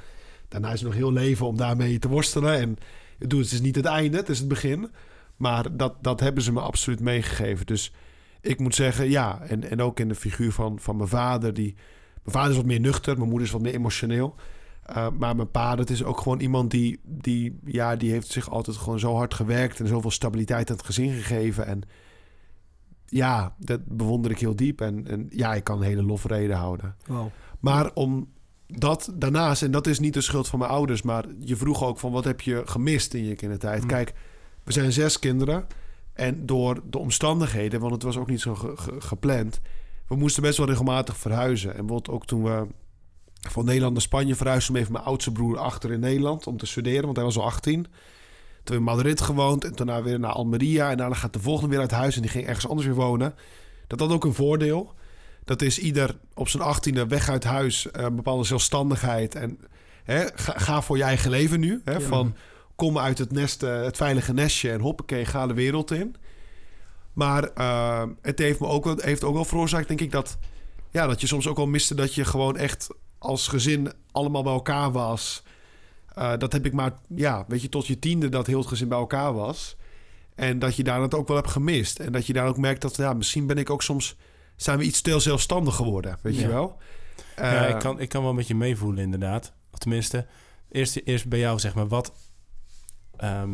Daarna 0.49 0.73
is 0.73 0.83
nog 0.83 0.95
heel 0.95 1.13
leven 1.13 1.47
om 1.47 1.57
daarmee 1.57 1.99
te 1.99 2.09
worstelen. 2.09 2.59
En 2.59 2.77
het 3.19 3.33
is 3.33 3.61
niet 3.61 3.77
het 3.77 3.85
einde, 3.85 4.17
het 4.17 4.29
is 4.29 4.39
het 4.39 4.49
begin. 4.49 4.91
Maar 5.37 5.77
dat, 5.77 5.95
dat 6.01 6.21
hebben 6.21 6.43
ze 6.43 6.53
me 6.53 6.61
absoluut 6.61 7.01
meegegeven. 7.01 7.67
Dus 7.67 7.93
ik 8.41 8.59
moet 8.59 8.75
zeggen, 8.75 9.11
ja. 9.11 9.41
En, 9.41 9.71
en 9.71 9.83
ook 9.83 10.01
in 10.01 10.09
de 10.09 10.15
figuur 10.15 10.53
van, 10.53 10.79
van 10.79 10.97
mijn 10.97 11.09
vader. 11.09 11.55
Die, 11.55 11.75
mijn 12.23 12.37
vader 12.37 12.51
is 12.51 12.57
wat 12.57 12.67
meer 12.67 12.81
nuchter, 12.81 13.17
mijn 13.17 13.29
moeder 13.29 13.47
is 13.47 13.53
wat 13.53 13.63
meer 13.63 13.75
emotioneel. 13.75 14.35
Uh, 14.91 15.07
maar 15.19 15.37
mijn 15.37 15.51
pa, 15.51 15.77
dat 15.77 15.91
is 15.91 16.05
ook 16.05 16.21
gewoon 16.21 16.41
iemand 16.41 16.71
die, 16.71 17.01
die, 17.03 17.59
ja, 17.65 17.97
die 17.97 18.11
heeft 18.11 18.29
zich 18.29 18.51
altijd 18.51 18.77
gewoon 18.77 18.99
zo 18.99 19.15
hard 19.15 19.35
gewerkt 19.35 19.81
en 19.81 19.87
zoveel 19.87 20.11
stabiliteit 20.11 20.71
aan 20.71 20.77
het 20.77 20.87
gezin 20.87 21.13
gegeven. 21.13 21.67
En 21.67 21.83
ja, 23.07 23.55
dat 23.59 23.81
bewonder 23.87 24.31
ik 24.31 24.39
heel 24.39 24.57
diep. 24.57 24.81
En, 24.81 25.07
en 25.07 25.27
ja, 25.31 25.55
ik 25.55 25.65
kan 25.65 25.77
een 25.77 25.87
hele 25.87 26.03
lofrede 26.03 26.55
houden. 26.55 26.97
Wow. 27.07 27.27
Maar 27.61 27.91
om 27.95 28.33
dat 28.67 29.13
daarnaast, 29.15 29.63
en 29.63 29.71
dat 29.71 29.87
is 29.87 29.99
niet 29.99 30.15
de 30.15 30.21
schuld 30.21 30.49
van 30.49 30.59
mijn 30.59 30.71
ouders, 30.71 31.03
maar 31.03 31.25
je 31.39 31.57
vroeg 31.57 31.85
ook 31.85 31.99
van 31.99 32.13
wat 32.13 32.25
heb 32.25 32.41
je 32.41 32.63
gemist 32.65 33.15
in 33.15 33.25
je 33.25 33.35
kindertijd? 33.35 33.83
Mm. 33.83 33.89
Kijk, 33.89 34.15
we 34.65 34.73
zijn 34.73 34.93
zes 34.93 35.19
kinderen 35.19 35.67
en 36.13 36.47
door 36.47 36.81
de 36.91 36.99
omstandigheden, 36.99 37.81
want 37.81 37.93
het 37.93 38.03
was 38.03 38.17
ook 38.17 38.29
niet 38.31 38.41
zo 38.41 38.55
ge- 38.55 38.77
ge- 38.77 39.01
gepland, 39.01 39.61
we 40.09 40.17
moesten 40.17 40.43
best 40.43 40.59
wel 40.59 40.67
regelmatig 40.67 41.17
verhuizen. 41.17 41.71
En 41.71 41.77
bijvoorbeeld 41.87 42.09
ook 42.17 42.27
toen 42.27 42.43
we 42.43 42.67
van 43.49 43.65
Nederland 43.65 43.93
naar 43.93 44.03
Spanje 44.03 44.35
verhuisden, 44.35 44.77
even 44.77 44.93
mijn 44.93 45.05
oudste 45.05 45.33
broer 45.33 45.59
achter 45.59 45.93
in 45.93 46.01
Nederland 46.01 46.47
om 46.47 46.57
te 46.57 46.67
studeren, 46.67 47.05
want 47.05 47.17
hij 47.17 47.25
was 47.25 47.37
al 47.37 47.45
18. 47.45 47.87
Toen 48.65 48.77
in 48.77 48.83
Madrid 48.83 49.21
gewoond 49.21 49.65
en 49.65 49.73
daarna 49.75 50.03
weer 50.03 50.19
naar 50.21 50.33
Almeria 50.33 50.91
en 50.91 50.97
daarna 50.97 51.15
gaat 51.15 51.33
de 51.33 51.41
volgende 51.41 51.71
weer 51.71 51.81
uit 51.81 51.91
huis 51.91 52.17
en 52.17 52.23
die 52.23 52.31
ging 52.31 52.47
ergens 52.47 52.69
anders 52.69 52.87
weer 52.87 52.97
wonen. 52.97 53.35
Dat 53.87 54.01
had 54.01 54.11
ook 54.11 54.25
een 54.25 54.35
voordeel. 54.35 54.95
Dat 55.45 55.63
is 55.63 55.79
ieder 55.79 56.17
op 56.35 56.49
zijn 56.49 56.63
achttiende 56.63 57.07
weg 57.07 57.29
uit 57.29 57.45
huis, 57.45 57.91
eh, 57.91 58.03
een 58.05 58.17
bepaalde 58.17 58.45
zelfstandigheid. 58.45 59.35
En 59.35 59.59
hè, 60.05 60.25
ga, 60.35 60.53
ga 60.59 60.83
voor 60.83 60.97
je 60.97 61.03
eigen 61.03 61.31
leven 61.31 61.61
nu. 61.61 61.81
Hè, 61.85 61.93
Ja. 61.93 62.01
Van 62.01 62.35
kom 62.75 62.99
uit 62.99 63.19
het, 63.19 63.33
nest, 63.33 63.63
eh, 63.63 63.83
het 63.83 63.97
veilige 63.97 64.33
nestje 64.33 64.71
en 64.71 64.81
hoppakee, 64.81 65.25
ga 65.25 65.47
de 65.47 65.55
wereld 65.55 65.91
in. 65.91 66.17
Maar 67.13 67.45
eh, 67.45 68.03
het 68.23 68.39
heeft 68.39 68.61
me 68.61 68.67
ook 68.67 68.85
wel, 68.85 68.97
heeft 68.99 69.25
ook 69.25 69.35
wel 69.35 69.45
veroorzaakt, 69.45 69.89
denk 69.89 70.01
ik, 70.01 70.11
dat, 70.11 70.39
ja, 70.91 71.07
dat 71.07 71.21
je 71.21 71.27
soms 71.27 71.47
ook 71.47 71.57
wel 71.57 71.67
miste 71.67 71.95
dat 71.95 72.15
je 72.15 72.25
gewoon 72.25 72.57
echt 72.57 72.89
als 73.19 73.49
gezin 73.49 73.93
allemaal 74.13 74.43
bij 74.43 74.53
elkaar 74.53 74.93
was. 74.93 75.43
Eh, 76.15 76.33
dat 76.39 76.53
heb 76.53 76.67
ik 76.67 76.73
maar, 76.73 76.93
ja, 77.09 77.45
weet 77.49 77.63
je, 77.63 77.69
tot 77.69 77.87
je 77.87 77.99
tiende 77.99 78.29
dat 78.29 78.47
heel 78.47 78.59
het 78.59 78.69
gezin 78.69 78.89
bij 78.89 78.99
elkaar 78.99 79.33
was. 79.33 79.77
En 80.35 80.59
dat 80.59 80.77
je 80.77 80.85
daar 80.85 81.03
het 81.03 81.15
ook 81.15 81.29
wel 81.29 81.37
hebt 81.37 81.51
gemist. 81.51 81.99
En 81.99 82.13
dat 82.13 82.27
je 82.27 82.33
daar 82.33 82.47
ook 82.47 82.59
merkt 82.59 82.83
dat, 82.83 82.97
ja, 82.97 83.13
misschien 83.13 83.47
ben 83.47 83.59
ik 83.59 83.71
ook 83.71 83.83
soms, 83.83 84.17
zijn 84.57 84.79
we 84.79 84.85
iets 84.85 85.01
te 85.01 85.21
zelfstandig 85.21 85.75
geworden, 85.77 86.19
weet 86.23 86.39
je 86.39 86.49
wel? 86.49 86.79
ja, 87.37 87.67
ik 87.67 87.79
kan, 87.79 88.01
ik 88.01 88.09
kan 88.09 88.23
wel 88.23 88.35
met 88.35 88.47
je 88.47 88.55
meevoelen 88.55 89.03
inderdaad. 89.03 89.53
Of 89.73 89.79
tenminste, 89.79 90.27
eerst, 90.71 91.01
eerst 91.05 91.29
bij 91.29 91.39
jou 91.39 91.59
zeg 91.59 91.75
maar, 91.75 91.89
wat... 91.89 92.13
ehm, 93.17 93.51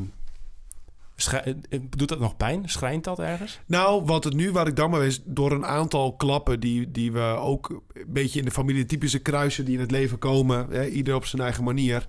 schrij- 1.17 1.57
eh, 1.69 1.81
doet 1.97 2.09
dat 2.09 2.19
nog 2.21 2.37
pijn? 2.37 2.69
Schrijnt 2.69 3.05
dat 3.05 3.19
ergens? 3.19 3.61
Nou, 3.67 4.05
wat 4.05 4.25
het 4.25 4.35
nu, 4.35 4.53
waar 4.53 4.67
ik 4.67 4.77
dan 4.77 4.91
mee 4.91 5.07
is, 5.07 5.21
door 5.25 5.53
een 5.53 5.67
aantal 5.67 6.13
klappen 6.17 6.61
die, 6.61 6.91
die 6.91 7.13
we 7.13 7.21
ook 7.39 7.69
een 7.69 8.05
beetje 8.07 8.39
in 8.39 8.45
de 8.45 8.51
familie 8.51 8.87
typische 8.87 9.19
kruisen 9.19 9.65
die 9.65 9.75
in 9.75 9.81
het 9.81 9.91
leven 9.91 10.19
komen, 10.19 10.67
hè, 10.71 10.87
ieder 10.87 11.15
op 11.15 11.25
zijn 11.25 11.43
eigen 11.43 11.65
manier. 11.65 12.07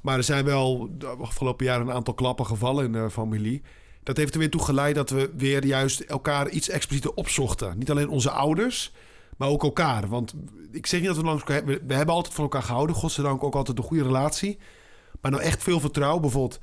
Maar 0.00 0.16
er 0.16 0.24
zijn 0.24 0.44
wel 0.44 0.88
de 0.98 1.06
afgelopen 1.06 1.66
jaar 1.66 1.80
een 1.80 1.92
aantal 1.92 2.14
klappen 2.14 2.46
gevallen 2.46 2.84
in 2.84 2.92
de 2.92 3.10
familie. 3.10 3.62
Dat 4.02 4.16
heeft 4.16 4.32
er 4.32 4.38
weer 4.38 4.50
toe 4.50 4.64
geleid 4.64 4.94
dat 4.94 5.10
we 5.10 5.30
weer 5.36 5.64
juist 5.64 6.00
elkaar 6.00 6.48
iets 6.48 6.68
explicieter 6.68 7.14
opzochten. 7.14 7.78
Niet 7.78 7.90
alleen 7.90 8.08
onze 8.08 8.30
ouders, 8.30 8.92
maar 9.36 9.48
ook 9.48 9.62
elkaar. 9.62 10.08
Want 10.08 10.34
ik 10.72 10.86
zeg 10.86 11.00
niet 11.00 11.08
dat 11.08 11.18
we 11.18 11.24
langs 11.24 11.42
elkaar 11.42 11.64
we, 11.64 11.80
we 11.86 11.94
hebben 11.94 12.14
altijd 12.14 12.34
van 12.34 12.44
elkaar 12.44 12.62
gehouden, 12.62 12.96
godzijdank 12.96 13.44
ook 13.44 13.54
altijd 13.54 13.78
een 13.78 13.84
goede 13.84 14.02
relatie. 14.02 14.58
Maar 15.20 15.30
nou 15.30 15.42
echt 15.42 15.62
veel 15.62 15.80
vertrouwen, 15.80 16.20
bijvoorbeeld. 16.20 16.60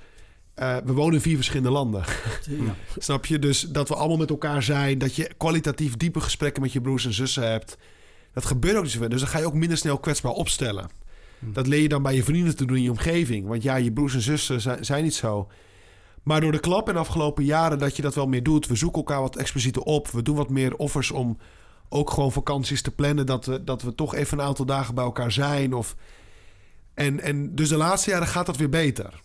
Eh, 0.55 0.77
we 0.85 0.93
wonen 0.93 1.13
in 1.13 1.21
vier 1.21 1.35
verschillende 1.35 1.71
landen. 1.71 2.03
Ja. 2.49 2.75
Snap 2.97 3.25
je? 3.25 3.39
Dus 3.39 3.61
dat 3.61 3.87
we 3.87 3.95
allemaal 3.95 4.17
met 4.17 4.29
elkaar 4.29 4.63
zijn. 4.63 4.97
Dat 4.97 5.15
je 5.15 5.31
kwalitatief 5.37 5.97
diepe 5.97 6.19
gesprekken 6.19 6.61
met 6.61 6.73
je 6.73 6.81
broers 6.81 7.05
en 7.05 7.13
zussen 7.13 7.51
hebt. 7.51 7.77
Dat 8.33 8.45
gebeurt 8.45 8.75
ook 8.75 8.83
niet 8.83 8.91
zoveel. 8.91 9.09
Dus 9.09 9.19
dan 9.19 9.29
ga 9.29 9.39
je 9.39 9.45
ook 9.45 9.53
minder 9.53 9.77
snel 9.77 9.97
kwetsbaar 9.97 10.31
opstellen. 10.31 10.89
Dat 11.39 11.67
leer 11.67 11.81
je 11.81 11.89
dan 11.89 12.03
bij 12.03 12.15
je 12.15 12.23
vrienden 12.23 12.55
te 12.55 12.65
doen 12.65 12.77
in 12.77 12.83
je 12.83 12.89
omgeving. 12.89 13.47
Want 13.47 13.63
ja, 13.63 13.75
je 13.75 13.91
broers 13.91 14.13
en 14.13 14.21
zussen 14.21 14.61
zijn, 14.61 14.85
zijn 14.85 15.03
niet 15.03 15.15
zo. 15.15 15.47
Maar 16.23 16.41
door 16.41 16.51
de 16.51 16.59
klap 16.59 16.87
in 16.87 16.93
de 16.93 16.99
afgelopen 16.99 17.43
jaren 17.43 17.79
dat 17.79 17.95
je 17.95 18.01
dat 18.01 18.15
wel 18.15 18.27
meer 18.27 18.43
doet. 18.43 18.67
We 18.67 18.75
zoeken 18.75 18.97
elkaar 18.97 19.21
wat 19.21 19.35
explicieter 19.35 19.81
op. 19.81 20.07
We 20.07 20.21
doen 20.21 20.35
wat 20.35 20.49
meer 20.49 20.75
offers 20.75 21.11
om 21.11 21.37
ook 21.89 22.09
gewoon 22.09 22.31
vakanties 22.31 22.81
te 22.81 22.91
plannen. 22.91 23.25
Dat 23.25 23.45
we, 23.45 23.63
dat 23.63 23.81
we 23.81 23.95
toch 23.95 24.15
even 24.15 24.39
een 24.39 24.45
aantal 24.45 24.65
dagen 24.65 24.95
bij 24.95 25.03
elkaar 25.03 25.31
zijn. 25.31 25.73
Of... 25.73 25.95
En, 26.93 27.19
en 27.19 27.55
dus 27.55 27.69
de 27.69 27.77
laatste 27.77 28.09
jaren 28.09 28.27
gaat 28.27 28.45
dat 28.45 28.57
weer 28.57 28.69
beter. 28.69 29.21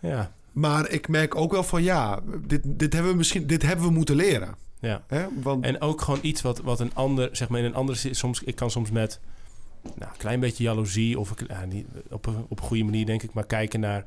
Ja, 0.00 0.32
Maar 0.52 0.90
ik 0.90 1.08
merk 1.08 1.34
ook 1.34 1.52
wel 1.52 1.62
van 1.62 1.82
ja, 1.82 2.20
dit, 2.46 2.60
dit 2.64 2.92
hebben 2.92 3.10
we 3.12 3.16
misschien 3.16 3.46
dit 3.46 3.62
hebben 3.62 3.86
we 3.86 3.92
moeten 3.92 4.16
leren. 4.16 4.54
ja. 4.80 5.02
Hè? 5.06 5.24
Want 5.42 5.64
En 5.64 5.80
ook 5.80 6.00
gewoon 6.00 6.18
iets 6.22 6.42
wat, 6.42 6.58
wat 6.60 6.80
een 6.80 6.94
ander, 6.94 7.28
zeg 7.36 7.48
maar 7.48 7.58
in 7.60 7.64
een 7.66 7.74
andere 7.74 7.98
zin, 7.98 8.14
soms, 8.14 8.42
ik 8.42 8.54
kan 8.54 8.70
soms 8.70 8.90
met 8.90 9.20
nou, 9.82 10.10
een 10.12 10.18
klein 10.18 10.40
beetje 10.40 10.62
jaloezie 10.64 11.18
of 11.18 11.30
een- 11.30 11.46
ja, 11.48 11.64
niet, 11.64 11.86
op, 12.10 12.26
een, 12.26 12.46
op 12.48 12.58
een 12.60 12.66
goede 12.66 12.84
manier 12.84 13.06
denk 13.06 13.22
ik, 13.22 13.32
maar 13.32 13.46
kijken 13.46 13.80
naar, 13.80 13.90
naar 14.02 14.04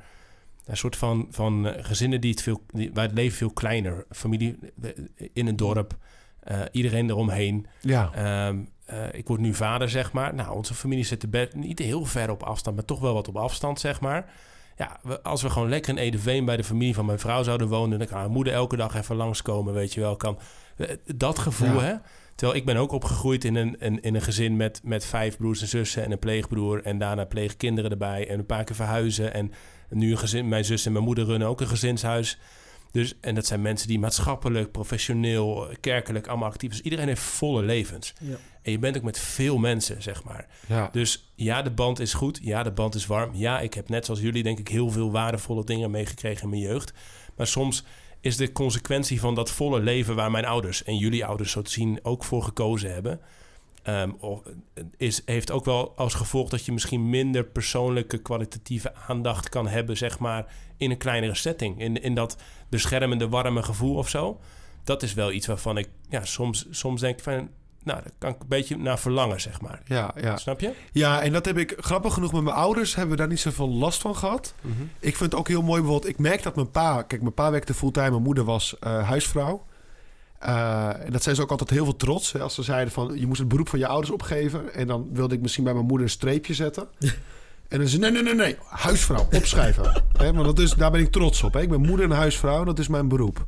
een 0.65 0.77
soort 0.77 0.95
van, 0.95 1.27
van 1.29 1.67
eh, 1.67 1.85
gezinnen 1.85 2.21
die 2.21 2.31
het 2.31 2.41
veel, 2.41 2.61
die, 2.71 2.91
waar 2.93 3.05
het 3.05 3.13
leven 3.15 3.37
veel 3.37 3.51
kleiner, 3.51 4.05
familie 4.11 4.57
in 5.33 5.47
een 5.47 5.55
dorp, 5.55 5.97
eh, 6.39 6.61
iedereen 6.71 7.09
eromheen. 7.09 7.67
ja, 7.81 8.11
Ehm, 8.13 8.57
eh, 8.85 9.03
ik 9.13 9.27
word 9.27 9.39
nu 9.39 9.53
vader, 9.53 9.89
zeg 9.89 10.11
maar. 10.11 10.33
Nou, 10.33 10.55
onze 10.55 10.73
familie 10.73 11.03
zit 11.05 11.33
er 11.33 11.49
niet 11.55 11.79
heel 11.79 12.05
ver 12.05 12.29
op 12.29 12.43
afstand, 12.43 12.75
maar 12.75 12.85
toch 12.85 12.99
wel 12.99 13.13
wat 13.13 13.27
op 13.27 13.37
afstand, 13.37 13.79
zeg 13.79 13.99
maar. 14.01 14.29
Ja, 14.77 14.99
we- 15.03 15.21
als 15.21 15.41
we 15.41 15.49
gewoon 15.49 15.69
lekker 15.69 15.91
in 15.97 15.97
Edeveen 16.03 16.45
bij 16.45 16.57
de 16.57 16.63
familie 16.63 16.93
van 16.93 17.05
mijn 17.05 17.19
vrouw 17.19 17.43
zouden 17.43 17.67
wonen... 17.67 17.99
dan 17.99 18.07
kan 18.07 18.17
haar 18.17 18.29
moeder 18.29 18.53
elke 18.53 18.75
dag 18.75 18.95
even 18.95 19.15
langskomen, 19.15 19.73
weet 19.73 19.93
je 19.93 19.99
wel. 19.99 20.15
Kan, 20.15 20.39
eh, 20.77 20.89
dat 21.15 21.39
gevoel, 21.39 21.73
Ja. 21.73 21.81
hè? 21.81 21.93
Terwijl 22.35 22.59
ik 22.59 22.65
ben 22.65 22.77
ook 22.77 22.91
opgegroeid 22.91 23.43
in 23.43 23.55
een, 23.55 23.79
in, 23.79 24.01
in 24.01 24.15
een 24.15 24.21
gezin 24.21 24.55
met, 24.55 24.81
met 24.83 25.05
vijf 25.05 25.37
broers 25.37 25.61
en 25.61 25.67
zussen... 25.67 26.03
en 26.03 26.11
een 26.11 26.19
pleegbroer 26.19 26.83
en 26.83 26.97
daarna 26.97 27.25
pleegkinderen 27.25 27.91
erbij... 27.91 28.27
en 28.29 28.39
een 28.39 28.45
paar 28.45 28.63
keer 28.63 28.75
verhuizen. 28.75 29.33
En 29.33 29.51
nu 29.89 30.11
een 30.11 30.17
gezin, 30.17 30.47
mijn 30.49 30.65
zus 30.65 30.85
en 30.85 30.91
mijn 30.91 31.03
moeder 31.03 31.25
runnen 31.25 31.47
ook 31.47 31.61
een 31.61 31.67
gezinshuis... 31.67 32.39
Dus, 32.95 33.13
en 33.21 33.35
dat 33.35 33.45
zijn 33.45 33.61
mensen 33.61 33.87
die 33.87 33.99
maatschappelijk, 33.99 34.71
professioneel, 34.71 35.67
kerkelijk 35.79 36.27
allemaal 36.27 36.49
actief 36.49 36.69
zijn. 36.69 36.81
Dus 36.81 36.91
iedereen 36.91 37.07
heeft 37.07 37.21
volle 37.21 37.63
levens. 37.63 38.13
Ja. 38.19 38.35
En 38.61 38.71
je 38.71 38.79
bent 38.79 38.97
ook 38.97 39.03
met 39.03 39.19
veel 39.19 39.57
mensen, 39.57 40.01
zeg 40.01 40.23
maar. 40.23 40.47
ja. 40.67 40.89
Dus 40.91 41.31
ja, 41.35 41.61
de 41.61 41.71
band 41.71 41.99
is 41.99 42.13
goed. 42.13 42.39
Ja, 42.41 42.63
de 42.63 42.71
band 42.71 42.95
is 42.95 43.05
warm. 43.05 43.31
Ja, 43.33 43.59
ik 43.59 43.73
heb 43.73 43.89
net 43.89 44.05
zoals 44.05 44.19
jullie 44.19 44.43
denk 44.43 44.59
ik 44.59 44.67
heel 44.67 44.89
veel 44.89 45.11
waardevolle 45.11 45.63
dingen 45.63 45.91
meegekregen 45.91 46.43
in 46.43 46.49
mijn 46.49 46.61
jeugd. 46.61 46.93
Maar 47.35 47.47
soms 47.47 47.83
is 48.21 48.37
de 48.37 48.51
consequentie 48.51 49.19
van 49.19 49.35
dat 49.35 49.51
volle 49.51 49.79
leven 49.79 50.15
waar 50.15 50.31
mijn 50.31 50.45
ouders 50.45 50.83
en 50.83 50.97
jullie 50.97 51.25
ouders 51.25 51.51
zo 51.51 51.61
te 51.61 51.71
zien 51.71 51.99
ook 52.03 52.23
voor 52.23 52.43
gekozen 52.43 52.93
hebben... 52.93 53.19
of- 54.19 54.41
is, 54.97 55.21
heeft 55.25 55.51
ook 55.51 55.65
wel 55.65 55.93
als 55.95 56.13
gevolg 56.13 56.49
dat 56.49 56.65
je 56.65 56.71
misschien 56.71 57.09
minder 57.09 57.43
persoonlijke 57.43 58.17
kwalitatieve 58.17 58.93
aandacht 59.07 59.49
kan 59.49 59.67
hebben, 59.67 59.97
zeg 59.97 60.19
maar, 60.19 60.45
in 60.77 60.91
een 60.91 60.97
kleinere 60.97 61.35
setting. 61.35 61.79
In, 61.79 62.01
in 62.01 62.15
dat 62.15 62.37
beschermende, 62.69 63.29
warme 63.29 63.63
gevoel 63.63 63.95
of 63.95 64.09
zo. 64.09 64.39
Dat 64.83 65.03
is 65.03 65.13
wel 65.13 65.31
iets 65.31 65.47
waarvan 65.47 65.77
ik 65.77 65.89
ja, 66.09 66.25
soms, 66.25 66.65
soms 66.69 67.01
denk 67.01 67.19
van, 67.19 67.33
nou, 67.83 68.01
daar 68.01 68.11
kan 68.17 68.29
ik 68.29 68.41
een 68.41 68.47
beetje 68.47 68.77
naar 68.77 68.99
verlangen, 68.99 69.41
zeg 69.41 69.61
maar. 69.61 69.81
ja, 69.85 70.13
ja. 70.21 70.37
Snap 70.37 70.59
je? 70.59 70.73
ja, 70.91 71.21
en 71.21 71.31
dat 71.31 71.45
heb 71.45 71.57
ik 71.57 71.73
grappig 71.77 72.13
genoeg 72.13 72.31
met 72.33 72.43
mijn 72.43 72.55
ouders 72.55 72.95
hebben 72.95 73.11
we 73.11 73.17
daar 73.21 73.27
niet 73.29 73.39
zoveel 73.39 73.69
last 73.69 74.01
van 74.01 74.15
gehad. 74.15 74.53
Ik 74.99 75.15
vind 75.15 75.31
het 75.31 75.39
ook 75.39 75.47
heel 75.47 75.61
mooi 75.61 75.81
bijvoorbeeld. 75.81 76.11
Ik 76.11 76.19
merk 76.19 76.43
dat 76.43 76.55
mijn 76.55 76.71
pa, 76.71 77.01
kijk, 77.01 77.21
mijn 77.21 77.33
pa 77.33 77.51
werkte 77.51 77.73
fulltime, 77.73 78.09
mijn 78.09 78.21
moeder 78.21 78.43
was 78.43 78.79
eh, 78.79 79.07
huisvrouw. 79.07 79.65
Eh, 80.45 81.05
en 81.05 81.11
dat 81.11 81.23
zijn 81.23 81.35
ze 81.35 81.41
ook 81.41 81.51
altijd 81.51 81.69
heel 81.69 81.83
veel 81.83 81.95
trots. 81.95 82.31
Hè, 82.31 82.39
als 82.39 82.53
ze 82.55 82.63
zeiden 82.63 82.93
van 82.93 83.19
je 83.19 83.27
moest 83.27 83.39
het 83.39 83.47
beroep 83.47 83.69
van 83.69 83.79
je 83.79 83.87
ouders 83.87 84.11
opgeven. 84.13 84.73
En 84.73 84.87
dan 84.87 85.07
wilde 85.13 85.35
ik 85.35 85.41
misschien 85.41 85.63
bij 85.63 85.73
mijn 85.73 85.85
moeder 85.85 86.05
een 86.05 86.11
streepje 86.11 86.53
zetten. 86.53 86.87
En 87.67 87.79
dan 87.79 87.87
zei 87.87 87.89
ze: 87.89 87.97
nee, 87.97 88.11
nee, 88.11 88.23
nee, 88.23 88.33
nee, 88.35 88.55
huisvrouw, 88.65 89.27
opschrijven. 89.33 90.03
Hè, 90.17 90.33
want 90.33 90.45
dat 90.45 90.59
is, 90.59 90.71
daar 90.73 90.91
ben 90.91 91.01
ik 91.01 91.11
trots 91.11 91.43
op. 91.43 91.53
Hè. 91.53 91.61
Ik 91.61 91.69
ben 91.69 91.81
moeder 91.81 92.05
en 92.05 92.11
huisvrouw, 92.15 92.63
dat 92.63 92.79
is 92.79 92.87
mijn 92.87 93.07
beroep. 93.07 93.45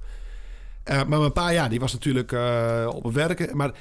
Eh, 0.83 1.03
maar 1.03 1.19
mijn 1.19 1.31
pa, 1.31 1.49
ja, 1.49 1.67
die 1.67 1.79
was 1.79 1.93
natuurlijk 1.93 2.31
eh, 2.31 2.89
op 2.93 3.03
het 3.03 3.13
werken. 3.13 3.57
Maar 3.57 3.71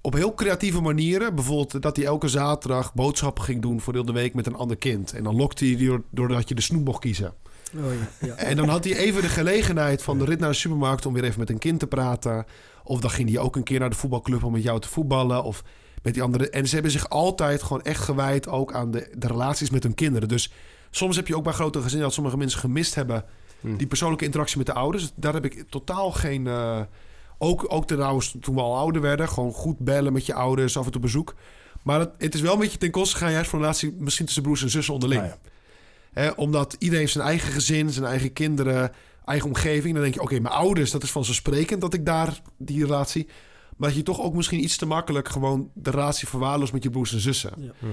op 0.00 0.12
heel 0.14 0.34
creatieve 0.34 0.80
manieren. 0.80 1.34
Bijvoorbeeld 1.34 1.82
dat 1.82 1.96
hij 1.96 2.04
elke 2.04 2.28
zaterdag 2.28 2.94
boodschappen 2.94 3.44
ging 3.44 3.62
doen 3.62 3.80
voor 3.80 3.92
heel 3.92 4.04
de 4.04 4.12
week 4.12 4.34
met 4.34 4.46
een 4.46 4.56
ander 4.56 4.76
kind. 4.76 5.12
En 5.12 5.24
dan 5.24 5.36
lokte 5.36 5.64
hij 5.64 5.76
die 5.76 5.88
door- 5.88 6.02
doordat 6.10 6.48
je 6.48 6.54
de 6.54 6.60
snoep 6.62 6.84
mocht 6.84 7.00
kiezen. 7.00 7.32
Oh 7.76 7.92
ja, 8.20 8.26
ja. 8.26 8.34
En 8.34 8.56
dan 8.56 8.68
had 8.68 8.84
hij 8.84 8.96
even 8.96 9.22
de 9.22 9.28
gelegenheid 9.28 10.02
van 10.02 10.18
de 10.18 10.24
rit 10.24 10.38
naar 10.38 10.48
de 10.50 10.54
supermarkt 10.54 11.06
om 11.06 11.12
weer 11.12 11.24
even 11.24 11.38
met 11.38 11.50
een 11.50 11.58
kind 11.58 11.78
te 11.80 11.86
praten. 11.86 12.44
Of 12.84 13.00
dan 13.00 13.10
ging 13.10 13.28
hij 13.30 13.38
ook 13.38 13.56
een 13.56 13.62
keer 13.62 13.80
naar 13.80 13.90
de 13.90 13.96
voetbalclub 13.96 14.44
om 14.44 14.52
met 14.52 14.62
jou 14.62 14.80
te 14.80 14.88
voetballen. 14.88 15.44
Of 15.44 15.62
met 16.02 16.14
die 16.14 16.22
andere. 16.22 16.50
En 16.50 16.66
ze 16.68 16.74
hebben 16.74 16.92
zich 16.92 17.08
altijd 17.08 17.62
gewoon 17.62 17.82
echt 17.82 18.00
gewijd 18.02 18.48
ook 18.48 18.72
aan 18.72 18.90
de, 18.90 19.14
de 19.18 19.26
relaties 19.26 19.70
met 19.70 19.82
hun 19.82 19.94
kinderen. 19.94 20.28
Dus 20.28 20.52
soms 20.90 21.16
heb 21.16 21.26
je 21.26 21.36
ook 21.36 21.44
bij 21.44 21.52
grote 21.52 21.80
gezinnen 21.82 22.06
dat 22.06 22.14
sommige 22.14 22.36
mensen 22.36 22.60
gemist 22.60 22.94
hebben. 22.94 23.24
Hmm. 23.60 23.76
Die 23.76 23.86
persoonlijke 23.86 24.24
interactie 24.24 24.56
met 24.58 24.66
de 24.66 24.72
ouders. 24.72 25.12
Daar 25.14 25.34
heb 25.34 25.44
ik 25.44 25.64
totaal 25.68 26.12
geen. 26.12 26.46
eh, 26.46 26.80
ook, 27.42 27.64
ook 27.68 27.86
trouwens 27.86 28.36
toen 28.40 28.54
we 28.54 28.60
al 28.60 28.76
ouder 28.76 29.02
werden. 29.02 29.28
Gewoon 29.28 29.52
goed 29.52 29.78
bellen 29.78 30.12
met 30.12 30.26
je 30.26 30.34
ouders, 30.34 30.76
af 30.76 30.86
en 30.86 30.92
toe 30.92 31.00
bezoek. 31.00 31.34
Maar 31.82 31.98
het, 32.00 32.10
het 32.18 32.34
is 32.34 32.40
wel 32.40 32.52
een 32.52 32.58
beetje 32.58 32.78
ten 32.78 32.90
koste 32.90 33.16
gegaan 33.16 33.32
juist 33.32 33.50
van 33.50 33.58
een 33.58 33.64
relatie 33.64 33.94
misschien 33.98 34.24
tussen 34.24 34.42
broers 34.42 34.62
en 34.62 34.70
zussen 34.70 34.94
onderling. 34.94 35.20
Nou 35.20 35.32
ja. 35.32 35.50
Hè, 36.12 36.30
omdat 36.30 36.76
iedereen 36.78 37.00
heeft 37.00 37.12
zijn 37.12 37.26
eigen 37.26 37.52
gezin, 37.52 37.90
zijn 37.90 38.06
eigen 38.06 38.32
kinderen, 38.32 38.92
eigen 39.24 39.48
omgeving. 39.48 39.94
Dan 39.94 40.02
denk 40.02 40.14
je, 40.14 40.20
oké, 40.20 40.40
mijn 40.40 40.54
ouders, 40.54 40.90
dat 40.90 41.02
is 41.02 41.10
vanzelfsprekend 41.10 41.80
dat 41.80 41.94
ik 41.94 42.06
daar 42.06 42.40
die 42.56 42.84
relatie... 42.86 43.28
Maar 43.76 43.88
dat 43.88 43.98
je 43.98 44.04
toch 44.04 44.20
ook 44.20 44.34
misschien 44.34 44.62
iets 44.62 44.76
te 44.76 44.86
makkelijk 44.86 45.28
gewoon 45.28 45.70
de 45.74 45.90
relatie 45.90 46.28
verwaarloost 46.28 46.72
met 46.72 46.82
je 46.82 46.90
broers 46.90 47.12
en 47.12 47.20
zussen. 47.20 47.52
Ja. 47.56 47.72
Hm. 47.78 47.86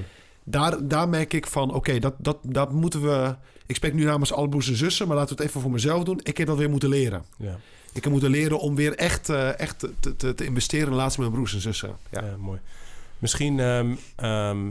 Daar, 0.44 0.88
daar 0.88 1.10
merk 1.10 1.34
ik 1.34 1.48
van, 1.48 1.74
oké, 1.74 2.00
dat, 2.00 2.14
dat, 2.18 2.38
dat 2.42 2.72
moeten 2.72 3.02
we... 3.02 3.36
Ik 3.66 3.76
spreek 3.76 3.94
nu 3.94 4.04
namens 4.04 4.34
alle 4.34 4.50
broers 4.50 4.68
en 4.70 4.76
zussen, 4.76 5.08
maar 5.08 5.16
laten 5.16 5.36
we 5.36 5.42
het 5.42 5.50
even 5.50 5.62
voor 5.62 5.72
mezelf 5.72 6.04
doen. 6.04 6.20
Ik 6.24 6.38
heb 6.38 6.48
dat 6.48 6.58
weer 6.58 6.70
moeten 6.70 6.90
leren. 6.90 7.24
Ja, 7.38 7.60
Ik 7.94 8.04
heb 8.04 8.12
moeten 8.12 8.30
leren 8.30 8.60
om 8.60 8.76
weer 8.76 8.96
echt, 8.96 9.30
eh, 9.30 9.60
echt 9.60 9.80
te, 10.00 10.16
te, 10.16 10.34
te 10.34 10.46
investeren 10.46 10.86
in 10.86 10.92
de 10.92 10.98
relatie 10.98 11.20
met 11.22 11.30
mijn 11.30 11.42
broers 11.42 11.54
en 11.54 11.62
zussen. 11.62 11.98
Ja. 12.10 12.24
ja. 12.24 12.38
mooi. 12.38 12.60
Misschien, 13.20 13.60
ehm, 13.60 13.96
ehm, 14.16 14.68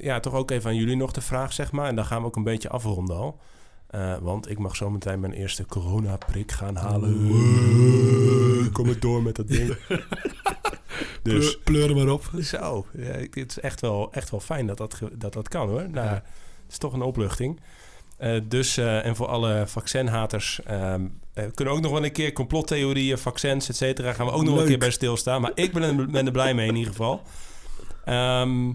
ja, 0.00 0.20
toch 0.20 0.34
ook 0.34 0.50
even 0.50 0.70
aan 0.70 0.76
jullie 0.76 0.96
nog 0.96 1.12
de 1.12 1.20
vraag, 1.20 1.52
zeg 1.52 1.72
maar. 1.72 1.88
En 1.88 1.96
dan 1.96 2.04
gaan 2.04 2.20
we 2.20 2.26
ook 2.26 2.36
een 2.36 2.42
beetje 2.42 2.68
afronden 2.68 3.16
al. 3.16 3.38
Eh, 3.86 4.16
want 4.20 4.50
ik 4.50 4.58
mag 4.58 4.76
zo 4.76 4.90
meteen 4.90 5.20
mijn 5.20 5.32
eerste 5.32 5.66
coronaprik 5.66 6.52
gaan 6.52 6.76
halen. 6.76 7.12
Kom 8.72 8.90
ik 8.90 9.00
door 9.00 9.22
met 9.22 9.36
dat 9.36 9.48
ding. 9.48 9.76
dus 11.22 11.58
Pleur, 11.58 11.96
maar 11.96 12.08
op. 12.08 12.30
zo, 12.42 12.86
ja, 12.92 13.12
het 13.30 13.36
is 13.36 13.60
echt 13.60 13.80
wel, 13.80 14.12
echt 14.12 14.30
wel 14.30 14.40
fijn 14.40 14.66
dat 14.66 14.76
dat, 14.76 14.98
dat, 15.12 15.32
dat 15.32 15.48
kan 15.48 15.68
hoor. 15.68 15.90
Nou, 15.90 16.08
het 16.08 16.22
is 16.68 16.78
toch 16.78 16.92
een 16.92 17.02
opluchting. 17.02 17.60
Eh, 18.18 18.40
dus, 18.44 18.76
eh, 18.76 19.06
en 19.06 19.16
voor 19.16 19.26
alle 19.26 19.64
vaccinhaters, 19.66 20.60
ehm 20.64 21.06
eh, 21.34 21.44
kunnen 21.54 21.74
ook 21.74 21.80
nog 21.80 21.92
wel 21.92 22.04
een 22.04 22.12
keer 22.12 22.32
complottheorieën, 22.32 23.18
vaccins, 23.18 23.68
et 23.68 23.76
cetera, 23.76 24.12
gaan 24.12 24.26
we 24.26 24.32
ook 24.32 24.44
nog 24.44 24.58
een 24.58 24.66
keer 24.66 24.78
bij 24.78 24.90
stilstaan. 24.90 25.40
Maar 25.40 25.50
ik 25.54 25.72
ben 25.72 25.82
er, 25.82 26.06
ben 26.10 26.26
er 26.26 26.32
blij 26.32 26.54
mee 26.54 26.68
in 26.68 26.74
ieder 26.76 26.90
geval. 26.90 27.22
Ehm 28.04 28.72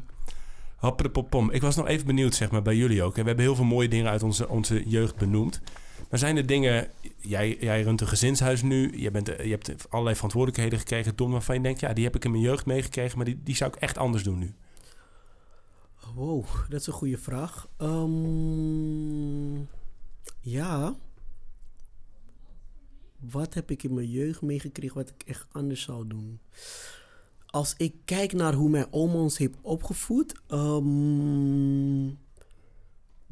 Happerdepopom. 0.84 1.52
Ik 1.52 1.62
was 1.62 1.76
nog 1.76 1.88
even 1.88 2.06
benieuwd, 2.06 2.36
zeg 2.36 2.52
maar, 2.52 2.62
bij 2.62 2.76
jullie 2.76 3.04
ook. 3.04 3.16
We 3.16 3.22
hebben 3.22 3.46
heel 3.46 3.56
veel 3.56 3.66
mooie 3.66 3.88
dingen 3.88 4.12
uit 4.12 4.24
onze, 4.24 4.50
onze 4.50 4.90
jeugd 4.90 5.16
benoemd. 5.16 5.62
Maar 6.10 6.20
zijn 6.20 6.38
er 6.38 6.46
dingen... 6.46 6.88
Jij, 7.18 7.58
jij 7.60 7.82
runt 7.82 8.02
een 8.02 8.08
gezinshuis 8.08 8.62
nu. 8.62 9.00
Je, 9.00 9.12
bent, 9.12 9.28
je 9.28 9.34
hebt 9.50 9.90
allerlei 9.90 10.16
verantwoordelijkheden 10.16 10.80
gekregen, 10.80 11.16
Don, 11.16 11.32
waarvan 11.32 11.56
je 11.56 11.62
denkt... 11.62 11.80
ja, 11.80 11.94
die 11.94 12.04
heb 12.04 12.16
ik 12.16 12.26
in 12.26 12.32
mijn 12.32 12.44
jeugd 12.44 12.66
meegekregen... 12.66 13.18
maar 13.18 13.26
die, 13.26 13.40
die 13.44 13.56
zou 13.56 13.72
ik 13.74 13.82
echt 13.82 13.98
anders 13.98 14.24
doen 14.24 14.40
nu. 14.40 14.54
Wow, 16.16 16.46
dat 16.70 16.80
is 16.80 16.88
een 16.88 16.94
goede 16.94 17.18
vraag. 17.18 17.68
Ehm, 17.78 19.56
ja. 20.40 20.96
Wat 23.20 23.54
heb 23.54 23.72
ik 23.72 23.84
in 23.84 23.94
mijn 23.94 24.10
jeugd 24.10 24.42
meegekregen 24.42 24.96
wat 24.96 25.10
ik 25.10 25.24
echt 25.26 25.46
anders 25.52 25.82
zou 25.82 26.08
doen? 26.08 26.40
Als 27.54 27.74
ik 27.78 27.94
kijk 28.06 28.34
naar 28.34 28.54
hoe 28.54 28.70
mijn 28.70 28.88
oma 28.92 29.14
ons 29.14 29.38
heeft 29.38 29.54
opgevoed, 29.62 30.34
ehm, 30.48 32.10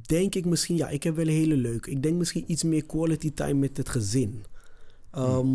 denk 0.01 0.35
ik 0.35 0.45
misschien, 0.45 0.75
ja, 0.75 0.89
ik 0.89 1.03
heb 1.03 1.15
wel 1.15 1.27
een 1.27 1.33
hele 1.33 1.55
leuke. 1.55 1.91
Ik 1.91 2.03
denk 2.03 2.17
misschien 2.17 2.43
iets 2.47 2.63
meer 2.63 2.85
quality 2.85 3.33
time 3.33 3.53
met 3.53 3.77
het 3.77 3.89
gezin. 3.89 4.43
Ehm, 5.11 5.47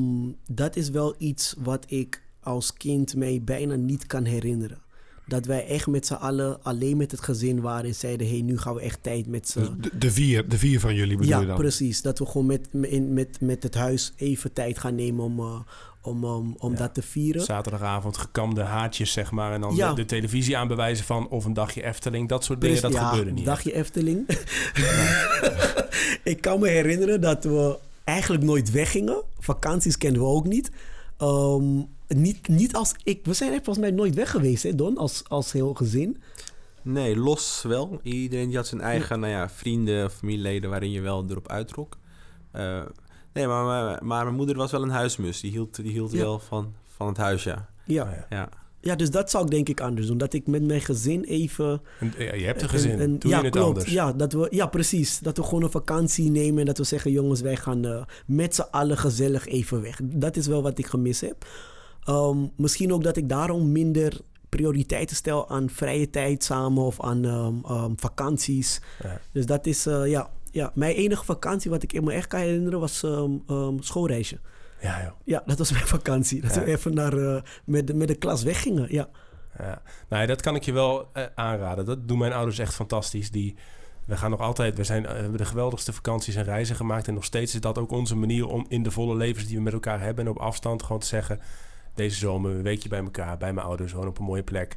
Dat 0.46 0.76
is 0.76 0.90
wel 0.90 1.14
iets 1.18 1.54
wat 1.58 1.84
ik 1.88 2.22
als 2.40 2.72
kind 2.72 3.16
mij 3.16 3.42
bijna 3.44 3.74
niet 3.74 4.06
kan 4.06 4.24
herinneren. 4.24 4.78
Dat 5.26 5.46
wij 5.46 5.66
echt 5.66 5.86
met 5.86 6.06
z'n 6.06 6.14
allen 6.14 6.62
alleen 6.62 6.96
met 6.96 7.10
het 7.10 7.20
gezin 7.20 7.60
waren 7.60 7.84
en 7.86 7.94
zeiden: 7.94 8.26
hé, 8.26 8.32
hey, 8.32 8.42
nu 8.42 8.58
gaan 8.58 8.74
we 8.74 8.80
echt 8.80 9.02
tijd 9.02 9.26
met 9.26 9.48
z'n 9.48 9.58
Dus 9.58 9.68
de, 9.78 9.98
de 9.98 10.10
vier, 10.10 10.48
de 10.48 10.58
vier 10.58 10.80
van 10.80 10.94
jullie 10.94 11.16
bedoel 11.16 11.32
ja, 11.32 11.40
je 11.40 11.46
dan? 11.46 11.56
precies. 11.56 12.02
Dat 12.02 12.18
we 12.18 12.26
gewoon 12.26 12.46
met, 12.46 12.72
met, 12.72 13.08
met, 13.08 13.40
met 13.40 13.62
het 13.62 13.74
huis 13.74 14.12
even 14.16 14.52
tijd 14.52 14.78
gaan 14.78 14.94
nemen 14.94 15.24
om, 15.24 15.38
eh, 15.38 15.60
om, 16.06 16.24
om, 16.24 16.54
om 16.58 16.72
Ja. 16.72 16.78
dat 16.78 16.94
te 16.94 17.02
vieren. 17.02 17.42
Zaterdagavond 17.42 18.16
gekamde 18.16 18.62
haartjes, 18.62 19.12
zeg 19.12 19.30
maar... 19.30 19.52
en 19.52 19.60
dan 19.60 19.74
Ja. 19.74 19.88
de, 19.88 19.94
de 19.94 20.04
televisie 20.04 20.56
aanbewijzen 20.56 21.04
van... 21.04 21.28
of 21.28 21.44
een 21.44 21.52
dagje 21.54 21.82
Efteling, 21.84 22.28
dat 22.28 22.44
soort 22.44 22.60
dingen, 22.60 22.82
dat 22.82 22.92
ja, 22.92 23.08
gebeurde 23.08 23.30
niet. 23.30 23.44
dagje 23.44 23.72
Efteling. 23.74 24.26
ik 26.32 26.40
kan 26.40 26.60
me 26.60 26.68
herinneren 26.68 27.20
dat 27.20 27.44
we 27.44 27.78
eigenlijk 28.04 28.44
nooit 28.44 28.70
weggingen. 28.70 29.22
Vakanties 29.38 29.98
kenden 29.98 30.22
we 30.22 30.28
ook 30.28 30.46
niet. 30.46 30.70
Ehm, 31.18 31.76
niet, 32.08 32.48
niet 32.48 32.74
als 32.74 32.94
ik... 33.04 33.20
We 33.24 33.32
zijn 33.32 33.52
echt 33.52 33.64
volgens 33.64 33.86
mij 33.86 33.94
nooit 33.96 34.14
weg 34.14 34.30
geweest, 34.30 34.62
hè 34.62 34.74
Don? 34.74 34.96
Als, 34.96 35.22
als 35.28 35.52
heel 35.52 35.74
gezin. 35.74 36.22
Nee, 36.82 37.16
los 37.16 37.62
wel. 37.62 38.00
Iedereen 38.02 38.46
die 38.48 38.56
had 38.56 38.66
zijn 38.66 38.80
eigen 38.80 39.20
nou 39.20 39.32
ja, 39.32 39.48
vrienden, 39.50 40.10
familieleden 40.10 40.70
waarin 40.70 40.90
je 40.90 41.00
wel 41.00 41.24
erop 41.30 41.48
uittrok. 41.48 41.96
Eh, 42.52 42.82
nee, 43.36 43.46
maar, 43.46 43.64
maar, 43.64 44.04
maar 44.04 44.24
mijn 44.24 44.36
moeder 44.36 44.56
was 44.56 44.70
wel 44.70 44.82
een 44.82 44.90
huismus. 44.90 45.40
Die 45.40 45.50
hield, 45.50 45.74
die 45.82 45.92
hield 45.92 46.12
Ja. 46.12 46.18
wel 46.18 46.38
van, 46.38 46.72
van 46.96 47.06
het 47.06 47.16
huis, 47.16 47.44
ja. 47.44 47.68
Ja. 47.84 48.02
Oh, 48.04 48.10
ja. 48.10 48.26
ja. 48.30 48.48
ja, 48.80 48.94
dus 48.96 49.10
dat 49.10 49.30
zou 49.30 49.44
ik 49.44 49.50
denk 49.50 49.68
ik 49.68 49.80
anders 49.80 50.06
doen. 50.06 50.18
Dat 50.18 50.32
ik 50.32 50.46
met 50.46 50.62
mijn 50.64 50.80
gezin 50.80 51.24
even... 51.24 51.80
En, 52.00 52.12
ja, 52.18 52.34
je 52.34 52.44
hebt 52.44 52.62
een 52.62 52.68
gezin, 52.68 52.90
En- 52.90 53.00
en- 53.00 53.18
doe 53.18 53.30
ja, 53.30 53.38
je 53.38 53.44
het 53.44 53.52
klopt. 53.52 53.66
anders. 53.68 53.90
Ja, 53.92 54.12
dat 54.12 54.32
we, 54.32 54.46
ja, 54.50 54.66
precies. 54.66 55.18
Dat 55.18 55.36
we 55.36 55.42
gewoon 55.42 55.62
een 55.62 55.70
vakantie 55.70 56.30
nemen 56.30 56.58
en 56.60 56.66
dat 56.66 56.78
we 56.78 56.84
zeggen: 56.84 57.10
jongens, 57.10 57.40
wij 57.40 57.56
gaan 57.56 57.84
eh, 57.84 58.02
met 58.26 58.54
z'n 58.54 58.64
allen 58.70 58.98
gezellig 58.98 59.46
even 59.46 59.82
weg. 59.82 60.00
Dat 60.02 60.36
is 60.36 60.46
wel 60.46 60.62
wat 60.62 60.78
ik 60.78 60.86
gemist 60.86 61.20
heb. 61.20 61.46
Ehm, 62.04 62.36
misschien 62.56 62.92
ook 62.92 63.02
dat 63.04 63.16
ik 63.16 63.28
daarom 63.28 63.72
minder 63.72 64.20
prioriteiten 64.48 65.16
stel 65.16 65.48
aan 65.48 65.70
vrije 65.70 66.10
tijd 66.10 66.44
samen 66.44 66.82
of 66.82 67.00
aan 67.00 67.24
ehm, 67.24 67.54
ehm, 67.64 67.90
vakanties. 67.96 68.80
Ja. 69.02 69.20
Dus 69.32 69.46
dat 69.46 69.66
is, 69.66 69.86
eh, 69.86 70.06
ja, 70.06 70.30
ja. 70.56 70.70
Mijn 70.74 70.94
enige 70.94 71.24
vakantie 71.24 71.70
wat 71.70 71.82
ik 71.82 72.02
me 72.02 72.12
echt 72.12 72.26
kan 72.26 72.40
herinneren 72.40 72.80
was 72.80 73.02
ehm 73.02 73.32
ehm, 73.46 73.78
schoolreisje. 73.78 74.38
Ja, 74.80 75.02
joh. 75.02 75.12
Ja, 75.24 75.42
dat 75.46 75.58
was 75.58 75.72
mijn 75.72 75.86
vakantie. 75.86 76.40
Dat 76.40 76.54
Ja. 76.54 76.60
we 76.60 76.66
even 76.66 76.94
naar, 76.94 77.12
eh, 77.18 77.42
met, 77.64 77.86
de, 77.86 77.94
met 77.94 78.08
de 78.08 78.14
klas 78.14 78.42
weggingen. 78.42 78.92
Ja. 78.92 79.08
Ja, 79.58 79.82
nou, 80.08 80.26
dat 80.26 80.40
kan 80.40 80.54
ik 80.54 80.62
je 80.62 80.72
wel 80.72 81.08
eh, 81.12 81.24
aanraden. 81.34 81.84
Dat 81.84 82.08
doen 82.08 82.18
mijn 82.18 82.32
ouders 82.32 82.58
echt 82.58 82.74
fantastisch. 82.74 83.30
Die, 83.30 83.54
we 84.06 84.16
gaan 84.16 84.30
nog 84.30 84.40
altijd, 84.40 84.76
we, 84.76 84.84
zijn, 84.84 85.06
eh, 85.06 85.12
we 85.12 85.18
hebben 85.18 85.38
de 85.38 85.44
geweldigste 85.44 85.92
vakanties 85.92 86.34
en 86.34 86.44
reizen 86.44 86.76
gemaakt. 86.76 87.08
En 87.08 87.14
nog 87.14 87.24
steeds 87.24 87.54
is 87.54 87.60
dat 87.60 87.78
ook 87.78 87.90
onze 87.90 88.16
manier 88.16 88.46
om 88.46 88.66
in 88.68 88.82
de 88.82 88.90
volle 88.90 89.16
levens 89.16 89.46
die 89.46 89.56
we 89.56 89.62
met 89.62 89.72
elkaar 89.72 90.00
hebben 90.00 90.24
en 90.24 90.30
op 90.30 90.38
afstand 90.38 90.82
gewoon 90.82 91.00
te 91.00 91.06
zeggen: 91.06 91.40
deze 91.94 92.16
zomer 92.18 92.50
een 92.50 92.62
weekje 92.62 92.88
bij 92.88 93.02
elkaar, 93.02 93.36
bij 93.38 93.52
mijn 93.52 93.66
ouders, 93.66 93.92
gewoon 93.92 94.08
op 94.08 94.18
een 94.18 94.24
mooie 94.24 94.42
plek. 94.42 94.76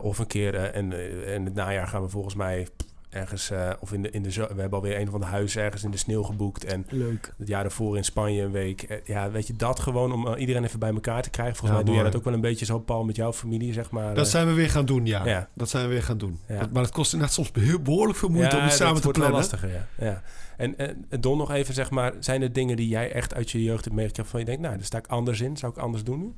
Of 0.00 0.18
een 0.18 0.26
keer, 0.26 0.54
eh, 0.54 0.76
en 0.76 0.92
in 1.34 1.44
het 1.44 1.54
najaar 1.54 1.86
gaan 1.86 2.02
we 2.02 2.08
volgens 2.08 2.34
mij 2.34 2.68
ergens, 3.10 3.50
eh, 3.50 3.70
of 3.80 3.92
in 3.92 4.02
de, 4.02 4.10
in 4.10 4.22
de 4.22 4.32
zo- 4.32 4.46
we 4.54 4.60
hebben 4.60 4.78
alweer 4.78 5.00
een 5.00 5.10
van 5.10 5.20
de 5.20 5.26
huizen 5.26 5.62
ergens 5.62 5.84
in 5.84 5.90
de 5.90 5.96
sneeuw 5.96 6.22
geboekt. 6.22 6.64
En 6.64 6.86
Leuk. 6.88 7.34
het 7.38 7.48
jaar 7.48 7.62
daarvoor 7.62 7.96
in 7.96 8.04
Spanje 8.04 8.42
een 8.42 8.50
week. 8.50 8.82
Eh, 8.82 8.98
Ja, 9.04 9.30
weet 9.30 9.46
je, 9.46 9.56
dat 9.56 9.80
gewoon 9.80 10.12
om 10.12 10.26
eh, 10.26 10.40
iedereen 10.40 10.64
even 10.64 10.78
bij 10.78 10.92
elkaar 10.94 11.22
te 11.22 11.30
krijgen. 11.30 11.56
Volgens 11.56 11.78
Ja, 11.78 11.84
mij 11.84 11.92
doe 11.94 12.02
jij 12.02 12.10
dat 12.10 12.16
ook 12.20 12.24
wel 12.24 12.34
een 12.34 12.40
beetje 12.50 12.64
zo, 12.64 12.78
Paul, 12.78 13.04
met 13.04 13.16
jouw 13.16 13.32
familie, 13.32 13.72
zeg 13.72 13.90
maar. 13.90 14.14
Dat 14.14 14.28
zijn 14.28 14.46
we 14.46 14.52
weer 14.52 14.70
gaan 14.70 14.86
doen, 14.86 15.06
ja. 15.06 15.24
Ja. 15.26 15.48
Dat 15.54 15.68
zijn 15.68 15.86
we 15.86 15.92
weer 15.92 16.02
gaan 16.02 16.18
doen. 16.18 16.38
Ja. 16.48 16.58
Dat- 16.58 16.72
maar 16.72 16.82
het 16.82 16.92
kost 16.92 17.12
inderdaad 17.12 17.36
soms 17.36 17.50
heel 17.52 17.80
behoorlijk 17.80 18.18
veel 18.18 18.28
moeite 18.28 18.56
om 18.56 18.68
samen 18.68 18.94
te 18.96 19.02
wordt 19.02 19.18
wel 19.18 19.28
plannen. 19.28 19.32
lastiger, 19.50 19.68
ja. 19.70 19.86
ja. 19.98 20.22
En, 20.56 20.78
en 20.78 21.20
Don, 21.20 21.38
nog 21.38 21.50
even 21.52 21.74
zeg 21.74 21.90
maar, 21.90 22.12
zijn 22.20 22.42
er 22.42 22.52
dingen 22.52 22.76
die 22.76 22.88
jij 22.88 23.12
echt 23.12 23.34
uit 23.34 23.50
je 23.50 23.62
jeugd 23.62 23.84
hebt 23.84 23.96
meegekregen 23.96 24.30
van 24.30 24.40
je 24.40 24.46
denkt, 24.46 24.60
nou, 24.62 24.76
daar 24.76 24.84
sta 24.84 24.98
ik 24.98 25.06
anders 25.06 25.40
in, 25.40 25.56
zou 25.56 25.72
ik 25.72 25.78
anders 25.78 26.04
doen 26.04 26.18
nu? 26.20 26.32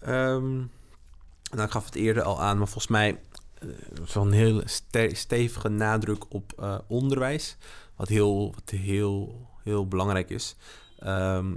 Ehm, 0.00 0.54
nou, 1.50 1.62
ik 1.64 1.70
gaf 1.70 1.84
het 1.84 1.94
eerder 1.94 2.22
al 2.22 2.42
aan, 2.42 2.56
maar 2.58 2.66
volgens 2.66 2.88
mij 2.92 3.18
eh, 3.58 3.68
wel 4.14 4.26
een 4.26 4.32
heel 4.32 4.62
ste- 4.64 5.14
stevige 5.14 5.68
nadruk 5.68 6.34
op 6.34 6.52
eh, 6.58 6.78
onderwijs. 6.86 7.56
Wat 7.96 8.08
heel, 8.08 8.54
wat 8.54 8.70
heel, 8.70 9.46
heel 9.62 9.88
belangrijk 9.88 10.30
is. 10.30 10.56
Ehm, 10.98 11.52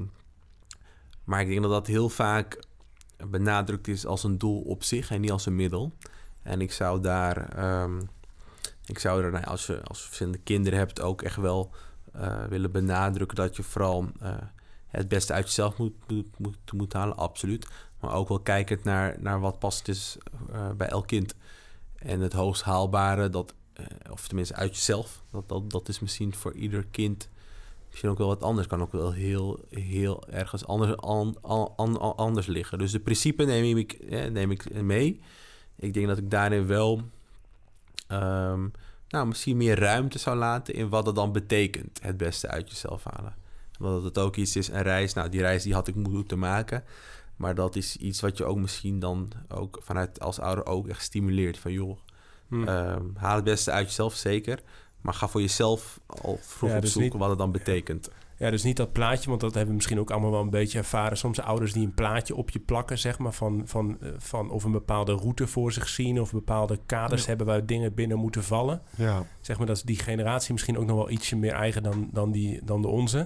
maar 1.24 1.42
ik 1.42 1.48
denk 1.48 1.62
dat 1.62 1.72
dat 1.72 1.88
heel 1.88 2.10
vaak 2.10 2.64
benadrukt 3.28 3.88
is 3.88 4.06
als 4.06 4.24
een 4.24 4.38
doel 4.38 4.62
op 4.62 4.84
zich 4.84 5.12
en 5.12 5.22
niet 5.22 5.32
als 5.32 5.46
een 5.46 5.56
middel. 5.56 5.94
En 6.42 6.62
ik 6.62 6.72
zou 6.72 7.02
daar, 7.02 7.50
ehm, 7.50 8.02
ik 8.86 9.00
zou 9.00 9.24
er, 9.24 9.32
nou 9.32 9.46
als 9.46 9.66
je 9.66 9.82
als 9.84 10.00
je 10.00 10.06
verschillende 10.06 10.40
kinderen 10.40 10.80
hebt, 10.80 11.02
ook 11.02 11.22
echt 11.22 11.36
wel 11.36 11.72
eh, 12.14 12.44
willen 12.44 12.72
benadrukken 12.72 13.38
dat 13.38 13.56
je 13.56 13.64
vooral 13.64 14.06
eh, 14.20 14.38
het 14.88 15.08
beste 15.08 15.34
uit 15.34 15.46
jezelf 15.46 15.78
moet, 15.78 15.94
moet, 16.74 16.94
halen, 16.94 17.18
absoluut. 17.18 17.68
Maar 18.00 18.14
ook 18.14 18.28
wel 18.28 18.40
kijkend 18.40 18.84
naar, 18.84 19.16
naar 19.20 19.40
wat 19.40 19.60
past 19.60 19.88
is 19.88 20.18
eh, 20.52 20.72
bij 20.72 20.88
elk 20.88 21.08
kind. 21.08 21.36
En 22.00 22.20
het 22.20 22.34
hoogst 22.34 22.62
haalbare, 22.64 23.30
dat, 23.30 23.54
eh, 23.74 23.86
of 24.12 24.28
tenminste 24.28 24.56
uit 24.56 24.76
jezelf, 24.76 25.24
dat, 25.32 25.50
dat, 25.50 25.70
dat 25.70 25.88
is 25.88 26.00
misschien 26.00 26.34
voor 26.36 26.54
ieder 26.54 26.86
kind 26.92 27.30
misschien 27.90 28.10
ook 28.10 28.18
wel 28.18 28.28
wat 28.28 28.44
anders. 28.44 28.68
Kan 28.68 28.82
ook 28.82 28.92
wel 28.92 29.12
heel, 29.12 29.60
heel 29.70 30.28
ergens 30.30 30.66
anders, 30.66 30.98
an, 30.98 31.38
an, 31.42 31.74
an- 31.76 32.16
anders 32.16 32.48
liggen. 32.48 32.78
Dus 32.78 32.92
de 32.92 33.00
principe 33.00 33.44
neem 33.44 33.78
ik, 33.78 33.92
eh, 33.92 34.32
neem 34.32 34.52
ik 34.52 34.82
mee. 34.82 35.22
Ik 35.76 35.94
denk 35.94 36.08
dat 36.08 36.18
ik 36.18 36.32
daarin 36.32 36.68
wel 36.68 37.02
ehm, 38.08 38.68
nou, 39.10 39.28
misschien 39.28 39.58
meer 39.58 39.80
ruimte 39.80 40.20
zou 40.20 40.38
laten 40.38 40.74
in 40.74 40.90
wat 40.90 41.06
het 41.06 41.16
dan 41.16 41.32
betekent. 41.32 42.00
Het 42.02 42.18
beste 42.18 42.48
uit 42.48 42.70
jezelf 42.70 43.04
halen. 43.04 43.36
Want 43.80 44.04
het 44.04 44.18
ook 44.18 44.36
iets 44.36 44.56
is, 44.56 44.68
een 44.68 44.82
reis. 44.82 45.14
Nou, 45.14 45.30
die 45.30 45.42
reis 45.42 45.64
die 45.64 45.74
had 45.74 45.88
ik 45.88 45.96
moeten 45.96 46.40
maken. 46.40 46.84
Maar 47.40 47.56
dat 47.56 47.76
is 47.76 47.98
iets 47.98 48.22
wat 48.22 48.38
je 48.38 48.46
ook 48.46 48.58
misschien 48.58 49.00
dan 49.00 49.32
ook 49.48 49.80
vanuit 49.82 50.20
als 50.20 50.40
ouder 50.40 50.66
ook 50.66 50.88
echt 50.88 51.02
stimuleert. 51.04 51.58
Van 51.58 51.72
joh, 51.72 51.98
Hm. 52.48 52.68
ehm, 52.68 53.04
haal 53.16 53.36
het 53.36 53.44
beste 53.44 53.72
uit 53.72 53.86
jezelf 53.88 54.14
zeker. 54.14 54.60
Maar 55.02 55.14
ga 55.14 55.28
voor 55.28 55.42
jezelf 55.42 56.00
al 56.08 56.38
vroeg 56.42 56.70
Ja, 56.70 56.76
op 56.76 56.82
dus 56.82 56.92
zoek 56.92 57.02
niet- 57.02 57.14
wat 57.14 57.30
het 57.30 57.38
dan 57.38 57.52
betekent. 57.52 58.10
Ja, 58.38 58.50
dus 58.50 58.64
niet 58.64 58.78
dat 58.78 58.92
plaatje, 58.92 59.30
want 59.30 59.42
dat 59.42 59.50
hebben 59.52 59.70
we 59.70 59.76
misschien 59.76 60.00
ook 60.00 60.12
allemaal 60.12 60.32
wel 60.32 60.42
een 60.42 60.50
beetje 60.50 60.78
ervaren. 60.78 61.18
Soms 61.18 61.40
ouders 61.42 61.74
die 61.74 61.86
een 61.86 61.94
plaatje 61.94 62.36
op 62.36 62.50
je 62.50 62.60
plakken, 62.60 62.98
zeg 62.98 63.18
maar, 63.20 63.34
van, 63.34 63.62
van, 63.66 63.98
eh, 64.02 64.10
van 64.18 64.50
of 64.52 64.64
een 64.64 64.72
bepaalde 64.72 65.14
route 65.14 65.48
voor 65.48 65.72
zich 65.72 65.88
zien... 65.88 66.22
of 66.22 66.32
bepaalde 66.32 66.80
kaders 66.86 67.22
Ja. 67.22 67.28
hebben 67.28 67.46
waar 67.46 67.66
dingen 67.66 67.94
binnen 67.94 68.18
moeten 68.18 68.44
vallen. 68.44 68.82
Ja. 68.96 69.24
Zeg 69.42 69.58
maar, 69.58 69.68
dat 69.68 69.76
is 69.76 69.84
die 69.84 70.00
generatie 70.00 70.54
misschien 70.54 70.78
ook 70.78 70.86
nog 70.86 70.96
wel 70.96 71.10
ietsje 71.10 71.36
meer 71.36 71.54
eigen 71.54 71.84
dan, 71.84 72.10
dan, 72.14 72.32
die, 72.32 72.60
dan 72.66 72.82
de 72.82 72.88
onze. 72.88 73.26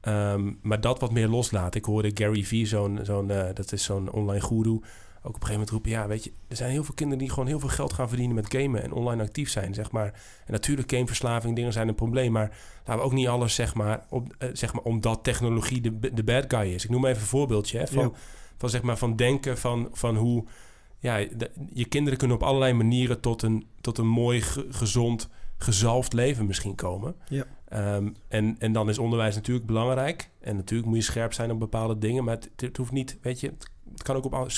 Ehm, 0.00 0.52
maar 0.62 0.80
dat 0.80 1.00
wat 1.00 1.12
meer 1.12 1.28
loslaten. 1.28 1.80
Ik 1.80 1.86
hoorde 1.86 2.10
Gary 2.14 2.44
Vee, 2.44 2.66
zo'n, 2.66 2.98
zo'n, 3.02 3.30
eh, 3.30 3.54
dat 3.54 3.72
is 3.72 3.84
zo'n 3.84 4.12
online 4.12 4.40
guru, 4.44 4.70
ook 4.70 4.80
op 5.22 5.24
een 5.24 5.32
gegeven 5.32 5.52
moment 5.52 5.70
roepen... 5.70 5.90
ja, 5.90 6.06
weet 6.06 6.24
je, 6.24 6.32
er 6.48 6.56
zijn 6.56 6.70
heel 6.70 6.84
veel 6.84 6.94
kinderen 6.94 7.22
die 7.24 7.32
gewoon 7.32 7.46
heel 7.48 7.60
veel 7.60 7.68
geld 7.68 7.92
gaan 7.92 8.08
verdienen 8.08 8.34
met 8.34 8.54
gamen... 8.54 8.82
en 8.82 8.92
online 8.92 9.22
actief 9.22 9.50
zijn, 9.50 9.74
zeg 9.74 9.90
maar. 9.90 10.04
En 10.46 10.52
natuurlijk, 10.52 10.90
gameverslaving, 10.92 11.56
dingen 11.56 11.72
zijn 11.72 11.88
een 11.88 11.94
probleem... 11.94 12.32
maar 12.32 12.56
laten 12.78 12.94
we 12.96 13.00
ook 13.08 13.12
niet 13.12 13.28
alles, 13.28 13.54
zeg 13.54 13.74
maar, 13.74 14.04
op, 14.10 14.34
eh, 14.38 14.48
zeg 14.52 14.72
maar 14.72 14.82
omdat 14.82 15.24
technologie 15.24 15.80
de, 15.80 16.12
de 16.14 16.24
bad 16.24 16.44
guy 16.48 16.72
is. 16.74 16.84
Ik 16.84 16.90
noem 16.90 17.04
even 17.06 17.20
een 17.20 17.26
voorbeeldje, 17.28 17.78
hè, 17.78 17.86
van, 17.86 18.02
Ja. 18.02 18.10
van, 18.58 18.70
zeg 18.70 18.82
maar, 18.82 18.96
van 18.98 19.16
denken 19.16 19.58
van, 19.58 19.88
van 19.92 20.16
hoe 20.16 20.44
ja, 20.98 21.16
de- 21.36 21.50
je 21.72 21.84
kinderen 21.84 22.18
kunnen 22.18 22.36
op 22.36 22.42
allerlei 22.42 22.72
manieren 22.72 23.20
tot 23.20 23.42
een, 23.42 23.66
tot 23.80 23.98
een 23.98 24.08
mooi, 24.08 24.40
ge- 24.40 24.66
gezond, 24.70 25.28
gezalfd 25.62 26.12
leven 26.12 26.46
misschien 26.46 26.74
komen. 26.74 27.14
Ja. 27.28 27.44
Ehm, 27.68 28.08
en, 28.28 28.56
en 28.58 28.72
dan 28.72 28.88
is 28.88 28.98
onderwijs 28.98 29.34
natuurlijk 29.34 29.66
belangrijk. 29.66 30.30
En 30.40 30.56
natuurlijk 30.56 30.88
moet 30.88 30.98
je 30.98 31.04
scherp 31.04 31.32
zijn 31.32 31.50
op 31.50 31.58
bepaalde 31.58 31.98
dingen. 31.98 32.24
Maar 32.24 32.34
het, 32.34 32.50
het 32.56 32.76
hoeft 32.76 32.92
niet, 32.92 33.18
weet 33.22 33.40
je, 33.40 33.46
het, 33.46 33.70
kan 34.02 34.16
ook 34.16 34.24
op 34.24 34.50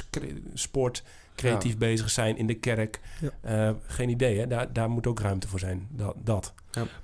sport, 0.54 1.04
creatief 1.34 1.78
bezig 1.78 2.10
zijn, 2.10 2.36
in 2.36 2.46
de 2.46 2.54
kerk. 2.54 3.00
Ja. 3.20 3.30
Eh, 3.68 3.74
geen 3.86 4.08
idee, 4.08 4.38
hè? 4.38 4.46
Daar, 4.46 4.72
daar 4.72 4.90
moet 4.90 5.06
ook 5.06 5.20
ruimte 5.20 5.48
voor 5.48 5.58
zijn. 5.58 5.88
Dat. 5.90 6.14
dat. 6.24 6.54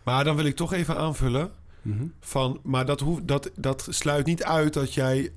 Maar 0.02 0.24
dan 0.24 0.36
wil 0.36 0.44
ik 0.44 0.56
toch 0.56 0.72
even 0.72 0.96
aanvullen. 0.96 1.50
Mhm. 1.82 2.06
Van, 2.20 2.60
maar 2.62 2.86
dat, 2.86 3.00
hoeft, 3.00 3.28
dat, 3.28 3.50
dat 3.54 3.86
sluit 3.90 4.26
niet 4.26 4.44
uit 4.44 4.72
dat 4.72 4.94
jij 4.94 5.32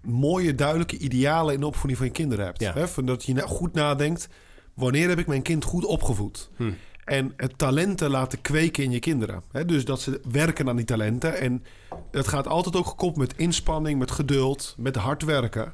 mooie, 0.00 0.54
duidelijke 0.54 0.98
idealen 0.98 1.54
in 1.54 1.60
de 1.60 1.66
opvoeding 1.66 1.98
van 1.98 2.06
je 2.06 2.12
kinderen 2.12 2.44
hebt. 2.44 2.60
Ja. 2.60 2.72
Hè? 2.72 2.88
Van 2.88 3.06
dat 3.06 3.24
je 3.24 3.40
goed 3.40 3.72
nadenkt, 3.72 4.28
wanneer 4.74 5.08
heb 5.08 5.18
ik 5.18 5.26
mijn 5.26 5.42
kind 5.42 5.64
goed 5.64 5.84
opgevoed? 5.84 6.50
Hm. 6.56 6.72
En 7.06 7.32
het 7.36 7.58
talenten 7.58 8.10
laten 8.10 8.40
kweken 8.40 8.84
in 8.84 8.90
je 8.90 8.98
kinderen. 8.98 9.42
Hè? 9.52 9.64
Dus 9.64 9.84
dat 9.84 10.00
ze 10.00 10.20
werken 10.30 10.68
aan 10.68 10.76
die 10.76 10.84
talenten. 10.84 11.38
En 11.40 11.64
het 12.10 12.28
gaat 12.28 12.48
altijd 12.48 12.76
ook 12.76 12.86
gekoppeld 12.86 13.28
met 13.28 13.38
inspanning, 13.38 13.98
met 13.98 14.10
geduld, 14.10 14.74
met 14.78 14.96
hard 14.96 15.22
werken. 15.22 15.72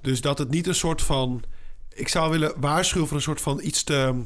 Dus 0.00 0.20
dat 0.20 0.38
het 0.38 0.50
niet 0.50 0.66
een 0.66 0.74
soort 0.74 1.02
van... 1.02 1.42
Ik 1.94 2.08
zou 2.08 2.30
willen 2.30 2.52
waarschuwen 2.56 3.08
voor 3.08 3.16
een 3.16 3.22
soort 3.22 3.40
van 3.40 3.60
iets 3.62 3.82
te... 3.84 4.22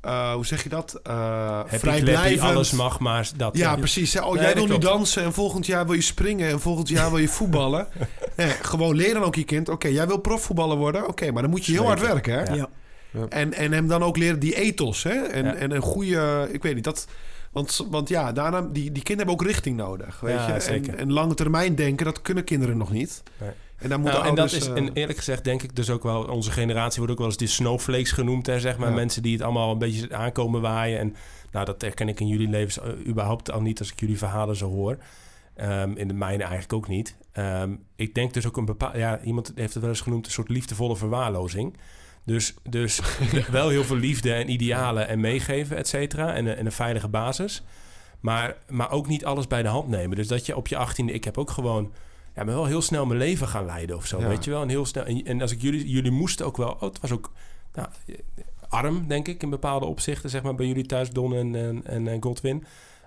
eh, 0.00 0.32
hoe 0.32 0.46
zeg 0.46 0.62
je 0.62 0.68
dat? 0.68 1.00
Uh, 1.06 1.60
vrijblijvend. 1.66 2.40
alles 2.40 2.70
mag, 2.72 2.98
maar 2.98 3.30
dat... 3.36 3.56
Ja, 3.56 3.76
precies. 3.76 4.18
Oh, 4.18 4.32
Nee, 4.32 4.42
jij 4.42 4.54
dat 4.54 4.66
wil 4.66 4.76
nu 4.76 4.82
dansen 4.82 5.22
en 5.22 5.32
volgend 5.32 5.66
jaar 5.66 5.86
wil 5.86 5.94
je 5.94 6.02
springen 6.02 6.50
en 6.50 6.60
volgend 6.60 6.88
jaar 6.88 7.10
wil 7.10 7.18
je 7.18 7.28
voetballen. 7.28 7.86
nee, 8.36 8.48
gewoon 8.48 8.96
leren 8.96 9.14
dan 9.14 9.22
ook 9.22 9.34
je 9.34 9.44
kind. 9.44 9.68
Oké, 9.68 9.88
jij 9.88 10.06
wil 10.06 10.18
profvoetballer 10.18 10.76
worden. 10.76 11.08
Oké, 11.08 11.30
maar 11.30 11.42
dan 11.42 11.50
moet 11.50 11.66
je 11.66 11.72
heel 11.72 11.86
hard 11.86 12.00
werken. 12.00 12.32
Hè? 12.32 12.54
Ja. 12.54 12.68
Ja. 13.10 13.26
En, 13.28 13.52
en 13.52 13.72
hem 13.72 13.88
dan 13.88 14.02
ook 14.02 14.16
leren 14.16 14.38
die 14.38 14.54
ethos. 14.56 15.02
Hè? 15.02 15.10
En, 15.14 15.44
Ja. 15.44 15.54
en 15.54 15.70
een 15.70 15.82
goede, 15.82 16.48
ik 16.52 16.62
weet 16.62 16.74
niet, 16.74 16.84
dat... 16.84 17.06
Want, 17.52 17.86
want 17.90 18.08
ja, 18.08 18.32
daarna, 18.32 18.60
die, 18.60 18.72
die 18.72 19.02
kinderen 19.02 19.16
hebben 19.16 19.34
ook 19.34 19.52
richting 19.52 19.76
nodig. 19.76 20.20
Weet 20.20 20.34
Ja, 20.34 20.54
je? 20.54 20.60
zeker. 20.60 20.92
En, 20.92 20.98
en 20.98 21.12
lange 21.12 21.34
termijn 21.34 21.74
denken, 21.74 22.04
dat 22.04 22.22
kunnen 22.22 22.44
kinderen 22.44 22.76
nog 22.76 22.90
niet. 22.92 23.22
Nee. 23.40 23.50
En 23.76 23.88
daar 23.88 23.98
moeten 24.00 24.18
Nou, 24.18 24.30
en 24.30 24.36
dat 24.36 24.52
is, 24.52 24.68
eh, 24.68 24.76
en 24.76 24.92
eerlijk 24.92 25.18
gezegd 25.18 25.44
denk 25.44 25.62
ik 25.62 25.76
dus 25.76 25.90
ook 25.90 26.02
wel, 26.02 26.22
onze 26.24 26.50
generatie 26.50 26.96
wordt 26.96 27.12
ook 27.12 27.18
wel 27.18 27.26
eens 27.26 27.36
de 27.36 27.46
snowflakes 27.46 28.12
genoemd, 28.12 28.46
hè, 28.46 28.60
zeg 28.60 28.76
maar. 28.78 28.92
Mensen 28.92 29.22
die 29.22 29.32
het 29.32 29.42
allemaal 29.42 29.72
een 29.72 29.78
beetje 29.78 30.14
aankomen 30.14 30.60
waaien. 30.60 30.98
En 30.98 31.14
nou, 31.52 31.64
dat 31.64 31.82
herken 31.82 32.08
ik 32.08 32.20
in 32.20 32.26
jullie 32.28 32.48
levens 32.48 32.80
eh, 32.80 33.06
überhaupt 33.06 33.50
al 33.50 33.60
niet 33.62 33.78
als 33.78 33.92
ik 33.92 34.00
jullie 34.00 34.18
verhalen 34.18 34.56
zo 34.56 34.68
hoor. 34.70 34.96
Ehm, 35.54 35.92
in 35.94 36.08
de 36.08 36.14
mijne 36.14 36.42
eigenlijk 36.42 36.72
ook 36.72 36.88
niet. 36.88 37.16
Ehm, 37.32 37.72
ik 37.96 38.14
denk 38.14 38.34
dus 38.34 38.46
ook 38.46 38.56
een 38.56 38.64
bepaald, 38.64 38.96
ja, 38.96 39.20
iemand 39.20 39.52
heeft 39.54 39.72
het 39.72 39.82
wel 39.82 39.92
eens 39.92 40.00
genoemd, 40.00 40.26
een 40.26 40.32
soort 40.32 40.48
liefdevolle 40.48 40.96
verwaarlozing. 40.96 41.76
Dus, 42.28 42.54
dus 42.68 43.00
wel 43.50 43.68
heel 43.68 43.84
veel 43.84 43.96
liefde 43.96 44.32
en 44.32 44.50
idealen 44.50 45.08
en 45.08 45.20
meegeven, 45.20 45.76
et 45.76 45.88
cetera. 45.88 46.34
En, 46.34 46.46
een- 46.46 46.56
en 46.56 46.66
een 46.66 46.72
veilige 46.72 47.08
basis. 47.08 47.62
Maar, 48.20 48.56
maar 48.68 48.90
ook 48.90 49.06
niet 49.06 49.24
alles 49.24 49.46
bij 49.46 49.62
de 49.62 49.68
hand 49.68 49.88
nemen. 49.88 50.16
Dus 50.16 50.26
dat 50.28 50.46
je 50.46 50.56
op 50.56 50.66
je 50.68 50.76
achttiende... 50.76 51.12
Ik 51.12 51.24
heb 51.24 51.38
ook 51.38 51.50
gewoon... 51.50 51.92
Ja, 52.34 52.44
ben 52.44 52.54
wel 52.54 52.64
heel 52.66 52.82
snel 52.82 53.06
mijn 53.06 53.18
leven 53.18 53.48
gaan 53.48 53.64
leiden 53.64 53.96
of 53.96 54.06
zo, 54.06 54.20
Ja. 54.20 54.28
weet 54.28 54.44
je 54.44 54.50
wel. 54.50 54.62
En, 54.62 54.68
heel 54.68 54.86
snel, 54.86 55.04
en, 55.04 55.24
en 55.24 55.40
als 55.40 55.52
ik 55.52 55.60
jullie... 55.62 55.88
Jullie 55.88 56.10
moesten 56.10 56.46
ook 56.46 56.56
wel... 56.56 56.70
Oh, 56.70 56.80
het 56.80 57.00
was 57.00 57.12
ook 57.12 57.32
nou, 57.74 57.88
arm, 58.68 59.04
denk 59.08 59.28
ik, 59.28 59.42
in 59.42 59.50
bepaalde 59.50 59.86
opzichten. 59.86 60.30
Zeg 60.30 60.42
maar 60.42 60.54
bij 60.54 60.66
jullie 60.66 60.86
thuis, 60.86 61.10
Don 61.10 61.34
en, 61.34 61.82
en, 62.08 62.22
Godwin. 62.22 62.64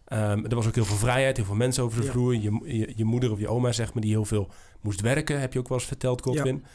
Ehm, 0.07 0.45
er 0.45 0.55
was 0.55 0.67
ook 0.67 0.75
heel 0.75 0.85
veel 0.85 0.95
vrijheid, 0.95 1.37
heel 1.37 1.45
veel 1.45 1.55
mensen 1.55 1.83
over 1.83 1.99
de 1.99 2.05
Ja. 2.05 2.11
vloer. 2.11 2.35
Je, 2.35 2.59
je, 2.63 2.93
je 2.95 3.05
moeder 3.05 3.31
of 3.31 3.39
je 3.39 3.47
oma, 3.47 3.71
zeg 3.71 3.93
maar, 3.93 4.01
die 4.03 4.11
heel 4.11 4.25
veel 4.25 4.49
moest 4.81 5.01
werken. 5.01 5.39
Heb 5.39 5.53
je 5.53 5.59
ook 5.59 5.67
wel 5.69 5.77
eens 5.77 5.87
verteld, 5.87 6.21
Godwin. 6.21 6.55
Ja. 6.63 6.69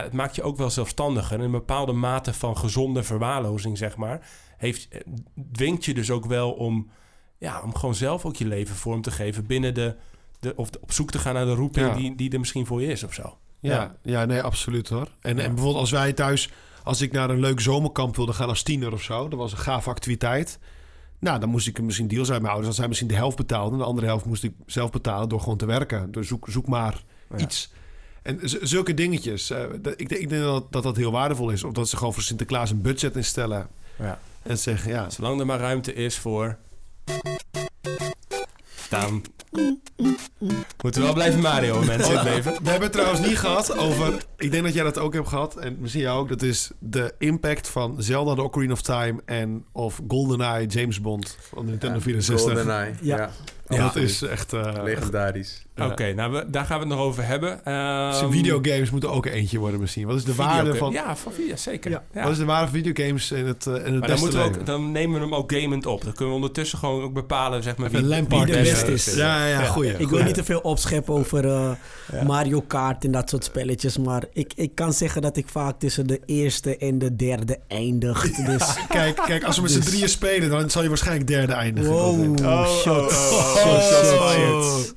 Het 0.00 0.12
maakt 0.12 0.34
je 0.36 0.42
ook 0.42 0.56
wel 0.56 0.70
zelfstandiger. 0.70 1.38
En 1.38 1.44
een 1.44 1.50
bepaalde 1.50 1.92
mate 1.92 2.32
van 2.34 2.56
gezonde 2.56 3.02
verwaarlozing, 3.02 3.78
zeg 3.78 3.96
maar... 3.96 4.28
Heeft, 4.56 4.88
eh, 4.88 5.00
dwingt 5.52 5.84
je 5.84 5.94
dus 5.94 6.10
ook 6.10 6.26
wel 6.26 6.52
om... 6.52 6.90
Ja, 7.38 7.60
om 7.62 7.74
gewoon 7.74 7.94
zelf 7.94 8.24
ook 8.24 8.36
je 8.36 8.46
leven 8.46 8.74
vorm 8.76 9.02
te 9.02 9.10
geven 9.10 9.46
binnen 9.46 9.74
de... 9.74 9.96
de 10.40 10.52
of 10.56 10.70
de- 10.70 10.78
op 10.80 10.92
zoek 10.92 11.10
te 11.10 11.18
gaan 11.18 11.34
naar 11.34 11.44
de 11.44 11.54
roeping 11.54 11.86
Ja. 11.86 11.94
die, 11.94 12.14
die 12.16 12.30
er 12.32 12.38
misschien 12.38 12.66
voor 12.66 12.80
je 12.82 12.86
is 12.88 13.02
of 13.04 13.14
zo. 13.14 13.36
Ja, 13.60 13.96
ja, 14.02 14.24
nee, 14.24 14.42
absoluut 14.42 14.88
hoor. 14.88 15.08
En, 15.20 15.36
Ja. 15.36 15.42
en 15.42 15.48
bijvoorbeeld 15.48 15.80
als 15.80 15.90
wij 15.90 16.12
thuis, 16.12 16.50
als 16.82 17.00
ik 17.00 17.12
naar 17.12 17.30
een 17.30 17.40
leuk 17.40 17.60
zomerkamp 17.60 18.16
wilde 18.16 18.32
gaan 18.32 18.48
als 18.48 18.62
tiener 18.62 18.92
of 18.92 19.02
zo, 19.02 19.28
dat 19.28 19.38
was 19.38 19.52
een 19.52 19.58
gave 19.58 19.90
activiteit. 19.90 20.58
Nou, 21.18 21.38
dan 21.40 21.48
moest 21.48 21.66
ik 21.66 21.82
misschien 21.82 22.08
deal 22.08 22.24
zijn 22.24 22.32
met 22.36 22.42
mijn 22.42 22.52
ouders. 22.54 22.66
Dan 22.66 22.74
zij 22.74 22.88
misschien 22.88 23.08
de 23.08 23.14
helft 23.14 23.36
betaalden. 23.36 23.72
En 23.72 23.78
de 23.78 23.84
andere 23.84 24.06
helft 24.06 24.24
moest 24.24 24.44
ik 24.44 24.54
zelf 24.66 24.90
betalen 24.90 25.28
door 25.28 25.40
gewoon 25.40 25.56
te 25.58 25.66
werken. 25.66 26.12
Dus 26.12 26.28
zoek, 26.28 26.46
zoek 26.48 26.66
maar 26.66 27.02
Ja. 27.30 27.38
iets. 27.38 27.72
En 28.22 28.38
zulke 28.42 28.94
dingetjes. 28.94 29.50
eh, 29.50 29.62
ik, 29.72 29.84
denk- 29.84 30.20
ik 30.20 30.28
denk 30.28 30.42
dat, 30.42 30.72
dat 30.72 30.82
dat 30.82 30.96
heel 30.96 31.12
waardevol 31.12 31.50
is. 31.50 31.64
Of 31.64 31.72
dat 31.72 31.88
ze 31.88 31.96
gewoon 31.96 32.12
voor 32.14 32.22
Sinterklaas 32.22 32.70
een 32.70 32.80
budget 32.82 33.16
instellen. 33.16 33.68
Ja. 33.98 34.18
En 34.42 34.58
zeggen, 34.58 34.90
ja, 34.90 35.10
Zolang 35.10 35.40
er 35.40 35.46
maar 35.46 35.58
ruimte 35.58 35.94
is 35.94 36.18
voor... 36.18 36.56
Dan... 38.88 39.24
Moeten 40.82 41.00
we 41.00 41.06
wel 41.06 41.12
blijven 41.12 41.40
Mario, 41.40 41.82
mensen 41.84 42.10
in 42.10 42.16
het 42.18 42.28
leven. 42.28 42.52
We 42.52 42.70
hebben 42.70 42.82
het 42.82 42.92
trouwens 42.92 43.26
niet 43.26 43.38
gehad 43.38 43.76
over... 43.78 44.24
Ik 44.36 44.50
denk 44.50 44.64
dat 44.64 44.74
jij 44.74 44.84
dat 44.84 44.98
ook 44.98 45.12
hebt 45.14 45.28
gehad. 45.28 45.56
En 45.56 45.76
misschien 45.80 46.02
jou 46.02 46.20
ook. 46.20 46.28
Dat 46.28 46.42
is 46.42 46.70
de 46.78 47.14
impact 47.18 47.68
van 47.68 48.02
Zelda 48.02 48.34
The 48.34 48.42
Ocarina 48.42 48.72
of 48.72 48.82
Time... 48.82 49.20
en 49.24 49.64
of 49.72 50.00
GoldenEye 50.08 50.66
James 50.66 51.00
Bond 51.00 51.36
van 51.40 51.64
de 51.64 51.70
Nintendo 51.70 52.00
64. 52.00 52.46
GoldenEye. 52.54 52.94
Ja. 53.00 53.16
Ja. 53.16 53.30
Dat 53.66 53.78
absoluut. 53.78 54.08
is 54.08 54.22
echt... 54.22 54.52
eh 54.52 54.72
legendarisch. 54.82 55.64
Ja. 55.74 55.86
Oké, 55.86 56.12
nou, 56.12 56.32
we, 56.32 56.50
daar 56.50 56.64
gaan 56.64 56.78
we 56.80 56.84
het 56.86 56.94
nog 56.94 57.04
over 57.06 57.26
hebben. 57.26 57.64
Ehm, 57.64 58.30
videogames 58.30 58.90
moeten 58.90 59.10
ook 59.10 59.26
eentje 59.26 59.58
worden 59.58 59.80
misschien. 59.80 60.06
Wat 60.06 60.16
is 60.16 60.24
de 60.24 60.34
waarde 60.34 60.74
van... 60.74 60.92
Ja, 60.92 61.16
van 61.16 61.32
video, 61.32 61.56
zeker. 61.56 61.90
Ja. 61.90 62.02
Ja. 62.12 62.22
Wat 62.22 62.32
is 62.32 62.38
de 62.38 62.44
waarde 62.44 62.70
van 62.70 62.80
videogames 62.82 63.30
in 63.32 63.46
het, 63.46 63.66
eh, 63.66 63.72
in 63.74 63.80
het 63.80 63.90
Maar 63.90 64.00
dan, 64.00 64.00
beste 64.08 64.20
moeten 64.24 64.52
we 64.52 64.58
ook, 64.58 64.66
dan 64.66 64.92
nemen 64.92 65.18
we 65.18 65.24
hem 65.24 65.34
ook 65.34 65.52
gamend 65.52 65.86
op. 65.86 66.02
Dan 66.04 66.12
kunnen 66.12 66.28
we 66.28 66.34
ondertussen 66.40 66.78
gewoon 66.78 67.02
ook 67.02 67.12
bepalen 67.12 67.62
zeg 67.62 67.76
maar, 67.76 67.90
wie, 67.90 68.06
de 68.06 68.44
beste 68.46 68.92
is. 68.92 69.14
Ja, 69.14 69.46
ja, 69.46 69.60
ja, 69.60 69.64
goeie. 69.66 69.92
Ik 69.96 70.08
wil 70.08 70.22
niet 70.22 70.34
te 70.34 70.44
veel 70.44 70.60
opscheppen 70.60 71.14
over 71.14 71.44
eh, 71.44 71.70
Ja. 72.12 72.22
Mario 72.24 72.60
Kart 72.60 73.04
en 73.04 73.10
dat 73.12 73.28
soort 73.30 73.44
spelletjes. 73.44 73.98
Maar 73.98 74.24
ik, 74.32 74.52
ik 74.56 74.74
kan 74.74 74.92
zeggen 74.92 75.22
dat 75.22 75.36
ik 75.36 75.48
vaak 75.48 75.78
tussen 75.78 76.06
de 76.06 76.20
eerste 76.26 76.76
en 76.76 76.98
de 76.98 77.16
derde 77.16 77.58
eindig. 77.68 78.30
Dus 78.30 78.74
Kijk, 78.88 79.16
kijk, 79.26 79.44
als 79.44 79.56
we 79.56 79.62
met 79.62 79.70
z'n 79.70 79.76
Dus- 79.80 79.86
drieën 79.86 80.08
spelen... 80.08 80.50
dan 80.50 80.70
zal 80.70 80.82
je 80.82 80.88
waarschijnlijk 80.88 81.26
derde 81.26 81.52
eindigen. 81.52 81.90
wow, 81.90 82.40
Oh, 82.44 82.68
shots. 82.68 83.14
oh, 83.30 83.32
oh, 83.32 83.51
shots, 83.56 83.88
shots 83.88 84.32
shots. 84.34 84.92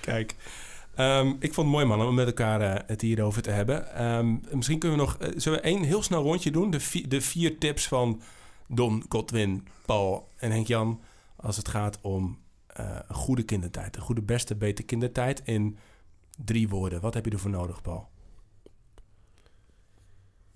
Kijk. 0.00 0.34
Ehm, 0.94 1.28
ik 1.28 1.54
vond 1.54 1.66
het 1.66 1.76
mooi, 1.76 1.84
man, 1.84 2.06
om 2.06 2.14
met 2.14 2.26
elkaar 2.26 2.60
eh, 2.60 2.82
het 2.86 3.00
hierover 3.00 3.42
te 3.42 3.50
hebben. 3.50 3.94
Ehm, 3.94 4.36
misschien 4.50 4.78
kunnen 4.78 4.98
we 4.98 5.04
nog... 5.04 5.16
eh, 5.16 5.28
zullen 5.36 5.58
we 5.58 5.64
één 5.64 5.82
heel 5.82 6.02
snel 6.02 6.22
rondje 6.22 6.50
doen? 6.50 6.70
De, 6.70 6.80
vi- 6.80 7.08
de 7.08 7.20
vier 7.20 7.58
tips 7.58 7.88
van 7.88 8.20
Don, 8.68 9.04
Godwin, 9.08 9.66
Paul 9.86 10.28
en 10.36 10.50
Henk-Jan... 10.50 11.00
als 11.36 11.56
het 11.56 11.68
gaat 11.68 11.98
om 12.00 12.38
eh, 12.66 12.84
een 13.08 13.14
goede 13.14 13.42
kindertijd. 13.42 13.96
Een 13.96 14.02
goede, 14.02 14.22
beste, 14.22 14.54
beter 14.56 14.84
kindertijd 14.84 15.42
in 15.44 15.76
drie 16.44 16.68
woorden. 16.68 17.00
Wat 17.00 17.14
heb 17.14 17.24
je 17.24 17.30
ervoor 17.30 17.50
nodig, 17.50 17.82
Paul? 17.82 18.08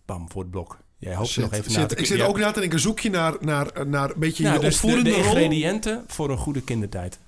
Bam, 0.04 0.30
voor 0.30 0.42
het 0.42 0.50
blok. 0.50 0.78
Jij 0.98 1.14
hoopt 1.14 1.36
nog 1.36 1.52
even 1.52 1.70
shit. 1.70 1.80
na 1.80 1.86
te 1.86 1.96
Ik 1.96 2.06
zit 2.06 2.18
ja. 2.18 2.26
ook 2.26 2.38
na 2.38 2.50
te 2.50 2.60
denken, 2.60 2.80
zoek 2.80 3.00
je 3.00 3.10
naar, 3.10 3.36
naar, 3.40 3.86
naar 3.88 4.10
een 4.10 4.18
beetje 4.20 4.42
Nou, 4.42 4.54
je 4.54 4.60
dus 4.64 4.80
de, 4.80 5.02
de 5.02 5.10
rol? 5.10 5.18
ingrediënten 5.18 6.04
voor 6.06 6.30
een 6.30 6.36
goede 6.38 6.62
kindertijd. 6.62 7.18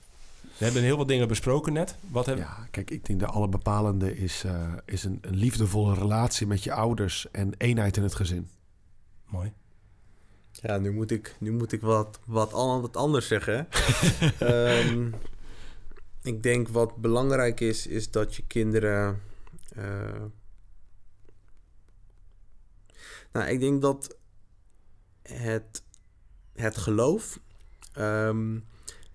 We 0.59 0.65
hebben 0.65 0.83
heel 0.83 0.97
wat 0.97 1.09
dingen 1.09 1.29
besproken 1.29 1.73
net. 1.73 1.97
Wat 2.09 2.27
hebben 2.27 2.45
Ja, 2.45 2.69
kijk, 2.71 2.91
ik 2.91 3.05
denk 3.07 3.21
de 3.21 3.27
allerbepalende 3.27 4.17
is, 4.17 4.45
eh, 4.45 4.73
is 4.85 5.05
een, 5.05 5.19
een 5.21 5.35
liefdevolle 5.37 5.95
relatie 5.95 6.47
met 6.47 6.65
je 6.65 6.73
ouders 6.73 7.31
en 7.31 7.55
eenheid 7.57 7.97
in 7.97 8.03
het 8.03 8.15
gezin. 8.15 8.49
Mooi. 9.27 9.53
Ja, 10.53 10.79
nu 10.79 10.93
moet 10.93 11.11
ik, 11.11 11.37
nu 11.41 11.53
moet 11.53 11.73
ik 11.73 11.81
wat, 11.81 12.21
wat, 12.25 12.53
wat 12.53 12.97
anders 12.97 13.27
zeggen. 13.27 13.69
Ehm, 14.39 15.11
ik 16.23 16.43
denk 16.43 16.69
wat 16.69 16.97
belangrijk 16.97 17.61
is, 17.61 17.87
is 17.87 18.11
dat 18.11 18.35
je 18.35 18.47
kinderen. 18.47 19.21
eh, 19.75 20.23
nou, 23.33 23.49
ik 23.49 23.61
denk 23.61 23.83
dat 23.83 24.17
het, 25.23 25.83
het 26.55 26.77
geloof. 26.77 27.41
ehm, 27.93 28.59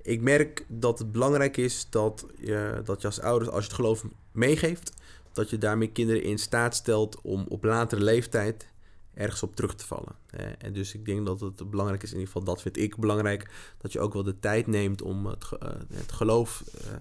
ik 0.02 0.22
merk 0.22 0.65
dat 0.68 0.99
het 0.99 1.11
belangrijk 1.11 1.57
is 1.57 1.88
dat 1.90 2.26
je, 2.40 2.82
dat 2.84 3.02
je 3.02 3.07
als 3.07 3.22
ouders, 3.22 3.52
als 3.52 3.60
je 3.60 3.68
het 3.68 3.76
geloof 3.80 4.06
meegeeft, 4.32 4.94
dat 5.34 5.49
je 5.49 5.57
daarmee 5.57 5.91
kinderen 5.91 6.23
in 6.23 6.40
staat 6.40 6.76
stelt 6.76 7.22
om 7.22 7.45
op 7.49 7.64
latere 7.64 8.03
leeftijd 8.03 8.72
ergens 9.14 9.44
op 9.44 9.56
terug 9.56 9.76
te 9.76 9.86
vallen. 9.86 10.15
Eh, 10.30 10.45
en 10.57 10.73
dus 10.73 10.94
ik 10.94 11.06
denk 11.06 11.26
dat 11.26 11.40
het 11.40 11.69
belangrijk 11.69 12.03
is, 12.03 12.10
in 12.11 12.18
ieder 12.18 12.32
geval 12.32 12.53
dat 12.53 12.61
vind 12.61 12.78
ik 12.78 12.98
belangrijk, 12.98 13.52
dat 13.78 13.91
je 13.91 13.99
ook 13.99 14.14
wel 14.14 14.23
de 14.23 14.40
tijd 14.40 14.68
neemt 14.68 15.02
om 15.02 15.26
het, 15.26 15.44
eh, 15.60 15.69
het 15.94 16.11
geloof 16.11 16.64
eh, 16.78 16.91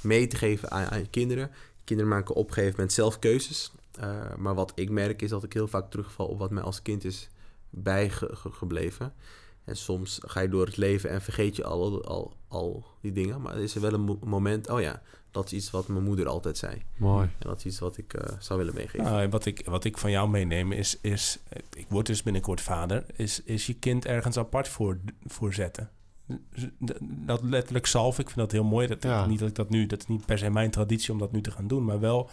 mee 0.00 0.26
te 0.26 0.36
geven 0.36 0.70
aan, 0.70 0.86
aan 0.86 0.98
je 0.98 1.08
kinderen. 1.10 1.50
Kinderen 1.84 2.12
maken 2.12 2.34
op 2.34 2.46
een 2.46 2.52
gegeven 2.52 2.74
moment 2.74 2.92
zelf 2.92 3.18
keuzes. 3.18 3.72
Maar 4.36 4.54
wat 4.54 4.72
ik 4.74 4.90
merk 4.90 5.22
is 5.22 5.30
dat 5.30 5.44
ik 5.44 5.52
heel 5.52 5.68
vaak 5.68 5.90
terugval 5.90 6.26
op 6.26 6.38
wat 6.38 6.50
mij 6.50 6.62
als 6.62 6.82
kind 6.82 7.04
is 7.04 7.28
bijgebleven. 7.70 9.12
En 9.70 9.76
soms 9.76 10.18
ga 10.26 10.40
je 10.40 10.48
door 10.48 10.66
het 10.66 10.76
leven 10.76 11.10
en 11.10 11.22
vergeet 11.22 11.56
je 11.56 11.64
al, 11.64 12.04
al, 12.04 12.32
al 12.48 12.84
die 13.00 13.12
dingen. 13.12 13.40
Maar 13.40 13.54
er 13.54 13.62
is 13.62 13.74
er 13.74 13.80
wel 13.80 13.92
een 13.92 14.00
mo- 14.00 14.18
moment, 14.24 14.68
oh 14.70 14.80
ja, 14.80 15.02
dat 15.30 15.44
is 15.44 15.52
iets 15.52 15.70
wat 15.70 15.88
mijn 15.88 16.04
moeder 16.04 16.26
altijd 16.28 16.58
zei. 16.58 16.82
Mooi. 16.96 17.22
En 17.38 17.48
dat 17.48 17.58
is 17.58 17.64
iets 17.64 17.78
wat 17.78 17.96
ik 17.96 18.14
eh, 18.14 18.36
zou 18.38 18.58
willen 18.58 18.74
meegeven. 18.74 19.04
Nou, 19.04 19.28
wat, 19.28 19.44
ik, 19.46 19.62
wat 19.64 19.84
ik 19.84 19.98
van 19.98 20.10
jou 20.10 20.28
meeneem 20.28 20.72
is, 20.72 20.98
is 21.00 21.38
ik 21.76 21.86
word 21.88 22.06
dus 22.06 22.22
binnenkort 22.22 22.60
vader, 22.60 23.04
is, 23.16 23.42
is 23.42 23.66
je 23.66 23.74
kind 23.74 24.04
ergens 24.06 24.36
apart 24.36 24.68
voor, 24.68 24.98
voor 25.26 25.54
zetten. 25.54 25.90
Dat 27.00 27.42
letterlijk 27.42 27.86
zalf, 27.86 28.18
ik 28.18 28.26
vind 28.26 28.38
dat 28.38 28.52
heel 28.52 28.64
mooi. 28.64 28.86
Dat, 28.86 29.02
Ja. 29.02 29.26
Niet 29.26 29.38
dat 29.38 29.48
ik 29.48 29.54
dat 29.54 29.70
nu, 29.70 29.86
dat 29.86 29.98
is 30.00 30.06
niet 30.06 30.26
per 30.26 30.38
se 30.38 30.50
mijn 30.50 30.70
traditie 30.70 31.12
om 31.12 31.18
dat 31.18 31.32
nu 31.32 31.40
te 31.40 31.50
gaan 31.50 31.66
doen, 31.68 31.84
maar 31.84 32.00
wel 32.00 32.30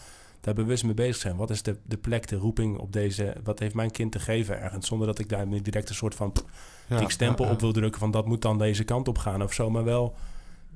daar 0.48 0.56
bewust 0.66 0.84
mee 0.84 0.94
bezig 0.94 1.16
zijn. 1.16 1.36
Wat 1.36 1.50
is 1.50 1.62
de, 1.62 1.78
de 1.84 1.98
plek, 1.98 2.28
de 2.28 2.36
roeping 2.36 2.78
op 2.78 2.94
deze, 2.94 3.36
wat 3.44 3.60
heeft 3.60 3.76
mijn 3.76 3.92
kind 3.92 4.12
te 4.12 4.20
geven 4.20 4.62
ergens? 4.62 4.88
Zonder 4.88 5.08
dat 5.08 5.20
ik 5.20 5.30
daar 5.30 5.48
niet 5.48 5.66
direct 5.66 5.90
een 5.90 5.96
soort 5.96 6.16
van 6.16 6.34
Ja, 6.90 7.00
dik 7.00 7.10
stempel 7.10 7.44
ja, 7.44 7.50
ja. 7.50 7.56
op 7.56 7.62
wil 7.62 7.72
drukken 7.72 8.00
van 8.00 8.12
dat 8.12 8.26
moet 8.26 8.42
dan 8.42 8.58
deze 8.58 8.84
kant 8.84 9.08
op 9.08 9.18
gaan 9.18 9.44
of 9.44 9.54
zo. 9.54 9.70
Maar 9.70 9.84
wel, 9.84 10.16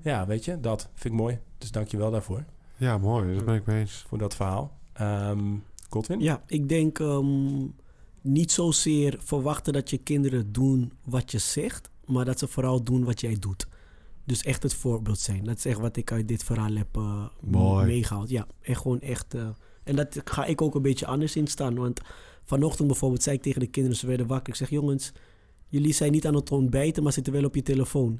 ja, 0.01 0.25
weet 0.27 0.45
je, 0.45 0.59
dat 0.59 0.89
vind 0.93 1.13
ik 1.13 1.19
mooi. 1.19 1.39
Dus 1.57 1.71
dank 1.71 1.87
je 1.87 1.97
wel 1.97 2.11
daarvoor, 2.11 2.43
Ja, 2.77 2.97
mooi. 2.97 3.35
Daar 3.35 3.43
ben 3.45 3.55
ik 3.55 3.65
mee 3.65 3.79
eens. 3.79 4.05
voor 4.07 4.17
dat 4.17 4.35
verhaal. 4.35 4.77
Ehm 4.93 5.53
Godwin? 5.89 6.19
Ja, 6.19 6.41
ik 6.47 6.69
denk 6.69 6.99
ehm, 6.99 7.65
niet 8.21 8.51
zozeer 8.51 9.15
verwachten 9.19 9.73
dat 9.73 9.89
je 9.89 9.97
kinderen 9.97 10.51
doen 10.51 10.91
wat 11.03 11.31
je 11.31 11.37
zegt, 11.37 11.89
maar 12.05 12.25
dat 12.25 12.39
ze 12.39 12.47
vooral 12.47 12.83
doen 12.83 13.03
wat 13.03 13.21
jij 13.21 13.35
doet. 13.39 13.67
Dus 14.25 14.43
echt 14.43 14.63
het 14.63 14.73
voorbeeld 14.73 15.19
zijn. 15.19 15.43
Dat 15.43 15.57
is 15.57 15.65
echt 15.65 15.79
wat 15.79 15.97
ik 15.97 16.11
uit 16.11 16.27
dit 16.27 16.43
verhaal 16.43 16.75
heb 16.75 16.99
Mooi. 17.39 17.85
meegehaald. 17.85 18.29
Ja, 18.29 18.47
en 18.61 18.75
gewoon 18.75 18.99
echt. 19.01 19.33
eh, 19.33 19.47
en 19.83 19.95
dat 19.95 20.21
ga 20.23 20.45
ik 20.45 20.61
ook 20.61 20.75
een 20.75 20.81
beetje 20.81 21.05
anders 21.05 21.35
in 21.35 21.47
staan. 21.47 21.75
Want 21.75 22.01
vanochtend 22.43 22.87
bijvoorbeeld 22.87 23.23
zei 23.23 23.35
ik 23.35 23.41
tegen 23.41 23.59
de 23.59 23.67
kinderen, 23.67 23.97
ze 23.97 24.07
werden 24.07 24.27
wakker. 24.27 24.49
Ik 24.49 24.55
zeg, 24.59 24.69
jongens, 24.69 25.11
jullie 25.67 25.93
zijn 25.93 26.11
niet 26.11 26.27
aan 26.27 26.35
het 26.35 26.51
ontbijten, 26.51 27.03
maar 27.03 27.13
zitten 27.13 27.33
wel 27.33 27.43
op 27.45 27.55
je 27.55 27.63
telefoon. 27.63 28.19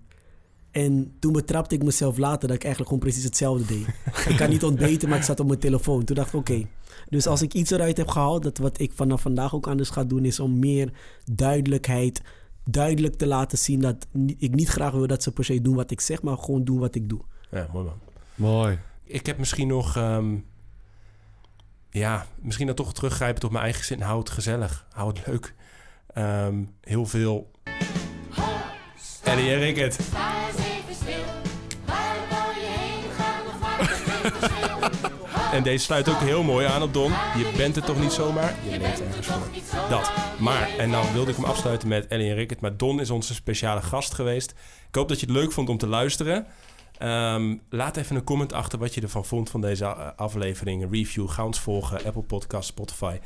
En 0.72 1.14
toen 1.20 1.32
betrapte 1.34 1.76
ik 1.76 1.84
mezelf 1.84 2.18
later 2.18 2.48
dat 2.48 2.58
ik 2.58 2.64
eigenlijk 2.64 2.94
gewoon 2.94 3.00
precies 3.10 3.24
hetzelfde 3.24 3.66
deed. 3.66 3.86
ik 4.32 4.38
kan 4.38 4.50
niet 4.50 4.64
ontbeten, 4.64 5.10
maar 5.10 5.18
ik 5.18 5.24
zat 5.24 5.40
op 5.40 5.48
mijn 5.48 5.60
telefoon. 5.60 6.04
Toen 6.04 6.16
dacht 6.16 6.34
ik, 6.34 6.40
oké. 6.40 6.68
Dus 7.10 7.28
als 7.28 7.42
ik 7.42 7.54
iets 7.54 7.72
eruit 7.72 7.98
heb 7.98 8.08
gehaald, 8.08 8.44
dat 8.44 8.58
wat 8.58 8.80
ik 8.80 8.92
vanaf 8.96 9.22
vandaag 9.22 9.56
ook 9.56 9.68
anders 9.68 9.90
ga 9.90 10.04
doen, 10.04 10.26
is 10.26 10.40
om 10.40 10.60
meer 10.60 10.92
duidelijkheid, 11.34 12.22
duidelijk 12.66 13.16
te 13.16 13.28
laten 13.28 13.58
zien 13.58 13.82
dat 13.82 14.08
ik 14.38 14.56
niet 14.56 14.70
graag 14.70 14.92
wil 14.92 15.08
dat 15.08 15.24
ze 15.24 15.32
per 15.32 15.46
se 15.46 15.62
doen 15.62 15.76
wat 15.76 15.92
ik 15.92 16.02
zeg, 16.02 16.22
maar 16.22 16.38
gewoon 16.38 16.64
doen 16.64 16.80
wat 16.80 16.96
ik 16.96 17.10
doe. 17.10 17.22
Ja, 17.52 17.68
mooi 17.74 17.86
man. 17.86 18.00
Mooi. 18.36 18.80
Ik 19.04 19.26
heb 19.26 19.38
misschien 19.38 19.68
nog... 19.68 19.96
ehm, 19.96 20.36
ja, 21.90 22.26
misschien 22.42 22.66
dan 22.66 22.76
toch 22.76 22.94
teruggrijpen 22.94 23.44
op 23.44 23.52
mijn 23.52 23.64
eigen 23.64 23.86
zin. 23.86 24.02
Hou 24.02 24.20
het 24.20 24.30
gezellig. 24.30 24.86
Hou 24.92 25.08
het 25.08 25.28
leuk. 25.28 25.56
Ehm, 26.08 26.64
heel 26.82 27.06
veel... 27.06 27.52
Ellie 29.24 29.52
en 29.52 29.60
Rickert. 29.60 30.00
Even 30.00 30.96
stil. 30.96 31.24
Waar 31.86 32.60
je 32.60 32.68
heen 32.68 33.12
gaan 33.12 33.46
of 33.48 33.60
waar 33.60 33.82
is? 35.12 35.20
En 35.52 35.64
deze 35.64 35.84
sluit 35.84 36.10
ook 36.10 36.20
heel 36.20 36.44
mooi 36.44 36.66
aan 36.66 36.82
op 36.82 36.94
Don. 36.94 37.12
Je 37.12 37.54
bent 37.58 37.76
het 37.76 37.86
toch 37.86 38.00
niet 38.00 38.12
zomaar? 38.12 38.56
Je 38.70 38.78
leeft 38.78 39.02
ergens 39.02 39.28
voor. 39.28 39.48
Dat. 39.90 40.12
Maar, 40.40 40.70
en 40.78 40.92
dan 40.92 41.14
wilde 41.14 41.32
ik 41.32 41.36
hem 41.36 41.46
afsluiten 41.46 41.88
met 41.88 42.08
Ellie 42.08 42.30
en 42.30 42.36
Rickert. 42.36 42.62
Maar 42.62 42.78
Don 42.78 43.00
is 43.00 43.10
onze 43.10 43.34
speciale 43.34 43.82
gast 43.82 44.14
geweest. 44.14 44.52
Ik 44.88 44.96
hoop 44.96 45.08
dat 45.08 45.20
je 45.20 45.26
het 45.26 45.36
leuk 45.36 45.52
vond 45.52 45.70
om 45.70 45.78
te 45.78 45.88
luisteren. 45.88 46.48
Ehm, 46.98 47.58
laat 47.70 47.98
even 47.98 48.16
een 48.16 48.24
comment 48.24 48.54
achter 48.54 48.80
wat 48.80 48.94
je 48.94 49.02
ervan 49.02 49.26
vond 49.26 49.50
van 49.50 49.62
deze 49.62 49.86
eh, 49.86 50.10
aflevering. 50.16 50.92
Review, 50.92 51.30
ga 51.30 51.46
ons 51.46 51.60
volgen. 51.60 52.06
Apple 52.06 52.22
Podcast, 52.22 52.68
Spotify. 52.68 53.18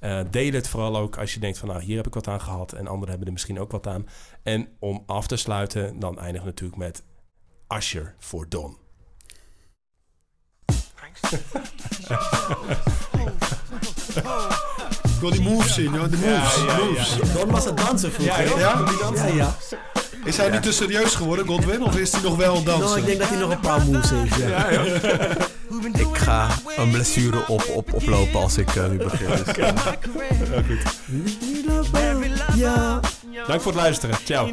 Eh, 0.00 0.20
deel 0.30 0.52
het 0.52 0.68
vooral 0.68 0.96
ook 0.96 1.18
als 1.18 1.34
je 1.34 1.40
denkt 1.40 1.58
van... 1.58 1.68
nou, 1.68 1.82
hier 1.82 1.96
heb 1.96 2.06
ik 2.06 2.14
wat 2.14 2.28
aan 2.28 2.40
gehad. 2.40 2.72
En 2.72 2.86
anderen 2.86 3.08
hebben 3.08 3.26
er 3.26 3.32
misschien 3.32 3.60
ook 3.60 3.70
wat 3.70 3.86
aan. 3.86 4.06
En 4.42 4.68
om 4.78 5.02
af 5.06 5.26
te 5.26 5.36
sluiten, 5.36 5.98
dan 5.98 6.18
eindigen 6.18 6.46
natuurlijk 6.46 6.78
met... 6.78 7.04
Asher 7.66 8.14
voor 8.18 8.48
Don. 8.48 8.83
Ik 15.02 15.20
wil 15.20 15.30
die 15.30 15.40
moves 15.40 15.74
zien, 15.74 15.92
joh. 15.92 16.10
De 16.10 16.16
moves. 16.16 16.56
moves. 16.84 17.32
Don 17.32 17.50
was 17.50 17.64
het 17.64 17.76
dansen 17.76 18.12
vroeger. 18.12 18.58
Ja? 18.58 18.84
ja, 19.14 19.26
ja. 19.26 19.56
Is 20.24 20.36
hij 20.36 20.50
nu 20.50 20.60
te 20.60 20.72
serieus 20.72 21.14
geworden, 21.14 21.46
Godwin? 21.46 21.82
Of 21.82 21.96
is 21.96 22.12
hij 22.12 22.20
nog 22.22 22.36
wel 22.36 22.62
dansen? 22.62 22.84
Nou, 22.86 22.98
ik 22.98 23.06
denk 23.06 23.18
dat 23.18 23.28
hij 23.28 23.38
nog 23.38 23.50
een 23.50 23.60
paar 23.60 23.80
moves 23.84 24.10
heeft. 24.10 24.34
Ja. 24.36 24.66
Ik 25.92 26.16
ga 26.16 26.48
een 26.76 26.90
blessure 26.90 27.46
op, 27.46 27.64
op, 27.74 27.92
oplopen 27.92 28.40
als 28.40 28.58
ik 28.58 28.76
eh, 28.76 28.86
nu 28.86 28.96
begin. 28.96 29.28
Dus, 31.06 31.86
Ja. 32.54 33.00
Dank 33.46 33.60
voor 33.60 33.72
het 33.72 33.80
luisteren. 33.80 34.16
Ciao. 34.24 34.50